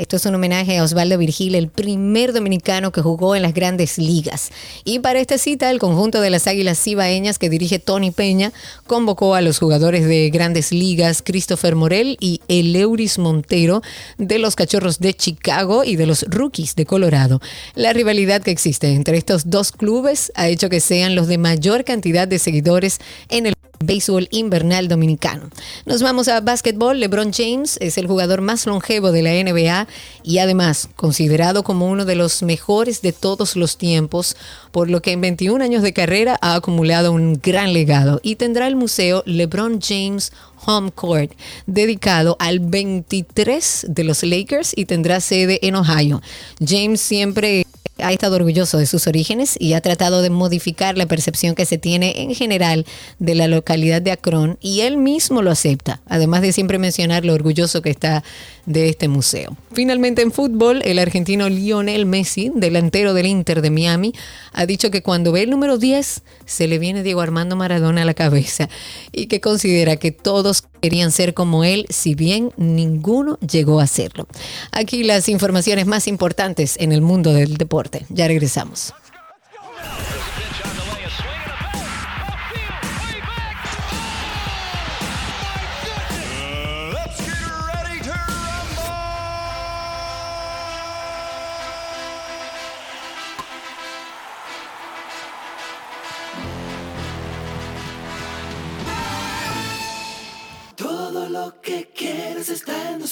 Esto 0.00 0.16
es 0.16 0.24
un 0.24 0.34
homenaje 0.34 0.78
a 0.78 0.82
Osvaldo 0.82 1.18
Virgil, 1.18 1.54
el 1.54 1.68
primer 1.68 2.32
dominicano 2.32 2.90
que 2.90 3.02
jugó 3.02 3.36
en 3.36 3.42
las 3.42 3.52
grandes 3.52 3.98
ligas. 3.98 4.50
Y 4.82 5.00
para 5.00 5.20
esta 5.20 5.36
cita, 5.36 5.70
el 5.70 5.78
conjunto 5.78 6.22
de 6.22 6.30
las 6.30 6.46
Águilas 6.46 6.82
Cibaeñas 6.82 7.38
que 7.38 7.50
dirige 7.50 7.78
Tony 7.78 8.10
Peña 8.10 8.50
convocó 8.86 9.34
a 9.34 9.42
los 9.42 9.58
jugadores 9.58 10.08
de 10.08 10.30
grandes 10.30 10.72
ligas 10.72 11.20
Christopher 11.22 11.76
Morel 11.76 12.16
y 12.18 12.40
Eleuris 12.48 13.18
Montero 13.18 13.82
de 14.16 14.38
los 14.38 14.56
Cachorros 14.56 15.00
de 15.00 15.12
Chicago 15.12 15.84
y 15.84 15.96
de 15.96 16.06
los 16.06 16.24
Rookies 16.30 16.76
de 16.76 16.86
Colorado. 16.86 17.42
La 17.74 17.92
rivalidad 17.92 18.40
que 18.40 18.52
existe 18.52 18.94
entre 18.94 19.18
estos 19.18 19.50
dos 19.50 19.70
clubes 19.70 20.32
ha 20.34 20.48
hecho 20.48 20.70
que 20.70 20.80
sean 20.80 21.14
los 21.14 21.28
de 21.28 21.36
mayor 21.36 21.84
cantidad 21.84 22.26
de 22.26 22.38
seguidores 22.38 23.00
en 23.28 23.44
el 23.44 23.54
béisbol 23.82 24.28
invernal 24.30 24.88
dominicano. 24.88 25.48
Nos 25.86 26.02
vamos 26.02 26.28
a 26.28 26.40
básquetbol. 26.40 27.00
LeBron 27.00 27.32
James 27.32 27.78
es 27.80 27.96
el 27.96 28.06
jugador 28.06 28.42
más 28.42 28.66
longevo 28.66 29.10
de 29.10 29.22
la 29.22 29.30
NBA 29.30 29.88
y 30.22 30.38
además 30.38 30.90
considerado 30.96 31.62
como 31.62 31.88
uno 31.88 32.04
de 32.04 32.14
los 32.14 32.42
mejores 32.42 33.00
de 33.00 33.12
todos 33.12 33.56
los 33.56 33.78
tiempos, 33.78 34.36
por 34.70 34.90
lo 34.90 35.00
que 35.00 35.12
en 35.12 35.22
21 35.22 35.64
años 35.64 35.82
de 35.82 35.94
carrera 35.94 36.38
ha 36.42 36.56
acumulado 36.56 37.10
un 37.12 37.40
gran 37.42 37.72
legado 37.72 38.20
y 38.22 38.36
tendrá 38.36 38.66
el 38.68 38.76
museo 38.76 39.22
LeBron 39.24 39.80
James 39.80 40.30
Home 40.66 40.92
Court 40.92 41.32
dedicado 41.66 42.36
al 42.38 42.60
23 42.60 43.86
de 43.88 44.04
los 44.04 44.22
Lakers 44.22 44.72
y 44.76 44.84
tendrá 44.84 45.20
sede 45.20 45.58
en 45.66 45.74
Ohio. 45.74 46.20
James 46.62 47.00
siempre 47.00 47.64
ha 48.02 48.12
estado 48.12 48.36
orgulloso 48.36 48.78
de 48.78 48.86
sus 48.86 49.06
orígenes 49.06 49.56
y 49.58 49.74
ha 49.74 49.80
tratado 49.80 50.22
de 50.22 50.30
modificar 50.30 50.96
la 50.96 51.06
percepción 51.06 51.54
que 51.54 51.66
se 51.66 51.78
tiene 51.78 52.22
en 52.22 52.34
general 52.34 52.86
de 53.18 53.34
la 53.34 53.48
localidad 53.48 54.02
de 54.02 54.12
Akron 54.12 54.58
y 54.60 54.80
él 54.80 54.96
mismo 54.96 55.42
lo 55.42 55.50
acepta, 55.50 56.00
además 56.06 56.42
de 56.42 56.52
siempre 56.52 56.78
mencionar 56.78 57.24
lo 57.24 57.34
orgulloso 57.34 57.82
que 57.82 57.90
está 57.90 58.24
de 58.66 58.88
este 58.88 59.08
museo. 59.08 59.56
Finalmente 59.72 60.22
en 60.22 60.32
fútbol, 60.32 60.82
el 60.84 60.98
argentino 60.98 61.48
Lionel 61.48 62.06
Messi, 62.06 62.50
delantero 62.54 63.14
del 63.14 63.26
Inter 63.26 63.62
de 63.62 63.70
Miami, 63.70 64.12
ha 64.52 64.66
dicho 64.66 64.90
que 64.90 65.02
cuando 65.02 65.32
ve 65.32 65.42
el 65.42 65.50
número 65.50 65.78
10 65.78 66.22
se 66.44 66.68
le 66.68 66.78
viene 66.78 67.02
Diego 67.02 67.20
Armando 67.20 67.56
Maradona 67.56 68.02
a 68.02 68.04
la 68.04 68.14
cabeza 68.14 68.68
y 69.12 69.26
que 69.26 69.40
considera 69.40 69.96
que 69.96 70.12
todos 70.12 70.64
querían 70.80 71.12
ser 71.12 71.34
como 71.34 71.64
él, 71.64 71.86
si 71.90 72.14
bien 72.14 72.52
ninguno 72.56 73.38
llegó 73.38 73.80
a 73.80 73.86
serlo. 73.86 74.26
Aquí 74.72 75.04
las 75.04 75.28
informaciones 75.28 75.86
más 75.86 76.06
importantes 76.06 76.76
en 76.78 76.92
el 76.92 77.00
mundo 77.00 77.32
del 77.32 77.56
deporte. 77.56 78.06
Ya 78.08 78.28
regresamos. 78.28 78.92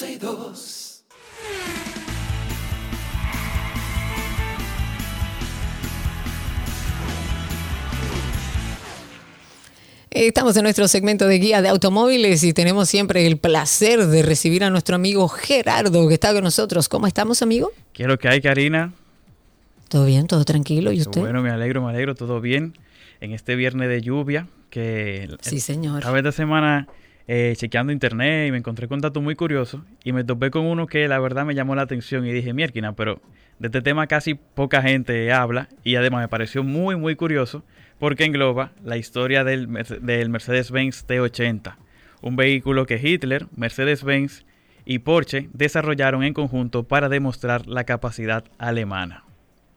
Eh, 0.00 0.14
estamos 10.10 10.56
en 10.56 10.62
nuestro 10.62 10.86
segmento 10.86 11.26
de 11.26 11.38
guía 11.40 11.62
de 11.62 11.68
automóviles 11.68 12.44
y 12.44 12.52
tenemos 12.52 12.88
siempre 12.88 13.26
el 13.26 13.38
placer 13.38 14.06
de 14.06 14.22
recibir 14.22 14.62
a 14.62 14.70
nuestro 14.70 14.94
amigo 14.94 15.26
Gerardo 15.28 16.06
que 16.06 16.14
está 16.14 16.32
con 16.32 16.44
nosotros. 16.44 16.88
¿Cómo 16.88 17.08
estamos, 17.08 17.42
amigo? 17.42 17.72
Quiero 17.92 18.18
que 18.18 18.28
hay, 18.28 18.40
Karina. 18.40 18.92
¿Todo 19.88 20.04
bien? 20.04 20.28
¿Todo 20.28 20.44
tranquilo? 20.44 20.92
¿Y 20.92 21.00
usted? 21.00 21.20
Bueno, 21.20 21.42
me 21.42 21.50
alegro, 21.50 21.82
me 21.82 21.90
alegro, 21.90 22.14
todo 22.14 22.40
bien. 22.40 22.74
En 23.20 23.32
este 23.32 23.56
viernes 23.56 23.88
de 23.88 24.00
lluvia, 24.00 24.46
que... 24.70 25.28
Sí, 25.40 25.58
señor. 25.58 26.06
A 26.06 26.16
esta 26.16 26.30
semana 26.30 26.86
eh, 27.30 27.52
chequeando 27.56 27.92
internet 27.92 28.48
y 28.48 28.50
me 28.50 28.56
encontré 28.56 28.88
con 28.88 29.00
datos 29.00 29.22
muy 29.22 29.36
curiosos 29.36 29.82
y 30.02 30.12
me 30.12 30.24
topé 30.24 30.50
con 30.50 30.64
uno 30.64 30.86
que 30.86 31.06
la 31.08 31.18
verdad 31.18 31.44
me 31.44 31.54
llamó 31.54 31.74
la 31.74 31.82
atención 31.82 32.26
y 32.26 32.32
dije, 32.32 32.54
mierquina, 32.54 32.94
pero 32.94 33.20
de 33.58 33.68
este 33.68 33.82
tema 33.82 34.06
casi 34.06 34.34
poca 34.34 34.80
gente 34.80 35.30
habla 35.30 35.68
y 35.84 35.96
además 35.96 36.22
me 36.22 36.28
pareció 36.28 36.64
muy, 36.64 36.96
muy 36.96 37.16
curioso 37.16 37.62
porque 37.98 38.24
engloba 38.24 38.72
la 38.82 38.96
historia 38.96 39.44
del, 39.44 39.68
del 40.00 40.30
Mercedes-Benz 40.30 41.06
T80, 41.06 41.76
un 42.22 42.36
vehículo 42.36 42.86
que 42.86 42.96
Hitler, 42.96 43.46
Mercedes-Benz 43.54 44.46
y 44.86 45.00
Porsche 45.00 45.50
desarrollaron 45.52 46.24
en 46.24 46.32
conjunto 46.32 46.84
para 46.84 47.10
demostrar 47.10 47.66
la 47.66 47.84
capacidad 47.84 48.44
alemana. 48.56 49.24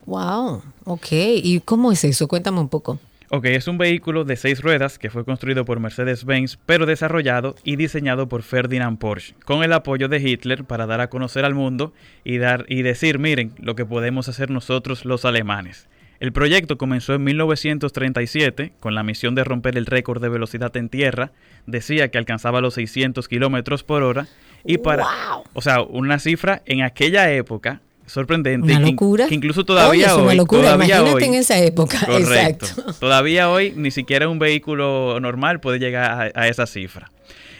Wow, 0.05 0.61
ok. 0.85 1.07
¿Y 1.11 1.59
cómo 1.59 1.91
es 1.91 2.05
eso? 2.05 2.29
Cuéntame 2.29 2.61
un 2.61 2.69
poco. 2.69 2.97
Ok, 3.33 3.45
es 3.45 3.69
un 3.69 3.77
vehículo 3.77 4.25
de 4.25 4.35
seis 4.35 4.61
ruedas 4.61 4.99
que 4.99 5.09
fue 5.09 5.23
construido 5.23 5.63
por 5.63 5.79
Mercedes-Benz, 5.79 6.59
pero 6.65 6.85
desarrollado 6.85 7.55
y 7.63 7.77
diseñado 7.77 8.27
por 8.27 8.43
Ferdinand 8.43 8.97
Porsche, 8.97 9.35
con 9.45 9.63
el 9.63 9.71
apoyo 9.71 10.09
de 10.09 10.19
Hitler 10.19 10.65
para 10.65 10.85
dar 10.85 10.99
a 10.99 11.09
conocer 11.09 11.45
al 11.45 11.55
mundo 11.55 11.93
y, 12.25 12.39
dar, 12.39 12.65
y 12.67 12.81
decir, 12.81 13.19
miren, 13.19 13.53
lo 13.57 13.73
que 13.75 13.85
podemos 13.85 14.27
hacer 14.27 14.49
nosotros 14.49 15.05
los 15.05 15.23
alemanes. 15.23 15.87
El 16.19 16.33
proyecto 16.33 16.77
comenzó 16.77 17.13
en 17.13 17.23
1937 17.23 18.73
con 18.81 18.95
la 18.95 19.03
misión 19.03 19.33
de 19.33 19.45
romper 19.45 19.77
el 19.77 19.85
récord 19.85 20.21
de 20.21 20.27
velocidad 20.27 20.75
en 20.75 20.89
tierra. 20.89 21.31
Decía 21.65 22.11
que 22.11 22.17
alcanzaba 22.17 22.59
los 22.59 22.73
600 22.73 23.29
kilómetros 23.29 23.85
por 23.85 24.03
hora. 24.03 24.27
Y 24.65 24.77
para. 24.79 25.05
O 25.53 25.61
sea, 25.61 25.81
una 25.81 26.19
cifra 26.19 26.61
en 26.65 26.83
aquella 26.83 27.31
época 27.31 27.79
sorprendente. 28.05 28.75
Una 28.75 28.79
locura. 28.79 29.27
Que 29.27 29.35
incluso 29.35 29.63
todavía 29.65 29.89
Oye, 29.91 30.05
es 30.05 30.11
hoy. 30.11 30.35
locura. 30.35 30.61
todavía 30.61 30.97
Imagínate 30.97 31.15
hoy- 31.15 31.23
en 31.23 31.33
esa 31.35 31.57
época. 31.59 31.99
Correcto. 32.05 32.65
Exacto. 32.65 32.93
Todavía 32.99 33.49
hoy 33.49 33.73
ni 33.75 33.91
siquiera 33.91 34.27
un 34.27 34.39
vehículo 34.39 35.19
normal 35.19 35.59
puede 35.59 35.79
llegar 35.79 36.31
a, 36.35 36.41
a 36.41 36.47
esa 36.47 36.65
cifra. 36.65 37.11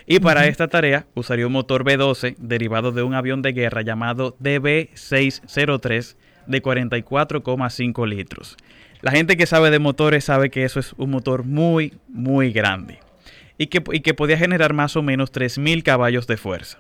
Y 0.08 0.20
para 0.20 0.48
esta 0.48 0.68
tarea 0.68 1.06
usaría 1.14 1.48
un 1.48 1.54
motor 1.54 1.84
B-12 1.84 2.36
derivado 2.38 2.92
de 2.92 3.04
un 3.04 3.14
avión 3.14 3.42
de 3.42 3.54
guerra 3.54 3.82
llamado 3.82 4.36
DB-603 4.42 6.16
de 6.48 6.62
44,5 6.62 8.08
litros. 8.08 8.58
La 9.02 9.12
gente 9.12 9.38
que 9.38 9.46
sabe 9.46 9.72
de 9.72 9.80
motores 9.80 10.26
sabe 10.26 10.50
que 10.50 10.64
eso 10.64 10.80
es 10.80 10.94
un 10.98 11.12
motor 11.12 11.44
muy, 11.44 11.94
muy 12.10 12.52
grande. 12.52 13.00
Y 13.58 13.68
que, 13.68 13.84
y 13.92 14.02
que 14.02 14.14
podía 14.14 14.38
generar 14.38 14.74
más 14.74 14.96
o 14.96 15.02
menos 15.04 15.32
3.000 15.32 15.84
caballos 15.84 16.28
de 16.28 16.38
fuerza. 16.38 16.80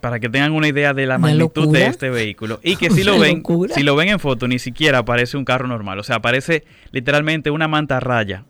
Para 0.00 0.20
que 0.20 0.28
tengan 0.28 0.52
una 0.52 0.68
idea 0.68 0.94
de 0.94 1.06
la 1.06 1.16
Una 1.16 1.28
magnitud 1.28 1.62
locura. 1.62 1.80
de 1.80 1.86
este 1.86 2.10
vehículo. 2.10 2.60
Y 2.62 2.76
que 2.76 2.90
si 2.90 3.02
lo 3.04 3.18
ven, 3.18 3.38
locura. 3.38 3.74
si 3.74 3.82
lo 3.82 3.96
ven 3.96 4.08
en 4.08 4.18
foto, 4.20 4.48
ni 4.48 4.58
siquiera 4.58 5.04
parece 5.04 5.36
un 5.36 5.44
carro 5.44 5.66
normal. 5.68 5.98
O 5.98 6.02
sea, 6.02 6.20
parece 6.20 6.64
literalmente 6.92 7.50
una 7.50 7.68
mantarraya. 7.68 8.44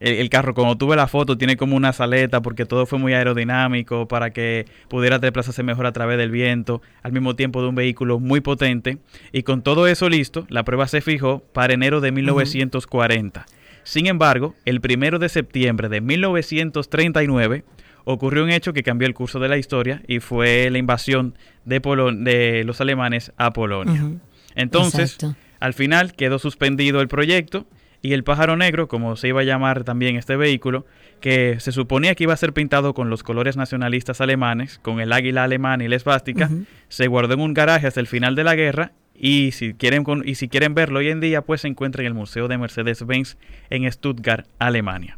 El, 0.00 0.14
el 0.14 0.28
carro, 0.28 0.54
como 0.54 0.76
tuve 0.76 0.96
la 0.96 1.06
foto, 1.06 1.38
tiene 1.38 1.56
como 1.56 1.76
una 1.76 1.92
saleta 1.92 2.42
porque 2.42 2.66
todo 2.66 2.84
fue 2.84 2.98
muy 2.98 3.14
aerodinámico 3.14 4.08
para 4.08 4.30
que 4.32 4.66
pudiera 4.88 5.18
desplazarse 5.18 5.62
mejor 5.62 5.86
a 5.86 5.92
través 5.92 6.18
del 6.18 6.30
viento, 6.30 6.82
al 7.02 7.12
mismo 7.12 7.36
tiempo 7.36 7.62
de 7.62 7.68
un 7.68 7.74
vehículo 7.74 8.18
muy 8.18 8.40
potente. 8.40 8.98
Y 9.32 9.44
con 9.44 9.62
todo 9.62 9.86
eso 9.86 10.08
listo, 10.08 10.46
la 10.48 10.64
prueba 10.64 10.88
se 10.88 11.00
fijó 11.00 11.44
para 11.52 11.74
enero 11.74 12.00
de 12.00 12.10
1940. 12.10 13.46
Sin 13.84 14.06
embargo, 14.06 14.54
el 14.64 14.80
primero 14.80 15.18
de 15.18 15.28
septiembre 15.28 15.88
de 15.88 16.00
1939 16.00 17.64
ocurrió 18.04 18.44
un 18.44 18.50
hecho 18.50 18.72
que 18.72 18.82
cambió 18.82 19.06
el 19.08 19.14
curso 19.14 19.38
de 19.40 19.48
la 19.48 19.56
historia 19.56 20.02
y 20.06 20.20
fue 20.20 20.68
la 20.70 20.78
invasión 20.78 21.36
de, 21.64 21.80
Polo- 21.82 22.12
de 22.12 22.64
los 22.64 22.80
alemanes 22.80 23.32
a 23.36 23.52
Polonia. 23.52 24.02
Entonces, 24.54 25.14
Exacto. 25.14 25.36
al 25.60 25.74
final 25.74 26.14
quedó 26.14 26.38
suspendido 26.38 27.00
el 27.00 27.08
proyecto 27.08 27.66
y 28.02 28.12
el 28.12 28.22
pájaro 28.22 28.56
negro, 28.56 28.86
como 28.86 29.16
se 29.16 29.28
iba 29.28 29.40
a 29.40 29.44
llamar 29.44 29.82
también 29.84 30.16
este 30.16 30.36
vehículo, 30.36 30.84
que 31.20 31.56
se 31.58 31.72
suponía 31.72 32.14
que 32.14 32.24
iba 32.24 32.34
a 32.34 32.36
ser 32.36 32.52
pintado 32.52 32.92
con 32.92 33.08
los 33.08 33.22
colores 33.22 33.56
nacionalistas 33.56 34.20
alemanes, 34.20 34.78
con 34.82 35.00
el 35.00 35.10
águila 35.10 35.44
alemana 35.44 35.84
y 35.84 35.88
la 35.88 35.96
esvástica, 35.96 36.50
se 36.88 37.06
guardó 37.06 37.32
en 37.34 37.40
un 37.40 37.54
garaje 37.54 37.86
hasta 37.86 38.00
el 38.00 38.06
final 38.06 38.34
de 38.34 38.44
la 38.44 38.54
guerra 38.54 38.92
y 39.16 39.52
si 39.52 39.72
quieren 39.72 40.04
con- 40.04 40.28
y 40.28 40.34
si 40.34 40.48
quieren 40.48 40.74
verlo 40.74 40.98
hoy 40.98 41.08
en 41.08 41.20
día, 41.20 41.40
pues 41.42 41.62
se 41.62 41.68
encuentra 41.68 42.02
en 42.02 42.08
el 42.08 42.14
Museo 42.14 42.46
de 42.46 42.58
Mercedes-Benz 42.58 43.38
en 43.70 43.90
Stuttgart, 43.90 44.46
Alemania. 44.58 45.16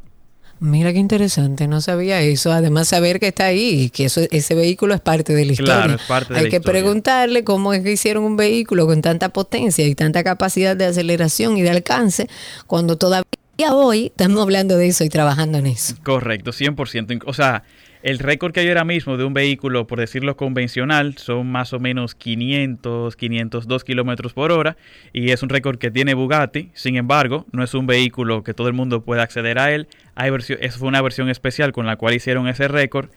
Mira 0.58 0.90
qué 0.92 0.98
interesante, 0.98 1.68
no 1.68 1.80
sabía 1.82 2.20
eso. 2.22 2.50
Además, 2.50 2.88
saber 2.88 3.20
que 3.20 3.28
está 3.28 3.44
ahí 3.46 3.82
y 3.82 3.90
que 3.90 4.06
eso, 4.06 4.22
ese 4.30 4.54
vehículo 4.54 4.94
es 4.94 5.00
parte 5.02 5.34
de 5.34 5.44
la 5.44 5.52
historia. 5.52 5.74
Claro, 5.74 5.94
es 5.96 6.02
parte 6.02 6.32
de 6.32 6.38
Hay 6.38 6.44
la 6.46 6.50
que 6.50 6.56
historia. 6.56 6.80
preguntarle 6.80 7.44
cómo 7.44 7.74
es 7.74 7.82
que 7.82 7.92
hicieron 7.92 8.24
un 8.24 8.36
vehículo 8.36 8.86
con 8.86 9.02
tanta 9.02 9.28
potencia 9.28 9.86
y 9.86 9.94
tanta 9.94 10.24
capacidad 10.24 10.74
de 10.76 10.86
aceleración 10.86 11.58
y 11.58 11.62
de 11.62 11.70
alcance 11.70 12.28
cuando 12.66 12.96
todavía 12.96 13.26
hoy 13.72 14.06
estamos 14.06 14.40
hablando 14.40 14.76
de 14.78 14.86
eso 14.88 15.04
y 15.04 15.08
trabajando 15.10 15.58
en 15.58 15.66
eso. 15.66 15.94
Correcto, 16.02 16.52
100%. 16.52 16.74
Inc- 17.08 17.24
O 17.26 17.34
sea, 17.34 17.62
el 18.06 18.20
récord 18.20 18.52
que 18.52 18.60
hay 18.60 18.68
ahora 18.68 18.84
mismo 18.84 19.16
de 19.16 19.24
un 19.24 19.34
vehículo, 19.34 19.88
por 19.88 19.98
decirlo 19.98 20.36
convencional, 20.36 21.18
son 21.18 21.48
más 21.48 21.72
o 21.72 21.80
menos 21.80 22.14
500, 22.14 23.16
502 23.16 23.82
kilómetros 23.82 24.32
por 24.32 24.52
hora. 24.52 24.76
Y 25.12 25.32
es 25.32 25.42
un 25.42 25.48
récord 25.48 25.78
que 25.78 25.90
tiene 25.90 26.14
Bugatti. 26.14 26.70
Sin 26.72 26.94
embargo, 26.94 27.46
no 27.50 27.64
es 27.64 27.74
un 27.74 27.88
vehículo 27.88 28.44
que 28.44 28.54
todo 28.54 28.68
el 28.68 28.74
mundo 28.74 29.02
pueda 29.02 29.24
acceder 29.24 29.58
a 29.58 29.72
él. 29.72 29.88
Hay 30.14 30.30
fue 30.30 30.86
una 30.86 31.02
versión 31.02 31.28
especial 31.30 31.72
con 31.72 31.84
la 31.84 31.96
cual 31.96 32.14
hicieron 32.14 32.46
ese 32.46 32.68
récord. 32.68 33.08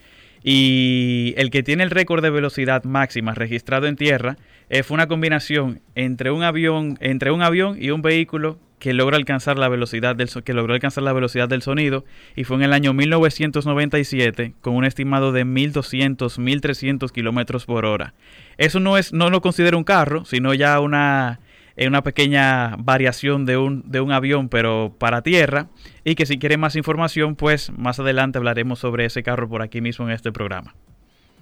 Y 0.43 1.33
el 1.37 1.51
que 1.51 1.63
tiene 1.63 1.83
el 1.83 1.91
récord 1.91 2.23
de 2.23 2.29
velocidad 2.29 2.83
máxima 2.83 3.33
registrado 3.33 3.87
en 3.87 3.95
tierra 3.95 4.37
eh, 4.69 4.83
fue 4.83 4.95
una 4.95 5.07
combinación 5.07 5.81
entre 5.95 6.31
un 6.31 6.43
avión, 6.43 6.97
entre 7.01 7.31
un 7.31 7.41
avión 7.41 7.77
y 7.79 7.89
un 7.91 8.01
vehículo 8.01 8.57
que 8.79 8.93
logra 8.93 9.17
alcanzar 9.17 9.59
la 9.59 9.67
velocidad 9.67 10.15
del 10.15 10.29
que 10.43 10.53
logró 10.53 10.73
alcanzar 10.73 11.03
la 11.03 11.13
velocidad 11.13 11.49
del 11.49 11.61
sonido 11.61 12.05
y 12.35 12.45
fue 12.45 12.55
en 12.57 12.63
el 12.63 12.73
año 12.73 12.93
1997 12.93 14.53
con 14.61 14.75
un 14.75 14.85
estimado 14.85 15.31
de 15.31 15.43
1200 15.43 16.39
1300 16.39 17.11
kilómetros 17.11 17.65
por 17.65 17.85
hora. 17.85 18.13
Eso 18.57 18.79
no 18.79 18.97
es 18.97 19.11
no 19.11 19.29
lo 19.29 19.41
considero 19.41 19.77
un 19.77 19.83
carro, 19.83 20.23
sino 20.23 20.53
ya 20.53 20.79
una 20.79 21.39
eh, 21.79 21.87
una 21.87 22.03
pequeña 22.03 22.75
variación 22.77 23.45
de 23.45 23.55
un, 23.55 23.89
de 23.89 24.01
un 24.01 24.11
avión, 24.11 24.49
pero 24.49 24.93
para 24.99 25.21
tierra. 25.21 25.67
Y 26.03 26.15
que 26.15 26.25
si 26.25 26.37
quieren 26.37 26.59
más 26.59 26.75
información, 26.75 27.37
pues 27.37 27.71
más 27.71 28.01
adelante 28.01 28.37
hablaremos 28.37 28.79
sobre 28.79 29.05
ese 29.05 29.23
carro 29.23 29.47
por 29.47 29.61
aquí 29.61 29.79
mismo 29.79 30.05
en 30.05 30.11
este 30.11 30.33
programa. 30.33 30.75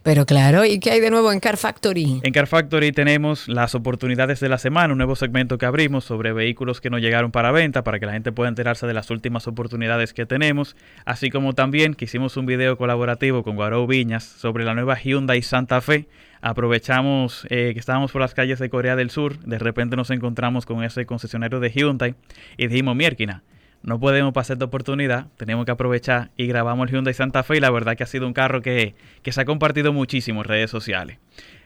Pero 0.03 0.27
claro, 0.27 0.63
¿y 0.63 0.79
qué 0.79 0.91
hay 0.91 0.99
de 0.99 1.09
nuevo 1.09 1.31
en 1.31 1.39
Car 1.39 1.57
Factory? 1.57 2.21
En 2.21 2.31
Car 2.31 2.45
Factory 2.45 2.91
tenemos 2.91 3.47
las 3.47 3.73
oportunidades 3.73 4.39
de 4.39 4.47
la 4.47 4.59
semana, 4.59 4.93
un 4.93 4.99
nuevo 4.99 5.15
segmento 5.15 5.57
que 5.57 5.65
abrimos 5.65 6.05
sobre 6.05 6.33
vehículos 6.33 6.81
que 6.81 6.91
no 6.91 6.99
llegaron 6.99 7.31
para 7.31 7.51
venta, 7.51 7.83
para 7.83 7.99
que 7.99 8.05
la 8.05 8.13
gente 8.13 8.31
pueda 8.31 8.47
enterarse 8.47 8.85
de 8.85 8.93
las 8.93 9.09
últimas 9.09 9.47
oportunidades 9.47 10.13
que 10.13 10.27
tenemos, 10.27 10.75
así 11.03 11.31
como 11.31 11.53
también 11.53 11.95
que 11.95 12.05
hicimos 12.05 12.37
un 12.37 12.45
video 12.45 12.77
colaborativo 12.77 13.43
con 13.43 13.55
Guaró 13.55 13.87
Viñas 13.87 14.23
sobre 14.23 14.65
la 14.65 14.75
nueva 14.75 14.97
Hyundai 14.97 15.41
Santa 15.41 15.81
Fe. 15.81 16.07
Aprovechamos 16.41 17.45
eh, 17.49 17.71
que 17.73 17.79
estábamos 17.79 18.11
por 18.11 18.21
las 18.21 18.33
calles 18.33 18.59
de 18.59 18.69
Corea 18.69 18.95
del 18.95 19.09
Sur, 19.09 19.39
de 19.39 19.59
repente 19.59 19.95
nos 19.95 20.11
encontramos 20.11 20.65
con 20.65 20.83
ese 20.83 21.05
concesionario 21.05 21.59
de 21.59 21.71
Hyundai 21.71 22.15
y 22.57 22.67
dijimos, 22.67 22.95
Mierquina, 22.95 23.43
no 23.83 23.99
podemos 23.99 24.33
pasar 24.33 24.55
esta 24.55 24.65
oportunidad, 24.65 25.27
tenemos 25.37 25.65
que 25.65 25.71
aprovechar 25.71 26.31
y 26.37 26.47
grabamos 26.47 26.89
el 26.89 26.95
Hyundai 26.95 27.13
Santa 27.13 27.43
Fe 27.43 27.57
y 27.57 27.59
la 27.59 27.71
verdad 27.71 27.95
que 27.95 28.03
ha 28.03 28.07
sido 28.07 28.27
un 28.27 28.33
carro 28.33 28.61
que, 28.61 28.95
que 29.21 29.31
se 29.31 29.41
ha 29.41 29.45
compartido 29.45 29.93
muchísimo 29.93 30.41
en 30.41 30.45
redes 30.45 30.69
sociales. 30.69 31.19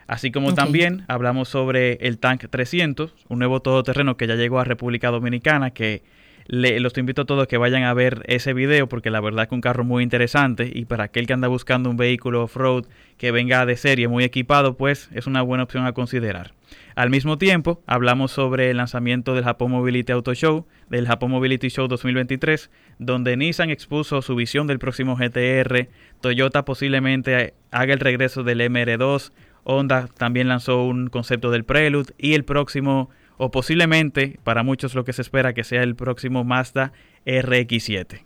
Así 0.06 0.30
como 0.30 0.54
también 0.54 1.04
hablamos 1.08 1.48
sobre 1.48 1.94
el 2.06 2.18
Tank 2.18 2.44
300, 2.50 3.14
un 3.28 3.38
nuevo 3.38 3.60
todoterreno 3.60 4.16
que 4.16 4.26
ya 4.26 4.34
llegó 4.34 4.58
a 4.58 4.64
República 4.64 5.10
Dominicana, 5.10 5.70
que 5.70 6.02
los 6.46 6.96
invito 6.98 7.22
a 7.22 7.24
todos 7.24 7.46
que 7.46 7.56
vayan 7.56 7.84
a 7.84 7.94
ver 7.94 8.22
ese 8.26 8.52
video 8.52 8.88
porque 8.88 9.10
la 9.10 9.20
verdad 9.20 9.48
que 9.48 9.54
un 9.54 9.60
carro 9.60 9.84
muy 9.84 10.02
interesante 10.02 10.70
y 10.72 10.84
para 10.84 11.04
aquel 11.04 11.26
que 11.26 11.32
anda 11.32 11.48
buscando 11.48 11.90
un 11.90 11.96
vehículo 11.96 12.42
off-road 12.44 12.86
que 13.16 13.30
venga 13.30 13.66
de 13.66 13.76
serie 13.76 14.08
muy 14.08 14.24
equipado, 14.24 14.76
pues 14.76 15.08
es 15.12 15.26
una 15.26 15.42
buena 15.42 15.64
opción 15.64 15.86
a 15.86 15.92
considerar. 15.92 16.52
Al 16.94 17.10
mismo 17.10 17.38
tiempo, 17.38 17.82
hablamos 17.86 18.32
sobre 18.32 18.70
el 18.70 18.76
lanzamiento 18.78 19.34
del 19.34 19.44
Japón 19.44 19.70
Mobility 19.70 20.12
Auto 20.12 20.34
Show, 20.34 20.66
del 20.88 21.06
Japón 21.06 21.30
Mobility 21.30 21.68
Show 21.68 21.88
2023, 21.88 22.70
donde 22.98 23.36
Nissan 23.36 23.70
expuso 23.70 24.22
su 24.22 24.34
visión 24.34 24.66
del 24.66 24.78
próximo 24.78 25.16
GTR, 25.16 25.88
Toyota 26.20 26.64
posiblemente 26.64 27.54
haga 27.70 27.94
el 27.94 28.00
regreso 28.00 28.42
del 28.42 28.60
MR2, 28.60 29.32
Honda 29.64 30.08
también 30.18 30.48
lanzó 30.48 30.84
un 30.84 31.08
concepto 31.08 31.50
del 31.50 31.64
Prelude 31.64 32.12
y 32.18 32.34
el 32.34 32.44
próximo, 32.44 33.10
o 33.38 33.50
posiblemente 33.50 34.38
para 34.44 34.62
muchos 34.62 34.94
lo 34.94 35.04
que 35.04 35.12
se 35.12 35.22
espera 35.22 35.54
que 35.54 35.64
sea 35.64 35.82
el 35.82 35.96
próximo 35.96 36.44
Mazda 36.44 36.92
RX7. 37.26 38.24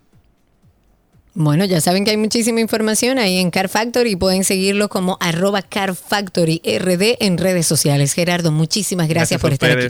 Bueno, 1.39 1.65
ya 1.65 1.81
saben 1.81 2.03
que 2.03 2.09
hay 2.09 2.17
muchísima 2.17 2.61
información 2.61 3.19
ahí 3.19 3.37
en 3.37 3.51
Car 3.51 3.69
Factory 3.69 4.13
y 4.13 4.15
pueden 4.15 4.43
seguirlo 4.43 4.89
como 4.89 5.17
arroba 5.19 5.61
Car 5.61 5.93
Factory 5.93 6.61
RD 6.65 7.17
en 7.23 7.37
redes 7.37 7.67
sociales. 7.67 8.13
Gerardo, 8.13 8.51
muchísimas 8.51 9.07
gracias, 9.07 9.39
por 9.39 9.51
a 9.51 9.53
estar 9.53 9.77
aquí. 9.77 9.87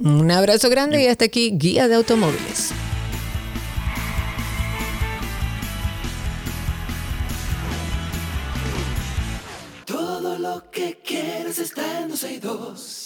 Un 0.00 0.32
abrazo 0.32 0.68
grande 0.68 1.00
y 1.00 1.06
hasta 1.06 1.26
aquí, 1.26 1.52
Guía 1.54 1.86
de 1.86 1.94
Automóviles. 1.94 2.72
Todo 9.86 10.38
lo 10.40 10.68
que 10.72 10.98
quieres 11.04 11.60
está 11.60 12.00
en 12.00 12.08
262. 12.08 13.01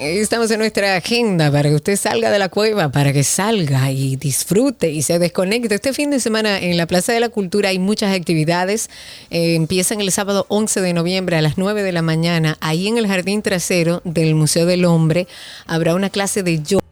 Estamos 0.00 0.50
en 0.52 0.60
nuestra 0.60 0.94
agenda 0.96 1.50
para 1.50 1.68
que 1.68 1.74
usted 1.74 1.96
salga 1.96 2.30
de 2.30 2.38
la 2.38 2.48
cueva, 2.48 2.90
para 2.90 3.12
que 3.12 3.24
salga 3.24 3.90
y 3.90 4.16
disfrute 4.16 4.90
y 4.90 5.02
se 5.02 5.18
desconecte. 5.18 5.74
Este 5.74 5.92
fin 5.92 6.10
de 6.10 6.20
semana 6.20 6.58
en 6.60 6.76
la 6.76 6.86
Plaza 6.86 7.12
de 7.12 7.20
la 7.20 7.28
Cultura 7.28 7.70
hay 7.70 7.78
muchas 7.78 8.14
actividades. 8.14 8.90
Eh, 9.30 9.54
empiezan 9.54 10.00
el 10.00 10.12
sábado 10.12 10.46
11 10.48 10.80
de 10.80 10.92
noviembre 10.92 11.36
a 11.36 11.42
las 11.42 11.58
9 11.58 11.82
de 11.82 11.92
la 11.92 12.02
mañana. 12.02 12.56
Ahí 12.60 12.88
en 12.88 12.96
el 12.96 13.06
jardín 13.06 13.42
trasero 13.42 14.00
del 14.04 14.34
Museo 14.34 14.66
del 14.66 14.84
Hombre 14.84 15.26
habrá 15.66 15.94
una 15.94 16.10
clase 16.10 16.42
de 16.42 16.62
yoga. 16.62 16.87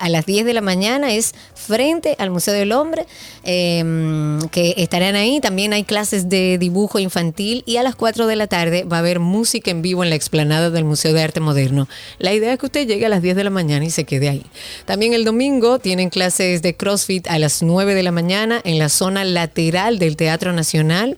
A 0.00 0.08
las 0.08 0.26
10 0.26 0.46
de 0.46 0.54
la 0.54 0.60
mañana 0.60 1.12
es 1.12 1.34
frente 1.54 2.16
al 2.18 2.30
Museo 2.30 2.54
del 2.54 2.72
Hombre, 2.72 3.06
eh, 3.44 3.82
que 4.50 4.74
estarán 4.78 5.14
ahí. 5.16 5.40
También 5.40 5.72
hay 5.72 5.84
clases 5.84 6.28
de 6.28 6.58
dibujo 6.58 6.98
infantil 6.98 7.62
y 7.66 7.76
a 7.76 7.82
las 7.82 7.94
4 7.94 8.26
de 8.26 8.36
la 8.36 8.46
tarde 8.46 8.84
va 8.84 8.96
a 8.96 9.00
haber 9.00 9.20
música 9.20 9.70
en 9.70 9.82
vivo 9.82 10.02
en 10.02 10.10
la 10.10 10.16
explanada 10.16 10.70
del 10.70 10.84
Museo 10.84 11.12
de 11.12 11.22
Arte 11.22 11.40
Moderno. 11.40 11.88
La 12.18 12.32
idea 12.32 12.52
es 12.52 12.58
que 12.58 12.66
usted 12.66 12.86
llegue 12.86 13.06
a 13.06 13.08
las 13.08 13.22
10 13.22 13.36
de 13.36 13.44
la 13.44 13.50
mañana 13.50 13.84
y 13.84 13.90
se 13.90 14.04
quede 14.04 14.28
ahí. 14.28 14.46
También 14.84 15.12
el 15.12 15.24
domingo 15.24 15.78
tienen 15.78 16.10
clases 16.10 16.62
de 16.62 16.74
CrossFit 16.74 17.26
a 17.28 17.38
las 17.38 17.62
9 17.62 17.94
de 17.94 18.02
la 18.02 18.12
mañana 18.12 18.60
en 18.64 18.78
la 18.78 18.88
zona 18.88 19.24
lateral 19.24 19.98
del 19.98 20.16
Teatro 20.16 20.52
Nacional. 20.52 21.16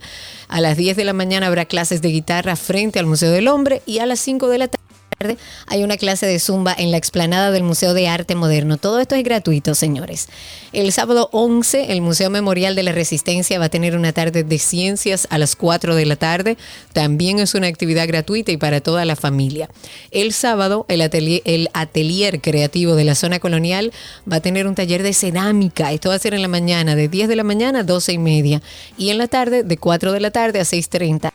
A 0.48 0.60
las 0.60 0.76
10 0.76 0.96
de 0.96 1.04
la 1.04 1.12
mañana 1.12 1.46
habrá 1.48 1.64
clases 1.64 2.02
de 2.02 2.08
guitarra 2.08 2.56
frente 2.56 2.98
al 2.98 3.06
Museo 3.06 3.30
del 3.30 3.48
Hombre 3.48 3.82
y 3.86 3.98
a 3.98 4.06
las 4.06 4.20
5 4.20 4.48
de 4.48 4.58
la 4.58 4.68
tarde 4.68 4.85
tarde 5.18 5.38
hay 5.66 5.82
una 5.82 5.96
clase 5.96 6.26
de 6.26 6.38
zumba 6.38 6.74
en 6.76 6.90
la 6.90 6.98
explanada 6.98 7.50
del 7.50 7.62
Museo 7.62 7.94
de 7.94 8.06
Arte 8.06 8.34
Moderno. 8.34 8.76
Todo 8.76 9.00
esto 9.00 9.14
es 9.14 9.24
gratuito, 9.24 9.74
señores. 9.74 10.28
El 10.72 10.92
sábado 10.92 11.30
11, 11.32 11.92
el 11.92 12.02
Museo 12.02 12.28
Memorial 12.28 12.74
de 12.74 12.82
la 12.82 12.92
Resistencia 12.92 13.58
va 13.58 13.66
a 13.66 13.68
tener 13.70 13.96
una 13.96 14.12
tarde 14.12 14.44
de 14.44 14.58
ciencias 14.58 15.26
a 15.30 15.38
las 15.38 15.56
4 15.56 15.94
de 15.94 16.04
la 16.04 16.16
tarde. 16.16 16.58
También 16.92 17.38
es 17.38 17.54
una 17.54 17.66
actividad 17.66 18.06
gratuita 18.06 18.52
y 18.52 18.58
para 18.58 18.82
toda 18.82 19.04
la 19.06 19.16
familia. 19.16 19.70
El 20.10 20.32
sábado, 20.32 20.84
el 20.88 21.00
atelier, 21.00 21.40
el 21.46 21.70
atelier 21.72 22.42
creativo 22.42 22.94
de 22.94 23.04
la 23.04 23.14
zona 23.14 23.38
colonial 23.38 23.92
va 24.30 24.36
a 24.36 24.40
tener 24.40 24.66
un 24.66 24.74
taller 24.74 25.02
de 25.02 25.14
cerámica. 25.14 25.92
Esto 25.92 26.10
va 26.10 26.16
a 26.16 26.18
ser 26.18 26.34
en 26.34 26.42
la 26.42 26.48
mañana, 26.48 26.94
de 26.94 27.08
10 27.08 27.28
de 27.28 27.36
la 27.36 27.44
mañana 27.44 27.80
a 27.80 27.84
12 27.84 28.12
y 28.12 28.18
media. 28.18 28.62
Y 28.98 29.10
en 29.10 29.18
la 29.18 29.28
tarde, 29.28 29.62
de 29.62 29.76
4 29.78 30.12
de 30.12 30.20
la 30.20 30.30
tarde 30.30 30.60
a 30.60 30.64
6.30. 30.64 31.32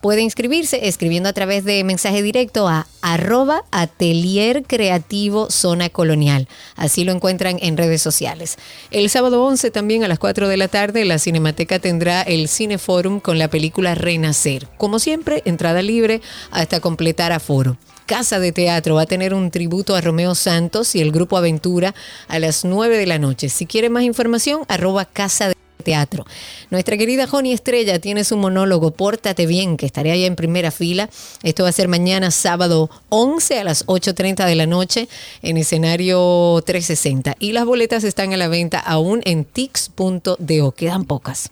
Puede 0.00 0.20
inscribirse 0.20 0.86
escribiendo 0.86 1.28
a 1.28 1.32
través 1.32 1.64
de 1.64 1.82
mensaje 1.82 2.22
directo 2.22 2.68
a 2.68 2.86
arroba 3.02 3.64
atelier 3.72 4.62
creativo 4.62 5.50
zona 5.50 5.88
colonial. 5.88 6.46
Así 6.76 7.02
lo 7.02 7.12
encuentran 7.12 7.58
en 7.60 7.76
redes 7.76 8.00
sociales. 8.00 8.58
El 8.92 9.10
sábado 9.10 9.44
11 9.44 9.72
también 9.72 10.04
a 10.04 10.08
las 10.08 10.20
4 10.20 10.46
de 10.46 10.56
la 10.56 10.68
tarde 10.68 11.04
la 11.04 11.18
Cinemateca 11.18 11.80
tendrá 11.80 12.22
el 12.22 12.48
Cineforum 12.48 13.18
con 13.18 13.38
la 13.38 13.48
película 13.48 13.96
Renacer. 13.96 14.68
Como 14.76 15.00
siempre, 15.00 15.42
entrada 15.44 15.82
libre 15.82 16.20
hasta 16.52 16.78
completar 16.78 17.32
aforo. 17.32 17.76
Casa 18.06 18.38
de 18.38 18.52
Teatro 18.52 18.94
va 18.94 19.02
a 19.02 19.06
tener 19.06 19.34
un 19.34 19.50
tributo 19.50 19.94
a 19.94 20.00
Romeo 20.00 20.34
Santos 20.34 20.94
y 20.94 21.00
el 21.00 21.12
grupo 21.12 21.36
Aventura 21.36 21.94
a 22.28 22.38
las 22.38 22.64
9 22.64 22.96
de 22.96 23.06
la 23.06 23.18
noche. 23.18 23.48
Si 23.48 23.66
quiere 23.66 23.90
más 23.90 24.04
información, 24.04 24.62
arroba 24.68 25.04
Casa 25.04 25.48
de 25.48 25.57
Teatro. 25.82 26.26
Nuestra 26.70 26.96
querida 26.96 27.26
Joni 27.26 27.52
Estrella 27.52 27.98
tiene 27.98 28.24
su 28.24 28.36
monólogo 28.36 28.90
Pórtate 28.90 29.46
bien, 29.46 29.76
que 29.76 29.86
estaré 29.86 30.12
allá 30.12 30.26
en 30.26 30.36
primera 30.36 30.70
fila. 30.70 31.08
Esto 31.42 31.62
va 31.62 31.70
a 31.70 31.72
ser 31.72 31.88
mañana 31.88 32.30
sábado 32.30 32.90
11 33.08 33.60
a 33.60 33.64
las 33.64 33.86
8.30 33.86 34.46
de 34.46 34.54
la 34.54 34.66
noche 34.66 35.08
en 35.42 35.56
escenario 35.56 36.62
360. 36.64 37.36
Y 37.38 37.52
las 37.52 37.64
boletas 37.64 38.04
están 38.04 38.32
a 38.32 38.36
la 38.36 38.48
venta 38.48 38.78
aún 38.78 39.20
en 39.24 39.44
tix.do. 39.44 40.72
Quedan 40.72 41.04
pocas. 41.04 41.50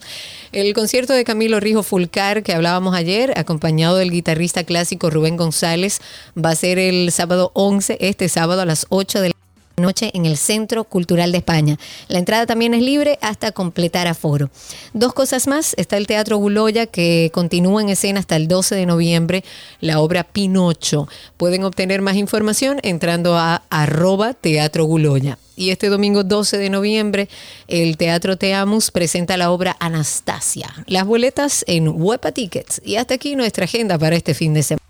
El 0.52 0.72
concierto 0.74 1.12
de 1.12 1.24
Camilo 1.24 1.60
Rijo 1.60 1.82
Fulcar 1.82 2.42
que 2.42 2.52
hablábamos 2.52 2.94
ayer, 2.94 3.38
acompañado 3.38 3.96
del 3.96 4.10
guitarrista 4.10 4.64
clásico 4.64 5.10
Rubén 5.10 5.36
González, 5.36 6.00
va 6.36 6.50
a 6.50 6.56
ser 6.56 6.78
el 6.78 7.12
sábado 7.12 7.50
11, 7.54 7.98
este 8.00 8.28
sábado 8.28 8.62
a 8.62 8.66
las 8.66 8.86
8 8.88 9.20
de 9.20 9.28
la 9.30 9.35
noche 9.76 10.10
en 10.14 10.24
el 10.24 10.38
Centro 10.38 10.84
Cultural 10.84 11.32
de 11.32 11.38
España. 11.38 11.78
La 12.08 12.18
entrada 12.18 12.46
también 12.46 12.72
es 12.72 12.80
libre 12.80 13.18
hasta 13.20 13.52
completar 13.52 14.06
aforo. 14.06 14.48
Dos 14.94 15.12
cosas 15.12 15.46
más, 15.46 15.74
está 15.76 15.98
el 15.98 16.06
Teatro 16.06 16.38
Guloya 16.38 16.86
que 16.86 17.30
continúa 17.34 17.82
en 17.82 17.90
escena 17.90 18.20
hasta 18.20 18.36
el 18.36 18.48
12 18.48 18.74
de 18.74 18.86
noviembre, 18.86 19.44
la 19.80 20.00
obra 20.00 20.24
Pinocho. 20.24 21.08
Pueden 21.36 21.64
obtener 21.64 22.00
más 22.00 22.16
información 22.16 22.80
entrando 22.82 23.36
a 23.36 23.64
arroba 23.68 24.32
Teatro 24.32 24.84
Guloya. 24.84 25.38
Y 25.56 25.70
este 25.70 25.88
domingo 25.88 26.24
12 26.24 26.56
de 26.56 26.70
noviembre, 26.70 27.28
el 27.68 27.98
Teatro 27.98 28.38
Teamus 28.38 28.90
presenta 28.90 29.36
la 29.36 29.50
obra 29.50 29.76
Anastasia. 29.78 30.72
Las 30.86 31.04
boletas 31.04 31.64
en 31.66 31.88
Huepa 31.88 32.32
Tickets. 32.32 32.80
Y 32.84 32.96
hasta 32.96 33.14
aquí 33.14 33.36
nuestra 33.36 33.64
agenda 33.64 33.98
para 33.98 34.16
este 34.16 34.32
fin 34.32 34.54
de 34.54 34.62
semana. 34.62 34.86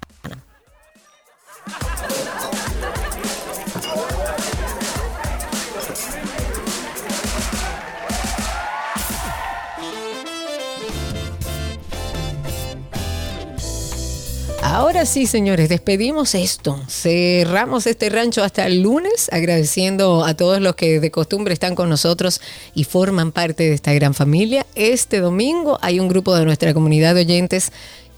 Ahora 14.77 15.07
sí, 15.07 15.25
señores, 15.25 15.71
despedimos 15.71 16.35
esto. 16.35 16.79
Cerramos 16.87 17.87
este 17.87 18.11
rancho 18.11 18.45
hasta 18.45 18.67
el 18.67 18.83
lunes, 18.83 19.31
agradeciendo 19.33 20.23
a 20.23 20.35
todos 20.35 20.61
los 20.61 20.77
que 20.77 21.01
de 21.01 21.11
costumbre 21.11 21.55
están 21.55 21.75
con 21.75 21.89
nosotros 21.89 22.43
y 22.75 22.85
forman 22.85 23.33
parte 23.33 23.63
de 23.63 23.73
esta 23.73 23.95
gran 23.95 24.13
familia. 24.13 24.67
Este 24.75 25.21
domingo 25.21 25.79
hay 25.81 25.99
un 25.99 26.09
grupo 26.09 26.37
de 26.37 26.45
nuestra 26.45 26.75
comunidad 26.75 27.15
de 27.15 27.23
oyentes 27.23 27.73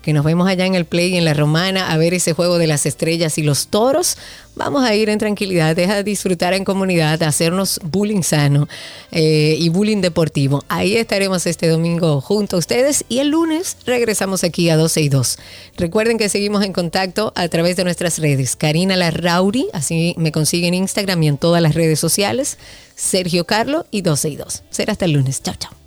que 0.09 0.15
nos 0.15 0.25
vemos 0.25 0.49
allá 0.49 0.65
en 0.65 0.75
el 0.75 0.87
Play 0.87 1.19
en 1.19 1.27
la 1.27 1.35
Romana 1.35 1.93
a 1.93 1.99
ver 1.99 2.15
ese 2.15 2.33
juego 2.33 2.57
de 2.57 2.67
las 2.67 2.87
estrellas 2.87 3.37
y 3.37 3.43
los 3.43 3.69
toros. 3.69 4.17
Vamos 4.57 4.83
a 4.83 4.95
ir 4.95 5.11
en 5.11 5.19
tranquilidad, 5.19 5.77
deja 5.77 6.03
disfrutar 6.03 6.55
en 6.55 6.65
comunidad, 6.65 7.23
hacernos 7.23 7.79
bullying 7.85 8.23
sano 8.23 8.69
eh, 9.13 9.55
y 9.59 9.69
bullying 9.69 10.01
deportivo. 10.01 10.65
Ahí 10.69 10.97
estaremos 10.97 11.45
este 11.45 11.69
domingo 11.69 12.23
junto 12.23 12.57
a 12.57 12.59
ustedes 12.59 13.05
y 13.11 13.19
el 13.19 13.29
lunes 13.29 13.77
regresamos 13.85 14.45
aquí 14.45 14.71
a 14.71 14.79
12 14.79 15.03
y 15.03 15.11
2. 15.11 15.39
Recuerden 15.77 16.17
que 16.17 16.31
seguimos 16.31 16.65
en 16.65 16.73
contacto 16.73 17.35
a 17.37 17.47
través 17.49 17.77
de 17.77 17.85
nuestras 17.85 18.19
redes. 18.19 18.57
Karina 18.57 18.97
Larrauri, 18.97 19.69
así 19.75 20.15
me 20.17 20.33
consiguen 20.33 20.73
en 20.73 20.85
Instagram 20.85 21.23
y 21.23 21.29
en 21.29 21.37
todas 21.37 21.61
las 21.61 21.75
redes 21.75 22.01
sociales. 22.01 22.57
Sergio 22.97 23.45
Carlo 23.45 23.85
y 23.91 24.01
12 24.01 24.31
y 24.31 24.37
2. 24.37 24.63
Será 24.71 24.93
hasta 24.93 25.05
el 25.05 25.13
lunes. 25.13 25.43
Chao, 25.43 25.55
chao. 25.59 25.78